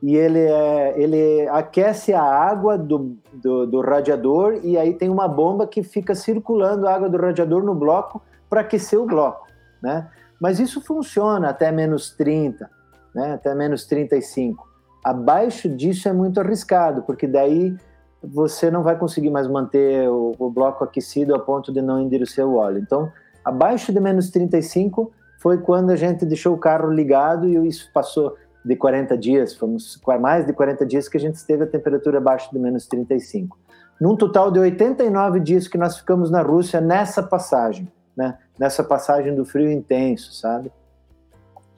e 0.03 0.17
ele, 0.17 0.39
é, 0.39 1.01
ele 1.01 1.47
aquece 1.47 2.13
a 2.13 2.21
água 2.21 2.77
do, 2.77 3.15
do, 3.31 3.65
do, 3.65 3.79
radiador 3.79 4.59
e 4.61 4.77
aí 4.77 4.93
tem 4.93 5.09
uma 5.09 5.29
bomba 5.29 5.65
que 5.65 5.81
fica 5.81 6.13
circulando 6.13 6.85
a 6.85 6.93
água 6.93 7.07
do 7.07 7.17
radiador 7.17 7.63
no 7.63 7.73
bloco 7.73 8.21
para 8.49 8.59
aquecer 8.59 8.99
o 8.99 9.05
bloco, 9.05 9.47
né? 9.81 10.09
Mas 10.41 10.59
isso 10.59 10.81
funciona 10.81 11.47
até 11.47 11.71
menos 11.71 12.11
30, 12.11 12.69
né? 13.15 13.35
até 13.35 13.55
menos 13.55 13.85
35. 13.85 14.67
Abaixo 15.03 15.67
disso 15.67 16.07
é 16.07 16.13
muito 16.13 16.39
arriscado, 16.39 17.03
porque 17.03 17.27
daí 17.27 17.75
você 18.23 18.71
não 18.71 18.83
vai 18.83 18.97
conseguir 18.97 19.29
mais 19.29 19.47
manter 19.47 20.07
o, 20.09 20.33
o 20.39 20.49
bloco 20.49 20.83
aquecido 20.83 21.35
a 21.35 21.39
ponto 21.39 21.73
de 21.73 21.81
não 21.81 21.99
endurecer 21.99 22.45
o 22.47 22.55
óleo. 22.55 22.79
Então, 22.79 23.11
abaixo 23.43 23.91
de 23.91 23.99
menos 23.99 24.29
35 24.29 25.11
foi 25.39 25.57
quando 25.57 25.89
a 25.89 25.95
gente 25.97 26.25
deixou 26.25 26.53
o 26.53 26.57
carro 26.57 26.89
ligado 26.89 27.47
e 27.49 27.67
isso 27.67 27.91
passou 27.93 28.35
de 28.63 28.77
40 28.77 29.17
dias, 29.17 29.53
fomos 29.53 29.99
mais 30.21 30.45
de 30.45 30.53
40 30.53 30.85
dias 30.85 31.09
que 31.09 31.17
a 31.17 31.19
gente 31.19 31.35
esteve 31.35 31.63
a 31.63 31.67
temperatura 31.67 32.19
abaixo 32.19 32.49
de 32.51 32.57
menos 32.57 32.87
35. 32.87 33.57
Num 33.99 34.15
total 34.15 34.49
de 34.49 34.59
89 34.59 35.41
dias 35.41 35.67
que 35.67 35.77
nós 35.77 35.97
ficamos 35.97 36.31
na 36.31 36.41
Rússia 36.41 36.79
nessa 36.79 37.21
passagem, 37.21 37.91
né? 38.15 38.37
Nessa 38.57 38.83
passagem 38.83 39.35
do 39.35 39.43
frio 39.43 39.69
intenso, 39.69 40.33
sabe? 40.33 40.71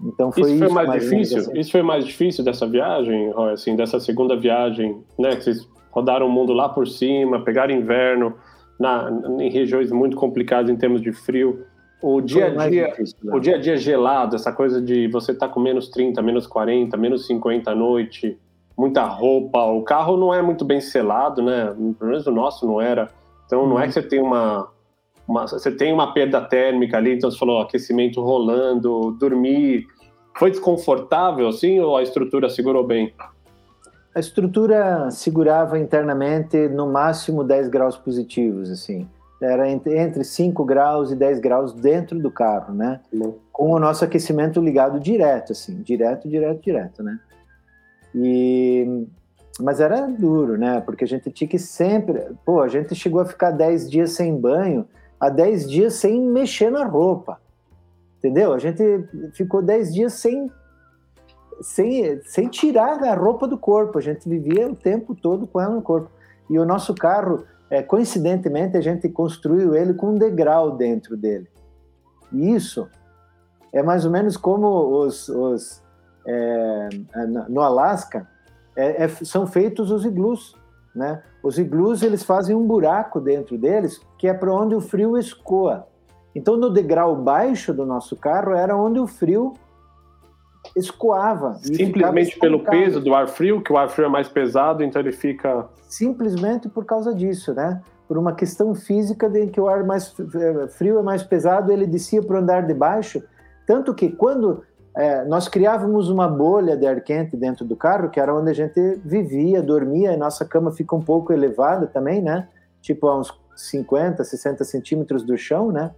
Então 0.04 0.32
foi 0.32 0.44
isso. 0.44 0.54
Isso 0.54 0.66
foi 0.66 0.74
mais, 0.74 0.88
mais 0.88 1.04
difícil? 1.04 1.38
Assim. 1.38 1.60
Isso 1.60 1.72
foi 1.72 1.82
mais 1.82 2.06
difícil 2.06 2.44
dessa 2.44 2.68
viagem, 2.68 3.32
Roy, 3.32 3.54
assim, 3.54 3.76
dessa 3.76 4.00
segunda 4.00 4.36
viagem, 4.36 5.02
né? 5.18 5.36
Que 5.36 5.44
vocês 5.44 5.70
rodaram 5.92 6.28
o 6.28 6.32
mundo 6.32 6.54
lá 6.54 6.68
por 6.68 6.88
cima, 6.88 7.44
pegaram 7.44 7.74
inverno 7.74 8.36
na, 8.80 9.10
em 9.40 9.50
regiões 9.50 9.92
muito 9.92 10.18
complicadas 10.18 10.70
em 10.70 10.76
termos 10.76 11.02
de 11.02 11.12
frio 11.14 11.66
o 12.02 12.22
dia 12.22 12.48
a 12.48 12.70
dia, 12.70 12.90
difícil, 12.90 13.18
né? 13.24 13.36
o 13.36 13.40
dia 13.40 13.56
a 13.56 13.58
dia 13.58 13.78
gelado, 13.78 14.36
essa 14.36 14.52
coisa 14.52 14.82
de 14.82 15.08
você 15.08 15.32
estar 15.32 15.48
tá 15.48 15.54
com 15.54 15.60
menos 15.60 15.90
30, 15.90 16.22
menos 16.22 16.46
40, 16.46 16.96
menos 16.98 17.26
50 17.26 17.72
à 17.72 17.76
noite, 17.76 18.38
muita 18.78 19.04
roupa, 19.06 19.64
o 19.66 19.82
carro 19.82 20.18
não 20.18 20.34
é 20.34 20.42
muito 20.42 20.64
bem 20.66 20.82
selado, 20.82 21.42
né? 21.42 21.74
Pelo 21.98 22.12
menos 22.12 22.28
o 22.28 22.32
nosso 22.32 22.68
não 22.68 22.82
era. 22.82 23.10
Então 23.46 23.66
não 23.68 23.80
é 23.80 23.84
uhum. 23.84 23.88
que 23.88 23.94
você 23.94 24.02
tem 24.04 24.22
uma, 24.22 24.68
uma, 25.28 25.48
você 25.48 25.72
tem 25.72 25.92
uma 25.94 26.14
perda 26.14 26.42
térmica 26.42 26.98
ali, 26.98 27.16
então 27.16 27.32
você 27.32 27.38
falou 27.38 27.62
aquecimento 27.62 28.22
rolando, 28.22 29.12
dormir. 29.20 29.88
Foi 30.38 30.52
desconfortável 30.52 31.48
assim 31.48 31.80
ou 31.80 31.96
a 31.96 32.04
estrutura 32.04 32.50
segurou 32.50 32.86
bem? 32.86 33.14
a 34.16 34.20
estrutura 34.22 35.12
segurava 35.12 35.78
internamente 35.78 36.70
no 36.70 36.90
máximo 36.90 37.44
10 37.44 37.68
graus 37.68 37.98
positivos, 37.98 38.72
assim. 38.72 39.06
Era 39.42 39.70
entre, 39.70 39.98
entre 40.00 40.24
5 40.24 40.64
graus 40.64 41.12
e 41.12 41.16
10 41.18 41.40
graus 41.40 41.74
dentro 41.74 42.18
do 42.18 42.32
carro, 42.32 42.74
né? 42.74 43.02
Uhum. 43.12 43.36
Com 43.52 43.72
o 43.72 43.80
nosso 43.80 44.06
aquecimento 44.06 44.62
ligado 44.62 45.02
direto, 45.02 45.52
assim, 45.52 45.82
direto, 45.82 46.30
direto, 46.30 46.62
direto, 46.62 47.04
né? 47.04 47.20
E 48.16 49.06
mas 49.60 49.80
era 49.80 50.08
duro, 50.08 50.58
né? 50.58 50.82
Porque 50.82 51.04
a 51.04 51.08
gente 51.08 51.30
tinha 51.30 51.48
que 51.48 51.60
sempre. 51.60 52.24
Pô, 52.46 52.62
a 52.62 52.70
gente 52.70 52.96
chegou 52.96 53.20
a 53.20 53.26
ficar 53.26 53.52
10 53.52 53.90
dias 53.90 54.12
sem 54.12 54.36
banho, 54.36 54.88
a 55.26 55.30
10 55.30 55.70
dias 55.70 55.96
sem 55.96 56.22
mexer 56.22 56.70
na 56.70 56.86
roupa. 56.86 57.40
Entendeu? 58.18 58.54
A 58.54 58.60
gente 58.60 58.84
ficou 59.34 59.62
10 59.62 59.94
dias 59.94 60.14
sem, 60.14 60.52
sem, 61.62 62.22
sem 62.24 62.48
tirar 62.48 63.04
a 63.04 63.16
roupa 63.16 63.48
do 63.48 63.58
corpo. 63.58 63.98
A 63.98 64.02
gente 64.02 64.28
vivia 64.30 64.68
o 64.68 64.76
tempo 64.76 65.16
todo 65.16 65.48
com 65.48 65.60
ela 65.60 65.74
no 65.74 65.82
corpo. 65.82 66.10
E 66.50 66.60
o 66.60 66.66
nosso 66.66 66.94
carro, 66.94 67.44
é, 67.70 67.82
coincidentemente, 67.82 68.78
a 68.78 68.82
gente 68.82 69.10
construiu 69.10 69.76
ele 69.76 69.94
com 69.94 70.12
um 70.12 70.16
degrau 70.16 70.78
dentro 70.78 71.18
dele. 71.18 71.48
E 72.32 72.54
isso 72.54 72.88
é 73.74 73.82
mais 73.82 74.06
ou 74.06 74.12
menos 74.12 74.38
como 74.38 74.68
os. 75.02 75.28
os 75.30 75.84
é, 76.28 76.90
no 77.50 77.62
Alasca 77.62 78.28
é, 78.76 79.06
é, 79.06 79.08
são 79.08 79.48
feitos 79.48 79.92
os 79.92 80.06
iglus. 80.06 80.56
Né? 80.96 81.22
Os 81.44 81.58
iglus 81.58 82.02
eles 82.02 82.24
fazem 82.24 82.56
um 82.56 82.66
buraco 82.66 83.20
dentro 83.20 83.58
deles 83.58 84.00
que 84.18 84.28
é 84.28 84.34
para 84.34 84.54
onde 84.54 84.74
o 84.74 84.82
frio 84.82 85.18
escoa. 85.18 85.88
Então, 86.34 86.58
no 86.58 86.70
degrau 86.70 87.16
baixo 87.16 87.74
do 87.74 87.86
nosso 87.86 88.16
carro 88.16 88.54
era 88.54 88.76
onde 88.76 89.00
o 89.00 89.08
frio 89.08 89.54
escoava. 90.76 91.56
Simplesmente 91.56 92.40
pelo 92.40 92.60
peso 92.60 93.00
do 93.00 93.14
ar 93.14 93.28
frio, 93.28 93.62
que 93.62 93.72
o 93.72 93.78
ar 93.78 93.90
frio 93.90 94.06
é 94.06 94.10
mais 94.10 94.28
pesado, 94.28 94.84
então 94.84 95.02
ele 95.02 95.12
fica. 95.12 95.68
Simplesmente 95.88 96.68
por 96.68 96.86
causa 96.86 97.14
disso, 97.14 97.54
né? 97.54 97.82
Por 98.08 98.18
uma 98.18 98.34
questão 98.34 98.74
física 98.76 99.30
de 99.30 99.48
que 99.48 99.60
o 99.60 99.68
ar 99.68 99.84
mais 99.84 100.14
eh, 100.20 100.68
frio 100.70 101.00
é 101.00 101.04
mais 101.04 101.24
pesado, 101.24 101.72
ele 101.72 101.88
descia 101.88 102.22
para 102.22 102.36
o 102.36 102.40
andar 102.40 102.66
de 102.66 102.74
baixo. 102.74 103.24
Tanto 103.66 103.94
que 103.94 104.10
quando 104.10 104.64
é, 104.96 105.26
nós 105.26 105.50
criávamos 105.50 106.10
uma 106.10 106.28
bolha 106.28 106.78
de 106.78 106.88
ar 106.88 107.02
quente 107.02 107.36
dentro 107.36 107.66
do 107.66 107.76
carro, 107.76 108.10
que 108.10 108.20
era 108.20 108.34
onde 108.34 108.50
a 108.50 108.54
gente 108.54 109.02
vivia, 109.04 109.62
dormia, 109.62 110.14
e 110.14 110.18
nossa 110.18 110.46
cama 110.46 110.72
fica 110.72 110.96
um 110.96 111.02
pouco 111.02 111.34
elevada 111.34 111.86
também, 111.86 112.22
né? 112.22 112.48
Tipo 112.82 113.08
a 113.08 113.20
uns 113.20 113.38
50, 113.56 114.24
60 114.24 114.64
centímetros 114.64 115.24
do 115.24 115.38
chão, 115.38 115.70
né? 115.70 115.92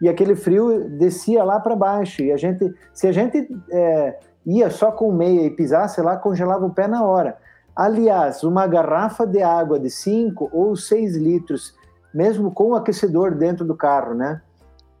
E 0.00 0.08
aquele 0.08 0.36
frio 0.36 0.88
descia 0.90 1.42
lá 1.42 1.58
para 1.58 1.74
baixo. 1.74 2.22
E 2.22 2.30
a 2.30 2.36
gente, 2.36 2.72
se 2.92 3.08
a 3.08 3.12
gente 3.12 3.48
é, 3.72 4.18
ia 4.44 4.70
só 4.70 4.92
com 4.92 5.10
meia 5.10 5.42
e 5.42 5.50
pisasse 5.50 6.00
lá, 6.00 6.16
congelava 6.16 6.64
o 6.66 6.72
pé 6.72 6.86
na 6.86 7.04
hora. 7.04 7.38
Aliás, 7.74 8.44
uma 8.44 8.66
garrafa 8.66 9.26
de 9.26 9.42
água 9.42 9.78
de 9.78 9.90
5 9.90 10.50
ou 10.52 10.76
6 10.76 11.16
litros, 11.16 11.74
mesmo 12.14 12.52
com 12.52 12.70
o 12.70 12.74
aquecedor 12.76 13.34
dentro 13.34 13.64
do 13.64 13.74
carro, 13.74 14.14
né? 14.14 14.40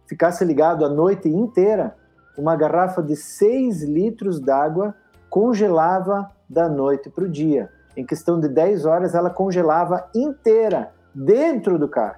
Ficasse 0.06 0.44
ligado 0.44 0.84
a 0.84 0.88
noite 0.88 1.28
inteira, 1.28 1.94
uma 2.36 2.56
garrafa 2.56 3.02
de 3.02 3.16
6 3.16 3.82
litros 3.82 4.40
d'água 4.40 4.94
congelava 5.28 6.30
da 6.48 6.68
noite 6.68 7.10
para 7.10 7.24
o 7.24 7.28
dia. 7.28 7.70
Em 7.96 8.04
questão 8.04 8.38
de 8.38 8.48
10 8.48 8.84
horas, 8.84 9.14
ela 9.14 9.30
congelava 9.30 10.08
inteira 10.14 10.92
dentro 11.14 11.78
do 11.78 11.88
carro. 11.88 12.16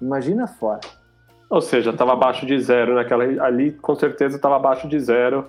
Imagina 0.00 0.46
fora. 0.46 0.80
Ou 1.48 1.60
seja, 1.60 1.90
estava 1.90 2.14
abaixo 2.14 2.46
de 2.46 2.58
zero 2.58 2.94
naquela 2.94 3.24
ali, 3.44 3.72
com 3.72 3.94
certeza 3.94 4.36
estava 4.36 4.56
abaixo 4.56 4.88
de 4.88 4.98
zero. 4.98 5.46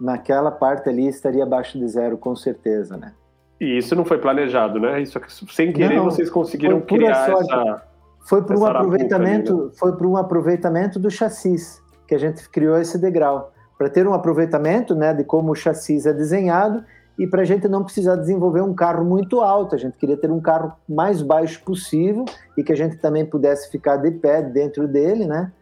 Naquela 0.00 0.50
parte 0.50 0.88
ali 0.88 1.06
estaria 1.06 1.44
abaixo 1.44 1.78
de 1.78 1.86
zero, 1.86 2.18
com 2.18 2.34
certeza, 2.34 2.96
né? 2.96 3.12
E 3.60 3.78
isso 3.78 3.94
não 3.94 4.04
foi 4.04 4.18
planejado, 4.18 4.80
né? 4.80 5.00
Isso 5.00 5.20
sem 5.52 5.72
querer 5.72 5.94
não, 5.94 6.04
vocês 6.06 6.28
conseguiram 6.28 6.80
criar 6.80 7.26
sorte. 7.26 7.52
essa. 7.52 7.82
Foi 8.26 8.42
para 8.42 8.58
um 8.58 8.66
aproveitamento, 8.66 9.52
ali, 9.52 9.64
né? 9.66 9.70
foi 9.78 9.92
para 9.96 10.06
um 10.08 10.16
aproveitamento 10.16 10.98
do 10.98 11.10
chassis 11.10 11.80
que 12.06 12.14
a 12.14 12.18
gente 12.18 12.48
criou 12.48 12.78
esse 12.78 12.98
degrau 12.98 13.52
para 13.78 13.88
ter 13.88 14.06
um 14.06 14.14
aproveitamento 14.14 14.94
né, 14.94 15.12
de 15.12 15.24
como 15.24 15.52
o 15.52 15.54
chassi 15.54 15.96
é 16.06 16.12
desenhado 16.12 16.84
e 17.18 17.26
para 17.26 17.42
a 17.42 17.44
gente 17.44 17.68
não 17.68 17.84
precisar 17.84 18.16
desenvolver 18.16 18.60
um 18.60 18.74
carro 18.74 19.04
muito 19.04 19.40
alto. 19.40 19.74
A 19.74 19.78
gente 19.78 19.96
queria 19.96 20.16
ter 20.16 20.30
um 20.30 20.40
carro 20.40 20.72
mais 20.88 21.22
baixo 21.22 21.62
possível 21.64 22.24
e 22.56 22.62
que 22.62 22.72
a 22.72 22.76
gente 22.76 22.96
também 22.96 23.24
pudesse 23.24 23.70
ficar 23.70 23.96
de 23.98 24.10
pé 24.10 24.42
dentro 24.42 24.88
dele, 24.88 25.24
né? 25.24 25.52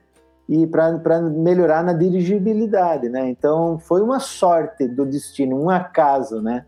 E 0.49 0.67
para 0.67 1.21
melhorar 1.21 1.85
na 1.85 1.93
dirigibilidade, 1.93 3.09
né? 3.09 3.29
Então 3.29 3.79
foi 3.79 4.03
uma 4.03 4.19
sorte 4.19 4.89
do 4.89 5.05
destino, 5.07 5.63
um 5.63 5.71
acaso, 5.71 6.41
né? 6.41 6.65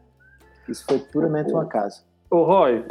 Isso 0.68 0.84
foi 0.86 0.98
puramente 0.98 1.52
um 1.52 1.59
acaso. 1.59 2.05
O 2.30 2.42
Roy, 2.42 2.84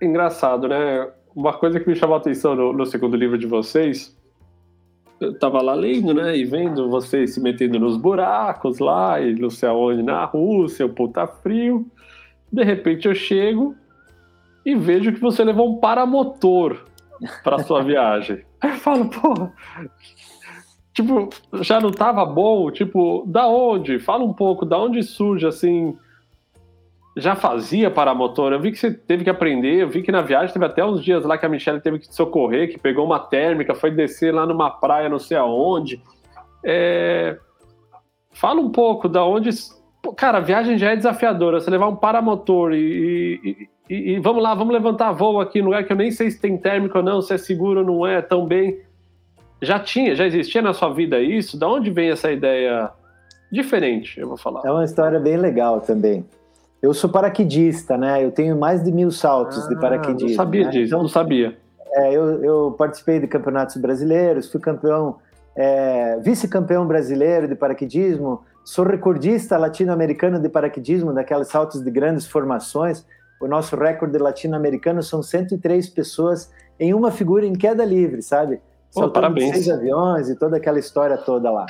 engraçado, 0.00 0.68
né? 0.68 1.08
Uma 1.34 1.56
coisa 1.56 1.80
que 1.80 1.88
me 1.88 1.96
chamou 1.96 2.16
a 2.16 2.18
atenção 2.18 2.54
no, 2.54 2.72
no 2.72 2.84
segundo 2.84 3.16
livro 3.16 3.38
de 3.38 3.46
vocês 3.46 4.16
eu 5.22 5.38
tava 5.38 5.62
lá 5.62 5.74
lendo, 5.74 6.12
né, 6.12 6.36
e 6.36 6.44
vendo 6.44 6.88
vocês 6.90 7.34
se 7.34 7.40
metendo 7.40 7.78
nos 7.78 7.96
buracos 7.96 8.78
lá, 8.78 9.20
e 9.20 9.34
não 9.34 9.50
sei 9.50 9.68
aonde, 9.68 10.02
na 10.02 10.24
Rússia, 10.24 10.86
o 10.86 10.88
puta 10.88 11.26
frio. 11.26 11.86
De 12.52 12.62
repente 12.64 13.08
eu 13.08 13.14
chego 13.14 13.74
e 14.64 14.74
vejo 14.74 15.12
que 15.12 15.20
você 15.20 15.42
levou 15.44 15.72
um 15.72 15.80
paramotor 15.80 16.84
para 17.42 17.58
sua 17.60 17.82
viagem. 17.84 18.42
Aí 18.60 18.70
eu 18.70 18.76
falo, 18.76 19.08
pô, 19.08 19.48
tipo, 20.92 21.28
já 21.60 21.80
não 21.80 21.90
tava 21.90 22.24
bom? 22.24 22.70
Tipo, 22.70 23.24
da 23.26 23.46
onde? 23.46 23.98
Fala 23.98 24.24
um 24.24 24.32
pouco, 24.32 24.64
da 24.64 24.78
onde 24.78 25.02
surge 25.02 25.46
assim 25.46 25.96
já 27.16 27.34
fazia 27.34 27.90
paramotor. 27.90 28.52
Eu 28.52 28.60
vi 28.60 28.72
que 28.72 28.78
você 28.78 28.90
teve 28.90 29.24
que 29.24 29.30
aprender. 29.30 29.82
Eu 29.82 29.88
vi 29.88 30.02
que 30.02 30.12
na 30.12 30.22
viagem 30.22 30.52
teve 30.52 30.64
até 30.64 30.84
uns 30.84 31.04
dias 31.04 31.24
lá 31.24 31.36
que 31.36 31.44
a 31.44 31.48
Michelle 31.48 31.80
teve 31.80 31.98
que 31.98 32.08
te 32.08 32.14
socorrer, 32.14 32.70
que 32.70 32.78
pegou 32.78 33.04
uma 33.04 33.18
térmica, 33.18 33.74
foi 33.74 33.90
descer 33.90 34.32
lá 34.34 34.46
numa 34.46 34.70
praia, 34.70 35.08
não 35.08 35.18
sei 35.18 35.36
aonde. 35.36 36.02
É... 36.64 37.36
Fala 38.30 38.60
um 38.60 38.70
pouco 38.70 39.08
da 39.08 39.24
onde. 39.24 39.50
Cara, 40.16 40.38
a 40.38 40.40
viagem 40.40 40.78
já 40.78 40.92
é 40.92 40.96
desafiadora. 40.96 41.60
Você 41.60 41.70
levar 41.70 41.88
um 41.88 41.96
paramotor 41.96 42.72
e, 42.72 43.40
e, 43.44 43.68
e, 43.90 44.12
e 44.12 44.18
vamos 44.18 44.42
lá, 44.42 44.54
vamos 44.54 44.72
levantar 44.72 45.12
voo 45.12 45.40
aqui 45.40 45.60
no 45.60 45.66
lugar 45.66 45.84
que 45.84 45.92
eu 45.92 45.96
nem 45.96 46.10
sei 46.10 46.30
se 46.30 46.40
tem 46.40 46.56
térmica 46.56 46.98
ou 46.98 47.04
não, 47.04 47.20
se 47.20 47.34
é 47.34 47.38
seguro 47.38 47.80
ou 47.80 47.86
não 47.86 48.06
é 48.06 48.22
tão 48.22 48.46
bem. 48.46 48.80
Já 49.60 49.78
tinha, 49.78 50.16
já 50.16 50.26
existia 50.26 50.62
na 50.62 50.72
sua 50.72 50.92
vida 50.92 51.20
isso? 51.20 51.58
Da 51.58 51.68
onde 51.68 51.90
vem 51.90 52.10
essa 52.10 52.32
ideia 52.32 52.90
diferente, 53.50 54.18
eu 54.18 54.26
vou 54.26 54.36
falar? 54.36 54.62
É 54.64 54.72
uma 54.72 54.84
história 54.84 55.20
bem 55.20 55.36
legal 55.36 55.80
também. 55.80 56.24
Eu 56.82 56.92
sou 56.92 57.08
paraquedista, 57.08 57.96
né? 57.96 58.24
Eu 58.24 58.32
tenho 58.32 58.58
mais 58.58 58.82
de 58.82 58.90
mil 58.90 59.12
saltos 59.12 59.64
ah, 59.64 59.68
de 59.68 59.78
paraquedismo. 59.78 60.30
Não 60.30 60.36
sabia 60.36 60.64
né? 60.64 60.70
disso, 60.70 60.86
então, 60.86 61.02
não 61.02 61.08
sabia. 61.08 61.56
É, 61.94 62.12
eu, 62.12 62.42
eu, 62.42 62.74
participei 62.76 63.20
de 63.20 63.28
campeonatos 63.28 63.76
brasileiros, 63.76 64.50
fui 64.50 64.60
campeão, 64.60 65.18
é, 65.54 66.18
vice-campeão 66.18 66.84
brasileiro 66.86 67.46
de 67.46 67.54
paraquedismo, 67.54 68.40
sou 68.64 68.84
recordista 68.84 69.56
latino-americano 69.56 70.40
de 70.40 70.48
paraquedismo, 70.48 71.12
daquelas 71.12 71.48
saltos 71.48 71.82
de 71.82 71.90
grandes 71.90 72.26
formações. 72.26 73.06
O 73.40 73.46
nosso 73.46 73.76
recorde 73.76 74.18
latino-americano 74.18 75.02
são 75.02 75.22
103 75.22 75.88
pessoas 75.90 76.50
em 76.80 76.94
uma 76.94 77.12
figura 77.12 77.46
em 77.46 77.52
queda 77.52 77.84
livre, 77.84 78.22
sabe? 78.22 78.60
Pô, 78.92 79.08
parabéns. 79.08 79.52
seis 79.52 79.70
aviões 79.70 80.28
e 80.28 80.36
toda 80.36 80.56
aquela 80.56 80.78
história 80.78 81.16
toda 81.16 81.50
lá. 81.50 81.66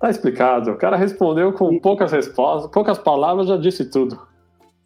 Tá 0.00 0.10
explicado. 0.10 0.72
O 0.72 0.76
cara 0.76 0.96
respondeu 0.96 1.52
com 1.52 1.78
poucas 1.78 2.10
respostas, 2.12 2.70
poucas 2.70 2.98
palavras, 2.98 3.46
já 3.46 3.56
disse 3.56 3.84
tudo. 3.90 4.18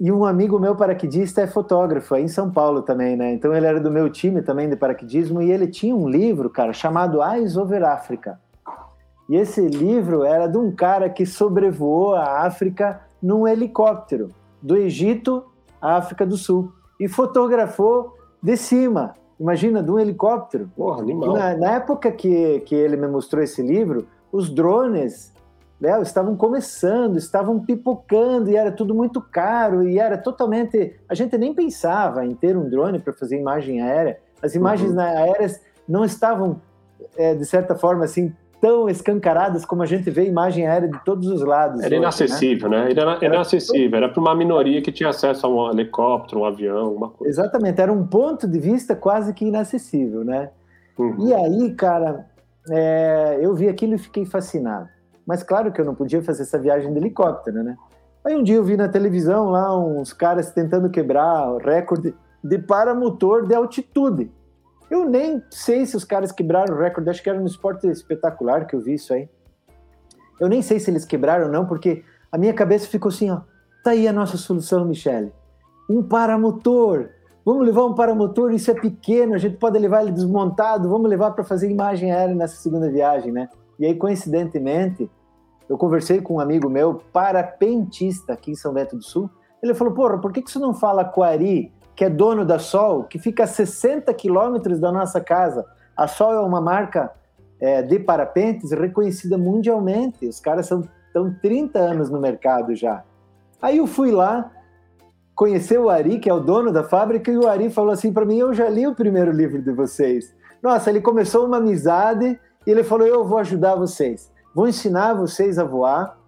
E 0.00 0.10
um 0.10 0.24
amigo 0.24 0.58
meu 0.58 0.74
paraquedista 0.74 1.42
é 1.42 1.46
fotógrafo, 1.46 2.14
aí 2.14 2.24
em 2.24 2.28
São 2.28 2.50
Paulo 2.50 2.80
também, 2.80 3.14
né? 3.16 3.34
Então 3.34 3.54
ele 3.54 3.66
era 3.66 3.78
do 3.78 3.90
meu 3.90 4.08
time 4.08 4.40
também 4.40 4.66
de 4.66 4.74
paraquedismo 4.74 5.42
e 5.42 5.52
ele 5.52 5.66
tinha 5.66 5.94
um 5.94 6.08
livro, 6.08 6.48
cara, 6.48 6.72
chamado 6.72 7.22
Eyes 7.22 7.54
Over 7.54 7.84
Africa. 7.84 8.40
E 9.28 9.36
esse 9.36 9.60
livro 9.60 10.24
era 10.24 10.46
de 10.46 10.56
um 10.56 10.72
cara 10.72 11.10
que 11.10 11.26
sobrevoou 11.26 12.14
a 12.14 12.46
África 12.46 13.02
num 13.22 13.46
helicóptero, 13.46 14.30
do 14.62 14.74
Egito 14.74 15.44
à 15.82 15.96
África 15.96 16.24
do 16.24 16.38
Sul, 16.38 16.72
e 16.98 17.06
fotografou 17.06 18.16
de 18.42 18.56
cima. 18.56 19.14
Imagina, 19.38 19.82
de 19.82 19.90
um 19.90 19.98
helicóptero. 19.98 20.70
Porra, 20.74 21.02
animal. 21.02 21.34
Na, 21.34 21.54
na 21.54 21.72
época 21.72 22.10
que, 22.10 22.60
que 22.60 22.74
ele 22.74 22.96
me 22.96 23.06
mostrou 23.06 23.42
esse 23.42 23.60
livro, 23.60 24.06
os 24.32 24.48
drones 24.48 25.34
né, 25.80 26.00
estavam 26.02 26.36
começando, 26.36 27.16
estavam 27.16 27.58
pipocando 27.60 28.50
e 28.50 28.56
era 28.56 28.70
tudo 28.70 28.94
muito 28.94 29.20
caro 29.20 29.88
e 29.88 29.98
era 29.98 30.18
totalmente. 30.18 30.94
A 31.08 31.14
gente 31.14 31.38
nem 31.38 31.54
pensava 31.54 32.24
em 32.24 32.34
ter 32.34 32.56
um 32.56 32.68
drone 32.68 32.98
para 32.98 33.12
fazer 33.12 33.38
imagem 33.38 33.80
aérea. 33.80 34.18
As 34.42 34.54
imagens 34.54 34.92
uhum. 34.92 35.00
aéreas 35.00 35.60
não 35.88 36.04
estavam, 36.04 36.60
é, 37.16 37.34
de 37.34 37.46
certa 37.46 37.74
forma, 37.74 38.04
assim 38.04 38.32
tão 38.60 38.90
escancaradas 38.90 39.64
como 39.64 39.82
a 39.82 39.86
gente 39.86 40.10
vê 40.10 40.26
imagem 40.26 40.66
aérea 40.66 40.86
de 40.86 41.02
todos 41.02 41.26
os 41.28 41.40
lados. 41.40 41.80
Era 41.80 41.86
hoje, 41.86 41.96
inacessível, 41.96 42.68
né? 42.68 42.84
né? 42.84 42.90
Era, 42.90 43.12
era 43.22 43.34
inacessível, 43.36 43.96
era 43.96 44.08
para 44.10 44.20
uma 44.20 44.34
minoria 44.34 44.82
que 44.82 44.92
tinha 44.92 45.08
acesso 45.08 45.46
a 45.46 45.48
um 45.48 45.70
helicóptero, 45.70 46.42
um 46.42 46.44
avião, 46.44 46.94
uma 46.94 47.08
coisa. 47.08 47.32
Exatamente, 47.32 47.80
era 47.80 47.90
um 47.90 48.06
ponto 48.06 48.46
de 48.46 48.58
vista 48.58 48.94
quase 48.94 49.32
que 49.32 49.46
inacessível, 49.46 50.22
né? 50.24 50.50
Uhum. 50.98 51.26
E 51.26 51.32
aí, 51.32 51.72
cara, 51.72 52.26
é, 52.68 53.38
eu 53.40 53.54
vi 53.54 53.66
aquilo 53.66 53.94
e 53.94 53.98
fiquei 53.98 54.26
fascinado. 54.26 54.88
Mas 55.30 55.44
claro 55.44 55.70
que 55.70 55.80
eu 55.80 55.84
não 55.84 55.94
podia 55.94 56.20
fazer 56.20 56.42
essa 56.42 56.58
viagem 56.58 56.92
de 56.92 56.98
helicóptero, 56.98 57.62
né? 57.62 57.76
Aí 58.24 58.34
um 58.34 58.42
dia 58.42 58.56
eu 58.56 58.64
vi 58.64 58.76
na 58.76 58.88
televisão 58.88 59.48
lá 59.48 59.78
uns 59.78 60.12
caras 60.12 60.50
tentando 60.50 60.90
quebrar 60.90 61.52
o 61.52 61.58
recorde 61.58 62.12
de 62.42 62.58
paramotor 62.58 63.46
de 63.46 63.54
altitude. 63.54 64.28
Eu 64.90 65.08
nem 65.08 65.40
sei 65.48 65.86
se 65.86 65.96
os 65.96 66.02
caras 66.02 66.32
quebraram 66.32 66.74
o 66.74 66.80
recorde, 66.80 67.08
acho 67.10 67.22
que 67.22 67.30
era 67.30 67.38
no 67.38 67.46
esporte 67.46 67.86
espetacular 67.86 68.66
que 68.66 68.74
eu 68.74 68.80
vi 68.80 68.94
isso 68.94 69.14
aí. 69.14 69.30
Eu 70.40 70.48
nem 70.48 70.62
sei 70.62 70.80
se 70.80 70.90
eles 70.90 71.04
quebraram 71.04 71.46
ou 71.46 71.52
não, 71.52 71.64
porque 71.64 72.02
a 72.32 72.36
minha 72.36 72.52
cabeça 72.52 72.88
ficou 72.88 73.10
assim, 73.10 73.30
ó. 73.30 73.42
Tá 73.84 73.90
aí 73.92 74.08
a 74.08 74.12
nossa 74.12 74.36
solução, 74.36 74.84
Michele. 74.84 75.32
Um 75.88 76.02
paramotor. 76.02 77.10
Vamos 77.44 77.64
levar 77.64 77.84
um 77.84 77.94
paramotor, 77.94 78.52
isso 78.52 78.68
é 78.68 78.74
pequeno, 78.74 79.34
a 79.34 79.38
gente 79.38 79.58
pode 79.58 79.78
levar 79.78 80.02
ele 80.02 80.10
desmontado, 80.10 80.88
vamos 80.88 81.08
levar 81.08 81.30
para 81.30 81.44
fazer 81.44 81.70
imagem 81.70 82.10
aérea 82.10 82.34
nessa 82.34 82.56
segunda 82.56 82.90
viagem, 82.90 83.30
né? 83.30 83.48
E 83.78 83.86
aí, 83.86 83.94
coincidentemente, 83.94 85.08
eu 85.70 85.78
conversei 85.78 86.20
com 86.20 86.34
um 86.34 86.40
amigo 86.40 86.68
meu, 86.68 87.00
parapentista 87.12 88.32
aqui 88.32 88.50
em 88.50 88.56
São 88.56 88.72
Bento 88.72 88.96
do 88.96 89.04
Sul. 89.04 89.30
Ele 89.62 89.72
falou: 89.72 89.94
Porra, 89.94 90.18
por 90.18 90.32
que, 90.32 90.42
que 90.42 90.50
você 90.50 90.58
não 90.58 90.74
fala 90.74 91.04
com 91.04 91.22
Ari, 91.22 91.72
que 91.94 92.04
é 92.04 92.10
dono 92.10 92.44
da 92.44 92.58
Sol, 92.58 93.04
que 93.04 93.20
fica 93.20 93.44
a 93.44 93.46
60 93.46 94.12
quilômetros 94.14 94.80
da 94.80 94.90
nossa 94.90 95.20
casa? 95.20 95.64
A 95.96 96.08
Sol 96.08 96.32
é 96.32 96.40
uma 96.40 96.60
marca 96.60 97.12
é, 97.60 97.82
de 97.82 98.00
parapentes 98.00 98.72
reconhecida 98.72 99.38
mundialmente. 99.38 100.26
Os 100.26 100.40
caras 100.40 100.66
são, 100.66 100.82
estão 101.06 101.32
30 101.40 101.78
anos 101.78 102.10
no 102.10 102.18
mercado 102.18 102.74
já. 102.74 103.04
Aí 103.62 103.78
eu 103.78 103.86
fui 103.86 104.10
lá, 104.10 104.50
conhecer 105.36 105.78
o 105.78 105.88
Ari, 105.88 106.18
que 106.18 106.28
é 106.28 106.34
o 106.34 106.40
dono 106.40 106.72
da 106.72 106.82
fábrica, 106.82 107.30
e 107.30 107.38
o 107.38 107.46
Ari 107.46 107.70
falou 107.70 107.92
assim 107.92 108.12
para 108.12 108.26
mim: 108.26 108.38
Eu 108.38 108.52
já 108.52 108.68
li 108.68 108.88
o 108.88 108.94
primeiro 108.96 109.30
livro 109.30 109.62
de 109.62 109.70
vocês. 109.70 110.34
Nossa, 110.60 110.90
ele 110.90 111.00
começou 111.00 111.46
uma 111.46 111.58
amizade 111.58 112.40
e 112.66 112.70
ele 112.72 112.82
falou: 112.82 113.06
Eu 113.06 113.24
vou 113.24 113.38
ajudar 113.38 113.76
vocês 113.76 114.32
vou 114.54 114.68
ensinar 114.68 115.14
vocês 115.14 115.58
a 115.58 115.64
voar, 115.64 116.18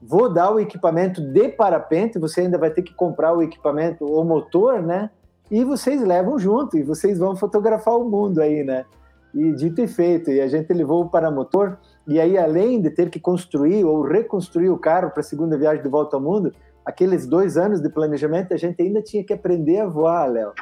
vou 0.00 0.32
dar 0.32 0.52
o 0.52 0.60
equipamento 0.60 1.20
de 1.20 1.48
parapente, 1.48 2.18
você 2.18 2.42
ainda 2.42 2.58
vai 2.58 2.70
ter 2.70 2.82
que 2.82 2.94
comprar 2.94 3.32
o 3.32 3.42
equipamento, 3.42 4.04
o 4.04 4.24
motor, 4.24 4.82
né? 4.82 5.10
E 5.50 5.64
vocês 5.64 6.02
levam 6.02 6.38
junto, 6.38 6.76
e 6.76 6.82
vocês 6.82 7.18
vão 7.18 7.36
fotografar 7.36 7.96
o 7.96 8.08
mundo 8.08 8.40
aí, 8.40 8.64
né? 8.64 8.84
E 9.34 9.52
dito 9.52 9.80
e 9.80 9.86
feito, 9.86 10.30
e 10.30 10.40
a 10.40 10.48
gente 10.48 10.72
levou 10.72 11.04
o 11.04 11.08
paramotor, 11.08 11.76
e 12.06 12.20
aí 12.20 12.38
além 12.38 12.80
de 12.80 12.90
ter 12.90 13.10
que 13.10 13.20
construir 13.20 13.84
ou 13.84 14.02
reconstruir 14.02 14.70
o 14.70 14.78
carro 14.78 15.10
para 15.10 15.20
a 15.20 15.24
segunda 15.24 15.58
viagem 15.58 15.82
de 15.82 15.88
volta 15.88 16.16
ao 16.16 16.22
mundo, 16.22 16.52
aqueles 16.84 17.26
dois 17.26 17.56
anos 17.56 17.80
de 17.80 17.88
planejamento, 17.88 18.54
a 18.54 18.56
gente 18.56 18.80
ainda 18.80 19.02
tinha 19.02 19.24
que 19.24 19.32
aprender 19.32 19.80
a 19.80 19.86
voar, 19.86 20.30
Léo. 20.30 20.52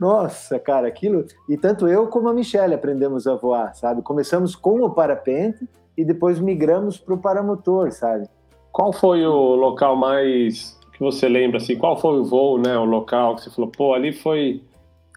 Nossa, 0.00 0.58
cara, 0.58 0.86
aquilo. 0.86 1.24
E 1.48 1.56
tanto 1.56 1.88
eu 1.88 2.06
como 2.06 2.28
a 2.28 2.32
Michelle 2.32 2.74
aprendemos 2.74 3.26
a 3.26 3.34
voar, 3.34 3.74
sabe? 3.74 4.00
Começamos 4.00 4.54
com 4.54 4.82
o 4.82 4.90
parapente, 4.90 5.68
e 5.98 6.04
depois 6.04 6.38
migramos 6.38 6.96
para 6.96 7.12
o 7.12 7.18
paramotor, 7.18 7.90
sabe? 7.90 8.28
Qual 8.70 8.92
foi 8.92 9.26
o 9.26 9.56
local 9.56 9.96
mais 9.96 10.78
que 10.92 11.00
você 11.00 11.28
lembra 11.28 11.56
assim? 11.56 11.76
Qual 11.76 11.98
foi 11.98 12.20
o 12.20 12.24
voo, 12.24 12.56
né? 12.56 12.78
O 12.78 12.84
local 12.84 13.34
que 13.34 13.42
você 13.42 13.50
falou, 13.50 13.68
pô, 13.68 13.92
ali 13.94 14.12
foi. 14.12 14.62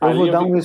Eu 0.01 0.07
ali 0.07 0.17
vou 0.17 0.31
dar 0.31 0.41
um, 0.41 0.57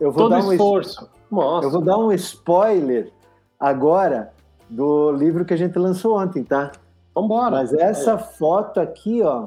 eu 0.00 0.10
vou 0.10 0.24
todo 0.24 0.30
dar 0.30 0.44
um 0.44 0.52
esforço. 0.52 1.08
Nossa. 1.30 1.66
Eu 1.68 1.70
vou 1.70 1.80
dar 1.80 1.96
um 1.96 2.10
spoiler 2.12 3.12
agora 3.58 4.32
do 4.68 5.12
livro 5.12 5.44
que 5.44 5.54
a 5.54 5.56
gente 5.56 5.78
lançou 5.78 6.18
ontem, 6.18 6.42
tá? 6.42 6.72
Vambora. 7.14 7.52
Mas 7.52 7.72
essa 7.72 8.18
foto 8.18 8.80
aqui, 8.80 9.22
ó, 9.22 9.46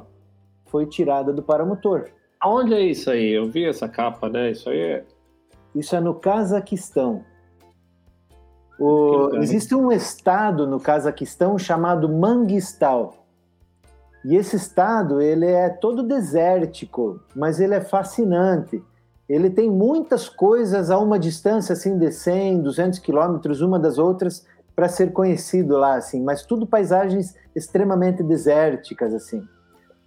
foi 0.67 0.85
tirada 0.85 1.33
do 1.33 1.43
paramotor. 1.43 2.05
Aonde 2.39 2.73
é 2.73 2.81
isso 2.81 3.11
aí? 3.11 3.31
Eu 3.31 3.49
vi 3.49 3.65
essa 3.65 3.89
capa, 3.89 4.29
né? 4.29 4.51
Isso 4.51 4.69
aí 4.69 4.79
é. 4.79 5.03
Isso 5.75 5.93
é 5.93 5.99
no 5.99 6.13
Cazaquistão. 6.13 7.25
O, 8.79 9.35
existe 9.35 9.73
um 9.73 9.91
estado 9.91 10.67
no 10.67 10.79
Cazaquistão 10.79 11.57
chamado 11.57 12.09
Manguistal. 12.09 13.25
E 14.23 14.35
esse 14.35 14.55
estado, 14.55 15.21
ele 15.21 15.45
é 15.45 15.69
todo 15.69 16.03
desértico, 16.03 17.19
mas 17.35 17.59
ele 17.59 17.75
é 17.75 17.81
fascinante. 17.81 18.83
Ele 19.29 19.49
tem 19.49 19.69
muitas 19.69 20.27
coisas 20.27 20.89
a 20.89 20.97
uma 20.97 21.17
distância 21.17 21.73
assim 21.73 21.97
de 21.97 22.11
100, 22.11 22.61
200 22.61 22.99
quilômetros 22.99 23.61
uma 23.61 23.79
das 23.79 23.97
outras 23.97 24.45
para 24.75 24.89
ser 24.89 25.13
conhecido 25.13 25.77
lá 25.77 25.95
assim, 25.95 26.21
mas 26.21 26.43
tudo 26.43 26.67
paisagens 26.67 27.35
extremamente 27.55 28.21
desérticas 28.21 29.13
assim. 29.13 29.41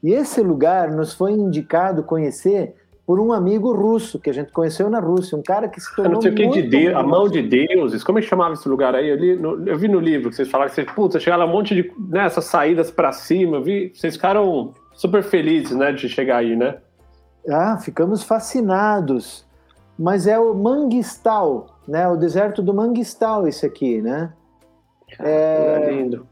E 0.03 0.13
esse 0.13 0.41
lugar 0.43 0.93
nos 0.93 1.15
foi 1.15 1.33
indicado 1.33 2.03
conhecer 2.03 2.77
por 3.09 3.19
um 3.19 3.33
amigo 3.33 3.73
russo 3.73 4.19
que 4.19 4.29
a 4.29 4.35
gente 4.35 4.53
conheceu 4.53 4.91
na 4.91 5.01
Rússia, 5.01 5.39
um 5.39 5.43
cara 5.43 5.67
que 5.67 5.81
se 5.81 5.89
tornou. 5.97 6.13
Eu 6.13 6.15
não 6.17 6.21
sei 6.21 6.31
o 6.31 6.35
que 6.35 6.47
de 6.49 6.69
Deus, 6.69 6.95
a 6.95 7.03
mão 7.03 7.27
de 7.27 7.41
deuses, 7.41 8.05
como 8.05 8.19
é 8.19 8.21
que 8.21 8.29
chamava 8.29 8.53
esse 8.53 8.69
lugar 8.69 8.95
aí? 8.95 9.09
Eu, 9.09 9.17
li 9.17 9.35
no, 9.35 9.67
eu 9.67 9.79
vi 9.79 9.89
no 9.89 9.99
livro 9.99 10.29
que 10.29 10.37
vocês 10.37 10.51
falaram 10.51 10.69
que 10.69 10.75
vocês, 10.75 10.93
putz, 10.93 11.23
chegaram 11.23 11.47
um 11.47 11.51
monte 11.51 11.75
de 11.75 11.91
né, 11.99 12.29
saídas 12.29 12.91
para 12.91 13.11
cima, 13.13 13.57
eu 13.57 13.63
vi, 13.63 13.95
vocês 13.95 14.17
ficaram 14.17 14.75
super 14.93 15.23
felizes, 15.23 15.75
né, 15.75 15.91
de 15.91 16.07
chegar 16.07 16.37
aí, 16.37 16.55
né? 16.55 16.77
Ah, 17.49 17.79
ficamos 17.79 18.23
fascinados. 18.23 19.47
Mas 19.99 20.27
é 20.27 20.39
o 20.39 20.53
Manguistal, 20.53 21.79
né? 21.89 22.07
O 22.09 22.15
deserto 22.15 22.61
do 22.61 22.75
Manguistal, 22.75 23.49
esse 23.49 23.65
aqui, 23.65 24.03
né? 24.03 24.35
é... 25.19 25.83
é 25.83 25.91
lindo. 25.95 26.27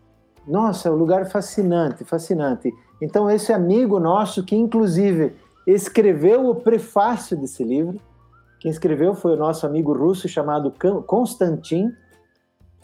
Nossa, 0.47 0.91
é 0.91 0.93
um 0.93 0.97
lugar 0.97 1.25
fascinante, 1.25 2.05
fascinante. 2.05 2.71
Então, 3.01 3.31
esse 3.31 3.51
amigo 3.51 3.99
nosso, 3.99 4.45
que 4.45 4.55
inclusive 4.55 5.35
escreveu 5.67 6.49
o 6.49 6.55
prefácio 6.55 7.37
desse 7.37 7.65
livro. 7.65 8.01
Quem 8.61 8.71
escreveu 8.71 9.15
foi 9.15 9.33
o 9.33 9.37
nosso 9.37 9.67
amigo 9.67 9.93
russo 9.93 10.29
chamado 10.29 10.73
Konstantin. 11.07 11.93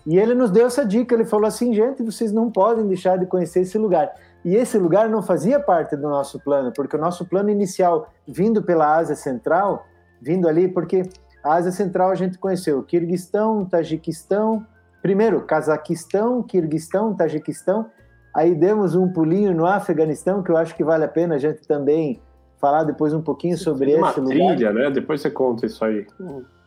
E 0.04 0.18
ele 0.18 0.34
nos 0.34 0.50
deu 0.50 0.66
essa 0.66 0.84
dica. 0.84 1.14
Ele 1.14 1.24
falou 1.24 1.46
assim: 1.46 1.72
gente, 1.72 2.02
vocês 2.02 2.32
não 2.32 2.50
podem 2.50 2.86
deixar 2.86 3.16
de 3.16 3.26
conhecer 3.26 3.60
esse 3.60 3.78
lugar. 3.78 4.12
E 4.44 4.56
esse 4.56 4.76
lugar 4.76 5.09
não 5.09 5.22
fazia 5.22 5.60
parte 5.60 5.94
do 5.94 6.09
nosso 6.09 6.40
plano, 6.40 6.72
porque 6.74 6.96
o 6.96 7.00
nosso 7.00 7.24
plano 7.24 7.48
inicial, 7.48 8.09
vindo 8.26 8.62
pela 8.62 8.96
Ásia 8.96 9.14
Central, 9.14 9.86
vindo 10.20 10.48
ali, 10.48 10.66
porque 10.66 11.02
a 11.44 11.54
Ásia 11.54 11.70
Central 11.70 12.10
a 12.10 12.14
gente 12.16 12.38
conheceu 12.38 12.82
Kirguistão, 12.82 13.64
Tajiquistão, 13.64 14.66
primeiro 15.00 15.42
Cazaquistão, 15.42 16.42
Kirguistão, 16.42 17.14
Tajiquistão, 17.14 17.86
aí 18.34 18.54
demos 18.54 18.96
um 18.96 19.12
pulinho 19.12 19.54
no 19.54 19.66
Afeganistão, 19.66 20.42
que 20.42 20.50
eu 20.50 20.56
acho 20.56 20.74
que 20.74 20.82
vale 20.82 21.04
a 21.04 21.09
pena 21.09 21.36
a 21.36 21.38
gente 21.38 21.66
também 21.66 22.20
falar 22.62 22.84
depois 22.84 23.12
um 23.12 23.20
pouquinho 23.20 23.59
sobre 23.59 23.97
uma 23.97 24.10
esse 24.10 24.20
lugar. 24.20 24.55
trilha, 24.55 24.72
né? 24.72 24.89
Depois 24.89 25.20
você 25.20 25.28
conta 25.28 25.66
isso 25.66 25.84
aí. 25.84 26.06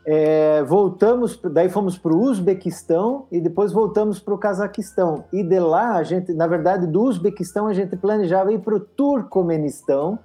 É, 0.06 0.62
voltamos, 0.64 1.40
daí 1.42 1.70
fomos 1.70 1.98
para 1.98 2.14
o 2.14 2.22
Uzbequistão 2.22 3.28
e 3.32 3.40
depois 3.40 3.72
voltamos 3.72 4.20
para 4.20 4.34
o 4.34 4.38
Cazaquistão. 4.38 5.24
E 5.32 5.42
de 5.42 5.58
lá, 5.58 5.96
a 5.96 6.04
gente, 6.04 6.34
na 6.34 6.48
verdade, 6.48 6.86
do 6.86 7.02
Uzbequistão, 7.02 7.66
a 7.68 7.74
gente 7.74 7.96
planejava 7.96 8.52
ir 8.52 8.60
para 8.60 8.76
o 8.76 8.80
Turcomenistão 8.80 10.20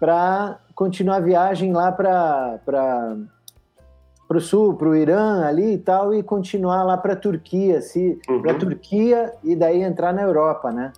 para 0.00 0.58
continuar 0.74 1.16
a 1.16 1.20
viagem 1.20 1.70
lá 1.74 1.92
para 1.92 2.58
para 4.26 4.36
o 4.36 4.40
sul, 4.40 4.74
para 4.74 4.88
o 4.88 4.94
Irã 4.94 5.42
ali 5.46 5.72
e 5.72 5.78
tal, 5.78 6.14
e 6.14 6.22
continuar 6.22 6.82
lá 6.82 6.98
para 6.98 7.14
a 7.14 7.16
Turquia, 7.16 7.80
se, 7.80 8.20
uhum. 8.28 8.42
para 8.42 8.52
a 8.52 8.54
Turquia 8.54 9.32
e 9.42 9.56
daí 9.56 9.82
entrar 9.82 10.12
na 10.12 10.20
Europa, 10.20 10.70
né? 10.70 10.92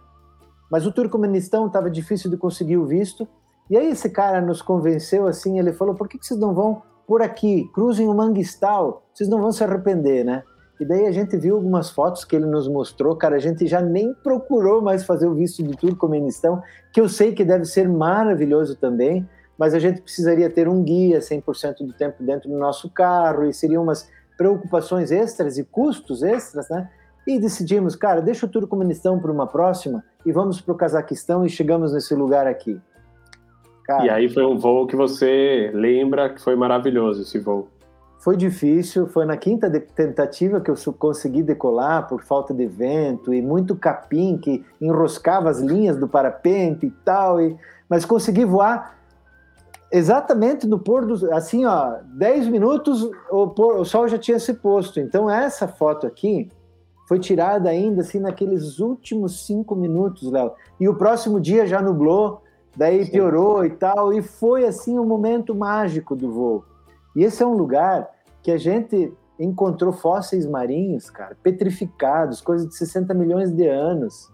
Mas 0.68 0.84
o 0.84 0.90
Turcomenistão 0.90 1.68
estava 1.68 1.88
difícil 1.88 2.28
de 2.28 2.36
conseguir 2.36 2.76
o 2.76 2.86
visto, 2.86 3.28
e 3.70 3.76
aí 3.76 3.88
esse 3.88 4.10
cara 4.10 4.40
nos 4.40 4.60
convenceu 4.60 5.28
assim, 5.28 5.58
ele 5.58 5.72
falou, 5.72 5.94
por 5.94 6.08
que, 6.08 6.18
que 6.18 6.26
vocês 6.26 6.38
não 6.38 6.52
vão 6.52 6.82
por 7.06 7.22
aqui, 7.22 7.70
cruzem 7.72 8.08
o 8.08 8.14
Manguistal, 8.14 9.04
vocês 9.14 9.28
não 9.28 9.40
vão 9.40 9.52
se 9.52 9.62
arrepender, 9.64 10.24
né? 10.24 10.42
E 10.80 10.84
daí 10.84 11.06
a 11.06 11.12
gente 11.12 11.36
viu 11.36 11.56
algumas 11.56 11.90
fotos 11.90 12.24
que 12.24 12.34
ele 12.34 12.46
nos 12.46 12.66
mostrou, 12.66 13.14
cara, 13.14 13.36
a 13.36 13.38
gente 13.38 13.66
já 13.66 13.80
nem 13.80 14.14
procurou 14.14 14.80
mais 14.80 15.04
fazer 15.04 15.26
o 15.26 15.34
visto 15.34 15.62
de 15.62 15.76
Turcomenistão, 15.76 16.62
que 16.92 17.00
eu 17.00 17.08
sei 17.08 17.32
que 17.32 17.44
deve 17.44 17.64
ser 17.64 17.88
maravilhoso 17.88 18.76
também, 18.76 19.28
mas 19.58 19.74
a 19.74 19.78
gente 19.78 20.00
precisaria 20.00 20.48
ter 20.48 20.68
um 20.68 20.82
guia 20.82 21.18
100% 21.18 21.86
do 21.86 21.92
tempo 21.92 22.22
dentro 22.22 22.48
do 22.48 22.56
nosso 22.56 22.88
carro, 22.90 23.44
e 23.44 23.52
seriam 23.52 23.82
umas 23.82 24.08
preocupações 24.38 25.12
extras 25.12 25.58
e 25.58 25.64
custos 25.64 26.22
extras, 26.22 26.68
né? 26.70 26.88
E 27.26 27.38
decidimos, 27.38 27.94
cara, 27.94 28.22
deixa 28.22 28.46
o 28.46 28.48
Turcomenistão 28.48 29.20
para 29.20 29.30
uma 29.30 29.46
próxima 29.46 30.02
e 30.24 30.32
vamos 30.32 30.60
para 30.60 30.72
o 30.72 30.76
Cazaquistão 30.76 31.44
e 31.44 31.50
chegamos 31.50 31.92
nesse 31.92 32.14
lugar 32.14 32.46
aqui. 32.46 32.80
Cara, 33.90 34.06
e 34.06 34.08
aí 34.08 34.28
foi 34.28 34.46
um 34.46 34.56
voo 34.56 34.86
que 34.86 34.94
você 34.94 35.68
lembra 35.74 36.30
que 36.30 36.40
foi 36.40 36.54
maravilhoso 36.54 37.22
esse 37.22 37.40
voo. 37.40 37.66
Foi 38.20 38.36
difícil, 38.36 39.08
foi 39.08 39.24
na 39.24 39.36
quinta 39.36 39.68
tentativa 39.68 40.60
que 40.60 40.70
eu 40.70 40.76
consegui 40.96 41.42
decolar 41.42 42.06
por 42.06 42.22
falta 42.22 42.54
de 42.54 42.66
vento 42.66 43.34
e 43.34 43.42
muito 43.42 43.74
capim 43.74 44.38
que 44.38 44.64
enroscava 44.80 45.50
as 45.50 45.58
linhas 45.58 45.96
do 45.96 46.06
parapente 46.06 46.86
e 46.86 46.90
tal, 47.04 47.40
e, 47.40 47.56
mas 47.88 48.04
consegui 48.04 48.44
voar 48.44 48.96
exatamente 49.90 50.68
no 50.68 50.78
pôr 50.78 51.04
do 51.04 51.34
assim 51.34 51.66
ó 51.66 51.96
10 52.14 52.46
minutos 52.46 53.02
o, 53.28 53.48
pôr, 53.48 53.80
o 53.80 53.84
sol 53.84 54.06
já 54.06 54.18
tinha 54.18 54.38
se 54.38 54.54
posto. 54.54 55.00
Então 55.00 55.28
essa 55.28 55.66
foto 55.66 56.06
aqui 56.06 56.48
foi 57.08 57.18
tirada 57.18 57.68
ainda 57.68 58.02
assim 58.02 58.20
naqueles 58.20 58.78
últimos 58.78 59.44
cinco 59.44 59.74
minutos 59.74 60.30
Léo. 60.30 60.52
E 60.78 60.88
o 60.88 60.94
próximo 60.94 61.40
dia 61.40 61.66
já 61.66 61.82
nublou 61.82 62.40
daí 62.76 63.04
Sim. 63.04 63.12
piorou 63.12 63.64
e 63.64 63.70
tal, 63.70 64.12
e 64.12 64.22
foi 64.22 64.64
assim 64.64 64.98
um 64.98 65.06
momento 65.06 65.54
mágico 65.54 66.14
do 66.14 66.30
voo. 66.30 66.64
E 67.14 67.24
esse 67.24 67.42
é 67.42 67.46
um 67.46 67.54
lugar 67.54 68.08
que 68.42 68.50
a 68.50 68.58
gente 68.58 69.12
encontrou 69.38 69.92
fósseis 69.92 70.46
marinhos, 70.46 71.08
cara, 71.08 71.36
petrificados, 71.42 72.40
coisa 72.40 72.66
de 72.66 72.74
60 72.74 73.14
milhões 73.14 73.50
de 73.50 73.66
anos. 73.66 74.30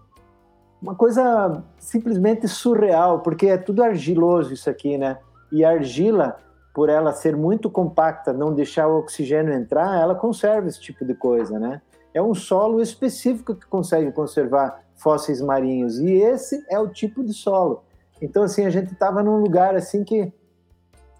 uma 0.83 0.95
coisa 0.95 1.65
simplesmente 1.79 2.47
surreal, 2.47 3.21
porque 3.21 3.47
é 3.47 3.57
tudo 3.57 3.83
argiloso 3.83 4.53
isso 4.53 4.69
aqui, 4.69 4.99
né? 4.99 5.19
E 5.51 5.65
a 5.65 5.71
argila, 5.71 6.37
por 6.75 6.89
ela 6.89 7.13
ser 7.13 7.35
muito 7.35 7.71
compacta, 7.71 8.33
não 8.33 8.53
deixar 8.53 8.87
o 8.87 8.99
oxigênio 8.99 9.55
entrar, 9.55 9.99
ela 9.99 10.15
conserva 10.15 10.69
esse 10.69 10.81
tipo 10.81 11.05
de 11.05 11.15
coisa, 11.15 11.59
né? 11.59 11.81
É 12.13 12.21
um 12.21 12.35
solo 12.35 12.81
específico 12.81 13.55
que 13.55 13.67
consegue 13.67 14.13
conservar 14.13 14.83
fósseis 14.97 15.41
marinhos 15.41 15.99
e 15.99 16.13
esse 16.13 16.65
é 16.71 16.79
o 16.79 16.89
tipo 16.89 17.25
de 17.25 17.33
solo. 17.33 17.83
Então 18.21 18.43
assim 18.43 18.65
a 18.65 18.71
gente 18.71 18.93
estava 18.93 19.23
num 19.23 19.39
lugar 19.39 19.75
assim 19.75 20.05
que, 20.05 20.33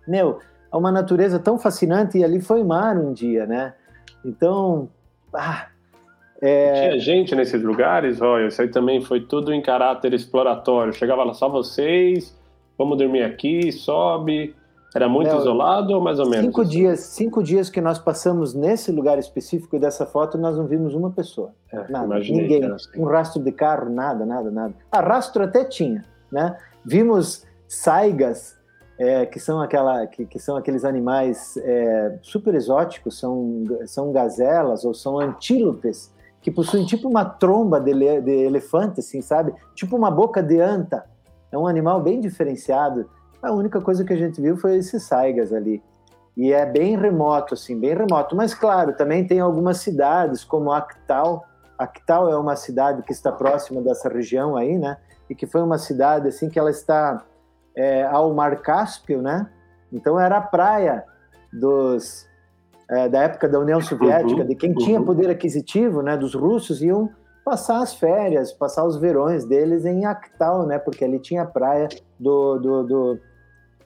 meu, 0.07 0.39
é 0.73 0.77
uma 0.77 0.91
natureza 0.91 1.39
tão 1.39 1.59
fascinante 1.59 2.19
e 2.19 2.25
ali 2.25 2.41
foi 2.41 2.63
mar 2.65 2.97
um 2.97 3.13
dia, 3.13 3.47
né? 3.47 3.75
Então, 4.25 4.89
ah, 5.33 5.69
é... 6.41 6.89
Tinha 6.89 6.99
gente 6.99 7.35
nesses 7.35 7.63
lugares, 7.63 8.21
olha, 8.21 8.49
isso 8.49 8.61
aí 8.61 8.69
também 8.69 9.01
foi 9.01 9.21
tudo 9.21 9.53
em 9.53 9.63
caráter 9.63 10.13
exploratório. 10.13 10.93
Chegava 10.93 11.25
lá 11.25 11.33
só 11.33 11.49
vocês, 11.49 12.37
vamos 12.77 12.99
dormir 12.99 13.23
aqui, 13.23 13.73
sobe. 13.73 14.55
Era 14.95 15.09
muito 15.09 15.29
Léo, 15.29 15.41
isolado 15.41 15.93
ou 15.93 16.01
mais 16.01 16.19
ou 16.19 16.27
menos? 16.27 16.47
Cinco 16.47 16.65
dias, 16.65 17.01
cinco 17.01 17.43
dias 17.43 17.69
que 17.69 17.83
nós 17.83 17.99
passamos 17.99 18.55
nesse 18.55 18.91
lugar 18.91 19.19
específico 19.19 19.79
dessa 19.79 20.07
foto, 20.07 20.39
nós 20.39 20.57
não 20.57 20.67
vimos 20.67 20.95
uma 20.95 21.11
pessoa. 21.11 21.53
É, 21.71 21.91
nada, 21.91 22.19
ninguém. 22.19 22.65
Assim. 22.65 22.99
Um 22.99 23.05
rastro 23.05 23.43
de 23.43 23.53
carro, 23.53 23.91
nada, 23.91 24.25
nada, 24.25 24.51
nada. 24.51 24.75
Ah, 24.91 25.01
rastro 25.01 25.43
até 25.43 25.65
tinha, 25.65 26.03
né? 26.33 26.57
Vimos 26.87 27.45
saigas, 27.67 28.57
é, 28.99 29.27
que 29.27 29.41
são 29.41 29.61
aquela, 29.61 30.07
que, 30.07 30.25
que 30.25 30.39
são 30.39 30.57
aqueles 30.57 30.85
animais 30.85 31.57
é, 31.59 32.19
super 32.23 32.55
exóticos, 32.55 33.19
são, 33.19 33.65
são 33.87 34.13
gazelas 34.13 34.85
ou 34.85 34.95
são 34.95 35.19
antílopes 35.19 36.15
que 36.41 36.51
possuem 36.51 36.87
tipo 36.87 37.09
uma 37.09 37.25
tromba 37.25 37.81
de, 37.81 37.93
de 38.21 38.31
elefante, 38.31 39.01
assim, 39.01 39.21
sabe? 39.21 39.53
Tipo 39.75 39.97
uma 39.97 40.11
boca 40.11 40.41
de 40.41 40.61
anta. 40.61 41.05
É 41.51 41.59
um 41.59 41.67
animal 41.67 42.01
bem 42.01 42.21
diferenciado. 42.21 43.11
A 43.43 43.51
única 43.51 43.81
coisa 43.81 44.05
que 44.05 44.13
a 44.13 44.17
gente 44.17 44.41
viu 44.41 44.57
foi 44.57 44.77
esses 44.77 45.03
saigas 45.03 45.53
ali. 45.53 45.83
E 46.37 46.53
é 46.53 46.65
bem 46.65 46.97
remoto, 46.97 47.55
assim, 47.55 47.79
bem 47.79 47.95
remoto. 47.95 48.37
Mas, 48.37 48.55
claro, 48.55 48.93
também 48.93 49.27
tem 49.27 49.41
algumas 49.41 49.79
cidades, 49.79 50.45
como 50.45 50.71
Actal. 50.71 51.45
Actal 51.77 52.31
é 52.31 52.37
uma 52.37 52.55
cidade 52.55 53.03
que 53.03 53.13
está 53.13 53.33
próxima 53.33 53.83
dessa 53.83 54.09
região 54.09 54.57
aí, 54.57 54.79
né? 54.79 54.99
E 55.29 55.35
que 55.35 55.47
foi 55.47 55.63
uma 55.63 55.79
cidade, 55.79 56.29
assim, 56.29 56.49
que 56.49 56.59
ela 56.59 56.71
está 56.71 57.25
é, 57.77 58.05
ao 58.05 58.33
Mar 58.33 58.61
Cáspio, 58.61 59.21
né? 59.21 59.49
Então 59.93 60.19
era 60.19 60.39
a 60.39 60.41
praia 60.41 61.05
dos 61.53 62.27
é, 62.91 63.09
da 63.09 63.23
época 63.23 63.49
da 63.49 63.59
União 63.59 63.81
Soviética, 63.81 64.43
uhum, 64.43 64.47
de 64.47 64.55
quem 64.55 64.71
uhum. 64.71 64.79
tinha 64.79 65.03
poder 65.03 65.29
aquisitivo, 65.29 66.03
né, 66.03 66.17
dos 66.17 66.35
russos, 66.35 66.83
iam 66.83 67.11
passar 67.45 67.81
as 67.81 67.95
férias, 67.95 68.53
passar 68.53 68.85
os 68.85 68.97
verões 68.97 69.45
deles 69.45 69.85
em 69.85 70.05
Actal, 70.05 70.67
né, 70.67 70.79
porque 70.79 71.05
ali 71.05 71.19
tinha 71.19 71.43
a 71.43 71.47
praia 71.47 71.89
do, 72.19 72.59
do, 72.59 72.83
do, 72.85 73.19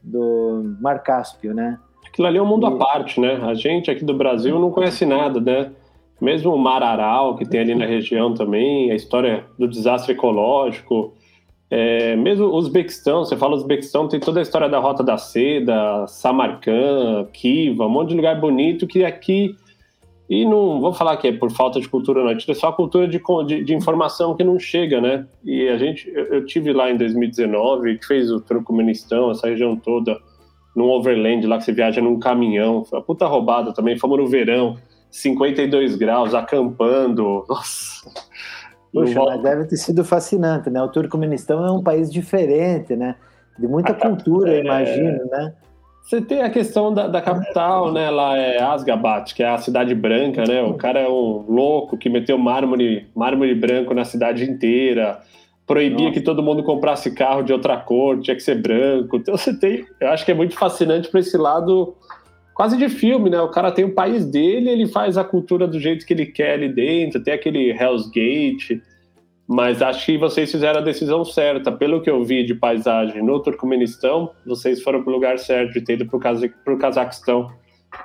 do 0.03 0.77
Mar 0.81 1.03
Cáspio, 1.03 1.55
né. 1.55 1.79
Aquilo 2.07 2.27
ali 2.27 2.39
é 2.39 2.43
um 2.43 2.47
mundo 2.47 2.69
e... 2.69 2.73
à 2.73 2.77
parte, 2.77 3.21
né? 3.21 3.39
A 3.43 3.55
gente 3.55 3.91
aqui 3.91 4.05
do 4.05 4.15
Brasil 4.15 4.59
não 4.59 4.71
conhece 4.71 5.07
nada, 5.07 5.41
né? 5.41 5.71
Mesmo 6.21 6.53
o 6.53 6.59
Mar 6.59 6.83
Aral, 6.83 7.37
que 7.37 7.47
tem 7.47 7.61
ali 7.61 7.75
na 7.75 7.87
região 7.87 8.35
também, 8.35 8.91
a 8.91 8.95
história 8.97 9.45
do 9.59 9.69
desastre 9.69 10.13
ecológico, 10.13 11.15
é, 11.71 12.17
mesmo 12.17 12.47
o 12.47 12.57
Uzbequistão, 12.57 13.25
você 13.25 13.37
fala 13.37 13.55
Uzbequistão, 13.55 14.09
tem 14.09 14.19
toda 14.19 14.41
a 14.41 14.43
história 14.43 14.69
da 14.69 14.81
Rota 14.81 15.05
da 15.05 15.17
Seda, 15.17 16.05
Samarcã, 16.09 17.29
Kiva, 17.33 17.87
um 17.87 17.91
monte 17.91 18.09
de 18.09 18.17
lugar 18.17 18.41
bonito 18.41 18.89
que 18.89 19.05
aqui. 19.05 19.55
E 20.29 20.45
não 20.45 20.81
vou 20.81 20.93
falar 20.93 21.17
que 21.17 21.29
é 21.29 21.33
por 21.33 21.51
falta 21.51 21.81
de 21.81 21.89
cultura, 21.89 22.23
não, 22.23 22.31
é 22.31 22.55
só 22.55 22.69
a 22.69 22.73
cultura 22.73 23.07
de, 23.07 23.21
de, 23.47 23.65
de, 23.65 23.75
informação 23.75 24.37
que 24.37 24.45
não 24.45 24.61
chega, 24.61 25.01
né? 25.01 25.27
E 25.45 25.69
a 25.69 25.77
gente, 25.77 26.09
eu, 26.09 26.25
eu 26.27 26.47
tive 26.47 26.73
lá 26.73 26.91
em 26.91 26.97
2019, 26.97 27.99
que 27.99 28.07
fez 28.07 28.31
o 28.31 28.41
Turcomenistão, 28.41 29.33
essa 29.33 29.49
região 29.49 29.75
toda, 29.77 30.21
num 30.75 30.89
overland 30.89 31.45
lá 31.49 31.59
que 31.59 31.65
você 31.65 31.73
viaja 31.73 32.01
num 32.01 32.19
caminhão, 32.19 32.85
foi 32.85 32.99
uma 32.99 33.05
puta 33.05 33.27
roubada 33.27 33.73
também, 33.73 33.99
fomos 33.99 34.19
no 34.19 34.29
verão, 34.29 34.77
52 35.11 35.97
graus, 35.97 36.33
acampando, 36.33 37.45
nossa 37.49 38.30
Poxa, 38.93 39.21
mas 39.21 39.43
deve 39.43 39.65
ter 39.67 39.77
sido 39.77 40.05
fascinante, 40.05 40.69
né? 40.69 40.83
O 40.83 40.89
Turcomenistão 40.89 41.65
é 41.65 41.71
um 41.71 41.83
país 41.83 42.13
diferente, 42.13 42.97
né? 42.97 43.15
De 43.59 43.69
muita 43.69 43.95
cultura, 43.95 44.53
é... 44.53 44.61
imagino, 44.61 45.25
né? 45.31 45.53
Você 46.03 46.21
tem 46.21 46.43
a 46.43 46.51
questão 46.51 46.93
da, 46.93 47.07
da, 47.07 47.23
capital, 47.23 47.93
né? 47.93 48.11
Lá 48.11 48.37
é 48.37 48.61
Asgabat, 48.61 49.35
que 49.35 49.43
é 49.43 49.49
a 49.49 49.59
cidade 49.59 49.95
branca, 49.95 50.45
né? 50.45 50.63
O 50.63 50.75
cara 50.75 50.99
é 50.99 51.09
um 51.09 51.45
louco 51.49 51.97
que 51.97 52.09
meteu 52.09 52.37
mármore, 52.37 53.07
mármore 53.15 53.55
branco 53.55 53.95
na 53.95 54.05
cidade 54.05 54.43
inteira, 54.43 55.21
proibia 55.67 56.07
Nossa. 56.07 56.19
que 56.19 56.21
todo 56.21 56.43
mundo 56.43 56.65
comprasse 56.65 57.13
carro 57.13 57.43
de 57.43 57.53
outra 57.53 57.77
cor, 57.77 58.19
tinha 58.21 58.35
que 58.35 58.43
ser 58.43 58.61
branco. 58.61 59.19
Então 59.19 59.37
você 59.37 59.57
tem, 59.57 59.85
eu 60.01 60.09
acho 60.09 60.25
que 60.25 60.33
é 60.33 60.35
muito 60.35 60.57
fascinante 60.59 61.09
para 61.09 61.21
esse 61.21 61.37
lado 61.37 61.95
quase 62.61 62.77
de 62.77 62.91
filme, 62.91 63.31
né? 63.31 63.41
O 63.41 63.49
cara 63.49 63.73
tem 63.73 63.87
o 63.87 63.95
país 63.95 64.23
dele, 64.27 64.69
ele 64.69 64.87
faz 64.87 65.17
a 65.17 65.25
cultura 65.25 65.67
do 65.67 65.81
jeito 65.81 66.05
que 66.05 66.13
ele 66.13 66.27
quer 66.27 66.53
ali 66.53 66.69
dentro, 66.69 67.19
tem 67.25 67.33
aquele 67.33 67.71
Hell's 67.71 68.07
Gate, 68.11 68.83
mas 69.49 69.81
acho 69.81 70.05
que 70.05 70.19
vocês 70.19 70.53
fizeram 70.53 70.81
a 70.81 70.83
decisão 70.83 71.25
certa. 71.25 71.73
Pelo 71.73 72.03
que 72.03 72.11
eu 72.11 72.23
vi 72.23 72.45
de 72.45 72.55
paisagem 72.55 73.25
no 73.25 73.41
Turcomenistão, 73.41 74.33
vocês 74.45 74.83
foram 74.83 75.03
para 75.03 75.11
o 75.11 75.15
lugar 75.15 75.39
certo 75.39 75.73
de 75.73 75.81
ter 75.81 75.95
ido 75.95 76.05
para 76.05 76.75
o 76.75 76.79
Cazaquistão 76.79 77.51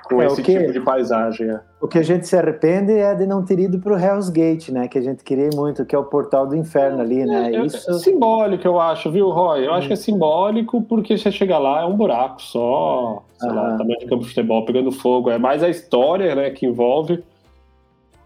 com 0.04 0.20
é, 0.20 0.26
esse 0.26 0.42
que, 0.42 0.58
tipo 0.58 0.72
de 0.72 0.80
paisagem. 0.80 1.50
É. 1.50 1.60
O 1.80 1.86
que 1.86 1.98
a 1.98 2.02
gente 2.02 2.26
se 2.26 2.36
arrepende 2.36 2.92
é 2.92 3.14
de 3.14 3.26
não 3.26 3.44
ter 3.44 3.58
ido 3.58 3.78
para 3.78 3.94
o 3.94 3.98
Hell's 3.98 4.28
Gate, 4.28 4.70
né? 4.70 4.88
Que 4.88 4.98
a 4.98 5.00
gente 5.00 5.22
queria 5.22 5.50
muito, 5.54 5.84
que 5.84 5.94
é 5.94 5.98
o 5.98 6.04
portal 6.04 6.46
do 6.46 6.56
inferno 6.56 7.00
ali, 7.00 7.24
né? 7.24 7.52
É, 7.54 7.64
Isso... 7.64 7.90
é 7.90 7.94
simbólico, 7.94 8.66
eu 8.66 8.80
acho, 8.80 9.10
viu, 9.10 9.30
Roy? 9.30 9.66
Eu 9.66 9.72
acho 9.72 9.86
que 9.86 9.92
é 9.92 9.96
simbólico 9.96 10.82
porque 10.82 11.16
você 11.16 11.30
chega 11.30 11.58
lá, 11.58 11.82
é 11.82 11.84
um 11.84 11.96
buraco 11.96 12.42
só, 12.42 13.22
sei 13.38 13.50
ah. 13.50 13.52
lá, 13.52 13.76
tamanho 13.76 13.98
de 13.98 14.06
campo 14.06 14.22
de 14.22 14.28
futebol 14.28 14.64
pegando 14.64 14.90
fogo. 14.90 15.30
É 15.30 15.38
mais 15.38 15.62
a 15.62 15.68
história, 15.68 16.34
né, 16.34 16.50
que 16.50 16.66
envolve, 16.66 17.22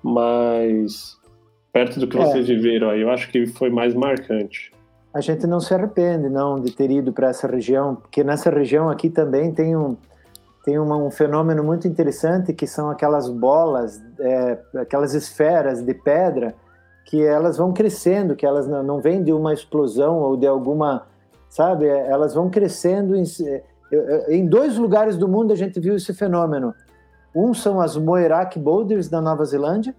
mas 0.02 1.18
perto 1.72 2.00
do 2.00 2.06
que 2.06 2.18
é. 2.18 2.24
vocês 2.24 2.48
viveram 2.48 2.90
aí, 2.90 3.02
eu 3.02 3.10
acho 3.10 3.30
que 3.30 3.46
foi 3.46 3.70
mais 3.70 3.94
marcante. 3.94 4.72
A 5.12 5.20
gente 5.20 5.44
não 5.46 5.58
se 5.58 5.74
arrepende, 5.74 6.28
não, 6.28 6.60
de 6.60 6.70
ter 6.70 6.90
ido 6.90 7.12
para 7.12 7.30
essa 7.30 7.48
região, 7.48 7.96
porque 7.96 8.22
nessa 8.22 8.48
região 8.48 8.88
aqui 8.88 9.10
também 9.10 9.52
tem 9.52 9.76
um 9.76 9.96
tem 10.64 10.78
uma, 10.78 10.96
um 10.96 11.10
fenômeno 11.10 11.64
muito 11.64 11.88
interessante 11.88 12.52
que 12.52 12.66
são 12.66 12.90
aquelas 12.90 13.28
bolas, 13.28 14.02
é, 14.18 14.58
aquelas 14.76 15.14
esferas 15.14 15.82
de 15.82 15.94
pedra 15.94 16.54
que 17.06 17.24
elas 17.24 17.56
vão 17.56 17.72
crescendo, 17.72 18.36
que 18.36 18.46
elas 18.46 18.68
não, 18.68 18.82
não 18.82 19.00
vêm 19.00 19.22
de 19.22 19.32
uma 19.32 19.52
explosão 19.52 20.18
ou 20.18 20.36
de 20.36 20.46
alguma, 20.46 21.06
sabe? 21.48 21.86
Elas 21.86 22.34
vão 22.34 22.50
crescendo. 22.50 23.16
Em, 23.16 23.24
em 24.28 24.46
dois 24.46 24.76
lugares 24.76 25.16
do 25.16 25.26
mundo 25.26 25.52
a 25.52 25.56
gente 25.56 25.80
viu 25.80 25.96
esse 25.96 26.12
fenômeno. 26.12 26.74
Um 27.34 27.54
são 27.54 27.80
as 27.80 27.96
Moerak 27.96 28.58
Boulders 28.58 29.08
da 29.08 29.20
Nova 29.20 29.44
Zelândia 29.44 29.94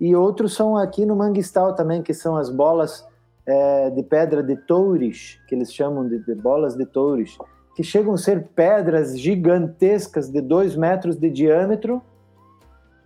e 0.00 0.14
outros 0.14 0.54
são 0.54 0.76
aqui 0.76 1.06
no 1.06 1.16
Manguistal 1.16 1.74
também, 1.74 2.02
que 2.02 2.12
são 2.12 2.36
as 2.36 2.50
bolas 2.50 3.06
é, 3.46 3.90
de 3.90 4.02
pedra 4.02 4.42
de 4.42 4.56
toures, 4.56 5.38
que 5.48 5.54
eles 5.54 5.72
chamam 5.72 6.06
de, 6.06 6.18
de 6.18 6.34
bolas 6.34 6.76
de 6.76 6.84
toures 6.84 7.38
que 7.74 7.82
chegam 7.82 8.14
a 8.14 8.18
ser 8.18 8.48
pedras 8.54 9.18
gigantescas 9.18 10.28
de 10.28 10.40
dois 10.40 10.76
metros 10.76 11.16
de 11.16 11.30
diâmetro 11.30 12.02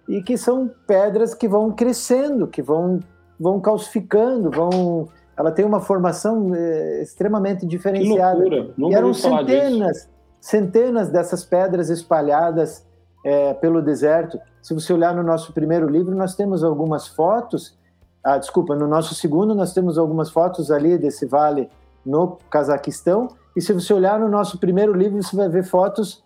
e 0.08 0.22
que 0.22 0.36
são 0.36 0.70
pedras 0.86 1.34
que 1.34 1.48
vão 1.48 1.72
crescendo, 1.72 2.46
que 2.46 2.62
vão, 2.62 3.00
vão 3.38 3.60
calcificando, 3.60 4.50
vão. 4.50 5.08
Ela 5.36 5.52
tem 5.52 5.64
uma 5.64 5.80
formação 5.80 6.54
é, 6.54 7.02
extremamente 7.02 7.66
diferenciada. 7.66 8.42
Que 8.42 8.50
loucura. 8.50 8.74
Nunca 8.76 8.94
e 8.94 8.96
eram 8.96 9.14
centenas, 9.14 10.08
centenas 10.40 11.08
dessas 11.10 11.44
pedras 11.44 11.90
espalhadas 11.90 12.86
é, 13.24 13.52
pelo 13.54 13.82
deserto. 13.82 14.38
Se 14.62 14.72
você 14.74 14.92
olhar 14.92 15.14
no 15.14 15.22
nosso 15.22 15.52
primeiro 15.52 15.88
livro, 15.88 16.14
nós 16.14 16.34
temos 16.34 16.64
algumas 16.64 17.06
fotos. 17.06 17.76
Ah, 18.24 18.38
desculpa, 18.38 18.74
no 18.74 18.88
nosso 18.88 19.14
segundo 19.14 19.54
nós 19.54 19.72
temos 19.72 19.98
algumas 19.98 20.30
fotos 20.30 20.70
ali 20.70 20.98
desse 20.98 21.26
vale 21.26 21.68
no 22.04 22.38
Cazaquistão 22.50 23.28
e 23.56 23.60
se 23.60 23.72
você 23.72 23.94
olhar 23.94 24.20
no 24.20 24.28
nosso 24.28 24.58
primeiro 24.58 24.92
livro, 24.92 25.22
você 25.22 25.34
vai 25.34 25.48
ver 25.48 25.64
fotos 25.64 26.22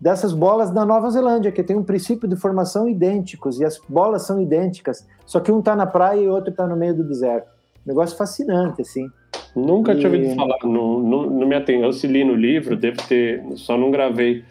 dessas 0.00 0.32
bolas 0.32 0.70
da 0.70 0.84
Nova 0.84 1.10
Zelândia, 1.10 1.50
que 1.50 1.62
tem 1.62 1.74
um 1.74 1.82
princípio 1.82 2.28
de 2.28 2.36
formação 2.36 2.88
idênticos, 2.88 3.58
e 3.58 3.64
as 3.64 3.80
bolas 3.88 4.26
são 4.26 4.40
idênticas, 4.40 5.08
só 5.26 5.40
que 5.40 5.50
um 5.50 5.58
está 5.58 5.74
na 5.74 5.86
praia 5.86 6.20
e 6.20 6.28
o 6.28 6.32
outro 6.32 6.50
está 6.50 6.66
no 6.66 6.76
meio 6.76 6.94
do 6.94 7.02
deserto. 7.02 7.48
Negócio 7.84 8.16
fascinante, 8.16 8.82
assim. 8.82 9.08
Nunca 9.56 9.92
e... 9.92 9.96
tinha 9.96 10.12
ouvido 10.12 10.36
falar, 10.36 10.58
não, 10.62 11.00
não, 11.00 11.30
não 11.30 11.46
me 11.48 11.56
atendo. 11.56 11.84
Eu 11.84 11.92
se 11.92 12.06
li 12.06 12.22
no 12.22 12.34
livro, 12.34 12.76
devo 12.76 12.98
ter, 13.08 13.42
só 13.56 13.76
não 13.78 13.90
gravei. 13.90 14.44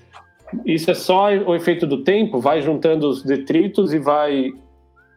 Isso 0.66 0.90
é 0.90 0.94
só 0.96 1.28
o 1.30 1.56
efeito 1.56 1.86
do 1.86 2.04
tempo? 2.04 2.40
Vai 2.40 2.62
juntando 2.62 3.08
os 3.08 3.22
detritos 3.24 3.94
e 3.94 4.00
vai 4.00 4.52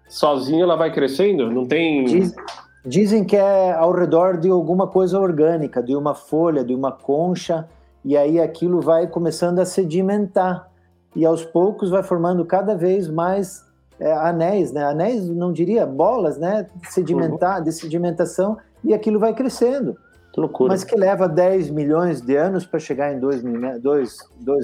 sozinho, 0.08 0.64
ela 0.64 0.76
vai 0.76 0.92
crescendo? 0.92 1.50
Não 1.50 1.64
tem. 1.64 2.04
Diz, 2.04 2.34
Dizem 2.84 3.24
que 3.24 3.36
é 3.36 3.72
ao 3.72 3.92
redor 3.92 4.38
de 4.38 4.48
alguma 4.48 4.86
coisa 4.86 5.20
orgânica, 5.20 5.82
de 5.82 5.94
uma 5.94 6.14
folha, 6.14 6.64
de 6.64 6.74
uma 6.74 6.90
concha, 6.90 7.68
e 8.04 8.16
aí 8.16 8.40
aquilo 8.40 8.80
vai 8.80 9.06
começando 9.06 9.58
a 9.58 9.66
sedimentar. 9.66 10.70
E 11.14 11.26
aos 11.26 11.44
poucos 11.44 11.90
vai 11.90 12.02
formando 12.02 12.44
cada 12.44 12.74
vez 12.74 13.08
mais 13.08 13.64
é, 13.98 14.12
anéis, 14.12 14.72
né? 14.72 14.84
Anéis, 14.84 15.28
não 15.28 15.52
diria 15.52 15.84
bolas, 15.84 16.38
né? 16.38 16.66
Sedimentar, 16.88 17.58
uhum. 17.58 17.64
de 17.64 17.72
sedimentação, 17.72 18.56
e 18.82 18.94
aquilo 18.94 19.18
vai 19.18 19.34
crescendo. 19.34 19.96
Que 20.32 20.40
loucura. 20.40 20.72
Mas 20.72 20.84
que 20.84 20.96
leva 20.96 21.28
10 21.28 21.70
milhões 21.70 22.22
de 22.22 22.36
anos 22.36 22.64
para 22.64 22.78
chegar 22.78 23.12
em 23.12 23.18
2 23.18 23.42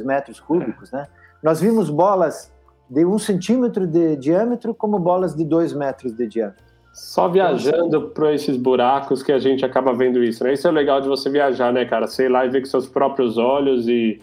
metros 0.04 0.40
cúbicos, 0.40 0.90
né? 0.90 1.06
Nós 1.42 1.60
vimos 1.60 1.90
bolas 1.90 2.50
de 2.88 3.04
um 3.04 3.18
centímetro 3.18 3.86
de 3.86 4.16
diâmetro 4.16 4.74
como 4.74 4.98
bolas 4.98 5.34
de 5.34 5.44
2 5.44 5.72
metros 5.74 6.12
de 6.12 6.26
diâmetro. 6.26 6.64
Só 6.96 7.28
viajando 7.28 8.08
para 8.08 8.32
esses 8.32 8.56
buracos 8.56 9.22
que 9.22 9.30
a 9.30 9.38
gente 9.38 9.62
acaba 9.66 9.92
vendo 9.92 10.24
isso, 10.24 10.42
né? 10.42 10.54
Isso 10.54 10.66
é 10.66 10.70
legal 10.70 10.98
de 10.98 11.06
você 11.06 11.28
viajar, 11.28 11.70
né, 11.70 11.84
cara? 11.84 12.06
Sei 12.06 12.26
lá 12.26 12.46
e 12.46 12.48
ver 12.48 12.60
com 12.60 12.66
seus 12.66 12.88
próprios 12.88 13.36
olhos 13.36 13.86
e, 13.86 14.18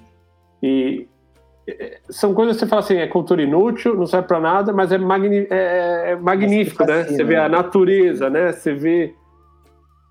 e 0.61 1.07
são 2.09 2.33
coisas 2.33 2.55
que 2.55 2.61
você 2.61 2.67
fala 2.67 2.79
assim, 2.81 2.95
é 2.95 3.05
cultura 3.05 3.43
inútil, 3.43 3.95
não 3.95 4.07
serve 4.07 4.27
para 4.27 4.39
nada, 4.39 4.73
mas 4.73 4.91
é, 4.91 4.97
magni, 4.97 5.45
é, 5.51 6.13
é 6.13 6.15
magnífico, 6.15 6.83
né? 6.83 7.03
Você 7.03 7.23
vê 7.23 7.35
a 7.35 7.47
né? 7.47 7.57
natureza, 7.57 8.27
né? 8.27 8.51
Você 8.51 8.73
vê 8.73 9.13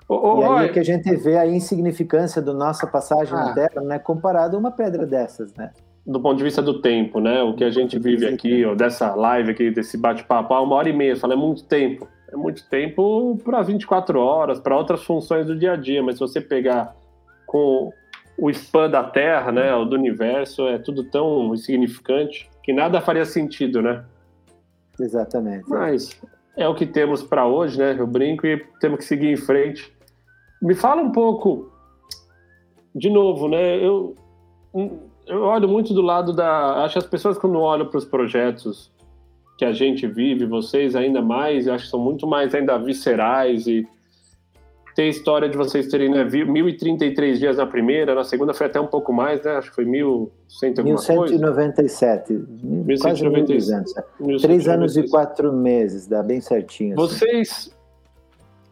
e 0.08 0.44
aí 0.44 0.66
é 0.66 0.68
que 0.68 0.78
a 0.78 0.84
gente 0.84 1.16
vê 1.16 1.36
a 1.38 1.46
insignificância 1.46 2.40
da 2.40 2.52
nossa 2.52 2.86
passagem 2.86 3.34
ah. 3.34 3.46
na 3.46 3.54
Terra, 3.54 3.80
né, 3.82 3.98
comparado 3.98 4.56
a 4.56 4.60
uma 4.60 4.70
pedra 4.70 5.04
dessas, 5.04 5.52
né? 5.54 5.72
Do 6.06 6.20
ponto 6.20 6.36
de 6.36 6.44
vista 6.44 6.62
do 6.62 6.80
tempo, 6.80 7.18
né? 7.18 7.42
O 7.42 7.54
que 7.54 7.64
a 7.64 7.70
gente 7.70 7.98
vive 7.98 8.26
aqui, 8.26 8.64
ou 8.64 8.76
dessa 8.76 9.14
live 9.16 9.50
aqui, 9.50 9.70
desse 9.70 9.96
bate-papo, 9.96 10.54
uma 10.54 10.76
hora 10.76 10.88
e 10.88 10.92
meia, 10.92 11.16
fala, 11.16 11.34
é 11.34 11.36
muito 11.36 11.64
tempo. 11.64 12.06
É 12.32 12.36
muito 12.36 12.66
tempo 12.68 13.38
para 13.44 13.60
24 13.60 14.18
horas, 14.18 14.58
para 14.58 14.76
outras 14.76 15.04
funções 15.04 15.46
do 15.46 15.56
dia 15.56 15.72
a 15.72 15.76
dia, 15.76 16.02
mas 16.02 16.14
se 16.14 16.20
você 16.20 16.40
pegar 16.40 16.96
com 17.46 17.92
o 18.38 18.48
spam 18.50 18.88
da 18.88 19.04
Terra, 19.04 19.52
né, 19.52 19.70
do 19.84 19.94
universo, 19.94 20.66
é 20.66 20.78
tudo 20.78 21.04
tão 21.04 21.54
insignificante 21.54 22.48
que 22.62 22.72
nada 22.72 23.00
faria 23.00 23.26
sentido, 23.26 23.82
né? 23.82 24.04
Exatamente. 24.98 25.68
Mas 25.68 26.18
é 26.56 26.66
o 26.66 26.74
que 26.74 26.86
temos 26.86 27.22
para 27.22 27.46
hoje, 27.46 27.78
né? 27.78 27.96
Eu 27.98 28.06
brinco 28.06 28.46
e 28.46 28.64
temos 28.80 28.98
que 28.98 29.04
seguir 29.04 29.30
em 29.30 29.36
frente. 29.36 29.92
Me 30.60 30.74
fala 30.74 31.02
um 31.02 31.10
pouco, 31.10 31.70
de 32.94 33.10
novo, 33.10 33.48
né? 33.48 33.76
Eu, 33.76 34.14
eu 35.26 35.42
olho 35.42 35.68
muito 35.68 35.92
do 35.92 36.00
lado 36.00 36.32
da. 36.32 36.84
Acho 36.84 36.94
que 36.94 36.98
as 36.98 37.06
pessoas, 37.06 37.36
quando 37.36 37.58
olham 37.58 37.86
para 37.86 37.98
os 37.98 38.04
projetos 38.04 38.90
que 39.62 39.66
a 39.66 39.72
gente 39.72 40.08
vive, 40.08 40.44
vocês 40.44 40.96
ainda 40.96 41.22
mais, 41.22 41.68
acho 41.68 41.84
que 41.84 41.90
são 41.90 42.00
muito 42.00 42.26
mais 42.26 42.52
ainda 42.52 42.76
viscerais 42.78 43.68
e 43.68 43.86
tem 44.96 45.06
a 45.06 45.08
história 45.08 45.48
de 45.48 45.56
vocês 45.56 45.86
terem 45.86 46.10
né, 46.10 46.24
1.033 46.24 47.38
dias 47.38 47.58
na 47.58 47.64
primeira, 47.64 48.12
na 48.12 48.24
segunda 48.24 48.52
foi 48.52 48.66
até 48.66 48.80
um 48.80 48.88
pouco 48.88 49.12
mais, 49.12 49.40
né? 49.42 49.52
Acho 49.52 49.70
que 49.70 49.76
foi 49.76 49.84
1.100 49.84 50.78
alguma 50.78 50.98
1197, 50.98 52.26
coisa. 52.26 52.46
1197. 52.60 54.42
Três 54.42 54.66
anos 54.66 54.96
e 54.96 55.08
quatro 55.08 55.52
meses, 55.52 56.08
dá 56.08 56.24
bem 56.24 56.40
certinho. 56.40 57.00
Assim. 57.00 57.14
Vocês 57.14 57.72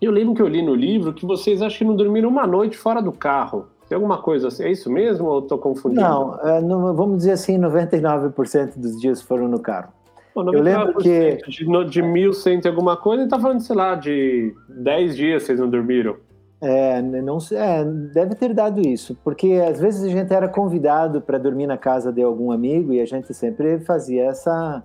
eu 0.02 0.10
lembro 0.10 0.34
que 0.34 0.42
eu 0.42 0.48
li 0.48 0.60
no 0.60 0.74
livro 0.74 1.14
que 1.14 1.24
vocês 1.24 1.62
acham 1.62 1.78
que 1.78 1.84
não 1.84 1.94
dormiram 1.94 2.28
uma 2.28 2.46
noite 2.48 2.76
fora 2.76 3.00
do 3.00 3.12
carro. 3.12 3.66
Tem 3.88 3.94
alguma 3.94 4.20
coisa 4.20 4.48
assim? 4.48 4.64
É 4.64 4.72
isso 4.72 4.90
mesmo 4.90 5.28
ou 5.28 5.38
estou 5.38 5.58
confundindo? 5.58 6.00
Não, 6.00 6.40
é, 6.40 6.60
não, 6.60 6.94
vamos 6.94 7.18
dizer 7.18 7.32
assim, 7.32 7.58
99% 7.58 8.76
dos 8.76 9.00
dias 9.00 9.22
foram 9.22 9.46
no 9.46 9.60
carro. 9.60 9.92
Eu 10.34 10.62
lembro 10.62 10.94
que... 10.98 11.38
De, 11.46 11.64
de 11.84 12.02
1.100 12.02 12.64
e 12.64 12.68
alguma 12.68 12.96
coisa, 12.96 13.22
ele 13.22 13.26
está 13.26 13.38
falando, 13.38 13.60
sei 13.60 13.76
lá, 13.76 13.94
de 13.94 14.54
10 14.68 15.16
dias 15.16 15.42
vocês 15.42 15.58
não 15.58 15.68
dormiram. 15.68 16.16
É, 16.62 17.00
não 17.00 17.38
é, 17.52 17.84
deve 18.12 18.34
ter 18.34 18.52
dado 18.52 18.86
isso, 18.86 19.18
porque 19.24 19.54
às 19.66 19.80
vezes 19.80 20.04
a 20.04 20.08
gente 20.08 20.32
era 20.32 20.46
convidado 20.46 21.20
para 21.22 21.38
dormir 21.38 21.66
na 21.66 21.78
casa 21.78 22.12
de 22.12 22.22
algum 22.22 22.52
amigo 22.52 22.92
e 22.92 23.00
a 23.00 23.06
gente 23.06 23.32
sempre 23.32 23.80
fazia 23.80 24.26
essa... 24.26 24.82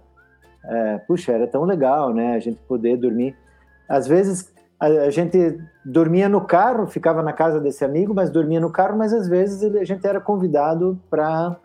É, 0.63 0.97
puxa, 0.99 1.33
era 1.33 1.45
tão 1.45 1.63
legal, 1.63 2.13
né? 2.13 2.33
A 2.35 2.39
gente 2.39 2.57
poder 2.67 2.97
dormir. 2.97 3.35
Às 3.87 4.07
vezes 4.07 4.55
a, 4.79 5.09
gente 5.09 5.57
dormia 5.83 6.27
no 6.27 6.41
carro, 6.41 6.87
ficava 6.87 7.23
na 7.23 7.33
casa 7.33 7.59
desse 7.59 7.83
amigo, 7.85 8.13
mas 8.13 8.29
dormia 8.29 8.59
no 8.59 8.71
carro, 8.71 8.97
mas 8.97 9.13
às 9.13 9.27
vezes 9.27 9.61
ele, 9.61 9.79
a 9.79 9.85
gente 9.85 10.05
era 10.05 10.19
convidado 10.19 10.99
para 11.09 11.55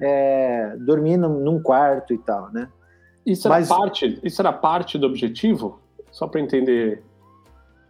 é, 0.00 0.76
dormir 0.78 1.16
num, 1.16 1.40
num, 1.40 1.60
quarto 1.60 2.14
e 2.14 2.18
tal, 2.18 2.50
né? 2.52 2.68
Isso 3.24 3.46
era, 3.46 3.56
mas, 3.56 3.68
parte, 3.68 4.18
isso 4.22 4.40
era 4.40 4.52
parte 4.52 4.98
do 4.98 5.06
objetivo? 5.06 5.80
Só 6.10 6.26
para 6.26 6.40
entender. 6.40 7.02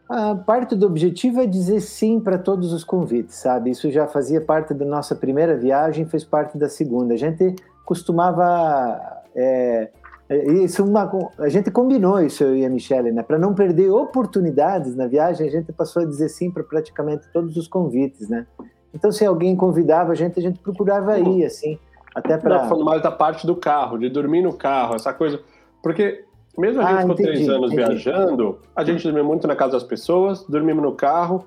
A 0.08 0.34
parte 0.34 0.74
do 0.74 0.86
objetivo 0.86 1.40
é 1.40 1.46
dizer 1.46 1.80
sim 1.80 2.18
para 2.18 2.38
todos 2.38 2.72
os 2.72 2.82
convites, 2.82 3.36
sabe? 3.36 3.70
Isso 3.70 3.90
já 3.90 4.06
fazia 4.06 4.40
parte 4.40 4.72
da 4.72 4.84
nossa 4.84 5.14
primeira 5.14 5.56
viagem, 5.56 6.06
fez 6.06 6.24
parte 6.24 6.56
da 6.56 6.68
segunda. 6.68 7.14
A 7.14 7.16
gente 7.16 7.54
costumava 7.84 9.22
é, 9.34 9.90
é, 10.28 10.52
isso 10.52 10.84
uma, 10.84 11.10
a 11.38 11.48
gente 11.48 11.70
combinou 11.70 12.20
isso 12.20 12.44
eu 12.44 12.54
e 12.54 12.64
a 12.64 12.68
Michelle, 12.68 13.10
né? 13.10 13.22
Para 13.22 13.38
não 13.38 13.54
perder 13.54 13.90
oportunidades 13.90 14.94
na 14.94 15.06
viagem, 15.06 15.48
a 15.48 15.50
gente 15.50 15.72
passou 15.72 16.02
a 16.02 16.04
dizer 16.04 16.28
sim 16.28 16.50
para 16.50 16.62
praticamente 16.62 17.26
todos 17.32 17.56
os 17.56 17.66
convites, 17.66 18.28
né? 18.28 18.46
Então, 18.92 19.10
se 19.10 19.24
alguém 19.24 19.56
convidava 19.56 20.12
a 20.12 20.14
gente, 20.14 20.38
a 20.38 20.42
gente 20.42 20.58
procurava 20.60 21.18
ir, 21.18 21.44
assim, 21.44 21.78
até 22.18 22.36
para. 22.36 22.68
Falando 22.68 22.84
mais 22.84 23.02
da 23.02 23.10
parte 23.10 23.46
do 23.46 23.56
carro, 23.56 23.98
de 23.98 24.08
dormir 24.08 24.42
no 24.42 24.52
carro, 24.52 24.94
essa 24.94 25.12
coisa. 25.12 25.40
Porque 25.82 26.24
mesmo 26.56 26.80
a 26.80 26.84
gente 26.84 26.94
ah, 26.94 27.00
ficou 27.00 27.14
entendi, 27.14 27.30
três 27.30 27.48
anos 27.48 27.72
entendi. 27.72 27.88
viajando, 27.88 28.58
a 28.74 28.84
gente 28.84 29.02
dormia 29.02 29.24
muito 29.24 29.46
na 29.46 29.54
casa 29.54 29.72
das 29.72 29.84
pessoas, 29.84 30.44
dormimos 30.44 30.82
no 30.82 30.92
carro, 30.92 31.46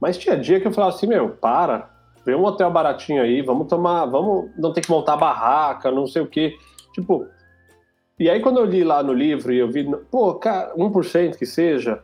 mas 0.00 0.18
tinha 0.18 0.36
dia 0.36 0.60
que 0.60 0.66
eu 0.66 0.72
falava 0.72 0.94
assim, 0.94 1.06
meu, 1.06 1.30
para, 1.30 1.90
vê 2.26 2.34
um 2.34 2.44
hotel 2.44 2.70
baratinho 2.70 3.22
aí, 3.22 3.40
vamos 3.40 3.68
tomar, 3.68 4.06
vamos, 4.06 4.50
não 4.58 4.72
ter 4.72 4.80
que 4.80 4.90
montar 4.90 5.16
barraca, 5.16 5.90
não 5.90 6.06
sei 6.06 6.22
o 6.22 6.26
quê. 6.26 6.56
Tipo, 6.92 7.26
e 8.18 8.28
aí, 8.28 8.40
quando 8.40 8.58
eu 8.58 8.64
li 8.64 8.82
lá 8.82 9.00
no 9.00 9.12
livro 9.12 9.52
e 9.52 9.58
eu 9.58 9.70
vi, 9.70 9.88
pô, 10.10 10.34
cara, 10.34 10.74
1% 10.74 11.36
que 11.36 11.46
seja, 11.46 12.02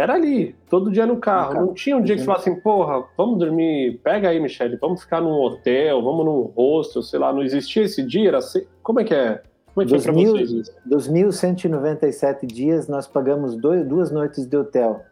era 0.00 0.14
ali, 0.14 0.54
todo 0.68 0.90
dia 0.90 1.06
no 1.06 1.18
carro. 1.18 1.54
Não 1.54 1.74
tinha 1.74 1.96
um 1.96 2.02
dia 2.02 2.14
que 2.14 2.22
você 2.22 2.26
falasse 2.26 2.48
assim, 2.48 2.60
porra, 2.60 3.04
vamos 3.16 3.38
dormir, 3.38 4.00
pega 4.02 4.28
aí, 4.28 4.40
Michele, 4.40 4.76
vamos 4.76 5.02
ficar 5.02 5.20
num 5.20 5.32
hotel, 5.32 6.02
vamos 6.02 6.24
num 6.24 6.52
hostel, 6.56 7.02
sei 7.02 7.18
lá, 7.18 7.32
não 7.32 7.42
existia 7.42 7.84
esse 7.84 8.02
dia? 8.02 8.28
Era 8.28 8.38
assim, 8.38 8.66
como 8.82 9.00
é 9.00 9.04
que 9.04 9.14
é? 9.14 9.42
Como 9.74 9.82
é 9.82 9.86
que 9.86 9.94
dos 9.94 10.02
pra 10.02 10.12
mil, 10.12 10.32
vocês 10.32 10.50
isso? 10.50 10.72
Dos 10.86 11.08
1.197 11.08 12.46
dias, 12.46 12.88
nós 12.88 13.06
pagamos 13.06 13.56
dois, 13.56 13.86
duas 13.86 14.10
noites 14.10 14.46
de 14.46 14.56
hotel. 14.56 15.02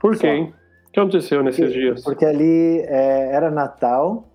Por 0.00 0.16
quê, 0.16 0.26
hein? 0.26 0.54
O 0.88 0.92
que 0.92 1.00
aconteceu 1.00 1.42
nesses 1.42 1.64
porque, 1.64 1.78
dias? 1.78 2.02
Porque 2.02 2.24
ali 2.26 2.80
é, 2.80 3.32
era 3.32 3.50
Natal, 3.50 4.28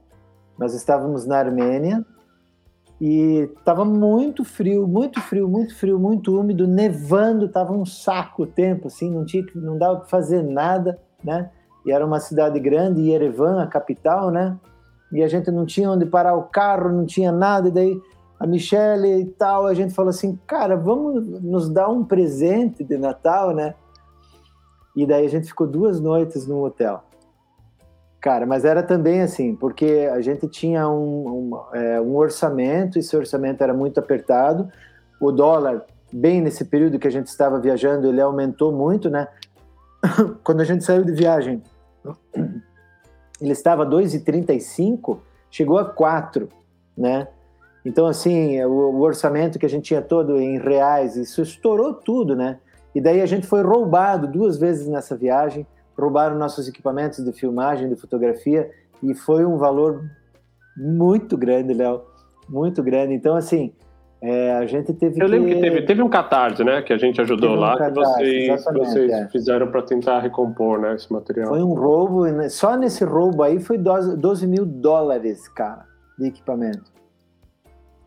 nós 0.58 0.74
estávamos 0.74 1.26
na 1.26 1.38
Armênia, 1.38 2.04
e 3.00 3.50
estava 3.58 3.86
muito 3.86 4.44
frio, 4.44 4.88
muito 4.88 5.22
frio, 5.22 5.48
muito 5.48 5.76
frio, 5.76 6.00
muito 6.00 6.40
úmido, 6.40 6.68
nevando, 6.68 7.46
estava 7.46 7.72
um 7.72 7.86
saco 7.86 8.44
o 8.44 8.48
tempo, 8.48 8.88
assim, 8.88 9.12
não 9.12 9.24
tinha, 9.24 9.46
não 9.54 9.78
dava 9.78 10.00
para 10.00 10.10
fazer 10.10 10.42
nada, 10.42 11.00
né? 11.24 11.52
E 11.86 11.92
era 11.92 12.06
uma 12.06 12.20
cidade 12.20 12.60
grande, 12.60 13.02
Yerevan, 13.02 13.62
a 13.62 13.68
capital, 13.68 14.32
né? 14.32 14.58
E 15.12 15.24
a 15.24 15.28
gente 15.28 15.52
não 15.52 15.66
tinha 15.66 15.92
onde 15.92 16.06
parar 16.06 16.36
o 16.36 16.44
carro, 16.44 16.92
não 16.92 17.06
tinha 17.06 17.32
nada, 17.32 17.68
e 17.70 17.72
daí 17.72 18.02
a 18.40 18.46
Michelle 18.46 19.22
e 19.22 19.26
tal, 19.26 19.68
a 19.68 19.74
gente 19.74 19.94
falou 19.94 20.10
assim, 20.10 20.38
cara, 20.48 20.76
vamos 20.76 21.26
nos 21.42 21.70
dar 21.70 21.90
um 21.90 22.04
presente 22.04 22.84
de 22.84 22.98
Natal, 22.98 23.54
né? 23.54 23.76
E 24.96 25.06
daí 25.06 25.26
a 25.26 25.30
gente 25.30 25.48
ficou 25.48 25.68
duas 25.68 26.00
noites 26.00 26.48
no 26.48 26.64
hotel. 26.66 27.04
Cara, 28.28 28.46
mas 28.46 28.66
era 28.66 28.84
também 28.84 29.22
assim, 29.22 29.56
porque 29.56 30.10
a 30.12 30.20
gente 30.20 30.50
tinha 30.50 30.90
um, 30.90 31.30
um, 31.30 31.62
é, 31.74 32.02
um 32.02 32.14
orçamento, 32.18 33.00
esse 33.00 33.16
orçamento 33.16 33.64
era 33.64 33.74
muito 33.74 34.02
apertado, 34.02 34.70
o 35.18 35.32
dólar, 35.32 35.86
bem 36.12 36.42
nesse 36.42 36.66
período 36.66 37.00
que 37.00 37.08
a 37.08 37.10
gente 37.10 37.28
estava 37.28 37.58
viajando, 37.58 38.06
ele 38.06 38.20
aumentou 38.20 38.70
muito, 38.70 39.10
né? 39.10 39.30
Quando 40.44 40.60
a 40.60 40.66
gente 40.66 40.84
saiu 40.84 41.06
de 41.06 41.14
viagem, 41.14 41.64
ele 43.40 43.54
estava 43.54 43.86
2,35, 43.86 45.20
chegou 45.50 45.78
a 45.78 45.86
4, 45.86 46.50
né? 46.98 47.30
Então, 47.86 48.08
assim, 48.08 48.62
o, 48.66 49.00
orçamento 49.00 49.58
que 49.58 49.66
a 49.66 49.70
gente 49.70 49.86
tinha 49.86 50.02
todo 50.02 50.38
em 50.38 50.60
reais, 50.60 51.16
isso 51.16 51.42
estourou 51.42 51.94
tudo, 51.94 52.36
né? 52.36 52.60
E 52.94 53.00
daí 53.00 53.22
a 53.22 53.26
gente 53.26 53.48
foi 53.48 53.62
roubado 53.62 54.28
duas 54.28 54.58
vezes 54.58 54.86
nessa 54.86 55.16
viagem, 55.16 55.66
roubaram 55.98 56.38
nossos 56.38 56.68
equipamentos 56.68 57.24
de 57.24 57.32
filmagem, 57.34 57.90
de 57.90 57.96
fotografia, 57.96 58.70
e 59.02 59.14
foi 59.14 59.46
um 59.46 59.58
valor 59.58 60.04
muito 60.76 61.38
grande, 61.38 61.74
Léo, 61.74 62.04
muito 62.48 62.84
grande. 62.84 63.14
Então, 63.14 63.36
assim, 63.36 63.74
é, 64.22 64.54
a 64.54 64.66
gente 64.66 64.94
teve 64.94 65.22
Eu 65.22 65.28
lembro 65.28 65.50
que 65.50 65.62
teve, 65.62 65.82
teve 65.84 66.02
um 66.02 66.10
catarse, 66.10 66.64
né, 66.64 66.82
que 66.82 66.94
a 66.94 66.98
gente 66.98 67.20
ajudou 67.22 67.52
um 67.52 67.60
lá, 67.60 67.78
catarse, 67.78 68.24
que 68.24 68.48
vocês, 68.48 68.66
vocês 68.66 69.12
é. 69.12 69.28
fizeram 69.30 69.68
para 69.68 69.82
tentar 69.82 70.20
recompor, 70.20 70.80
né, 70.80 70.96
esse 70.96 71.12
material. 71.12 71.50
Foi 71.50 71.62
um 71.62 71.74
roubo, 71.74 72.26
só 72.50 72.76
nesse 72.76 73.04
roubo 73.04 73.44
aí 73.44 73.60
foi 73.60 73.78
12, 73.78 74.18
12 74.18 74.48
mil 74.48 74.66
dólares, 74.66 75.48
cara, 75.48 75.86
de 76.18 76.28
equipamento. 76.28 76.98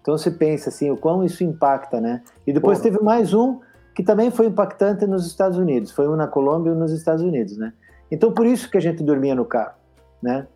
Então 0.00 0.16
você 0.16 0.30
pensa 0.30 0.70
assim, 0.70 0.90
o 0.90 0.96
quão 0.96 1.24
isso 1.24 1.44
impacta, 1.44 2.00
né? 2.00 2.22
E 2.46 2.52
depois 2.52 2.78
Porra. 2.78 2.90
teve 2.90 3.04
mais 3.04 3.34
um 3.34 3.60
que 4.00 4.06
também 4.06 4.30
foi 4.30 4.46
impactante 4.46 5.06
nos 5.06 5.26
Estados 5.26 5.58
Unidos. 5.58 5.90
Foi 5.90 6.08
um 6.08 6.16
na 6.16 6.26
Colômbia 6.26 6.70
e 6.70 6.72
um 6.72 6.78
nos 6.78 6.90
Estados 6.90 7.22
Unidos, 7.22 7.58
né? 7.58 7.72
Então, 8.10 8.32
por 8.32 8.46
isso 8.46 8.70
que 8.70 8.78
a 8.78 8.80
gente 8.80 9.02
dormia 9.02 9.34
no 9.34 9.44
carro, 9.44 9.74
né? 10.22 10.46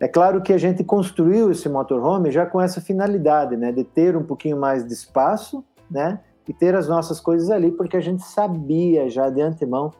É 0.00 0.08
claro 0.08 0.40
que 0.40 0.52
a 0.52 0.58
gente 0.58 0.82
construiu 0.82 1.50
esse 1.50 1.68
motorhome 1.68 2.30
já 2.30 2.46
com 2.46 2.60
essa 2.60 2.80
finalidade, 2.80 3.56
né? 3.56 3.72
De 3.72 3.84
ter 3.84 4.16
um 4.16 4.22
pouquinho 4.22 4.56
mais 4.56 4.86
de 4.86 4.92
espaço, 4.92 5.62
né? 5.90 6.20
e 6.48 6.52
ter 6.54 6.74
as 6.74 6.88
nossas 6.88 7.20
coisas 7.20 7.50
ali, 7.50 7.70
porque 7.70 7.94
a 7.94 8.00
gente 8.00 8.22
sabia 8.22 9.10
já 9.10 9.28
de 9.28 9.42
antemão 9.42 9.92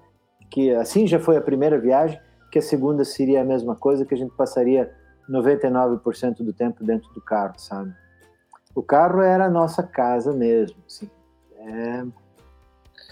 que 0.51 0.75
assim 0.75 1.07
já 1.07 1.21
foi 1.21 1.37
a 1.37 1.43
primeira 1.43 1.79
viagem, 1.79 2.19
que 2.51 2.59
a 2.59 2.63
segunda 2.63 3.05
seria 3.05 3.43
a 3.43 3.45
mesma 3.45 3.77
coisa, 3.77 4.07
que 4.07 4.15
a 4.15 4.17
gente 4.17 4.35
passaria 4.35 4.91
99% 5.29 6.37
do 6.39 6.55
tempo 6.55 6.83
dentro 6.83 7.13
do 7.13 7.21
carro, 7.21 7.53
sabe? 7.59 7.93
O 8.75 8.83
carro 8.83 9.21
era 9.21 9.45
a 9.45 9.51
nossa 9.51 9.83
casa 9.83 10.33
mesmo, 10.33 10.79
assim. 10.87 11.11
É... 11.59 12.07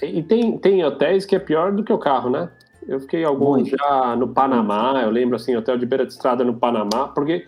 E 0.02 0.22
tem, 0.22 0.58
tem 0.58 0.84
hotéis 0.84 1.24
que 1.24 1.34
é 1.34 1.38
pior 1.38 1.72
do 1.72 1.82
que 1.82 1.92
o 1.92 1.98
carro, 1.98 2.28
né? 2.28 2.50
Eu 2.86 3.00
fiquei 3.00 3.24
alguns 3.24 3.62
Muito. 3.62 3.76
já 3.76 4.14
no 4.14 4.28
Panamá, 4.28 5.00
eu 5.02 5.10
lembro 5.10 5.36
assim, 5.36 5.56
hotel 5.56 5.76
de 5.76 5.86
beira 5.86 6.06
de 6.06 6.12
estrada 6.12 6.44
no 6.44 6.54
Panamá, 6.54 7.08
porque 7.14 7.46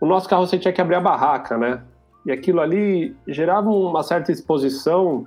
o 0.00 0.06
nosso 0.06 0.28
carro 0.28 0.46
você 0.46 0.58
tinha 0.58 0.72
que 0.72 0.80
abrir 0.80 0.94
a 0.94 1.00
barraca, 1.00 1.58
né? 1.58 1.82
E 2.24 2.32
aquilo 2.32 2.60
ali 2.60 3.14
gerava 3.26 3.68
uma 3.68 4.02
certa 4.02 4.32
exposição 4.32 5.26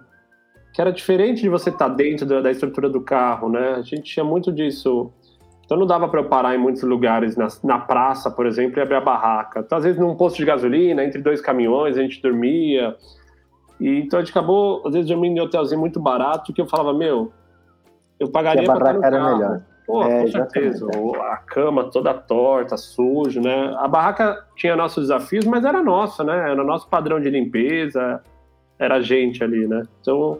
que 0.73 0.79
era 0.79 0.91
diferente 0.91 1.41
de 1.41 1.49
você 1.49 1.69
estar 1.69 1.89
tá 1.89 1.95
dentro 1.95 2.25
da, 2.25 2.41
da 2.41 2.51
estrutura 2.51 2.89
do 2.89 3.01
carro, 3.01 3.49
né? 3.49 3.75
A 3.75 3.81
gente 3.81 4.03
tinha 4.03 4.23
muito 4.23 4.51
disso. 4.51 5.11
Então 5.65 5.77
não 5.77 5.85
dava 5.85 6.07
para 6.07 6.21
eu 6.21 6.25
parar 6.25 6.55
em 6.55 6.57
muitos 6.57 6.83
lugares, 6.83 7.35
na, 7.35 7.47
na, 7.63 7.79
praça, 7.79 8.31
por 8.31 8.45
exemplo, 8.45 8.79
e 8.79 8.81
abrir 8.81 8.95
a 8.95 9.01
barraca. 9.01 9.59
Então, 9.59 9.77
às 9.77 9.83
vezes 9.83 9.99
num 9.99 10.15
posto 10.15 10.37
de 10.37 10.45
gasolina, 10.45 11.03
entre 11.03 11.21
dois 11.21 11.41
caminhões, 11.41 11.97
a 11.97 12.01
gente 12.01 12.21
dormia. 12.21 12.95
E, 13.81 13.99
então 13.99 14.19
a 14.19 14.21
gente 14.23 14.31
acabou, 14.31 14.83
às 14.85 14.93
vezes, 14.93 15.09
dormindo 15.09 15.37
em 15.37 15.41
hotelzinho 15.41 15.79
muito 15.79 15.99
barato, 15.99 16.53
que 16.53 16.61
eu 16.61 16.67
falava, 16.67 16.93
meu, 16.93 17.33
eu 18.19 18.29
pagaria 18.29 18.63
para 18.63 18.77
estar 18.77 18.93
no 18.93 19.03
era 19.03 19.17
carro. 19.17 19.37
melhor. 19.37 19.61
Pô, 19.87 20.03
é, 20.03 20.21
com 20.21 20.27
certeza. 20.27 20.87
A 21.31 21.37
cama 21.37 21.85
toda 21.85 22.13
torta, 22.13 22.77
sujo, 22.77 23.41
né? 23.41 23.75
A 23.79 23.87
barraca 23.87 24.45
tinha 24.55 24.75
nossos 24.75 25.05
desafios, 25.05 25.45
mas 25.45 25.65
era 25.65 25.81
nossa, 25.81 26.23
né? 26.23 26.51
Era 26.51 26.63
nosso 26.63 26.87
padrão 26.87 27.19
de 27.19 27.29
limpeza, 27.31 28.21
era 28.77 28.97
a 28.97 29.01
gente 29.01 29.43
ali, 29.43 29.67
né? 29.67 29.83
Então, 29.99 30.37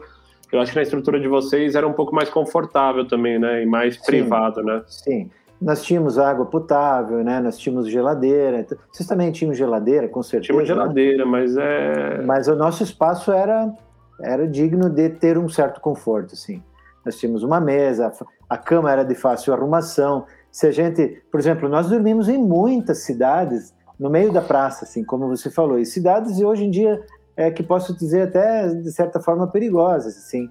eu 0.52 0.60
acho 0.60 0.70
que 0.70 0.76
na 0.76 0.82
estrutura 0.82 1.18
de 1.18 1.26
vocês 1.26 1.74
era 1.74 1.86
um 1.86 1.92
pouco 1.92 2.14
mais 2.14 2.30
confortável 2.30 3.04
também, 3.06 3.40
né? 3.40 3.64
E 3.64 3.66
mais 3.66 3.96
sim, 3.96 4.02
privado, 4.04 4.62
né? 4.62 4.82
Sim. 4.86 5.28
Nós 5.62 5.82
tínhamos 5.82 6.18
água 6.18 6.46
potável, 6.46 7.22
né? 7.22 7.40
Nós 7.40 7.56
tínhamos 7.56 7.88
geladeira. 7.88 8.66
Vocês 8.90 9.08
também 9.08 9.30
tinham 9.30 9.54
geladeira, 9.54 10.08
com 10.08 10.22
certeza? 10.22 10.52
Tínhamos 10.52 10.68
né? 10.68 10.74
geladeira, 10.74 11.24
né? 11.24 11.30
mas 11.30 11.56
é. 11.56 12.22
Mas 12.22 12.48
o 12.48 12.56
nosso 12.56 12.82
espaço 12.82 13.30
era 13.30 13.72
era 14.20 14.46
digno 14.46 14.88
de 14.88 15.08
ter 15.08 15.36
um 15.36 15.48
certo 15.48 15.80
conforto, 15.80 16.36
sim. 16.36 16.62
Nós 17.04 17.18
tínhamos 17.18 17.42
uma 17.42 17.60
mesa, 17.60 18.12
a 18.48 18.56
cama 18.56 18.90
era 18.90 19.04
de 19.04 19.14
fácil 19.14 19.52
arrumação. 19.52 20.24
Se 20.50 20.66
a 20.66 20.70
gente, 20.70 21.22
por 21.30 21.40
exemplo, 21.40 21.68
nós 21.68 21.88
dormimos 21.88 22.28
em 22.28 22.38
muitas 22.38 22.98
cidades 22.98 23.74
no 23.98 24.08
meio 24.08 24.32
da 24.32 24.40
praça, 24.40 24.84
assim, 24.84 25.04
como 25.04 25.28
você 25.28 25.50
falou, 25.50 25.78
e 25.78 25.86
cidades 25.86 26.40
hoje 26.40 26.64
em 26.64 26.70
dia 26.70 27.02
é 27.36 27.50
que 27.50 27.62
posso 27.62 27.96
dizer 27.96 28.22
até 28.22 28.68
de 28.68 28.92
certa 28.92 29.20
forma 29.20 29.48
perigosas, 29.48 30.16
assim. 30.16 30.48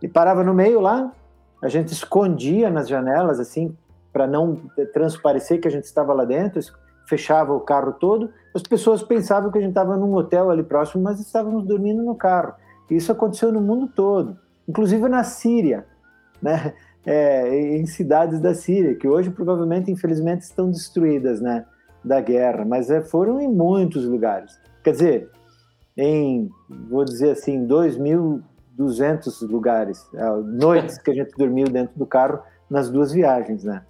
E 0.00 0.06
parava 0.06 0.44
no 0.44 0.54
meio 0.54 0.80
lá, 0.80 1.12
a 1.62 1.68
gente 1.68 1.92
escondia 1.92 2.70
nas 2.70 2.88
janelas, 2.88 3.40
assim, 3.40 3.76
para 4.16 4.26
não 4.26 4.56
transparecer 4.94 5.60
que 5.60 5.68
a 5.68 5.70
gente 5.70 5.84
estava 5.84 6.14
lá 6.14 6.24
dentro, 6.24 6.58
fechava 7.06 7.52
o 7.52 7.60
carro 7.60 7.92
todo. 7.92 8.30
As 8.54 8.62
pessoas 8.62 9.02
pensavam 9.02 9.52
que 9.52 9.58
a 9.58 9.60
gente 9.60 9.72
estava 9.72 9.94
num 9.94 10.14
hotel 10.14 10.50
ali 10.50 10.62
próximo, 10.62 11.02
mas 11.02 11.20
estávamos 11.20 11.66
dormindo 11.66 12.02
no 12.02 12.14
carro. 12.14 12.54
Isso 12.90 13.12
aconteceu 13.12 13.52
no 13.52 13.60
mundo 13.60 13.88
todo, 13.94 14.38
inclusive 14.66 15.06
na 15.06 15.22
Síria, 15.22 15.84
né? 16.40 16.72
É, 17.08 17.76
em 17.76 17.86
cidades 17.86 18.40
da 18.40 18.52
Síria, 18.52 18.96
que 18.96 19.06
hoje 19.06 19.30
provavelmente, 19.30 19.92
infelizmente, 19.92 20.40
estão 20.40 20.68
destruídas, 20.68 21.40
né? 21.40 21.64
Da 22.04 22.20
guerra, 22.20 22.64
mas 22.64 22.90
é, 22.90 23.00
foram 23.00 23.40
em 23.40 23.46
muitos 23.46 24.04
lugares. 24.04 24.58
Quer 24.82 24.90
dizer, 24.90 25.30
em, 25.96 26.50
vou 26.90 27.04
dizer 27.04 27.30
assim, 27.30 27.64
2.200 27.64 29.48
lugares, 29.48 30.04
é, 30.14 30.28
noites 30.42 30.98
que 30.98 31.12
a 31.12 31.14
gente 31.14 31.30
dormiu 31.38 31.68
dentro 31.68 31.96
do 31.96 32.06
carro 32.06 32.40
nas 32.68 32.90
duas 32.90 33.12
viagens, 33.12 33.62
né? 33.62 33.84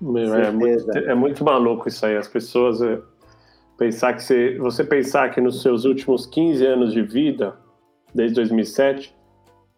Meu, 0.00 0.34
é, 0.34 0.50
muito, 0.50 0.90
é, 0.90 1.14
muito, 1.14 1.44
maluco 1.44 1.88
isso 1.88 2.06
aí. 2.06 2.16
As 2.16 2.26
pessoas 2.26 2.80
é, 2.80 2.98
pensar 3.76 4.14
que 4.14 4.22
você, 4.22 4.56
você 4.58 4.84
pensar 4.84 5.30
que 5.30 5.40
nos 5.40 5.60
seus 5.62 5.84
últimos 5.84 6.26
15 6.26 6.64
anos 6.64 6.92
de 6.92 7.02
vida, 7.02 7.56
desde 8.14 8.36
2007, 8.36 9.14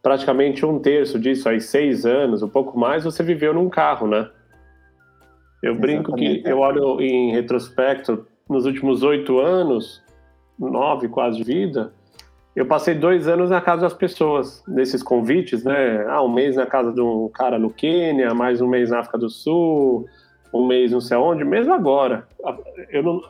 praticamente 0.02 0.64
um 0.64 0.78
terço 0.78 1.18
disso, 1.18 1.48
aí 1.48 1.60
seis 1.60 2.06
anos, 2.06 2.42
um 2.42 2.48
pouco 2.48 2.78
mais, 2.78 3.04
você 3.04 3.22
viveu 3.22 3.52
num 3.52 3.68
carro, 3.68 4.06
né? 4.06 4.30
Eu 5.62 5.76
brinco 5.76 6.14
que 6.14 6.42
eu 6.44 6.58
olho 6.58 7.00
em 7.00 7.30
retrospecto, 7.30 8.26
nos 8.48 8.66
últimos 8.66 9.02
oito 9.02 9.38
anos, 9.38 10.02
nove 10.58 11.08
quase 11.08 11.38
de 11.38 11.44
vida, 11.44 11.92
eu 12.54 12.66
passei 12.66 12.94
dois 12.94 13.26
anos 13.26 13.48
na 13.50 13.60
casa 13.60 13.82
das 13.82 13.94
pessoas, 13.94 14.62
nesses 14.68 15.02
convites, 15.02 15.64
né? 15.64 16.04
Ah, 16.06 16.22
um 16.22 16.32
mês 16.32 16.56
na 16.56 16.66
casa 16.66 16.92
de 16.92 17.00
um 17.00 17.28
cara 17.28 17.58
no 17.58 17.70
Quênia, 17.70 18.34
mais 18.34 18.60
um 18.60 18.68
mês 18.68 18.90
na 18.90 19.00
África 19.00 19.16
do 19.16 19.30
Sul, 19.30 20.06
um 20.52 20.66
mês 20.66 20.92
não 20.92 21.00
sei 21.00 21.16
onde, 21.16 21.44
mesmo 21.44 21.72
agora. 21.72 22.28
Eu 22.90 23.02
não, 23.02 23.22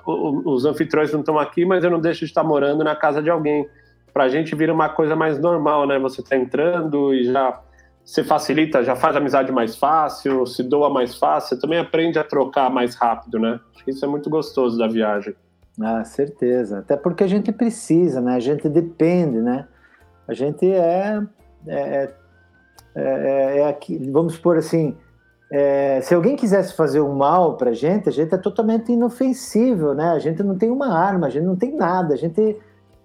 os 0.44 0.64
anfitriões 0.64 1.12
não 1.12 1.20
estão 1.20 1.38
aqui, 1.38 1.64
mas 1.64 1.84
eu 1.84 1.90
não 1.90 2.00
deixo 2.00 2.20
de 2.20 2.26
estar 2.26 2.42
morando 2.42 2.82
na 2.82 2.96
casa 2.96 3.22
de 3.22 3.30
alguém. 3.30 3.68
Para 4.12 4.24
a 4.24 4.28
gente 4.28 4.56
vira 4.56 4.74
uma 4.74 4.88
coisa 4.88 5.14
mais 5.14 5.38
normal, 5.38 5.86
né? 5.86 5.98
Você 6.00 6.20
está 6.20 6.36
entrando 6.36 7.14
e 7.14 7.24
já 7.24 7.60
se 8.04 8.24
facilita, 8.24 8.82
já 8.82 8.96
faz 8.96 9.14
amizade 9.14 9.52
mais 9.52 9.76
fácil, 9.76 10.44
se 10.46 10.64
doa 10.64 10.90
mais 10.90 11.14
fácil, 11.16 11.60
também 11.60 11.78
aprende 11.78 12.18
a 12.18 12.24
trocar 12.24 12.68
mais 12.68 12.96
rápido, 12.96 13.38
né? 13.38 13.60
Isso 13.86 14.04
é 14.04 14.08
muito 14.08 14.28
gostoso 14.28 14.76
da 14.76 14.88
viagem. 14.88 15.34
Ah, 15.80 16.04
certeza. 16.04 16.78
Até 16.78 16.96
porque 16.96 17.24
a 17.24 17.28
gente 17.28 17.50
precisa, 17.52 18.20
né? 18.20 18.34
A 18.34 18.40
gente 18.40 18.68
depende, 18.68 19.40
né? 19.40 19.66
A 20.28 20.34
gente 20.34 20.70
é, 20.70 21.20
é, 21.66 22.10
é, 22.94 23.58
é 23.58 23.68
aqui, 23.68 23.98
vamos 24.10 24.34
supor 24.34 24.56
assim, 24.56 24.96
é, 25.50 26.00
se 26.00 26.14
alguém 26.14 26.34
quisesse 26.34 26.74
fazer 26.74 27.00
um 27.00 27.14
mal 27.14 27.58
para 27.58 27.70
a 27.70 27.74
gente, 27.74 28.08
a 28.08 28.12
gente 28.12 28.34
é 28.34 28.38
totalmente 28.38 28.90
inofensível, 28.90 29.94
né? 29.94 30.10
A 30.10 30.18
gente 30.18 30.42
não 30.42 30.56
tem 30.56 30.70
uma 30.70 30.96
arma, 30.96 31.26
a 31.26 31.30
gente 31.30 31.44
não 31.44 31.56
tem 31.56 31.76
nada, 31.76 32.14
a 32.14 32.16
gente, 32.16 32.58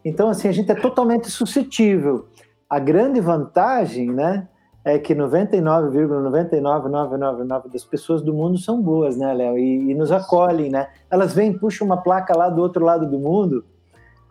então 0.05 0.29
assim, 0.29 0.47
a 0.47 0.51
gente 0.53 0.71
é 0.71 0.75
totalmente 0.75 1.29
suscetível. 1.29 2.27
A 2.69 2.79
grande 2.79 3.19
vantagem, 3.19 4.13
né? 4.13 4.47
É 4.87 4.97
que 4.97 5.13
99,99999 5.13 7.69
das 7.71 7.83
pessoas 7.83 8.21
do 8.21 8.33
mundo 8.33 8.57
são 8.57 8.81
boas, 8.81 9.17
né, 9.17 9.33
Léo? 9.33 9.57
E, 9.57 9.91
e, 9.91 9.93
nos 9.93 10.13
acolhem, 10.13 10.69
né? 10.69 10.87
Elas 11.11 11.33
vêm, 11.33 11.51
puxam 11.51 11.85
uma 11.85 11.97
placa 11.97 12.33
lá 12.35 12.49
do 12.49 12.61
outro 12.61 12.85
lado 12.85 13.05
do 13.05 13.19
mundo, 13.19 13.65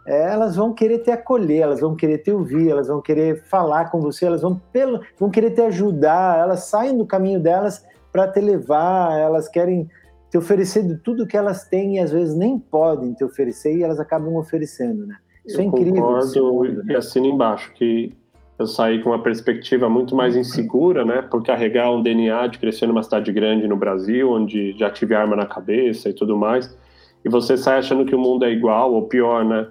é, 0.06 0.32
elas 0.32 0.56
vão 0.56 0.72
querer 0.72 1.00
te 1.00 1.10
acolher, 1.10 1.58
elas 1.58 1.80
vão 1.80 1.94
querer 1.94 2.16
te 2.18 2.30
ouvir, 2.30 2.70
elas 2.70 2.88
vão 2.88 3.02
querer 3.02 3.42
falar 3.44 3.90
com 3.90 4.00
você, 4.00 4.24
elas 4.24 4.40
vão, 4.40 4.58
pelo, 4.72 5.02
vão 5.18 5.28
querer 5.28 5.50
te 5.50 5.60
ajudar, 5.60 6.38
elas 6.38 6.60
saem 6.64 6.96
do 6.96 7.04
caminho 7.04 7.38
delas 7.38 7.84
para 8.10 8.26
te 8.26 8.40
levar, 8.40 9.12
elas 9.18 9.48
querem 9.48 9.86
te 10.30 10.38
oferecer 10.38 10.84
de 10.84 10.96
tudo 10.96 11.26
que 11.26 11.36
elas 11.36 11.68
têm 11.68 11.96
e 11.96 11.98
às 11.98 12.12
vezes 12.12 12.34
nem 12.34 12.58
podem 12.58 13.12
te 13.12 13.22
oferecer 13.22 13.76
e 13.76 13.82
elas 13.82 14.00
acabam 14.00 14.34
oferecendo, 14.36 15.06
né? 15.06 15.16
Isso 15.44 15.58
Eu 15.58 15.64
é 15.64 15.66
incrível. 15.66 16.02
Concordo 16.02 16.52
mundo, 16.52 16.82
né? 16.82 16.94
e 16.94 16.96
assino 16.96 17.26
embaixo 17.26 17.74
que 17.74 18.16
eu 18.58 18.66
saí 18.66 19.02
com 19.02 19.10
uma 19.10 19.22
perspectiva 19.22 19.88
muito 19.88 20.14
mais 20.14 20.34
insegura, 20.34 21.04
né, 21.04 21.22
por 21.22 21.42
carregar 21.42 21.90
um 21.90 22.02
DNA 22.02 22.46
de 22.46 22.58
crescer 22.58 22.86
numa 22.86 23.02
cidade 23.02 23.30
grande 23.32 23.68
no 23.68 23.76
Brasil, 23.76 24.30
onde 24.30 24.72
já 24.78 24.90
tive 24.90 25.14
arma 25.14 25.36
na 25.36 25.46
cabeça 25.46 26.08
e 26.08 26.12
tudo 26.12 26.36
mais, 26.36 26.76
e 27.24 27.28
você 27.28 27.56
sai 27.56 27.78
achando 27.78 28.06
que 28.06 28.14
o 28.14 28.18
mundo 28.18 28.44
é 28.44 28.50
igual 28.50 28.94
ou 28.94 29.02
pior, 29.02 29.44
né, 29.44 29.66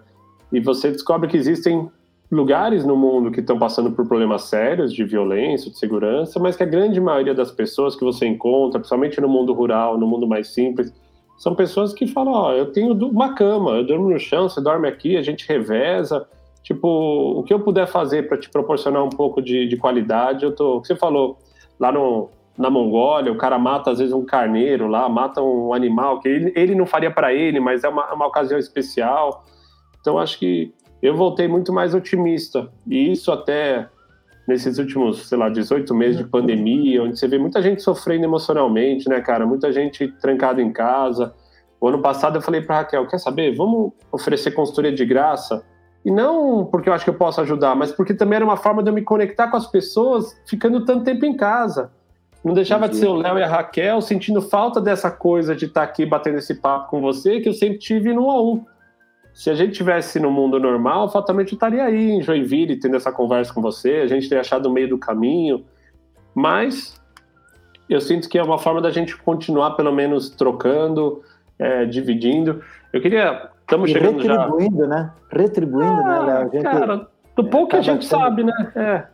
e 0.52 0.60
você 0.60 0.91
descobre 0.91 1.28
que 1.28 1.38
existem 1.38 1.90
lugares 2.32 2.86
no 2.86 2.95
mundo 2.95 3.32
que 3.32 3.40
estão 3.40 3.57
passando 3.57 3.91
por 3.91 4.07
problemas 4.07 4.44
sérios 4.44 4.94
de 4.94 5.03
violência, 5.03 5.72
de 5.72 5.78
segurança, 5.78 6.40
mas 6.40 6.56
que 6.56 6.64
a 6.64 6.68
grande 6.68 6.99
maioria 6.99 7.34
das 7.34 7.52
pessoas 7.52 7.95
que 7.95 8.03
você 8.03 8.26
encontra, 8.26 8.80
principalmente 8.80 9.22
no 9.22 9.28
mundo 9.28 9.53
rural, 9.53 9.98
no 9.98 10.07
mundo 10.07 10.28
mais 10.28 10.48
simples, 10.48 10.94
são 11.38 11.53
pessoas 11.53 11.94
que 11.94 12.07
falam, 12.07 12.34
ó, 12.34 12.49
oh, 12.49 12.53
eu 12.53 12.72
tenho 12.72 12.94
uma 12.94 13.34
cama, 13.34 13.72
eu 13.72 13.86
durmo 13.86 14.10
no 14.10 14.20
chão, 14.20 14.48
você 14.48 14.62
dorme 14.62 14.88
aqui, 14.88 15.18
a 15.18 15.22
gente 15.22 15.48
reveza, 15.48 16.26
tipo, 16.66 16.88
o 17.40 17.44
que 17.44 17.54
eu 17.54 17.60
puder 17.60 17.88
fazer 17.88 18.28
para 18.28 18.40
te 18.40 18.50
proporcionar 18.50 19.04
um 19.04 19.10
pouco 19.10 19.40
de, 19.40 19.68
de 19.68 19.78
qualidade, 19.78 20.44
eu 20.44 20.52
tô. 20.54 20.80
Você 20.80 20.96
falou 20.96 21.38
lá 21.80 21.92
no, 21.92 22.28
na 22.58 22.72
Mongólia, 22.72 23.32
o 23.32 23.38
cara 23.38 23.60
mata 23.60 23.92
às 23.92 24.00
vezes 24.00 24.12
um 24.12 24.26
carneiro 24.26 24.88
lá, 24.88 25.08
mata 25.08 25.44
um 25.44 25.74
animal 25.76 26.20
que 26.20 26.28
ele, 26.28 26.52
ele 26.56 26.74
não 26.74 26.88
faria 26.88 27.12
para 27.12 27.32
ele, 27.32 27.60
mas 27.60 27.84
é 27.84 27.88
uma, 27.88 28.12
uma 28.12 28.26
ocasião 28.26 28.58
especial. 28.58 29.46
Então 30.02 30.18
acho 30.18 30.40
que 30.40 30.74
eu 31.04 31.16
voltei 31.16 31.48
muito 31.48 31.72
mais 31.72 31.94
otimista. 31.94 32.68
E 32.88 33.12
isso 33.12 33.32
até 33.32 33.88
nesses 34.48 34.80
últimos, 34.80 35.28
sei 35.28 35.38
lá, 35.38 35.50
18 35.50 35.94
meses 35.94 36.18
de 36.18 36.24
pandemia, 36.24 37.04
onde 37.04 37.20
você 37.20 37.28
vê 37.28 37.38
muita 37.38 37.62
gente 37.62 37.84
sofrendo 37.84 38.24
emocionalmente, 38.24 39.08
né, 39.08 39.22
cara? 39.22 39.46
Muita 39.46 39.72
gente 39.72 40.08
trancada 40.20 40.64
em 40.64 40.74
casa. 40.74 41.32
O 41.80 41.88
ano 41.88 42.02
passado 42.02 42.38
eu 42.38 42.42
falei 42.42 42.62
para 42.62 42.78
Raquel, 42.78 43.08
quer 43.08 43.20
saber? 43.20 43.56
Vamos 43.56 43.92
oferecer 44.12 44.50
consultoria 44.50 44.92
de 44.92 45.06
graça 45.06 45.64
e 46.06 46.11
não 46.11 46.65
porque 46.65 46.88
eu 46.88 46.94
acho 46.94 47.03
que 47.03 47.10
eu 47.10 47.15
posso 47.15 47.41
ajudar, 47.41 47.76
mas 47.76 47.91
porque 47.91 48.14
também 48.14 48.38
era 48.38 48.45
uma 48.45 48.56
forma 48.56 48.84
de 48.84 48.90
eu 48.90 48.94
me 48.94 49.02
conectar 49.02 49.48
com 49.49 49.57
as 49.57 49.65
pessoas 49.65 50.40
ficando 50.45 50.86
tanto 50.86 51.03
tempo 51.03 51.26
em 51.26 51.36
casa. 51.36 51.91
Não 52.44 52.53
deixava 52.53 52.86
Entendi. 52.86 53.02
de 53.02 53.06
ser 53.07 53.11
o 53.11 53.15
Léo 53.15 53.40
e 53.40 53.44
a 53.44 53.48
Raquel 53.48 53.99
sentindo 54.02 54.40
falta 54.40 54.80
dessa 54.80 55.10
coisa 55.10 55.56
de 55.56 55.65
estar 55.65 55.82
aqui 55.82 56.06
batendo 56.06 56.38
esse 56.38 56.53
papo 56.61 56.91
com 56.91 57.02
você 57.02 57.41
que 57.41 57.49
eu 57.49 57.53
sempre 57.53 57.80
tive 57.80 58.14
no 58.14 58.30
a 58.30 58.40
um. 58.40 58.64
se 59.34 59.49
a 59.49 59.56
gente 59.56 59.73
tivesse 59.73 60.19
no 60.19 60.30
mundo 60.30 60.60
normal, 60.60 61.10
fatalmente 61.10 61.53
eu 61.53 61.56
estaria 61.56 61.84
aí 61.84 62.11
em 62.11 62.22
Joinville 62.22 62.80
tendo 62.80 62.95
essa 62.95 63.11
conversa 63.11 63.52
com 63.52 63.61
você, 63.61 63.95
a 63.95 64.07
gente 64.07 64.30
teria 64.30 64.41
achado 64.41 64.68
o 64.68 64.72
meio 64.72 64.88
do 64.88 64.99
caminho, 64.99 65.65
mas 66.36 67.02
eu 67.90 67.99
sinto 67.99 68.30
que 68.30 68.38
é 68.38 68.44
uma 68.44 68.60
forma 68.60 68.80
da 68.80 68.91
gente 68.91 69.18
continuar 69.18 69.72
pelo 69.72 69.91
menos 69.91 70.30
trocando, 70.30 71.23
é, 71.57 71.86
dividindo. 71.86 72.61
Eu 72.94 73.02
queria. 73.02 73.49
Estamos 73.66 73.90
chegando 73.90 74.20
retribuindo, 74.20 74.78
já. 74.78 74.88
né? 74.88 75.14
Retribuindo, 75.32 75.96
né, 75.96 76.04
ah, 76.06 76.26
né, 76.26 76.34
Léo? 76.34 76.52
Gente, 76.52 76.64
cara, 76.64 77.08
do 77.36 77.50
pouco 77.50 77.70
que 77.70 77.76
a 77.78 77.82
gente 77.82 78.06
sabe, 78.06 78.44
né? 78.44 78.72
É. 78.76 79.08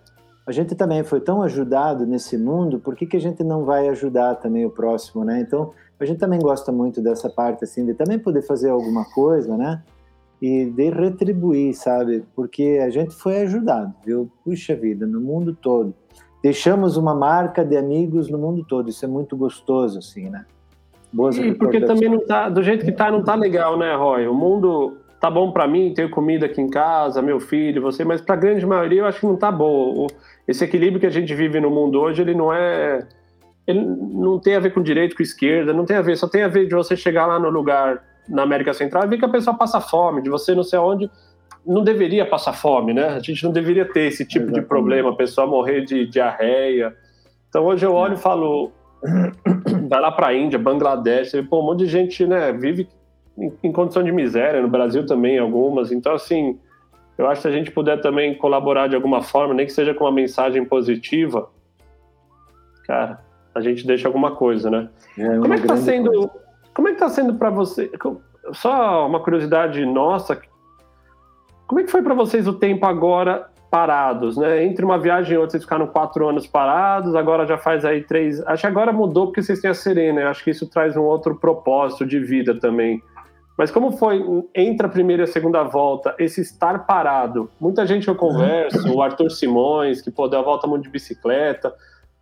A 0.46 0.52
gente 0.52 0.76
também 0.76 1.04
foi 1.04 1.22
tão 1.22 1.42
ajudado 1.42 2.06
nesse 2.06 2.38
mundo, 2.38 2.80
por 2.80 2.96
que, 2.96 3.06
que 3.06 3.16
a 3.16 3.22
gente 3.22 3.44
não 3.44 3.64
vai 3.64 3.88
ajudar 3.88 4.36
também 4.36 4.66
o 4.66 4.70
próximo, 4.70 5.24
né? 5.24 5.40
Então, 5.40 5.72
a 5.98 6.06
gente 6.06 6.20
também 6.20 6.40
gosta 6.40 6.72
muito 6.72 7.02
dessa 7.02 7.30
parte, 7.30 7.64
assim, 7.64 7.86
de 7.86 7.94
também 7.94 8.20
poder 8.20 8.42
fazer 8.42 8.70
alguma 8.70 9.06
coisa, 9.06 9.56
né? 9.56 9.82
E 10.42 10.66
de 10.66 10.90
retribuir, 10.90 11.74
sabe? 11.76 12.26
Porque 12.36 12.82
a 12.84 12.90
gente 12.90 13.14
foi 13.16 13.42
ajudado, 13.44 13.94
viu? 14.04 14.30
Puxa 14.44 14.76
vida, 14.76 15.06
no 15.08 15.22
mundo 15.22 15.56
todo. 15.56 15.94
Deixamos 16.44 16.98
uma 16.98 17.16
marca 17.16 17.64
de 17.64 17.78
amigos 17.78 18.30
no 18.30 18.38
mundo 18.38 18.66
todo. 18.68 18.90
Isso 18.90 19.06
é 19.06 19.08
muito 19.08 19.38
gostoso, 19.38 20.00
assim, 20.00 20.30
né? 20.30 20.46
Boas 21.12 21.38
e 21.38 21.54
porque 21.54 21.82
também 21.82 22.10
não 22.10 22.26
tá, 22.26 22.48
do 22.48 22.64
jeito 22.64 22.86
que 22.86 22.92
tá, 22.92 23.12
não 23.12 23.24
tá 23.24 23.36
legal, 23.36 23.78
né, 23.78 23.94
Roy? 23.96 24.28
O 24.28 24.34
mundo 24.34 24.98
tá 25.20 25.30
bom 25.30 25.52
para 25.52 25.68
mim, 25.68 25.94
tenho 25.94 26.10
comida 26.10 26.46
aqui 26.46 26.62
em 26.62 26.70
casa, 26.70 27.22
meu 27.22 27.40
filho, 27.40 27.82
você, 27.82 28.04
mas 28.04 28.22
para 28.22 28.36
a 28.36 28.40
grande 28.40 28.66
maioria 28.66 29.02
eu 29.02 29.06
acho 29.06 29.20
que 29.20 29.28
não 29.28 29.36
tá 29.36 29.52
bom. 29.52 30.08
Esse 30.48 30.64
equilíbrio 30.64 31.00
que 31.00 31.06
a 31.06 31.12
gente 31.12 31.34
vive 31.36 31.60
no 31.60 31.70
mundo 31.70 32.00
hoje, 32.00 32.22
ele 32.22 32.34
não 32.34 32.52
é 32.52 33.08
ele 33.68 33.86
não 33.86 34.40
tem 34.40 34.56
a 34.56 34.60
ver 34.60 34.74
com 34.74 34.82
direito, 34.82 35.16
com 35.16 35.22
esquerda, 35.22 35.74
não 35.74 35.86
tem 35.86 35.96
a 35.96 36.02
ver, 36.02 36.18
só 36.18 36.28
tem 36.28 36.44
a 36.44 36.48
ver 36.48 36.68
de 36.68 36.74
você 36.74 36.96
chegar 36.96 37.28
lá 37.28 37.40
no 37.40 37.50
lugar 37.50 38.04
na 38.28 38.44
América 38.44 38.74
Central 38.74 39.04
e 39.04 39.08
ver 39.08 39.18
que 39.18 39.26
a 39.26 39.30
pessoa 39.30 39.56
passa 39.56 39.80
fome, 39.80 40.22
de 40.22 40.30
você 40.30 40.56
não 40.56 40.64
sei 40.64 40.80
onde, 40.80 41.10
não 41.66 41.84
deveria 41.84 42.26
passar 42.26 42.54
fome, 42.54 42.94
né? 42.94 43.10
A 43.10 43.20
gente 43.20 43.44
não 43.44 43.52
deveria 43.52 43.86
ter 43.86 44.08
esse 44.08 44.26
tipo 44.26 44.46
Exatamente. 44.46 44.64
de 44.64 44.68
problema, 44.68 45.12
a 45.12 45.16
pessoa 45.16 45.46
morrer 45.46 45.82
de 45.82 46.08
diarreia. 46.08 46.96
Então 47.50 47.66
hoje 47.66 47.86
eu 47.86 47.94
olho 47.94 48.16
e 48.16 48.18
falo, 48.18 48.72
vai 49.90 50.00
lá 50.00 50.12
para 50.12 50.28
a 50.28 50.34
Índia, 50.34 50.60
Bangladesh, 50.60 51.34
pô, 51.50 51.60
um 51.60 51.66
monte 51.66 51.80
de 51.80 51.88
gente, 51.88 52.26
né, 52.26 52.52
vive 52.52 52.88
em, 53.38 53.52
em 53.64 53.72
condição 53.72 54.04
de 54.04 54.12
miséria, 54.12 54.62
no 54.62 54.68
Brasil 54.68 55.06
também 55.06 55.38
algumas. 55.40 55.92
Então 55.92 56.14
assim, 56.14 56.60
eu 57.18 57.28
acho 57.28 57.42
que 57.42 57.42
se 57.42 57.48
a 57.48 57.58
gente 57.58 57.72
puder 57.72 58.02
também 58.02 58.36
colaborar 58.38 58.88
de 58.88 58.96
alguma 58.96 59.22
forma, 59.22 59.54
nem 59.54 59.66
que 59.66 59.74
seja 59.74 59.94
com 59.94 60.06
uma 60.06 60.12
mensagem 60.12 60.64
positiva, 60.66 61.50
cara, 62.86 63.20
a 63.54 63.62
gente 63.62 63.86
deixa 63.86 64.08
alguma 64.08 64.32
coisa, 64.32 64.70
né? 64.70 64.90
É 65.18 65.38
como 65.38 65.54
é 65.54 65.60
que 65.60 65.68
tá 65.68 65.78
sendo? 65.78 66.12
Coisa. 66.12 66.32
Como 66.74 66.88
é 66.88 66.94
que 66.94 67.00
tá 67.00 67.10
sendo 67.10 67.36
para 67.36 67.50
você? 67.50 67.92
Só 68.54 69.06
uma 69.06 69.20
curiosidade 69.20 69.86
nossa, 69.86 70.40
como 71.68 71.80
é 71.80 71.84
que 71.84 71.92
foi 71.92 72.02
para 72.02 72.14
vocês 72.14 72.48
o 72.48 72.54
tempo 72.54 72.86
agora 72.86 73.51
parados, 73.72 74.36
né? 74.36 74.66
Entre 74.66 74.84
uma 74.84 75.00
viagem 75.00 75.34
e 75.34 75.38
outra, 75.38 75.52
vocês 75.52 75.64
ficaram 75.64 75.88
quatro 75.88 76.28
anos 76.28 76.46
parados, 76.46 77.16
agora 77.16 77.48
já 77.48 77.58
faz 77.58 77.86
aí 77.86 78.04
três. 78.04 78.46
Acho 78.46 78.62
que 78.62 78.68
agora 78.68 78.92
mudou 78.92 79.28
porque 79.28 79.42
vocês 79.42 79.62
têm 79.62 79.72
a 79.72 79.74
Serena, 79.74 80.30
acho 80.30 80.44
que 80.44 80.52
isso 80.52 80.70
traz 80.70 80.98
um 80.98 81.04
outro 81.04 81.40
propósito 81.40 82.06
de 82.06 82.20
vida 82.20 82.60
também. 82.60 83.02
Mas 83.58 83.72
como 83.72 83.94
foi 83.94 84.22
entre 84.54 84.86
a 84.86 84.90
primeira 84.90 85.24
e 85.24 85.26
a 85.26 85.28
segunda 85.28 85.64
volta, 85.64 86.14
esse 86.20 86.42
estar 86.42 86.86
parado? 86.86 87.50
Muita 87.60 87.88
gente 87.88 88.10
eu 88.10 88.16
converso, 88.16 88.94
o 88.94 89.02
Arthur 89.02 89.30
Simões, 89.30 90.02
que 90.02 90.12
pô, 90.12 90.28
deu 90.28 90.40
a 90.40 90.44
volta 90.44 90.68
muito 90.68 90.84
de 90.84 90.90
bicicleta. 90.90 91.74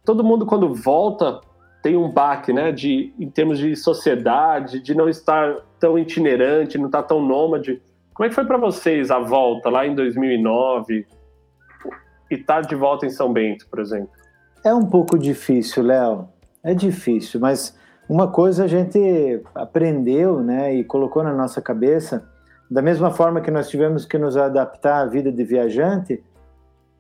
Todo 0.06 0.24
mundo, 0.24 0.46
quando 0.46 0.72
volta, 0.74 1.42
tem 1.82 1.98
um 1.98 2.12
baque, 2.12 2.54
né? 2.54 2.72
De, 2.72 3.12
em 3.20 3.30
termos 3.30 3.58
de 3.58 3.76
sociedade, 3.76 4.80
de 4.82 4.94
não 4.94 5.10
estar 5.10 5.56
tão 5.80 5.98
itinerante, 5.98 6.78
não 6.78 6.88
estar 6.88 7.04
tão 7.04 7.20
nômade. 7.20 7.82
Como 8.14 8.26
é 8.28 8.30
que 8.30 8.36
foi 8.36 8.46
para 8.46 8.58
vocês 8.58 9.10
a 9.10 9.18
volta 9.18 9.70
lá 9.70 9.88
em 9.88 9.96
2009 9.96 11.08
e 12.30 12.36
estar 12.36 12.62
tá 12.62 12.68
de 12.68 12.76
volta 12.76 13.06
em 13.06 13.10
São 13.10 13.32
Bento, 13.32 13.68
por 13.70 13.80
exemplo? 13.80 14.10
É 14.64 14.74
um 14.74 14.86
pouco 14.86 15.18
difícil, 15.18 15.84
Léo. 15.84 16.28
É 16.64 16.74
difícil, 16.74 17.40
mas 17.40 17.78
uma 18.08 18.28
coisa 18.28 18.66
a 18.66 18.68
gente 18.68 19.42
aprendeu, 19.56 20.42
né, 20.42 20.74
e 20.74 20.84
colocou 20.84 21.24
na 21.24 21.34
nossa 21.34 21.62
cabeça, 21.62 22.28
da 22.70 22.82
mesma 22.82 23.12
forma 23.12 23.40
que 23.40 23.50
nós 23.50 23.70
tivemos 23.70 24.06
que 24.06 24.18
nos 24.18 24.36
adaptar 24.36 25.02
à 25.02 25.06
vida 25.06 25.32
de 25.32 25.44
viajante, 25.44 26.24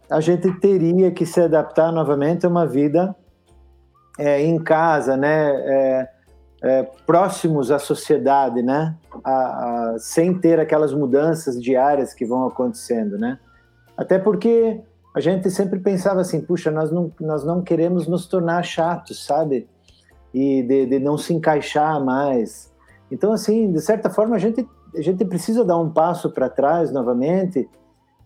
a 0.09 0.21
gente 0.21 0.51
teria 0.59 1.11
que 1.11 1.25
se 1.25 1.41
adaptar 1.41 1.91
novamente 1.91 2.45
a 2.45 2.49
uma 2.49 2.65
vida 2.65 3.15
é, 4.17 4.41
em 4.41 4.57
casa, 4.57 5.17
né, 5.17 5.51
é, 5.51 6.09
é, 6.61 6.83
próximos 7.05 7.71
à 7.71 7.79
sociedade, 7.79 8.61
né? 8.61 8.95
A, 9.23 9.31
a, 9.31 9.95
sem 9.99 10.37
ter 10.37 10.59
aquelas 10.59 10.93
mudanças 10.93 11.61
diárias 11.61 12.13
que 12.13 12.25
vão 12.25 12.47
acontecendo, 12.47 13.17
né? 13.17 13.39
Até 13.95 14.19
porque 14.19 14.81
a 15.15 15.19
gente 15.19 15.49
sempre 15.49 15.79
pensava 15.79 16.21
assim, 16.21 16.41
puxa, 16.41 16.69
nós 16.69 16.91
não, 16.91 17.11
nós 17.19 17.43
não 17.43 17.61
queremos 17.61 18.07
nos 18.07 18.27
tornar 18.27 18.63
chatos, 18.63 19.25
sabe? 19.25 19.67
E 20.33 20.61
de, 20.63 20.85
de 20.85 20.99
não 20.99 21.17
se 21.17 21.33
encaixar 21.33 22.03
mais. 22.03 22.71
Então, 23.11 23.31
assim, 23.31 23.71
de 23.71 23.81
certa 23.81 24.09
forma, 24.09 24.35
a 24.35 24.39
gente, 24.39 24.67
a 24.95 25.01
gente 25.01 25.25
precisa 25.25 25.65
dar 25.65 25.77
um 25.77 25.89
passo 25.89 26.29
para 26.29 26.49
trás 26.49 26.91
novamente 26.91 27.67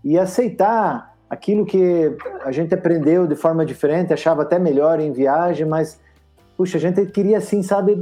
e 0.04 0.20
aceitar 0.20 1.14
aquilo 1.30 1.66
que 1.66 2.16
a 2.44 2.52
gente 2.52 2.74
aprendeu 2.74 3.26
de 3.26 3.36
forma 3.36 3.66
diferente, 3.66 4.14
achava 4.14 4.44
até 4.44 4.60
melhor 4.60 5.00
em 5.00 5.12
viagem, 5.12 5.66
mas 5.66 6.00
puxa, 6.56 6.78
a 6.78 6.82
gente 6.82 7.06
queria, 7.08 7.38
assim, 7.38 7.64
sabe, 7.64 7.98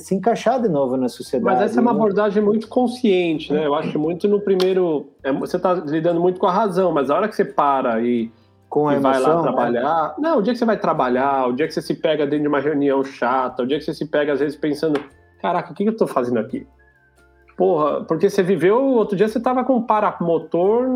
se 0.00 0.14
encaixar 0.14 0.60
de 0.60 0.68
novo 0.68 0.96
na 0.96 1.08
sociedade. 1.08 1.44
Mas 1.44 1.70
essa 1.70 1.80
é 1.80 1.82
uma 1.82 1.92
né? 1.92 1.98
abordagem 1.98 2.42
muito 2.42 2.68
consciente, 2.68 3.52
né? 3.52 3.66
Eu 3.66 3.74
acho 3.74 3.98
muito 3.98 4.28
no 4.28 4.40
primeiro. 4.40 5.08
É, 5.22 5.32
você 5.32 5.56
está 5.56 5.74
lidando 5.74 6.20
muito 6.20 6.40
com 6.40 6.46
a 6.46 6.52
razão, 6.52 6.92
mas 6.92 7.10
a 7.10 7.16
hora 7.16 7.28
que 7.28 7.36
você 7.36 7.44
para 7.44 8.00
e, 8.02 8.30
com 8.68 8.90
e 8.90 8.98
vai 8.98 9.20
lá 9.20 9.36
né? 9.36 9.42
trabalhar. 9.42 10.08
Né? 10.08 10.14
Não, 10.18 10.38
o 10.38 10.42
dia 10.42 10.52
que 10.52 10.58
você 10.58 10.64
vai 10.64 10.78
trabalhar, 10.78 11.48
o 11.48 11.52
dia 11.52 11.66
que 11.66 11.74
você 11.74 11.82
se 11.82 11.94
pega 11.94 12.26
dentro 12.26 12.42
de 12.42 12.48
uma 12.48 12.60
reunião 12.60 13.02
chata, 13.04 13.62
o 13.62 13.66
dia 13.66 13.78
que 13.78 13.84
você 13.84 13.94
se 13.94 14.06
pega, 14.06 14.32
às 14.32 14.40
vezes, 14.40 14.56
pensando: 14.56 15.00
caraca, 15.40 15.72
o 15.72 15.74
que 15.74 15.84
eu 15.84 15.92
estou 15.92 16.08
fazendo 16.08 16.38
aqui? 16.38 16.66
Porra, 17.56 18.02
porque 18.02 18.28
você 18.28 18.42
viveu, 18.42 18.82
outro 18.82 19.16
dia 19.16 19.28
você 19.28 19.38
tava 19.38 19.62
com 19.62 19.76
um 19.76 19.82
paramotor, 19.82 20.86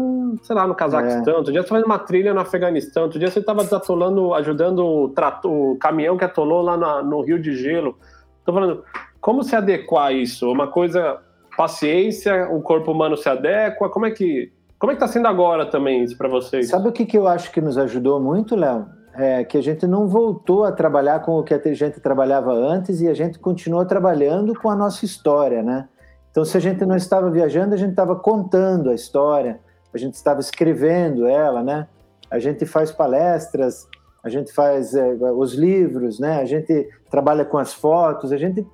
sei 0.43 0.57
lá, 0.57 0.67
no 0.67 0.75
Cazaquistão, 0.75 1.35
é. 1.35 1.37
outro 1.37 1.53
dia 1.53 1.63
você 1.63 1.69
fazendo 1.69 1.87
uma 1.87 2.01
trilha 2.01 2.35
no 2.35 2.41
Afeganistão, 2.41 3.05
outro 3.05 3.19
dia 3.19 3.31
você 3.31 3.41
tava 3.41 3.63
desatolando, 3.63 4.35
ajudando 4.35 4.85
o, 4.85 5.09
trato, 5.11 5.49
o 5.49 5.77
caminhão 5.77 6.17
que 6.17 6.25
atolou 6.25 6.61
lá 6.63 6.77
na, 6.77 7.03
no 7.03 7.21
Rio 7.21 7.41
de 7.41 7.55
Gelo. 7.55 7.97
Tô 8.45 8.53
falando, 8.53 8.83
como 9.21 9.45
se 9.45 9.55
adequar 9.55 10.07
a 10.07 10.13
isso? 10.13 10.51
Uma 10.51 10.67
coisa, 10.67 11.19
paciência, 11.57 12.49
o 12.51 12.61
corpo 12.61 12.91
humano 12.91 13.17
se 13.17 13.29
adequa, 13.29 13.89
como 13.89 14.07
é 14.07 14.11
que 14.11 14.51
como 14.79 14.93
é 14.93 14.95
que 14.95 15.01
tá 15.01 15.09
sendo 15.09 15.27
agora 15.27 15.67
também 15.67 16.05
isso 16.05 16.17
para 16.17 16.29
vocês? 16.29 16.69
Sabe 16.69 16.89
o 16.89 16.93
que, 16.93 17.05
que 17.05 17.19
eu 17.19 17.27
acho 17.27 17.51
que 17.51 17.61
nos 17.61 17.77
ajudou 17.77 18.21
muito, 18.21 18.55
Léo? 18.55 18.87
É 19.13 19.43
que 19.43 19.59
a 19.59 19.61
gente 19.61 19.85
não 19.89 20.07
voltou 20.07 20.65
a 20.65 20.71
trabalhar 20.71 21.21
com 21.21 21.37
o 21.37 21.43
que 21.43 21.53
a 21.53 21.75
gente 21.75 21.99
trabalhava 21.99 22.53
antes 22.53 23.01
e 23.01 23.09
a 23.09 23.15
gente 23.15 23.41
continuou 23.41 23.85
trabalhando 23.85 24.55
com 24.55 24.71
a 24.71 24.77
nossa 24.77 25.05
história, 25.05 25.61
né? 25.63 25.89
Então, 26.31 26.45
se 26.45 26.57
a 26.57 26.61
gente 26.61 26.85
não 26.85 26.97
estava 26.97 27.31
viajando, 27.31 27.75
a 27.75 27.79
gente 27.79 27.91
estava 27.91 28.15
contando 28.17 28.91
a 28.91 28.95
história, 28.95 29.61
a 29.93 29.99
gente 29.99 30.15
estava 30.15 30.41
escrevendo 30.41 31.27
ela, 31.27 31.63
né? 31.63 31.87
A 32.31 32.39
gente 32.39 32.67
faz 32.67 32.93
palestras, 32.93 33.89
a 34.23 34.29
gente 34.29 34.53
faz 34.53 34.95
é, 34.95 35.15
os 35.33 35.55
livros, 35.55 36.19
né? 36.19 36.41
A 36.41 36.45
gente 36.45 36.89
trabalha 37.11 37.45
com 37.45 37.59
as 37.59 37.73
fotos, 37.73 38.33
a 38.33 38.37
gente 38.37 38.67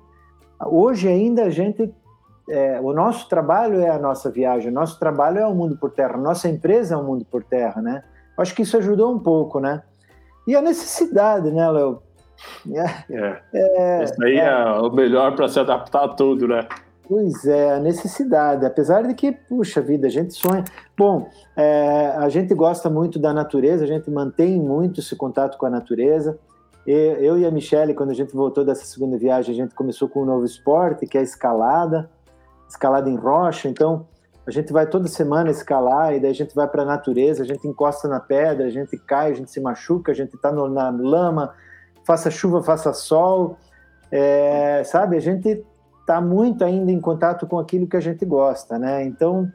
hoje 0.65 1.07
ainda 1.07 1.43
a 1.43 1.49
gente 1.49 1.93
é, 2.49 2.79
o 2.79 2.93
nosso 2.93 3.27
trabalho 3.27 3.79
é 3.81 3.89
a 3.89 3.97
nossa 3.97 4.29
viagem, 4.29 4.69
o 4.69 4.73
nosso 4.73 4.99
trabalho 4.99 5.39
é 5.39 5.47
o 5.47 5.55
mundo 5.55 5.77
por 5.77 5.91
terra, 5.91 6.17
nossa 6.17 6.47
empresa 6.47 6.93
é 6.93 6.97
o 6.97 7.03
mundo 7.03 7.25
por 7.25 7.43
terra, 7.43 7.81
né? 7.81 8.03
Acho 8.37 8.53
que 8.53 8.61
isso 8.61 8.77
ajudou 8.77 9.13
um 9.13 9.19
pouco, 9.19 9.59
né? 9.59 9.81
E 10.47 10.55
a 10.55 10.61
necessidade, 10.61 11.51
né, 11.51 11.69
Léo? 11.71 12.03
É, 12.69 13.13
é. 13.13 13.41
é, 13.53 14.03
isso 14.03 14.23
aí 14.23 14.37
é, 14.37 14.45
é 14.45 14.79
o 14.79 14.91
melhor 14.91 15.35
para 15.35 15.47
se 15.47 15.59
adaptar 15.59 16.03
a 16.03 16.09
tudo, 16.09 16.47
né? 16.47 16.67
Pois 17.07 17.45
é, 17.45 17.73
a 17.75 17.79
necessidade, 17.79 18.65
apesar 18.65 19.03
de 19.03 19.13
que, 19.13 19.31
puxa 19.31 19.79
vida, 19.79 20.07
a 20.07 20.09
gente 20.09 20.33
sonha. 20.33 20.63
Bom, 20.97 21.29
é, 21.55 22.07
a 22.17 22.27
gente 22.29 22.53
gosta 22.55 22.89
muito 22.89 23.19
da 23.19 23.31
natureza, 23.31 23.83
a 23.83 23.87
gente 23.87 24.09
mantém 24.09 24.59
muito 24.59 24.99
esse 24.99 25.15
contato 25.15 25.57
com 25.57 25.67
a 25.67 25.69
natureza. 25.69 26.39
Eu 26.85 27.37
e 27.37 27.45
a 27.45 27.51
Michelle, 27.51 27.95
quando 27.95 28.11
a 28.11 28.13
gente 28.13 28.35
voltou 28.35 28.63
dessa 28.63 28.85
segunda 28.85 29.17
viagem, 29.17 29.53
a 29.53 29.57
gente 29.57 29.73
começou 29.73 30.07
com 30.07 30.21
um 30.21 30.25
novo 30.25 30.45
esporte, 30.45 31.07
que 31.07 31.17
é 31.17 31.21
a 31.21 31.23
escalada, 31.23 32.09
escalada 32.67 33.09
em 33.09 33.15
rocha. 33.15 33.67
Então, 33.67 34.07
a 34.45 34.51
gente 34.51 34.71
vai 34.71 34.87
toda 34.87 35.07
semana 35.07 35.49
escalar 35.49 36.15
e 36.15 36.19
daí 36.19 36.29
a 36.29 36.35
gente 36.35 36.53
vai 36.55 36.67
para 36.67 36.83
a 36.83 36.85
natureza, 36.85 37.41
a 37.41 37.45
gente 37.45 37.67
encosta 37.67 38.07
na 38.07 38.19
pedra, 38.19 38.67
a 38.67 38.69
gente 38.69 38.97
cai, 38.97 39.31
a 39.31 39.33
gente 39.33 39.49
se 39.49 39.59
machuca, 39.59 40.11
a 40.11 40.15
gente 40.15 40.35
está 40.35 40.51
na 40.51 40.89
lama, 40.89 41.53
faça 42.03 42.29
chuva, 42.29 42.61
faça 42.61 42.93
sol, 42.93 43.57
é, 44.11 44.83
sabe? 44.83 45.17
A 45.17 45.19
gente 45.19 45.65
está 46.05 46.21
muito 46.21 46.63
ainda 46.63 46.91
em 46.91 47.01
contato 47.01 47.47
com 47.47 47.57
aquilo 47.57 47.87
que 47.87 47.97
a 47.97 47.99
gente 47.99 48.23
gosta, 48.23 48.77
né? 48.77 49.03
Então, 49.03 49.51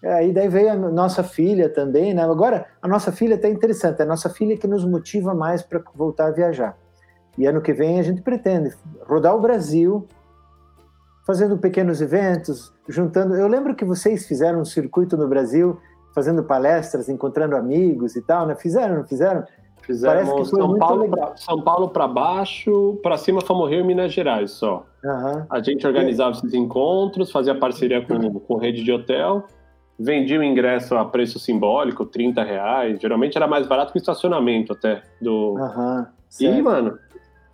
aí 0.00 0.30
é, 0.30 0.32
daí 0.32 0.48
veio 0.48 0.70
a 0.70 0.76
nossa 0.76 1.24
filha 1.24 1.68
também, 1.68 2.14
né? 2.14 2.22
Agora, 2.22 2.66
a 2.80 2.86
nossa 2.86 3.10
filha 3.10 3.34
está 3.34 3.48
interessante, 3.48 3.98
é 3.98 4.04
a 4.04 4.06
nossa 4.06 4.30
filha 4.30 4.56
que 4.56 4.68
nos 4.68 4.84
motiva 4.84 5.34
mais 5.34 5.60
para 5.60 5.82
voltar 5.92 6.28
a 6.28 6.30
viajar. 6.30 6.78
E 7.36 7.46
ano 7.46 7.60
que 7.60 7.72
vem 7.72 7.98
a 7.98 8.02
gente 8.02 8.22
pretende 8.22 8.72
rodar 9.08 9.34
o 9.34 9.40
Brasil 9.40 10.06
fazendo 11.26 11.58
pequenos 11.58 12.00
eventos, 12.00 12.72
juntando. 12.88 13.34
Eu 13.34 13.48
lembro 13.48 13.74
que 13.74 13.84
vocês 13.84 14.26
fizeram 14.26 14.60
um 14.60 14.64
circuito 14.64 15.16
no 15.16 15.28
Brasil, 15.28 15.80
fazendo 16.14 16.44
palestras, 16.44 17.08
encontrando 17.08 17.56
amigos 17.56 18.14
e 18.14 18.22
tal, 18.22 18.46
né? 18.46 18.54
Fizeram, 18.54 18.98
não 18.98 19.04
fizeram? 19.04 19.44
Fizemos 19.90 20.50
São 20.50 20.78
Paulo, 20.78 21.08
pra, 21.08 21.36
São 21.36 21.60
Paulo 21.60 21.88
para 21.88 22.06
baixo, 22.06 22.98
para 23.02 23.16
cima 23.16 23.40
fomos 23.40 23.68
Rio 23.68 23.80
e 23.80 23.84
Minas 23.84 24.12
Gerais 24.12 24.52
só. 24.52 24.86
Uhum. 25.02 25.44
A 25.50 25.60
gente 25.60 25.84
organizava 25.84 26.30
esses 26.30 26.54
encontros, 26.54 27.32
fazia 27.32 27.56
parceria 27.56 28.00
com, 28.00 28.38
com 28.38 28.56
rede 28.56 28.84
de 28.84 28.92
hotel, 28.92 29.44
vendia 29.98 30.38
o 30.38 30.44
ingresso 30.44 30.94
a 30.96 31.04
preço 31.04 31.40
simbólico, 31.40 32.06
30 32.06 32.44
reais. 32.44 33.00
Geralmente 33.00 33.36
era 33.36 33.48
mais 33.48 33.66
barato 33.66 33.92
que 33.92 33.98
o 33.98 34.00
estacionamento 34.00 34.72
até. 34.72 35.02
Do... 35.20 35.54
Uhum. 35.54 36.06
E, 36.40 36.62
mano, 36.62 36.96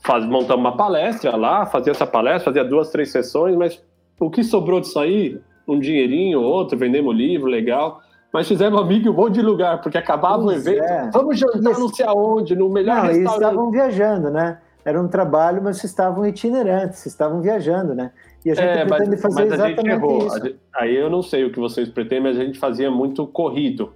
faz, 0.01 0.27
montamos 0.27 0.61
uma 0.61 0.77
palestra 0.77 1.35
lá, 1.37 1.65
fazia 1.65 1.93
essa 1.93 2.07
palestra, 2.07 2.53
fazia 2.53 2.65
duas, 2.69 2.91
três 2.91 3.11
sessões, 3.11 3.57
mas 3.57 3.83
o 4.21 4.29
que 4.29 4.45
sobrou 4.45 4.79
disso 4.79 4.99
aí? 4.99 5.41
Um 5.67 5.81
dinheirinho, 5.81 6.43
outro, 6.43 6.77
vendemos 6.77 7.17
livro, 7.17 7.47
legal 7.47 8.03
mas 8.37 8.47
fizemos 8.47 8.79
amigo 8.79 9.07
em 9.07 9.11
um 9.11 9.15
monte 9.15 9.33
de 9.33 9.41
lugar, 9.41 9.81
porque 9.81 9.97
acabava 9.97 10.43
pois 10.43 10.67
o 10.67 10.69
evento. 10.69 10.85
É. 10.85 11.11
Vamos 11.11 11.39
jantar 11.39 11.79
não 11.79 11.89
sei 11.89 12.05
aonde, 12.05 12.55
no 12.55 12.69
melhor 12.69 12.97
não, 12.97 13.03
restaurante. 13.05 13.25
Eles 13.25 13.33
estavam 13.33 13.71
viajando, 13.71 14.31
né? 14.31 14.59
Era 14.85 15.01
um 15.01 15.09
trabalho, 15.09 15.63
mas 15.65 15.79
vocês 15.79 15.91
estavam 15.91 16.27
itinerantes, 16.27 16.99
vocês 16.99 17.15
estavam 17.15 17.41
viajando, 17.41 17.95
né? 17.95 18.13
E 18.45 18.51
a 18.51 18.55
gente 18.55 18.67
é, 18.67 18.85
pretende 18.85 19.11
mas, 19.13 19.23
fazer 19.23 19.45
mas 19.47 19.53
exatamente 19.55 19.89
errou. 19.89 20.27
isso. 20.27 20.55
Aí 20.75 20.95
eu 20.95 21.09
não 21.09 21.23
sei 21.23 21.47
o 21.47 21.51
que 21.51 21.59
vocês 21.59 21.89
pretendem, 21.89 22.25
mas 22.25 22.39
a 22.39 22.45
gente 22.45 22.59
fazia 22.59 22.91
muito 22.91 23.27
corrido. 23.27 23.95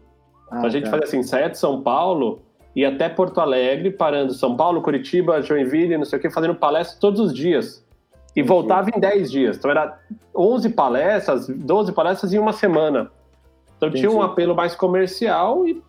Ah, 0.51 0.63
a 0.63 0.71
gente 0.71 0.85
tá. 0.85 0.91
fazia 0.93 1.05
assim, 1.05 1.23
saia 1.23 1.51
de 1.51 1.59
São 1.59 1.83
Paulo 1.83 2.41
e 2.75 2.83
até 2.83 3.11
Porto 3.11 3.43
Alegre, 3.43 3.91
parando 3.91 4.33
São 4.33 4.57
Paulo, 4.57 4.81
Curitiba, 4.81 5.43
Joinville, 5.43 5.99
não 5.99 6.07
sei 6.07 6.19
o 6.19 6.23
que, 6.23 6.31
fazendo 6.31 6.55
palestra 6.55 6.99
todos 6.99 7.21
os 7.21 7.35
dias. 7.35 7.85
E 8.35 8.43
voltava 8.43 8.89
em 8.89 8.99
10 8.99 9.31
dias. 9.31 9.59
Então 9.59 9.71
era 9.71 9.99
11 10.35 10.71
palestras, 10.71 11.47
12 11.47 11.93
palestras 11.93 12.33
em 12.33 12.39
uma 12.39 12.55
semana. 12.55 13.11
Então 13.81 13.89
Entendi. 13.89 14.07
tinha 14.07 14.13
um 14.13 14.21
apelo 14.21 14.55
mais 14.55 14.75
comercial 14.75 15.67
e 15.67 15.83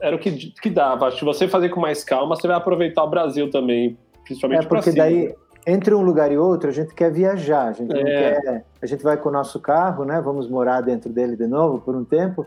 era 0.00 0.14
o 0.14 0.18
que, 0.20 0.52
que 0.52 0.70
dava. 0.70 1.10
Que 1.10 1.24
você 1.24 1.48
fazer 1.48 1.68
com 1.68 1.80
mais 1.80 2.04
calma, 2.04 2.36
você 2.36 2.46
vai 2.46 2.56
aproveitar 2.56 3.02
o 3.02 3.10
Brasil 3.10 3.50
também, 3.50 3.98
principalmente 4.22 4.64
É 4.64 4.68
porque 4.68 4.92
daí, 4.92 5.34
entre 5.66 5.92
um 5.96 6.02
lugar 6.02 6.30
e 6.30 6.38
outro, 6.38 6.68
a 6.68 6.72
gente 6.72 6.94
quer 6.94 7.10
viajar. 7.10 7.70
A 7.70 7.72
gente, 7.72 7.92
é. 7.92 8.40
quer, 8.40 8.64
a 8.80 8.86
gente 8.86 9.02
vai 9.02 9.16
com 9.16 9.30
o 9.30 9.32
nosso 9.32 9.58
carro, 9.58 10.04
né? 10.04 10.20
Vamos 10.20 10.48
morar 10.48 10.80
dentro 10.80 11.12
dele 11.12 11.34
de 11.34 11.48
novo 11.48 11.80
por 11.80 11.96
um 11.96 12.04
tempo. 12.04 12.46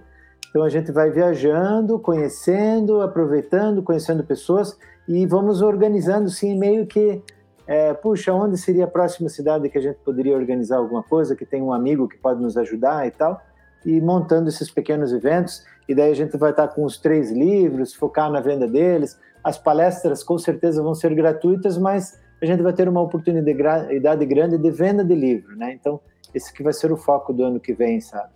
Então 0.50 0.64
a 0.64 0.70
gente 0.70 0.90
vai 0.90 1.12
viajando, 1.12 2.00
conhecendo, 2.00 3.02
aproveitando, 3.02 3.84
conhecendo 3.84 4.24
pessoas 4.24 4.80
e 5.06 5.26
vamos 5.26 5.62
organizando, 5.62 6.30
sim, 6.30 6.58
meio 6.58 6.88
que 6.88 7.22
é, 7.68 7.94
puxa, 7.94 8.32
onde 8.32 8.58
seria 8.58 8.86
a 8.86 8.88
próxima 8.88 9.28
cidade 9.28 9.68
que 9.68 9.78
a 9.78 9.82
gente 9.82 9.98
poderia 9.98 10.38
organizar 10.38 10.78
alguma 10.78 11.04
coisa, 11.04 11.36
que 11.36 11.46
tem 11.46 11.62
um 11.62 11.74
amigo 11.74 12.08
que 12.08 12.18
pode 12.18 12.42
nos 12.42 12.56
ajudar 12.56 13.06
e 13.06 13.12
tal 13.12 13.42
e 13.86 14.02
montando 14.02 14.50
esses 14.50 14.70
pequenos 14.70 15.14
eventos. 15.14 15.64
E 15.88 15.96
daí 15.96 16.12
a 16.12 16.16
gente 16.16 16.38
vai 16.38 16.52
estar 16.52 16.68
com 16.70 16.84
os 16.84 16.98
três 16.98 17.32
livros, 17.32 17.94
focar 17.94 18.32
na 18.32 18.42
venda 18.42 18.68
deles. 18.68 19.20
As 19.44 19.58
palestras 19.58 20.24
com 20.24 20.38
certeza 20.38 20.84
vão 20.84 20.94
ser 20.94 21.14
gratuitas, 21.16 21.78
mas 21.78 22.20
a 22.42 22.46
gente 22.46 22.62
vai 22.62 22.74
ter 22.74 22.88
uma 22.88 23.02
oportunidade 23.02 24.26
grande 24.26 24.58
de 24.58 24.72
venda 24.72 25.04
de 25.04 25.16
livro, 25.16 25.56
né? 25.56 25.74
Então, 25.74 26.00
esse 26.34 26.54
que 26.54 26.62
vai 26.62 26.74
ser 26.74 26.92
o 26.92 26.98
foco 26.98 27.34
do 27.34 27.44
ano 27.44 27.60
que 27.60 27.74
vem, 27.74 28.00
sabe? 28.00 28.30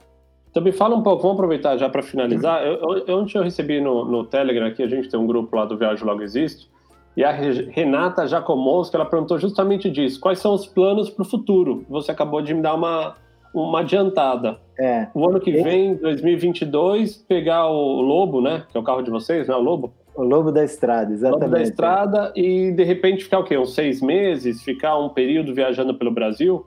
Então 0.50 0.62
me 0.62 0.72
fala 0.72 0.96
um 0.96 1.04
pouco, 1.04 1.22
vamos 1.22 1.36
aproveitar 1.36 1.78
já 1.78 1.90
para 1.90 2.02
finalizar. 2.02 2.66
Eu, 2.66 3.06
eu, 3.08 3.18
ontem 3.18 3.38
eu 3.38 3.44
recebi 3.44 3.80
no, 3.80 4.04
no 4.06 4.26
Telegram 4.26 4.68
aqui, 4.68 4.84
a 4.84 4.88
gente 4.88 5.10
tem 5.10 5.20
um 5.20 5.26
grupo 5.26 5.56
lá 5.56 5.66
do 5.66 5.78
Viagem 5.78 6.06
Logo 6.06 6.22
Existo, 6.22 6.70
e 7.16 7.24
a 7.24 7.32
Renata 7.32 8.26
Jacomowski, 8.26 8.96
ela 8.96 9.06
perguntou 9.06 9.38
justamente 9.38 9.90
disso. 9.90 10.20
Quais 10.20 10.40
são 10.40 10.54
os 10.54 10.66
planos 10.66 11.10
para 11.10 11.24
o 11.24 11.26
futuro? 11.26 11.86
Você 11.90 12.12
acabou 12.12 12.42
de 12.42 12.54
me 12.54 12.62
dar 12.62 12.74
uma, 12.74 13.16
uma 13.54 13.82
adiantada. 13.82 14.60
É. 14.80 15.08
O 15.14 15.28
ano 15.28 15.40
que 15.40 15.52
vem, 15.52 15.96
2022, 15.96 17.18
pegar 17.28 17.68
o 17.68 18.02
Lobo, 18.02 18.42
né? 18.42 18.64
Que 18.70 18.78
é 18.78 18.80
o 18.80 18.84
carro 18.84 19.02
de 19.02 19.12
vocês, 19.12 19.48
né? 19.48 19.56
O 19.56 19.62
Lobo. 19.62 19.94
O 20.16 20.24
Lobo 20.24 20.52
da 20.52 20.64
Estrada, 20.64 21.14
exatamente. 21.14 21.44
Lobo 21.44 21.56
da 21.56 21.62
Estrada 21.62 22.34
e 22.36 22.72
de 22.72 22.84
repente 22.84 23.24
ficar 23.24 23.40
o 23.40 23.44
quê? 23.44 23.58
Uns 23.58 23.74
seis 23.74 24.02
meses? 24.02 24.62
Ficar 24.62 24.98
um 24.98 25.10
período 25.10 25.54
viajando 25.54 25.94
pelo 25.94 26.12
Brasil? 26.12 26.66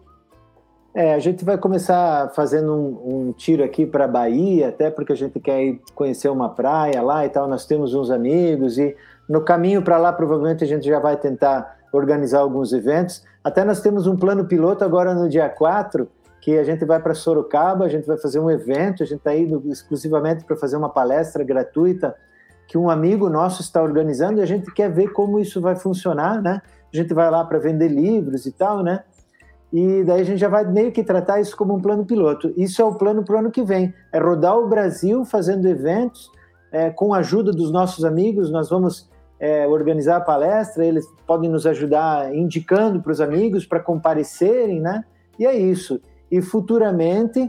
É, 0.95 1.13
a 1.13 1.19
gente 1.19 1.45
vai 1.45 1.59
começar 1.59 2.31
fazendo 2.35 2.73
um, 2.73 3.29
um 3.29 3.33
tiro 3.33 3.65
aqui 3.65 3.85
para 3.85 4.07
Bahia, 4.07 4.69
até 4.69 4.91
porque 4.91 5.13
a 5.13 5.17
gente 5.17 5.41
quer 5.41 5.61
ir 5.65 5.81
conhecer 5.93 6.29
uma 6.29 6.49
praia 6.49 7.03
lá 7.03 7.27
e 7.27 7.29
tal. 7.29 7.49
Nós 7.49 7.67
temos 7.67 7.95
uns 7.95 8.11
amigos 8.11 8.79
e 8.79 8.97
no 9.29 9.41
caminho 9.41 9.83
para 9.83 9.99
lá 9.99 10.13
provavelmente 10.13 10.63
a 10.63 10.67
gente 10.67 10.87
já 10.87 11.01
vai 11.01 11.17
tentar 11.17 11.79
organizar 11.93 12.41
alguns 12.41 12.73
eventos. 12.73 13.25
Até 13.43 13.65
nós 13.65 13.81
temos 13.81 14.07
um 14.07 14.17
plano 14.17 14.45
piloto 14.45 14.85
agora 14.85 15.15
no 15.15 15.29
dia 15.29 15.49
4, 15.49 16.09
que 16.45 16.59
a 16.59 16.63
gente 16.63 16.85
vai 16.85 17.01
para 17.01 17.15
Sorocaba, 17.15 17.87
a 17.87 17.89
gente 17.89 18.07
vai 18.07 18.19
fazer 18.19 18.39
um 18.39 18.51
evento, 18.51 19.03
a 19.03 19.07
gente 19.07 19.17
está 19.17 19.35
indo 19.35 19.63
exclusivamente 19.65 20.45
para 20.45 20.55
fazer 20.55 20.77
uma 20.77 20.91
palestra 20.91 21.43
gratuita 21.43 22.15
que 22.69 22.77
um 22.77 22.91
amigo 22.91 23.31
nosso 23.31 23.63
está 23.63 23.83
organizando 23.83 24.39
e 24.39 24.43
a 24.43 24.47
gente 24.47 24.71
quer 24.75 24.93
ver 24.93 25.11
como 25.15 25.41
isso 25.41 25.59
vai 25.59 25.75
funcionar, 25.75 26.43
né? 26.43 26.61
A 26.93 26.97
gente 26.99 27.15
vai 27.15 27.31
lá 27.31 27.43
para 27.47 27.59
vender 27.59 27.89
livros 27.89 28.45
e 28.45 28.53
tal, 28.53 28.83
né? 28.83 29.05
E 29.73 30.05
daí 30.05 30.21
a 30.21 30.25
gente 30.25 30.39
já 30.39 30.51
vai 30.51 30.71
meio 30.71 30.93
que 30.93 31.03
tratar 31.03 31.41
isso 31.41 31.57
como 31.57 31.75
um 31.75 31.81
plano 31.81 32.05
piloto. 32.05 32.53
Isso 32.59 32.83
é 32.83 32.85
o 32.85 32.95
plano 32.95 33.25
para 33.25 33.37
o 33.37 33.39
ano 33.39 33.51
que 33.51 33.63
vem, 33.63 33.95
é 34.13 34.19
rodar 34.19 34.59
o 34.59 34.69
Brasil 34.69 35.25
fazendo 35.25 35.67
eventos 35.67 36.31
é, 36.71 36.91
com 36.91 37.15
a 37.15 37.21
ajuda 37.21 37.53
dos 37.53 37.73
nossos 37.73 38.05
amigos. 38.05 38.51
Nós 38.51 38.69
vamos 38.69 39.09
é, 39.41 39.67
organizar 39.67 40.17
a 40.17 40.21
palestra, 40.21 40.85
eles 40.85 41.07
podem 41.27 41.49
nos 41.49 41.67
ajudar 41.67 42.35
indicando 42.35 43.01
para 43.01 43.13
os 43.13 43.21
amigos 43.23 43.65
para 43.65 43.81
comparecerem, 43.81 44.79
né? 44.79 45.07
E 45.39 45.47
é 45.47 45.57
isso 45.57 45.99
e 46.35 46.43
futuramente, 46.43 47.49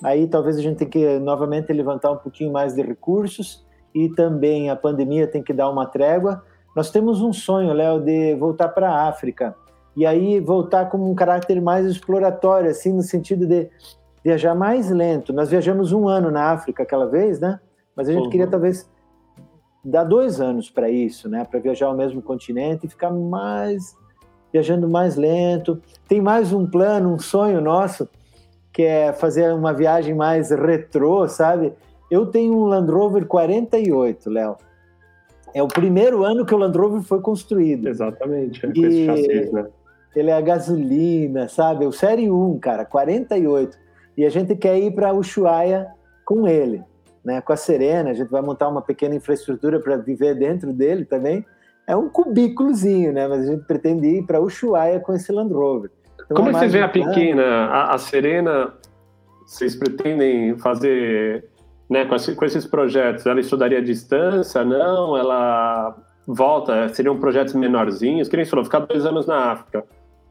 aí 0.00 0.28
talvez 0.28 0.56
a 0.56 0.62
gente 0.62 0.76
tenha 0.76 0.88
que 0.88 1.18
novamente 1.18 1.72
levantar 1.72 2.12
um 2.12 2.16
pouquinho 2.16 2.52
mais 2.52 2.72
de 2.72 2.80
recursos 2.80 3.66
e 3.92 4.08
também 4.10 4.70
a 4.70 4.76
pandemia 4.76 5.26
tem 5.26 5.42
que 5.42 5.52
dar 5.52 5.68
uma 5.68 5.86
trégua. 5.86 6.40
Nós 6.76 6.88
temos 6.88 7.20
um 7.20 7.32
sonho, 7.32 7.72
Léo, 7.72 7.98
de 7.98 8.36
voltar 8.36 8.68
para 8.68 8.88
a 8.88 9.08
África 9.08 9.56
e 9.96 10.06
aí 10.06 10.38
voltar 10.38 10.88
com 10.88 10.98
um 10.98 11.16
caráter 11.16 11.60
mais 11.60 11.84
exploratório, 11.84 12.70
assim, 12.70 12.92
no 12.92 13.02
sentido 13.02 13.44
de 13.44 13.68
viajar 14.24 14.54
mais 14.54 14.88
lento. 14.88 15.32
Nós 15.32 15.50
viajamos 15.50 15.90
um 15.90 16.06
ano 16.06 16.30
na 16.30 16.52
África 16.52 16.84
aquela 16.84 17.06
vez, 17.06 17.40
né? 17.40 17.58
Mas 17.96 18.08
a 18.08 18.12
gente 18.12 18.26
uhum. 18.26 18.30
queria 18.30 18.46
talvez 18.46 18.88
dar 19.84 20.04
dois 20.04 20.40
anos 20.40 20.70
para 20.70 20.88
isso, 20.88 21.28
né? 21.28 21.44
Para 21.44 21.58
viajar 21.58 21.86
ao 21.86 21.96
mesmo 21.96 22.22
continente 22.22 22.86
e 22.86 22.88
ficar 22.88 23.10
mais 23.10 23.96
viajando 24.52 24.88
mais 24.88 25.16
lento. 25.16 25.80
Tem 26.06 26.20
mais 26.20 26.52
um 26.52 26.66
plano, 26.66 27.12
um 27.12 27.18
sonho 27.18 27.60
nosso, 27.60 28.08
que 28.72 28.82
é 28.82 29.12
fazer 29.12 29.52
uma 29.52 29.72
viagem 29.72 30.14
mais 30.14 30.50
retrô, 30.50 31.26
sabe? 31.26 31.72
Eu 32.10 32.26
tenho 32.26 32.54
um 32.54 32.64
Land 32.64 32.90
Rover 32.92 33.26
48, 33.26 34.28
Léo. 34.30 34.56
É 35.54 35.62
o 35.62 35.68
primeiro 35.68 36.24
ano 36.24 36.44
que 36.44 36.54
o 36.54 36.58
Land 36.58 36.76
Rover 36.76 37.02
foi 37.02 37.20
construído. 37.20 37.88
Exatamente, 37.88 38.64
é 38.64 38.72
com 38.72 38.86
esse 38.86 39.06
chassi, 39.06 39.52
né? 39.52 39.66
Ele 40.14 40.30
é 40.30 40.34
a 40.34 40.40
gasolina, 40.42 41.48
sabe? 41.48 41.86
O 41.86 41.92
Série 41.92 42.30
1, 42.30 42.58
cara, 42.58 42.84
48. 42.84 43.78
E 44.16 44.26
a 44.26 44.30
gente 44.30 44.54
quer 44.54 44.78
ir 44.78 44.94
para 44.94 45.14
Ushuaia 45.14 45.88
com 46.24 46.46
ele, 46.46 46.82
né? 47.24 47.40
Com 47.40 47.52
a 47.52 47.56
Serena, 47.56 48.10
a 48.10 48.14
gente 48.14 48.30
vai 48.30 48.42
montar 48.42 48.68
uma 48.68 48.82
pequena 48.82 49.14
infraestrutura 49.14 49.80
para 49.80 49.96
viver 49.96 50.34
dentro 50.34 50.70
dele 50.72 51.06
também 51.06 51.44
é 51.92 51.96
um 51.96 52.08
cubículozinho, 52.08 53.12
né? 53.12 53.28
Mas 53.28 53.48
a 53.48 53.52
gente 53.52 53.64
pretende 53.64 54.06
ir 54.06 54.22
para 54.22 54.40
Ushuaia 54.40 54.98
com 54.98 55.12
esse 55.12 55.30
Land 55.30 55.52
Rover. 55.52 55.90
Então, 56.24 56.36
Como 56.36 56.48
é 56.48 56.52
que 56.52 56.58
vocês 56.58 56.72
veem 56.72 56.84
a 56.84 56.88
pequena, 56.88 57.44
a, 57.66 57.94
a, 57.94 57.98
Serena? 57.98 58.72
Vocês 59.46 59.76
pretendem 59.76 60.56
fazer, 60.58 61.48
né, 61.90 62.06
com, 62.06 62.14
esse, 62.14 62.34
com 62.34 62.44
esses 62.44 62.66
projetos? 62.66 63.26
Ela 63.26 63.40
estudaria 63.40 63.78
à 63.78 63.82
distância? 63.82 64.64
Não? 64.64 65.16
Ela 65.16 65.94
volta? 66.26 66.88
Seriam 66.88 67.18
projetos 67.18 67.52
menorzinhos? 67.54 68.28
Que 68.28 68.36
nem 68.36 68.44
você 68.44 68.50
falou, 68.50 68.64
ficar 68.64 68.80
dois 68.80 69.04
anos 69.04 69.26
na 69.26 69.52
África. 69.52 69.84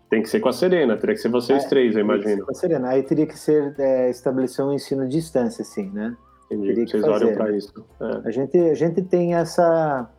Tem 0.09 0.23
que 0.23 0.29
ser 0.29 0.39
com 0.39 0.49
a 0.49 0.53
Serena, 0.53 0.97
teria 0.97 1.15
que 1.15 1.21
ser 1.21 1.29
vocês 1.29 1.63
é, 1.63 1.69
três, 1.69 1.95
eu 1.95 2.01
imagino. 2.01 2.43
Com 2.43 2.51
a 2.51 2.55
Serena, 2.55 2.89
aí 2.89 3.03
teria 3.03 3.27
que 3.27 3.37
ser 3.37 3.75
é, 3.77 4.09
estabelecer 4.09 4.65
um 4.65 4.73
ensino 4.73 5.03
à 5.03 5.05
distância, 5.05 5.63
sim, 5.63 5.89
né? 5.91 6.17
Entendi, 6.51 6.85
vocês 6.85 7.03
olham 7.03 7.33
para 7.33 7.55
isso. 7.55 7.85
É. 8.01 8.27
A, 8.27 8.31
gente, 8.31 8.57
a 8.57 8.73
gente 8.73 9.01
tem 9.03 9.35
essa 9.35 10.09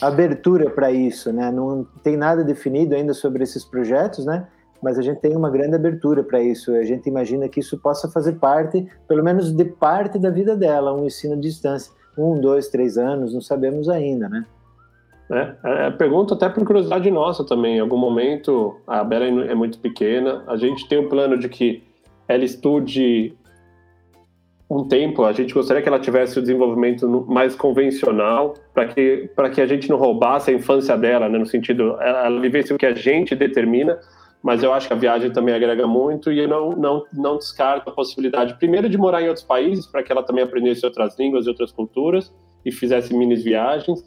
abertura 0.00 0.70
para 0.70 0.90
isso, 0.92 1.32
né? 1.32 1.50
Não 1.50 1.86
tem 2.02 2.16
nada 2.16 2.44
definido 2.44 2.94
ainda 2.94 3.14
sobre 3.14 3.42
esses 3.42 3.64
projetos, 3.64 4.24
né? 4.24 4.46
Mas 4.82 4.98
a 4.98 5.02
gente 5.02 5.20
tem 5.20 5.34
uma 5.34 5.50
grande 5.50 5.74
abertura 5.74 6.22
para 6.22 6.42
isso. 6.42 6.72
A 6.72 6.84
gente 6.84 7.08
imagina 7.08 7.48
que 7.48 7.60
isso 7.60 7.78
possa 7.78 8.08
fazer 8.10 8.34
parte, 8.34 8.86
pelo 9.08 9.24
menos 9.24 9.50
de 9.50 9.64
parte 9.64 10.18
da 10.18 10.30
vida 10.30 10.54
dela, 10.56 10.92
um 10.92 11.06
ensino 11.06 11.34
à 11.34 11.36
distância, 11.36 11.92
um, 12.16 12.38
dois, 12.38 12.68
três 12.68 12.98
anos, 12.98 13.32
não 13.32 13.40
sabemos 13.40 13.88
ainda, 13.88 14.28
né? 14.28 14.44
É, 15.30 15.54
é, 15.64 15.90
pergunta 15.90 16.34
até 16.34 16.48
por 16.48 16.64
curiosidade 16.66 17.10
nossa 17.10 17.44
também. 17.44 17.78
Em 17.78 17.80
algum 17.80 17.96
momento, 17.96 18.76
a 18.86 19.02
Bela 19.02 19.24
é 19.24 19.54
muito 19.54 19.78
pequena, 19.78 20.44
a 20.46 20.56
gente 20.56 20.86
tem 20.86 20.98
o 20.98 21.08
plano 21.08 21.38
de 21.38 21.48
que 21.48 21.82
ela 22.28 22.44
estude 22.44 23.34
um 24.70 24.88
tempo, 24.88 25.24
a 25.24 25.32
gente 25.32 25.52
gostaria 25.52 25.82
que 25.82 25.88
ela 25.88 25.98
tivesse 25.98 26.38
o 26.38 26.42
desenvolvimento 26.42 27.08
mais 27.28 27.54
convencional, 27.54 28.54
para 28.72 28.88
que, 28.88 29.30
que 29.54 29.60
a 29.60 29.66
gente 29.66 29.90
não 29.90 29.98
roubasse 29.98 30.50
a 30.50 30.54
infância 30.54 30.96
dela, 30.96 31.28
né, 31.28 31.38
no 31.38 31.46
sentido, 31.46 31.96
ela, 32.00 32.26
ela 32.26 32.40
vivesse 32.40 32.72
o 32.72 32.78
que 32.78 32.86
a 32.86 32.94
gente 32.94 33.34
determina, 33.34 33.98
mas 34.42 34.62
eu 34.62 34.72
acho 34.72 34.86
que 34.86 34.92
a 34.92 34.96
viagem 34.96 35.30
também 35.30 35.54
agrega 35.54 35.86
muito 35.86 36.32
e 36.32 36.38
eu 36.38 36.48
não, 36.48 36.70
não, 36.70 37.04
não 37.12 37.36
descarto 37.36 37.90
a 37.90 37.92
possibilidade, 37.92 38.54
primeiro, 38.58 38.88
de 38.88 38.98
morar 38.98 39.22
em 39.22 39.28
outros 39.28 39.44
países, 39.44 39.86
para 39.86 40.02
que 40.02 40.10
ela 40.10 40.22
também 40.22 40.44
aprendesse 40.44 40.84
outras 40.84 41.18
línguas 41.18 41.46
e 41.46 41.48
outras 41.48 41.70
culturas 41.70 42.34
e 42.64 42.72
fizesse 42.72 43.14
mini 43.14 43.36
viagens, 43.36 44.02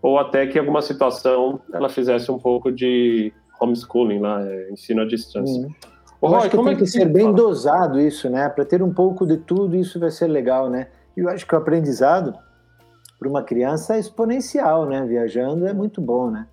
ou 0.00 0.18
até 0.18 0.46
que 0.46 0.56
em 0.56 0.60
alguma 0.60 0.80
situação 0.80 1.60
ela 1.72 1.88
fizesse 1.88 2.30
um 2.30 2.38
pouco 2.38 2.72
de 2.72 3.32
homeschooling 3.60 4.20
lá, 4.20 4.42
é, 4.42 4.70
ensino 4.70 5.02
à 5.02 5.04
distância. 5.04 5.66
Hum. 5.66 5.70
Eu 6.20 6.28
Roy, 6.28 6.38
acho 6.38 6.50
que 6.50 6.56
como 6.56 6.68
tem 6.68 6.76
é 6.76 6.78
que, 6.78 6.84
que 6.84 6.90
ser 6.90 7.06
bem 7.06 7.32
dosado 7.32 8.00
isso, 8.00 8.28
né? 8.28 8.48
Para 8.48 8.64
ter 8.64 8.82
um 8.82 8.92
pouco 8.92 9.26
de 9.26 9.36
tudo, 9.36 9.76
isso 9.76 10.00
vai 10.00 10.10
ser 10.10 10.26
legal, 10.26 10.68
né? 10.68 10.88
E 11.16 11.20
eu 11.20 11.28
acho 11.28 11.46
que 11.46 11.54
o 11.54 11.58
aprendizado 11.58 12.34
para 13.18 13.28
uma 13.28 13.42
criança 13.42 13.96
é 13.96 13.98
exponencial, 13.98 14.86
né? 14.86 15.04
Viajando 15.04 15.66
é 15.66 15.72
muito 15.72 16.00
bom, 16.00 16.30
né? 16.30 16.46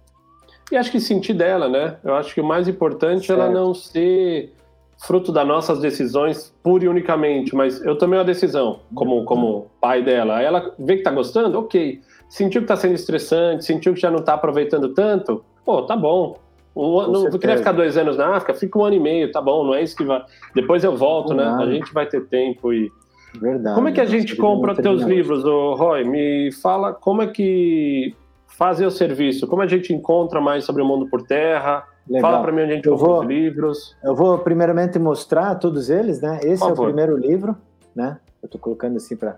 E 0.72 0.78
acho 0.78 0.92
que 0.92 1.00
sentir 1.00 1.34
dela, 1.34 1.70
né? 1.70 1.98
Eu 2.04 2.16
acho 2.16 2.34
que 2.34 2.42
o 2.42 2.46
mais 2.46 2.68
importante 2.68 3.28
certo. 3.28 3.40
é 3.40 3.44
ela 3.46 3.54
não 3.54 3.74
ser 3.74 4.54
fruto 4.98 5.32
das 5.32 5.48
nossas 5.48 5.80
decisões 5.80 6.54
pura 6.64 6.86
e 6.86 6.88
unicamente, 6.88 7.54
mas 7.56 7.84
eu 7.84 7.98
tomei 7.98 8.18
uma 8.18 8.26
decisão 8.26 8.80
como, 8.94 9.24
como 9.26 9.68
pai 9.80 10.04
dela. 10.04 10.42
Ela 10.42 10.74
vê 10.80 10.98
que 10.98 11.04
tá 11.04 11.12
gostando, 11.12 11.60
ok. 11.60 12.02
Sentiu 12.30 12.62
que 12.62 12.68
tá 12.68 12.76
sendo 12.76 12.96
estressante, 12.96 13.66
sentiu 13.66 13.94
que 13.94 14.00
já 14.00 14.10
não 14.10 14.24
tá 14.24 14.34
aproveitando 14.34 14.94
tanto, 14.94 15.44
pô, 15.64 15.84
tá 15.84 15.96
bom. 15.96 16.38
Um, 16.76 17.12
não, 17.12 17.24
não 17.24 17.40
queria 17.40 17.58
ficar 17.58 17.72
dois 17.72 17.96
anos 17.96 18.18
na 18.18 18.36
África, 18.36 18.54
fica 18.54 18.78
um 18.78 18.84
ano 18.84 18.96
e 18.96 19.00
meio, 19.00 19.32
tá 19.32 19.42
bom, 19.42 19.64
não 19.64 19.74
é 19.74 19.82
isso 19.82 19.96
que 19.96 20.04
vai. 20.04 20.24
Depois 20.54 20.84
eu 20.84 20.96
volto, 20.96 21.34
né? 21.34 21.46
A 21.46 21.66
gente 21.66 21.94
vai 21.94 22.06
ter 22.06 22.26
tempo 22.28 22.74
e. 22.74 22.92
Verdade. 23.40 23.76
Como 23.76 23.90
é 23.90 23.92
que 23.92 24.02
a 24.02 24.06
gente 24.06 24.36
compra 24.36 24.74
teus 24.76 25.02
livros, 25.02 25.44
Roy? 25.44 26.04
Me 26.06 26.52
fala 26.54 26.94
como 26.94 27.22
é 27.22 27.28
que 27.28 28.16
fazer 28.58 28.86
o 28.86 28.92
serviço? 28.92 29.46
Como 29.48 29.62
a 29.62 29.68
gente 29.68 29.94
encontra 29.94 30.40
mais 30.40 30.64
sobre 30.64 30.82
o 30.82 30.86
mundo 30.86 31.08
por 31.08 31.22
terra? 31.22 31.84
Legal. 32.08 32.32
Fala 32.32 32.44
para 32.44 32.52
mim 32.52 32.62
onde 32.62 32.72
a 32.72 32.76
gente 32.76 32.88
eu 32.88 32.96
vou, 32.96 33.20
os 33.20 33.26
livros. 33.26 33.98
Eu 34.04 34.16
vou 34.16 34.38
primeiramente 34.38 34.98
mostrar 35.00 35.56
todos 35.56 35.90
eles, 35.90 36.22
né? 36.22 36.40
Esse 36.44 36.64
é 36.64 36.68
o 36.68 36.76
primeiro 36.76 37.18
livro, 37.18 37.58
né? 37.96 38.20
Eu 38.42 38.48
estou 38.48 38.62
colocando 38.62 38.98
assim 38.98 39.16
para 39.16 39.38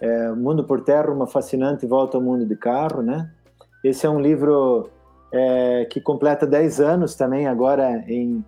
é, 0.00 0.30
Mundo 0.30 0.64
por 0.64 0.80
Terra, 0.80 1.10
uma 1.10 1.26
fascinante 1.26 1.86
volta 1.86 2.16
ao 2.16 2.22
mundo 2.22 2.44
de 2.44 2.56
carro, 2.56 3.02
né? 3.02 3.30
Esse 3.84 4.06
é 4.06 4.10
um 4.10 4.20
livro 4.20 4.90
é, 5.32 5.86
que 5.86 6.00
completa 6.00 6.46
10 6.46 6.80
anos 6.80 7.14
também, 7.14 7.46
agora 7.46 8.04
em. 8.08 8.44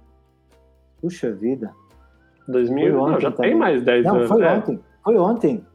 Puxa 1.01 1.31
vida. 1.33 1.73
2000? 2.47 2.93
Não, 2.93 3.21
já 3.21 3.31
também. 3.31 3.51
tem 3.51 3.59
mais 3.59 3.83
10 3.83 4.05
Não, 4.05 4.17
anos. 4.17 4.29
Foi 4.29 4.43
é. 4.43 4.53
ontem. 4.53 4.81
Foi 5.05 5.19
ontem. 5.19 5.67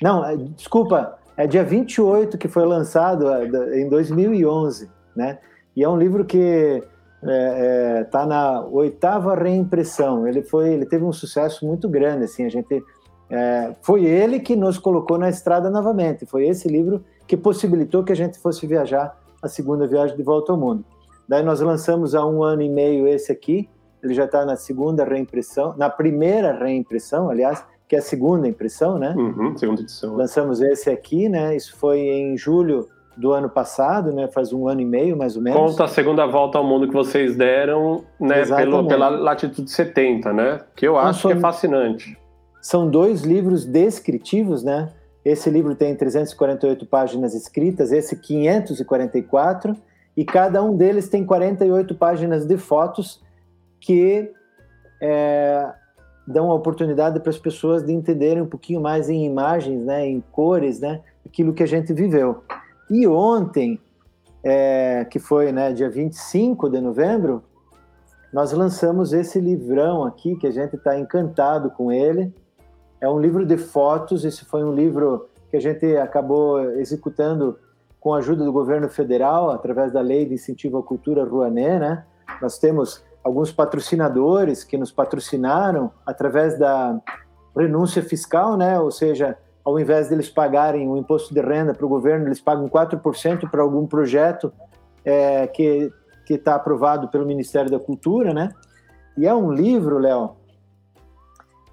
Não, 0.00 0.24
é, 0.24 0.36
desculpa, 0.36 1.18
é 1.36 1.46
dia 1.46 1.62
28 1.62 2.38
que 2.38 2.48
foi 2.48 2.64
lançado, 2.64 3.30
é, 3.30 3.80
em 3.80 3.88
2011, 3.88 4.90
né? 5.14 5.38
E 5.76 5.84
é 5.84 5.88
um 5.88 5.96
livro 5.96 6.24
que 6.24 6.82
está 8.02 8.20
é, 8.20 8.24
é, 8.24 8.26
na 8.26 8.60
oitava 8.62 9.34
reimpressão. 9.34 10.26
Ele 10.26 10.42
foi, 10.42 10.70
ele 10.70 10.86
teve 10.86 11.04
um 11.04 11.12
sucesso 11.12 11.66
muito 11.66 11.88
grande, 11.88 12.24
assim. 12.24 12.44
A 12.44 12.50
gente 12.50 12.82
foi 13.80 14.04
ele 14.04 14.40
que 14.40 14.54
nos 14.54 14.76
colocou 14.76 15.16
na 15.16 15.30
estrada 15.30 15.70
novamente. 15.70 16.26
Foi 16.26 16.46
esse 16.46 16.68
livro 16.68 17.02
que 17.26 17.34
possibilitou 17.34 18.04
que 18.04 18.12
a 18.12 18.16
gente 18.16 18.38
fosse 18.38 18.66
viajar 18.66 19.16
a 19.42 19.48
segunda 19.48 19.86
viagem 19.86 20.16
de 20.16 20.22
volta 20.22 20.52
ao 20.52 20.58
mundo. 20.58 20.84
Daí 21.28 21.42
nós 21.42 21.60
lançamos 21.60 22.14
há 22.14 22.24
um 22.26 22.42
ano 22.42 22.62
e 22.62 22.68
meio 22.68 23.06
esse 23.08 23.32
aqui. 23.32 23.68
Ele 24.02 24.14
já 24.14 24.24
está 24.24 24.44
na 24.44 24.56
segunda 24.56 25.04
reimpressão, 25.04 25.74
na 25.76 25.88
primeira 25.88 26.52
reimpressão, 26.52 27.30
aliás, 27.30 27.64
que 27.88 27.96
é 27.96 27.98
a 27.98 28.02
segunda 28.02 28.48
impressão, 28.48 28.98
né? 28.98 29.14
Uhum, 29.16 29.56
segunda 29.56 29.82
edição. 29.82 30.16
Lançamos 30.16 30.60
esse 30.60 30.90
aqui, 30.90 31.28
né? 31.28 31.54
Isso 31.54 31.76
foi 31.76 32.00
em 32.00 32.36
julho 32.36 32.88
do 33.16 33.32
ano 33.32 33.48
passado, 33.48 34.12
né? 34.12 34.28
Faz 34.28 34.52
um 34.52 34.66
ano 34.66 34.80
e 34.80 34.84
meio, 34.84 35.16
mais 35.16 35.36
ou 35.36 35.42
menos. 35.42 35.60
Conta 35.60 35.84
a 35.84 35.88
segunda 35.88 36.26
volta 36.26 36.58
ao 36.58 36.64
mundo 36.64 36.88
que 36.88 36.94
vocês 36.94 37.36
deram, 37.36 38.04
né? 38.18 38.44
Pelo, 38.44 38.86
pela 38.88 39.08
latitude 39.08 39.70
70, 39.70 40.32
né? 40.32 40.60
Que 40.74 40.88
eu 40.88 40.96
acho 40.96 41.28
que 41.28 41.34
é 41.34 41.40
fascinante. 41.40 42.18
São 42.60 42.88
dois 42.88 43.22
livros 43.22 43.64
descritivos, 43.64 44.62
né? 44.64 44.88
Esse 45.24 45.50
livro 45.50 45.74
tem 45.74 45.94
348 45.94 46.84
páginas 46.86 47.34
escritas, 47.34 47.92
esse 47.92 48.16
544, 48.16 49.76
e 50.16 50.24
cada 50.24 50.62
um 50.62 50.76
deles 50.76 51.08
tem 51.08 51.24
48 51.24 51.94
páginas 51.94 52.44
de 52.44 52.56
fotos 52.56 53.22
que 53.80 54.30
é, 55.00 55.72
dão 56.26 56.50
a 56.50 56.54
oportunidade 56.54 57.18
para 57.20 57.30
as 57.30 57.38
pessoas 57.38 57.84
de 57.84 57.92
entenderem 57.92 58.42
um 58.42 58.46
pouquinho 58.46 58.80
mais 58.80 59.08
em 59.08 59.24
imagens, 59.24 59.84
né, 59.84 60.06
em 60.06 60.20
cores, 60.32 60.80
né, 60.80 61.00
aquilo 61.24 61.52
que 61.52 61.62
a 61.62 61.66
gente 61.66 61.92
viveu. 61.92 62.42
E 62.90 63.06
ontem, 63.06 63.80
é, 64.44 65.06
que 65.08 65.18
foi 65.18 65.52
né, 65.52 65.72
dia 65.72 65.88
25 65.88 66.68
de 66.68 66.80
novembro, 66.80 67.42
nós 68.32 68.52
lançamos 68.52 69.12
esse 69.12 69.38
livrão 69.38 70.04
aqui, 70.04 70.36
que 70.36 70.46
a 70.46 70.50
gente 70.50 70.76
está 70.76 70.98
encantado 70.98 71.70
com 71.70 71.92
ele. 71.92 72.32
É 73.02 73.08
um 73.08 73.18
livro 73.18 73.44
de 73.44 73.56
fotos, 73.56 74.24
esse 74.24 74.44
foi 74.44 74.62
um 74.62 74.72
livro 74.72 75.28
que 75.50 75.56
a 75.56 75.60
gente 75.60 75.96
acabou 75.96 76.62
executando 76.74 77.58
com 77.98 78.14
a 78.14 78.18
ajuda 78.18 78.44
do 78.44 78.52
governo 78.52 78.88
federal, 78.88 79.50
através 79.50 79.92
da 79.92 80.00
Lei 80.00 80.24
de 80.24 80.34
Incentivo 80.34 80.78
à 80.78 80.82
Cultura 80.84 81.24
Rouanet, 81.24 81.80
né? 81.80 82.04
Nós 82.40 82.60
temos 82.60 83.04
alguns 83.24 83.50
patrocinadores 83.50 84.62
que 84.62 84.78
nos 84.78 84.92
patrocinaram 84.92 85.90
através 86.06 86.56
da 86.56 86.96
renúncia 87.56 88.04
fiscal, 88.04 88.56
né? 88.56 88.78
Ou 88.78 88.92
seja, 88.92 89.36
ao 89.64 89.80
invés 89.80 90.08
deles 90.08 90.30
pagarem 90.30 90.88
o 90.88 90.96
imposto 90.96 91.34
de 91.34 91.40
renda 91.40 91.74
para 91.74 91.84
o 91.84 91.88
governo, 91.88 92.28
eles 92.28 92.40
pagam 92.40 92.68
4% 92.68 93.50
para 93.50 93.62
algum 93.62 93.84
projeto 93.84 94.52
é, 95.04 95.48
que 95.48 95.90
está 96.30 96.54
aprovado 96.54 97.08
pelo 97.08 97.26
Ministério 97.26 97.68
da 97.68 97.80
Cultura, 97.80 98.32
né? 98.32 98.50
E 99.18 99.26
é 99.26 99.34
um 99.34 99.50
livro, 99.50 99.98
Léo, 99.98 100.36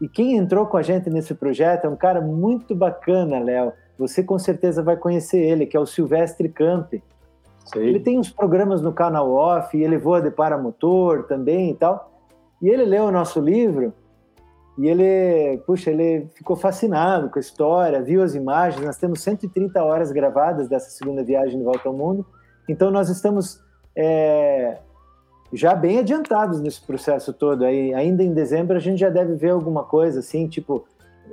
E 0.00 0.08
quem 0.08 0.36
entrou 0.36 0.66
com 0.66 0.76
a 0.76 0.82
gente 0.82 1.10
nesse 1.10 1.34
projeto 1.34 1.86
é 1.86 1.88
um 1.88 1.96
cara 1.96 2.20
muito 2.20 2.74
bacana, 2.74 3.38
Léo. 3.38 3.72
Você 3.98 4.22
com 4.22 4.38
certeza 4.38 4.82
vai 4.82 4.96
conhecer 4.96 5.38
ele, 5.38 5.66
que 5.66 5.76
é 5.76 5.80
o 5.80 5.86
Silvestre 5.86 6.48
Campe. 6.48 7.02
Sim. 7.64 7.80
Ele 7.80 8.00
tem 8.00 8.18
uns 8.18 8.30
programas 8.30 8.80
no 8.80 8.92
canal 8.92 9.30
off, 9.30 9.76
e 9.76 9.82
ele 9.82 9.98
voa 9.98 10.22
de 10.22 10.30
paramotor 10.30 11.24
também 11.24 11.70
e 11.70 11.74
tal. 11.74 12.12
E 12.62 12.68
ele 12.68 12.84
leu 12.84 13.04
o 13.04 13.10
nosso 13.10 13.40
livro 13.40 13.92
e 14.78 14.86
ele, 14.86 15.58
puxa, 15.66 15.90
ele 15.90 16.28
ficou 16.34 16.54
fascinado 16.54 17.28
com 17.28 17.38
a 17.38 17.40
história, 17.40 18.00
viu 18.00 18.22
as 18.22 18.36
imagens. 18.36 18.84
Nós 18.84 18.96
temos 18.96 19.20
130 19.22 19.82
horas 19.82 20.12
gravadas 20.12 20.68
dessa 20.68 20.88
segunda 20.90 21.24
viagem 21.24 21.58
de 21.58 21.64
volta 21.64 21.88
ao 21.88 21.92
mundo. 21.92 22.24
Então 22.68 22.88
nós 22.88 23.08
estamos 23.08 23.60
é, 23.96 24.78
já 25.52 25.74
bem 25.74 25.98
adiantados 25.98 26.60
nesse 26.60 26.80
processo 26.80 27.32
todo. 27.32 27.64
Aí, 27.64 27.94
ainda 27.94 28.22
em 28.22 28.32
dezembro 28.32 28.76
a 28.76 28.80
gente 28.80 28.98
já 28.98 29.08
deve 29.08 29.34
ver 29.34 29.50
alguma 29.50 29.84
coisa 29.84 30.20
assim, 30.20 30.46
tipo 30.46 30.86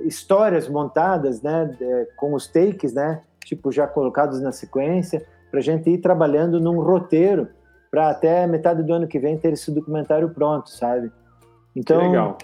histórias 0.03 0.67
montadas, 0.67 1.41
né, 1.41 1.71
com 2.17 2.33
os 2.33 2.47
takes, 2.47 2.93
né, 2.93 3.21
tipo 3.45 3.71
já 3.71 3.87
colocados 3.87 4.41
na 4.41 4.51
sequência, 4.51 5.25
para 5.49 5.59
a 5.59 5.63
gente 5.63 5.89
ir 5.89 5.99
trabalhando 5.99 6.59
num 6.59 6.81
roteiro 6.81 7.47
para 7.89 8.09
até 8.09 8.45
metade 8.45 8.83
do 8.83 8.93
ano 8.93 9.07
que 9.07 9.17
vem 9.19 9.37
ter 9.37 9.53
esse 9.53 9.71
documentário 9.71 10.29
pronto, 10.29 10.69
sabe? 10.69 11.11
Então, 11.73 11.99
que 11.99 12.07
legal. 12.07 12.37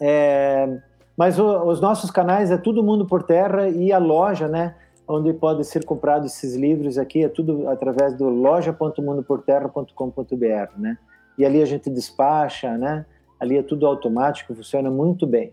É, 0.00 0.78
mas 1.16 1.38
o, 1.38 1.64
os 1.64 1.80
nossos 1.80 2.10
canais 2.10 2.50
é 2.50 2.58
tudo 2.58 2.82
Mundo 2.82 3.06
por 3.06 3.22
Terra 3.22 3.68
e 3.68 3.90
a 3.90 3.98
loja, 3.98 4.48
né? 4.48 4.74
Onde 5.08 5.32
pode 5.32 5.64
ser 5.64 5.84
comprado 5.84 6.26
esses 6.26 6.56
livros 6.56 6.98
aqui 6.98 7.24
é 7.24 7.28
tudo 7.28 7.68
através 7.68 8.16
do 8.16 8.28
loja.mundoporterra.com.br, 8.28 10.72
né? 10.76 10.98
E 11.38 11.44
ali 11.44 11.62
a 11.62 11.66
gente 11.66 11.88
despacha, 11.88 12.76
né? 12.76 13.06
Ali 13.38 13.56
é 13.56 13.62
tudo 13.62 13.86
automático, 13.86 14.54
funciona 14.54 14.90
muito 14.90 15.26
bem. 15.26 15.52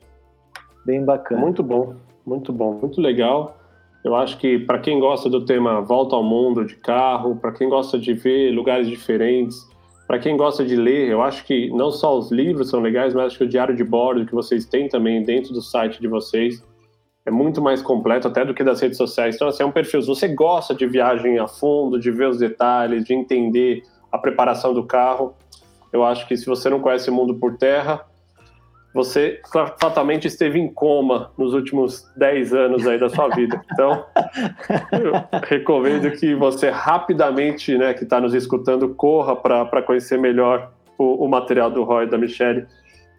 Bem 0.85 1.05
bacana. 1.05 1.41
Muito 1.41 1.61
bom, 1.61 1.95
muito 2.25 2.51
bom, 2.51 2.79
muito 2.81 2.99
legal. 2.99 3.57
Eu 4.03 4.15
acho 4.15 4.37
que 4.37 4.59
para 4.59 4.79
quem 4.79 4.99
gosta 4.99 5.29
do 5.29 5.45
tema 5.45 5.81
volta 5.81 6.15
ao 6.15 6.23
mundo 6.23 6.65
de 6.65 6.75
carro, 6.75 7.35
para 7.35 7.51
quem 7.51 7.69
gosta 7.69 7.97
de 7.97 8.13
ver 8.13 8.51
lugares 8.51 8.87
diferentes, 8.87 9.67
para 10.07 10.19
quem 10.19 10.35
gosta 10.35 10.65
de 10.65 10.75
ler, 10.75 11.09
eu 11.09 11.21
acho 11.21 11.45
que 11.45 11.69
não 11.69 11.89
só 11.89 12.17
os 12.17 12.31
livros 12.31 12.69
são 12.69 12.81
legais, 12.81 13.13
mas 13.13 13.27
acho 13.27 13.37
que 13.37 13.45
o 13.45 13.47
diário 13.47 13.75
de 13.75 13.83
bordo 13.83 14.25
que 14.25 14.33
vocês 14.33 14.65
têm 14.65 14.89
também 14.89 15.23
dentro 15.23 15.53
do 15.53 15.61
site 15.61 16.01
de 16.01 16.07
vocês 16.07 16.61
é 17.25 17.31
muito 17.31 17.61
mais 17.61 17.81
completo 17.81 18.27
até 18.27 18.43
do 18.43 18.53
que 18.53 18.63
das 18.63 18.81
redes 18.81 18.97
sociais. 18.97 19.35
Então, 19.35 19.47
assim, 19.47 19.63
é 19.63 19.65
um 19.65 19.71
perfil. 19.71 20.01
Se 20.01 20.07
você 20.07 20.27
gosta 20.27 20.75
de 20.75 20.85
viagem 20.85 21.39
a 21.39 21.47
fundo, 21.47 21.99
de 21.99 22.11
ver 22.11 22.27
os 22.27 22.37
detalhes, 22.37 23.03
de 23.05 23.13
entender 23.13 23.83
a 24.11 24.17
preparação 24.17 24.73
do 24.73 24.85
carro, 24.85 25.35
eu 25.91 26.03
acho 26.03 26.27
que 26.27 26.35
se 26.35 26.45
você 26.45 26.69
não 26.69 26.79
conhece 26.79 27.09
o 27.09 27.13
mundo 27.13 27.35
por 27.35 27.57
terra, 27.57 28.05
você 28.93 29.41
fatalmente 29.79 30.27
esteve 30.27 30.59
em 30.59 30.71
coma 30.71 31.31
nos 31.37 31.53
últimos 31.53 32.05
10 32.15 32.53
anos 32.53 32.87
aí 32.87 32.99
da 32.99 33.09
sua 33.09 33.27
vida. 33.29 33.59
Então, 33.71 34.05
eu 34.91 35.13
recomendo 35.47 36.11
que 36.11 36.35
você 36.35 36.69
rapidamente, 36.69 37.75
né, 37.77 37.93
que 37.93 38.03
está 38.03 38.21
nos 38.21 38.35
escutando, 38.35 38.93
corra 38.93 39.35
para 39.35 39.81
conhecer 39.81 40.19
melhor 40.19 40.71
o, 40.97 41.25
o, 41.25 41.27
material 41.27 41.71
do 41.71 41.83
Roy 41.83 42.05
e 42.05 42.09
da 42.09 42.19
Michelle, 42.19 42.67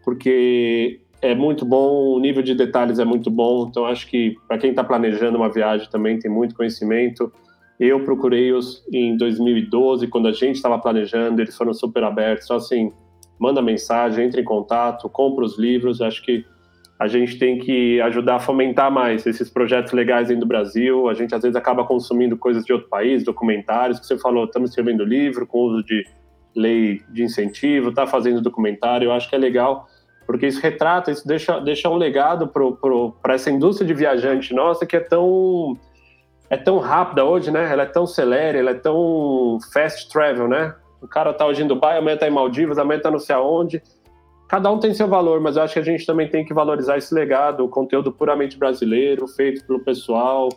porque 0.04 1.00
é 1.24 1.34
muito 1.34 1.64
bom, 1.64 2.14
o 2.14 2.18
nível 2.20 2.42
de 2.42 2.54
detalhes 2.54 2.98
é 2.98 3.04
muito 3.04 3.30
bom. 3.30 3.66
Então, 3.66 3.86
acho 3.86 4.06
que 4.06 4.36
para 4.46 4.58
quem 4.58 4.70
está 4.70 4.84
planejando 4.84 5.38
uma 5.38 5.48
viagem 5.48 5.88
também 5.90 6.18
tem 6.18 6.30
muito 6.30 6.54
conhecimento. 6.54 7.32
Eu 7.80 8.04
procurei-os 8.04 8.84
em 8.92 9.16
2012, 9.16 10.06
quando 10.08 10.28
a 10.28 10.32
gente 10.32 10.56
estava 10.56 10.78
planejando, 10.78 11.40
eles 11.40 11.56
foram 11.56 11.72
super 11.72 12.04
abertos. 12.04 12.44
Então, 12.44 12.58
assim, 12.58 12.92
manda 13.38 13.62
mensagem, 13.62 14.26
entre 14.26 14.42
em 14.42 14.44
contato, 14.44 15.08
compra 15.08 15.46
os 15.46 15.58
livros. 15.58 16.02
Acho 16.02 16.22
que 16.22 16.44
a 16.98 17.08
gente 17.08 17.38
tem 17.38 17.58
que 17.58 18.02
ajudar 18.02 18.36
a 18.36 18.40
fomentar 18.40 18.92
mais 18.92 19.26
esses 19.26 19.48
projetos 19.48 19.92
legais 19.92 20.28
dentro 20.28 20.42
do 20.42 20.48
Brasil. 20.48 21.08
A 21.08 21.14
gente 21.14 21.34
às 21.34 21.40
vezes 21.40 21.56
acaba 21.56 21.84
consumindo 21.84 22.36
coisas 22.36 22.66
de 22.66 22.72
outro 22.72 22.90
país, 22.90 23.24
documentários, 23.24 23.98
que 23.98 24.06
você 24.06 24.18
falou, 24.18 24.44
estamos 24.44 24.70
escrevendo 24.70 25.02
livro 25.04 25.46
com 25.46 25.58
uso 25.60 25.82
de 25.82 26.04
lei 26.54 27.00
de 27.10 27.22
incentivo, 27.22 27.88
está 27.88 28.06
fazendo 28.06 28.42
documentário. 28.42 29.06
Eu 29.06 29.12
acho 29.12 29.28
que 29.28 29.34
é 29.34 29.38
legal, 29.38 29.88
porque 30.26 30.46
isso 30.46 30.60
retrata, 30.60 31.10
isso 31.10 31.26
deixa, 31.26 31.60
deixa 31.60 31.88
um 31.88 31.96
legado 31.96 32.50
para 33.22 33.34
essa 33.34 33.50
indústria 33.50 33.86
de 33.86 33.94
viajante 33.94 34.54
nossa 34.54 34.86
que 34.86 34.96
é 34.96 35.00
tão 35.00 35.76
é 36.50 36.56
tão 36.56 36.78
rápida 36.78 37.24
hoje, 37.24 37.50
né? 37.50 37.70
Ela 37.70 37.82
é 37.82 37.86
tão 37.86 38.06
celere, 38.06 38.58
ela 38.58 38.70
é 38.70 38.74
tão 38.74 39.58
fast 39.72 40.08
travel, 40.10 40.46
né? 40.46 40.74
O 41.00 41.08
cara 41.08 41.32
tá 41.32 41.46
hoje 41.46 41.62
em 41.62 41.66
Dubai, 41.66 41.98
amanhã 41.98 42.16
tá 42.16 42.28
em 42.28 42.30
Maldivas, 42.30 42.78
amanhã 42.78 43.00
tá 43.00 43.10
não 43.10 43.18
sei 43.18 43.34
aonde. 43.34 43.82
Cada 44.48 44.70
um 44.70 44.78
tem 44.78 44.94
seu 44.94 45.08
valor, 45.08 45.40
mas 45.40 45.56
eu 45.56 45.62
acho 45.62 45.74
que 45.74 45.80
a 45.80 45.84
gente 45.84 46.06
também 46.06 46.28
tem 46.28 46.44
que 46.44 46.54
valorizar 46.54 46.96
esse 46.96 47.14
legado, 47.14 47.64
o 47.64 47.68
conteúdo 47.68 48.12
puramente 48.12 48.58
brasileiro, 48.58 49.26
feito 49.26 49.66
pelo 49.66 49.80
pessoal. 49.80 50.48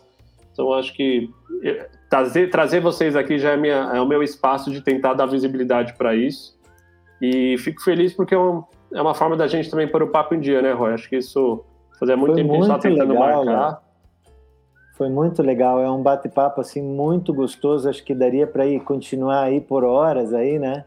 Então, 0.52 0.72
acho 0.72 0.94
que 0.94 1.30
eh, 1.64 1.88
trazer, 2.08 2.50
trazer 2.50 2.80
vocês 2.80 3.16
aqui 3.16 3.38
já 3.38 3.52
é, 3.52 3.56
minha, 3.56 3.90
é 3.94 4.00
o 4.00 4.06
meu 4.06 4.22
espaço 4.22 4.70
de 4.70 4.80
tentar 4.80 5.14
dar 5.14 5.26
visibilidade 5.26 5.94
para 5.96 6.14
isso. 6.14 6.56
E 7.20 7.56
fico 7.58 7.82
feliz 7.82 8.12
porque 8.12 8.34
é, 8.34 8.38
um, 8.38 8.62
é, 8.92 9.00
uma 9.00 9.14
forma 9.14 9.36
da 9.36 9.46
gente 9.46 9.70
também 9.70 9.88
pôr 9.88 10.02
o 10.02 10.08
papo 10.08 10.34
em 10.34 10.40
dia, 10.40 10.62
né, 10.62 10.72
Roy? 10.72 10.94
Acho 10.94 11.08
que 11.08 11.16
isso 11.16 11.64
fazia 11.98 12.16
muito 12.16 12.32
Foi 12.32 12.42
tempo 12.42 12.50
que 12.50 12.56
a 12.56 12.60
gente 12.60 12.70
está 12.70 12.88
tentando 12.88 13.12
legal, 13.12 13.44
marcar. 13.44 13.70
Né? 13.70 13.76
Foi 14.96 15.08
muito 15.08 15.42
legal, 15.42 15.80
é 15.80 15.90
um 15.90 16.02
bate-papo 16.02 16.60
assim 16.60 16.82
muito 16.82 17.32
gostoso. 17.32 17.88
Acho 17.88 18.04
que 18.04 18.14
daria 18.14 18.46
para 18.46 18.66
ir 18.66 18.80
continuar 18.80 19.42
aí 19.42 19.60
por 19.60 19.84
horas 19.84 20.34
aí, 20.34 20.58
né? 20.58 20.84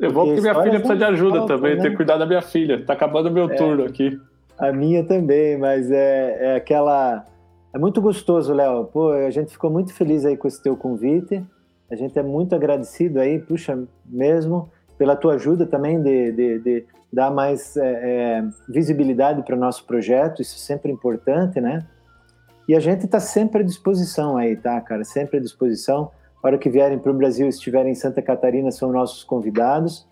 Eu 0.00 0.10
vou 0.10 0.26
porque 0.26 0.40
minha 0.40 0.54
filha 0.54 0.78
precisa 0.78 0.96
de 0.96 1.04
ajuda 1.04 1.38
falta, 1.38 1.54
também, 1.54 1.76
né? 1.76 1.82
ter 1.82 1.94
cuidado 1.94 2.20
da 2.20 2.26
minha 2.26 2.42
filha. 2.42 2.84
Tá 2.84 2.94
acabando 2.94 3.28
o 3.28 3.32
meu 3.32 3.50
é, 3.50 3.54
turno 3.54 3.84
aqui. 3.84 4.18
A 4.58 4.72
minha 4.72 5.04
também, 5.04 5.58
mas 5.58 5.90
é, 5.90 6.38
é 6.40 6.56
aquela. 6.56 7.26
É 7.72 7.78
muito 7.78 8.00
gostoso, 8.00 8.52
Léo. 8.52 8.86
Pô, 8.86 9.10
a 9.10 9.30
gente 9.30 9.52
ficou 9.52 9.70
muito 9.70 9.92
feliz 9.92 10.24
aí 10.24 10.36
com 10.36 10.48
esse 10.48 10.62
teu 10.62 10.76
convite. 10.76 11.44
A 11.90 11.96
gente 11.96 12.18
é 12.18 12.22
muito 12.22 12.54
agradecido 12.54 13.20
aí, 13.20 13.38
puxa, 13.38 13.78
mesmo, 14.06 14.70
pela 14.98 15.16
tua 15.16 15.34
ajuda 15.34 15.66
também 15.66 16.00
de, 16.00 16.32
de, 16.32 16.58
de 16.60 16.86
dar 17.12 17.30
mais 17.30 17.76
é, 17.76 17.86
é 17.86 18.44
visibilidade 18.68 19.42
para 19.42 19.56
o 19.56 19.58
nosso 19.58 19.84
projeto. 19.86 20.42
Isso 20.42 20.56
é 20.56 20.58
sempre 20.58 20.90
importante, 20.92 21.60
né? 21.60 21.86
E 22.68 22.74
a 22.74 22.80
gente 22.80 23.04
está 23.04 23.20
sempre 23.20 23.60
à 23.60 23.64
disposição 23.64 24.36
aí, 24.36 24.56
tá, 24.56 24.80
cara? 24.80 25.04
Sempre 25.04 25.38
à 25.38 25.40
disposição. 25.40 26.10
A 26.42 26.46
hora 26.46 26.58
que 26.58 26.70
vierem 26.70 26.98
para 26.98 27.10
o 27.10 27.14
Brasil, 27.14 27.48
estiverem 27.48 27.92
em 27.92 27.94
Santa 27.94 28.22
Catarina, 28.22 28.70
são 28.70 28.90
nossos 28.90 29.22
convidados. 29.22 30.06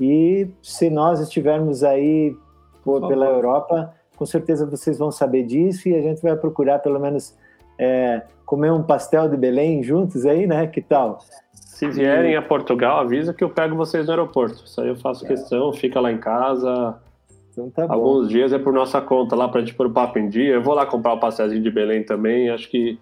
E 0.00 0.48
se 0.62 0.90
nós 0.90 1.20
estivermos 1.20 1.84
aí 1.84 2.36
pela 2.84 3.26
Europa, 3.26 3.94
com 4.16 4.26
certeza 4.26 4.66
vocês 4.66 4.98
vão 4.98 5.10
saber 5.10 5.44
disso 5.44 5.88
e 5.88 5.94
a 5.94 6.00
gente 6.00 6.20
vai 6.22 6.36
procurar 6.36 6.78
pelo 6.80 6.98
menos 6.98 7.36
é, 7.78 8.22
comer 8.44 8.72
um 8.72 8.82
pastel 8.82 9.28
de 9.28 9.36
Belém 9.36 9.82
juntos 9.82 10.26
aí, 10.26 10.46
né? 10.46 10.66
Que 10.66 10.80
tal? 10.80 11.18
Se 11.72 11.88
vierem 11.88 12.36
a 12.36 12.42
Portugal, 12.42 13.00
avisa 13.00 13.32
que 13.32 13.42
eu 13.42 13.48
pego 13.48 13.74
vocês 13.74 14.04
no 14.06 14.12
aeroporto. 14.12 14.62
Isso 14.64 14.78
aí 14.80 14.88
eu 14.88 14.96
faço 14.96 15.24
é. 15.24 15.28
questão, 15.28 15.72
fica 15.72 15.98
lá 15.98 16.12
em 16.12 16.18
casa, 16.18 17.00
então 17.50 17.70
tá 17.70 17.86
Alguns 17.88 18.28
dias 18.28 18.52
é 18.52 18.58
por 18.58 18.74
nossa 18.74 19.00
conta 19.00 19.34
lá 19.34 19.48
pra 19.48 19.60
gente 19.60 19.74
pôr 19.74 19.86
o 19.86 19.90
papo 19.90 20.18
em 20.18 20.28
dia. 20.28 20.54
Eu 20.54 20.62
vou 20.62 20.74
lá 20.74 20.84
comprar 20.84 21.14
o 21.14 21.18
pastelzinho 21.18 21.62
de 21.62 21.70
Belém 21.70 22.04
também. 22.04 22.50
Acho 22.50 22.68
que 22.68 23.00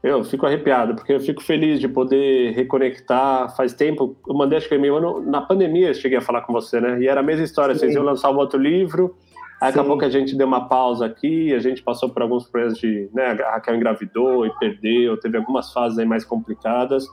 eu 0.00 0.22
fico 0.22 0.46
arrepiado, 0.46 0.94
porque 0.94 1.12
eu 1.12 1.20
fico 1.20 1.42
feliz 1.42 1.80
de 1.80 1.88
poder 1.88 2.52
reconectar. 2.52 3.54
Faz 3.56 3.74
tempo, 3.74 4.16
eu 4.28 4.34
mandei 4.34 4.58
acho 4.58 4.68
que 4.68 4.76
e-mail 4.76 5.20
na 5.20 5.40
pandemia, 5.40 5.88
eu 5.88 5.94
cheguei 5.94 6.18
a 6.18 6.22
falar 6.22 6.42
com 6.42 6.52
você, 6.52 6.80
né? 6.80 7.00
E 7.00 7.08
era 7.08 7.20
a 7.20 7.22
mesma 7.22 7.44
história, 7.44 7.74
Sim. 7.74 7.80
vocês 7.80 7.94
iam 7.94 8.04
lançar 8.04 8.30
um 8.30 8.36
outro 8.36 8.60
livro, 8.60 9.16
aí 9.60 9.70
acabou 9.70 9.98
que 9.98 10.04
a 10.04 10.10
gente 10.10 10.36
deu 10.36 10.46
uma 10.46 10.68
pausa 10.68 11.04
aqui, 11.04 11.52
a 11.52 11.58
gente 11.58 11.82
passou 11.82 12.08
por 12.10 12.22
alguns 12.22 12.48
problemas 12.48 12.78
de, 12.78 13.10
né, 13.12 13.36
a 13.44 13.52
Raquel 13.52 13.76
engravidou 13.76 14.46
e 14.46 14.50
perdeu, 14.58 15.16
teve 15.18 15.36
algumas 15.36 15.72
fases 15.72 15.98
aí 15.98 16.06
mais 16.06 16.24
complicadas 16.24 17.06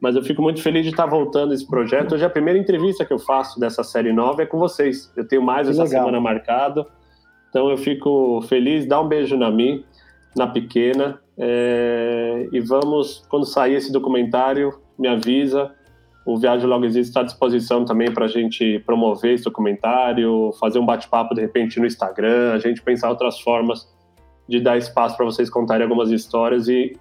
mas 0.00 0.16
eu 0.16 0.22
fico 0.22 0.42
muito 0.42 0.62
feliz 0.62 0.84
de 0.84 0.90
estar 0.90 1.06
voltando 1.06 1.54
esse 1.54 1.66
projeto. 1.66 2.14
Hoje 2.14 2.24
é 2.24 2.26
a 2.26 2.30
primeira 2.30 2.58
entrevista 2.58 3.04
que 3.04 3.12
eu 3.12 3.18
faço 3.18 3.58
dessa 3.58 3.82
série 3.82 4.12
nova 4.12 4.42
é 4.42 4.46
com 4.46 4.58
vocês. 4.58 5.12
Eu 5.16 5.26
tenho 5.26 5.42
mais 5.42 5.66
que 5.66 5.72
essa 5.72 5.84
legal. 5.84 6.00
semana 6.00 6.20
marcado, 6.20 6.86
então 7.48 7.70
eu 7.70 7.76
fico 7.76 8.42
feliz. 8.48 8.86
Dá 8.86 9.00
um 9.00 9.08
beijo 9.08 9.36
na 9.36 9.50
mim, 9.50 9.84
na 10.36 10.46
pequena, 10.46 11.20
é... 11.38 12.48
e 12.52 12.60
vamos, 12.60 13.24
quando 13.28 13.46
sair 13.46 13.74
esse 13.74 13.92
documentário, 13.92 14.78
me 14.98 15.08
avisa. 15.08 15.72
O 16.26 16.38
Viagem 16.38 16.66
Logo 16.66 16.86
Existe 16.86 17.10
está 17.10 17.20
à 17.20 17.24
disposição 17.24 17.84
também 17.84 18.10
para 18.10 18.24
a 18.24 18.28
gente 18.28 18.78
promover 18.86 19.34
esse 19.34 19.44
documentário, 19.44 20.52
fazer 20.58 20.78
um 20.78 20.86
bate-papo 20.86 21.34
de 21.34 21.42
repente 21.42 21.78
no 21.78 21.86
Instagram, 21.86 22.52
a 22.52 22.58
gente 22.58 22.80
pensar 22.80 23.10
outras 23.10 23.38
formas 23.40 23.86
de 24.48 24.58
dar 24.60 24.78
espaço 24.78 25.16
para 25.16 25.26
vocês 25.26 25.50
contarem 25.50 25.84
algumas 25.84 26.10
histórias 26.10 26.66
e, 26.66 26.96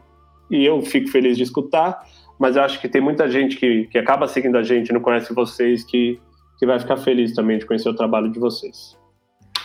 e 0.51 0.65
eu 0.65 0.81
fico 0.81 1.07
feliz 1.09 1.37
de 1.37 1.43
escutar 1.43 2.05
mas 2.43 2.57
eu 2.57 2.61
acho 2.61 2.81
que 2.81 2.89
tem 2.89 2.99
muita 2.99 3.29
gente 3.29 3.55
que, 3.55 3.87
que 3.87 3.97
acaba 3.97 4.27
seguindo 4.27 4.57
a 4.57 4.63
gente, 4.63 4.91
não 4.91 4.99
conhece 4.99 5.33
vocês, 5.33 5.81
que, 5.81 6.19
que 6.59 6.65
vai 6.65 6.77
ficar 6.77 6.97
feliz 6.97 7.33
também 7.33 7.57
de 7.57 7.65
conhecer 7.65 7.87
o 7.87 7.95
trabalho 7.95 8.29
de 8.29 8.37
vocês. 8.37 8.97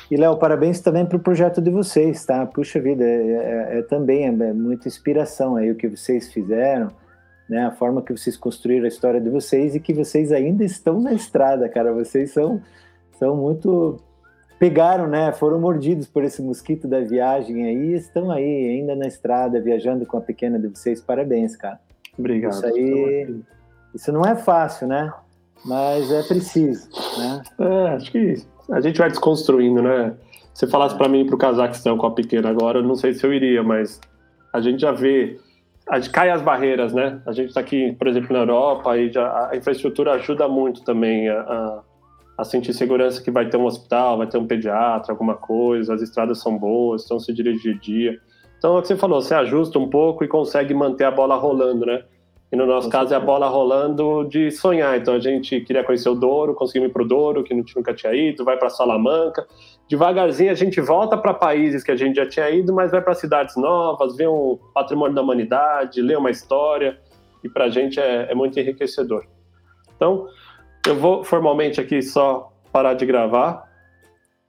E, 0.09 0.16
Léo, 0.16 0.36
parabéns 0.36 0.80
também 0.80 1.05
para 1.05 1.16
o 1.16 1.20
projeto 1.20 1.60
de 1.60 1.70
vocês, 1.70 2.24
tá? 2.24 2.46
Puxa 2.46 2.80
vida, 2.80 3.02
é, 3.02 3.09
é, 3.09 3.78
é 3.80 3.82
também 3.82 4.26
é, 4.26 4.28
é 4.28 4.52
muita 4.52 4.86
inspiração 4.86 5.56
aí 5.56 5.72
o 5.72 5.74
que 5.74 5.88
vocês 5.88 6.32
fizeram, 6.32 6.92
né? 7.50 7.66
A 7.66 7.72
forma 7.72 8.00
que 8.00 8.12
vocês 8.12 8.36
construíram 8.36 8.84
a 8.84 8.88
história 8.88 9.20
de 9.20 9.28
vocês 9.28 9.74
e 9.74 9.80
que 9.80 9.92
vocês 9.92 10.30
ainda 10.30 10.62
estão 10.62 11.00
na 11.00 11.12
estrada, 11.12 11.68
cara. 11.68 11.92
Vocês 11.92 12.30
são, 12.30 12.62
são 13.18 13.36
muito... 13.36 13.96
Pegaram, 14.56 15.09
né? 15.09 15.32
Foram 15.32 15.59
mordidos 15.59 16.06
por 16.06 16.22
esse 16.22 16.40
mosquito 16.40 16.86
da 16.86 17.00
viagem 17.00 17.66
aí 17.66 17.90
e 17.90 17.94
estão 17.94 18.30
aí, 18.30 18.68
ainda 18.68 18.94
na 18.94 19.09
estrada, 19.09 19.60
viajando 19.60 20.06
com 20.06 20.16
a 20.16 20.20
pequena 20.20 20.60
de 20.60 20.68
vocês. 20.68 21.00
Parabéns, 21.00 21.56
cara. 21.56 21.80
Obrigado. 22.19 22.53
Isso 22.53 22.66
aí, 22.66 23.40
isso 23.95 24.12
não 24.12 24.23
é 24.23 24.35
fácil, 24.35 24.89
né? 24.89 25.12
Mas 25.65 26.11
é 26.11 26.23
preciso, 26.23 26.89
né? 27.19 27.43
É, 27.59 27.89
acho 27.95 28.11
que 28.11 28.35
a 28.70 28.81
gente 28.81 28.99
vai 28.99 29.09
desconstruindo, 29.09 29.82
né? 29.82 30.15
Se 30.55 30.66
falasse 30.66 30.97
para 30.97 31.09
mim 31.09 31.24
para 31.24 31.35
o 31.35 31.39
Cazaquistão 31.39 31.97
com 31.97 32.07
a 32.07 32.11
pequena 32.11 32.51
agora, 32.51 32.78
eu 32.78 32.82
não 32.82 32.97
sei 32.97 33.15
se 33.15 33.24
eu 33.24 33.32
iria, 33.32 33.62
mas 33.62 34.01
a 34.53 34.61
gente 34.61 34.81
já 34.81 34.93
vê, 34.93 35.39
a 35.89 35.99
gente 35.99 36.11
cai 36.11 36.31
as 36.31 36.43
barreiras, 36.43 36.93
né? 36.93 37.20
A 37.27 37.32
gente 37.32 37.49
está 37.49 37.61
aqui, 37.61 37.93
por 37.93 38.09
exemplo, 38.09 38.32
na 38.32 38.40
Europa 38.40 38.97
e 38.97 39.12
já, 39.12 39.51
a 39.51 39.57
infraestrutura 39.57 40.12
ajuda 40.12 40.49
muito 40.49 40.82
também 40.82 41.28
a, 41.28 41.40
a, 41.40 41.82
a, 42.39 42.45
sentir 42.45 42.73
segurança 42.73 43.23
que 43.23 43.31
vai 43.31 43.49
ter 43.49 43.57
um 43.57 43.66
hospital, 43.66 44.19
vai 44.19 44.27
ter 44.27 44.39
um 44.39 44.47
pediatra, 44.47 45.12
alguma 45.12 45.36
coisa, 45.36 45.95
as 45.95 46.03
estradas 46.03 46.40
são 46.40 46.59
boas, 46.59 47.05
então 47.05 47.19
se 47.19 47.32
dirige 47.32 47.74
de 47.74 47.78
dia. 47.78 48.20
Então, 48.59 48.76
é 48.76 48.78
o 48.78 48.82
que 48.82 48.89
você 48.89 48.97
falou, 48.97 49.22
você 49.22 49.35
ajusta 49.35 49.78
um 49.78 49.89
pouco 49.89 50.24
e 50.24 50.28
consegue 50.28 50.74
manter 50.74 51.05
a 51.05 51.10
bola 51.10 51.36
rolando, 51.36 51.86
né? 51.86 52.05
E 52.51 52.56
no 52.56 52.66
nosso 52.66 52.89
caso 52.89 53.12
é 53.12 53.16
a 53.16 53.20
bola 53.20 53.47
rolando 53.47 54.24
de 54.24 54.51
sonhar. 54.51 54.97
Então 54.97 55.14
a 55.14 55.20
gente 55.20 55.60
queria 55.60 55.85
conhecer 55.85 56.09
o 56.09 56.14
Douro, 56.14 56.55
conseguimos 56.55 56.89
ir 56.89 56.93
para 56.93 57.02
o 57.02 57.06
Douro, 57.06 57.44
que 57.44 57.55
nunca 57.55 57.93
tinha 57.93 58.14
ido, 58.14 58.43
vai 58.43 58.56
para 58.56 58.70
Salamanca. 58.70 59.47
Devagarzinho 59.86 60.51
a 60.51 60.55
gente 60.55 60.80
volta 60.80 61.16
para 61.16 61.35
países 61.35 61.85
que 61.85 61.90
a 61.90 61.97
gente 61.97 62.16
já 62.16 62.26
tinha 62.26 62.48
ido, 62.51 62.72
mas 62.72 62.90
vai 62.90 63.02
para 63.02 63.14
cidades 63.14 63.55
novas, 63.56 64.16
vê 64.16 64.26
um 64.26 64.59
patrimônio 64.72 65.14
da 65.14 65.20
humanidade, 65.20 66.01
lê 66.01 66.16
uma 66.16 66.30
história. 66.30 66.98
E 67.44 67.48
para 67.51 67.66
a 67.66 67.68
gente 67.68 68.01
é, 68.01 68.30
é 68.30 68.35
muito 68.35 68.59
enriquecedor. 68.59 69.26
Então, 69.94 70.26
eu 70.86 70.97
vou 70.97 71.22
formalmente 71.22 71.80
aqui 71.80 72.01
só 72.01 72.51
parar 72.72 72.94
de 72.94 73.05
gravar. 73.05 73.68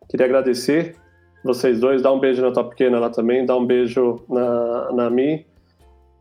Queria 0.10 0.26
agradecer 0.26 0.95
vocês 1.44 1.80
dois, 1.80 2.02
dar 2.02 2.11
um 2.11 2.20
beijo 2.20 2.41
na 2.41 2.52
tua 2.52 2.64
pequena 2.64 2.99
lá 2.99 3.10
também, 3.10 3.45
dar 3.45 3.57
um 3.57 3.66
beijo 3.66 4.24
na, 4.30 4.91
na 4.91 5.10
Mi 5.10 5.45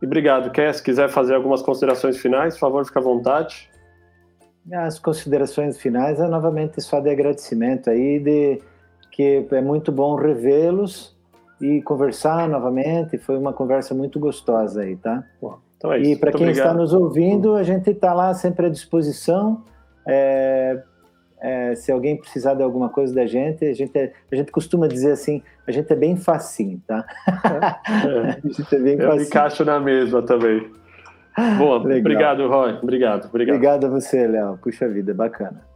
e 0.01 0.05
obrigado. 0.05 0.51
Quer, 0.51 0.73
se 0.73 0.81
quiser 0.81 1.09
fazer 1.09 1.35
algumas 1.35 1.61
considerações 1.61 2.17
finais, 2.17 2.53
por 2.53 2.61
favor, 2.61 2.85
fique 2.85 2.97
à 2.97 3.01
vontade. 3.01 3.69
As 4.71 4.99
considerações 4.99 5.77
finais 5.77 6.19
é 6.19 6.27
novamente 6.27 6.81
só 6.81 6.99
de 6.99 7.09
agradecimento 7.09 7.89
aí, 7.89 8.19
de 8.19 8.61
que 9.11 9.45
é 9.51 9.61
muito 9.61 9.91
bom 9.91 10.15
revê-los 10.15 11.17
e 11.59 11.81
conversar 11.81 12.47
novamente. 12.47 13.17
Foi 13.17 13.37
uma 13.37 13.51
conversa 13.51 13.93
muito 13.93 14.19
gostosa 14.19 14.81
aí, 14.81 14.95
tá? 14.95 15.23
Então 15.77 15.91
é 15.91 15.99
isso. 15.99 16.11
E 16.11 16.15
para 16.15 16.31
quem 16.31 16.47
obrigado. 16.47 16.67
está 16.67 16.77
nos 16.77 16.93
ouvindo, 16.93 17.55
a 17.55 17.63
gente 17.63 17.89
está 17.89 18.13
lá 18.13 18.33
sempre 18.33 18.67
à 18.67 18.69
disposição. 18.69 19.63
É, 20.07 20.81
é, 21.41 21.75
se 21.75 21.91
alguém 21.91 22.17
precisar 22.17 22.53
de 22.53 22.63
alguma 22.63 22.89
coisa 22.89 23.13
da 23.13 23.25
gente, 23.25 23.65
a 23.65 23.73
gente, 23.73 23.97
é, 23.97 24.13
a 24.31 24.35
gente 24.35 24.51
costuma 24.51 24.87
dizer 24.87 25.11
assim, 25.11 25.41
a 25.65 25.71
gente 25.71 25.91
é 25.91 25.95
bem 25.95 26.15
facinho, 26.15 26.81
tá? 26.85 27.05
É, 27.27 28.29
a 28.43 28.47
gente 28.47 28.75
é 28.75 28.79
bem 28.79 28.99
Eu 28.99 29.07
facinho. 29.09 29.27
encaixo 29.27 29.65
na 29.65 29.79
mesma 29.79 30.21
também. 30.21 30.69
Boa, 31.57 31.77
obrigado, 31.77 32.47
Roy. 32.47 32.77
Obrigado, 32.81 33.27
obrigado. 33.27 33.55
Obrigado 33.55 33.85
a 33.85 33.89
você, 33.89 34.27
Léo. 34.27 34.57
Puxa 34.61 34.89
vida, 34.89 35.13
bacana. 35.13 35.68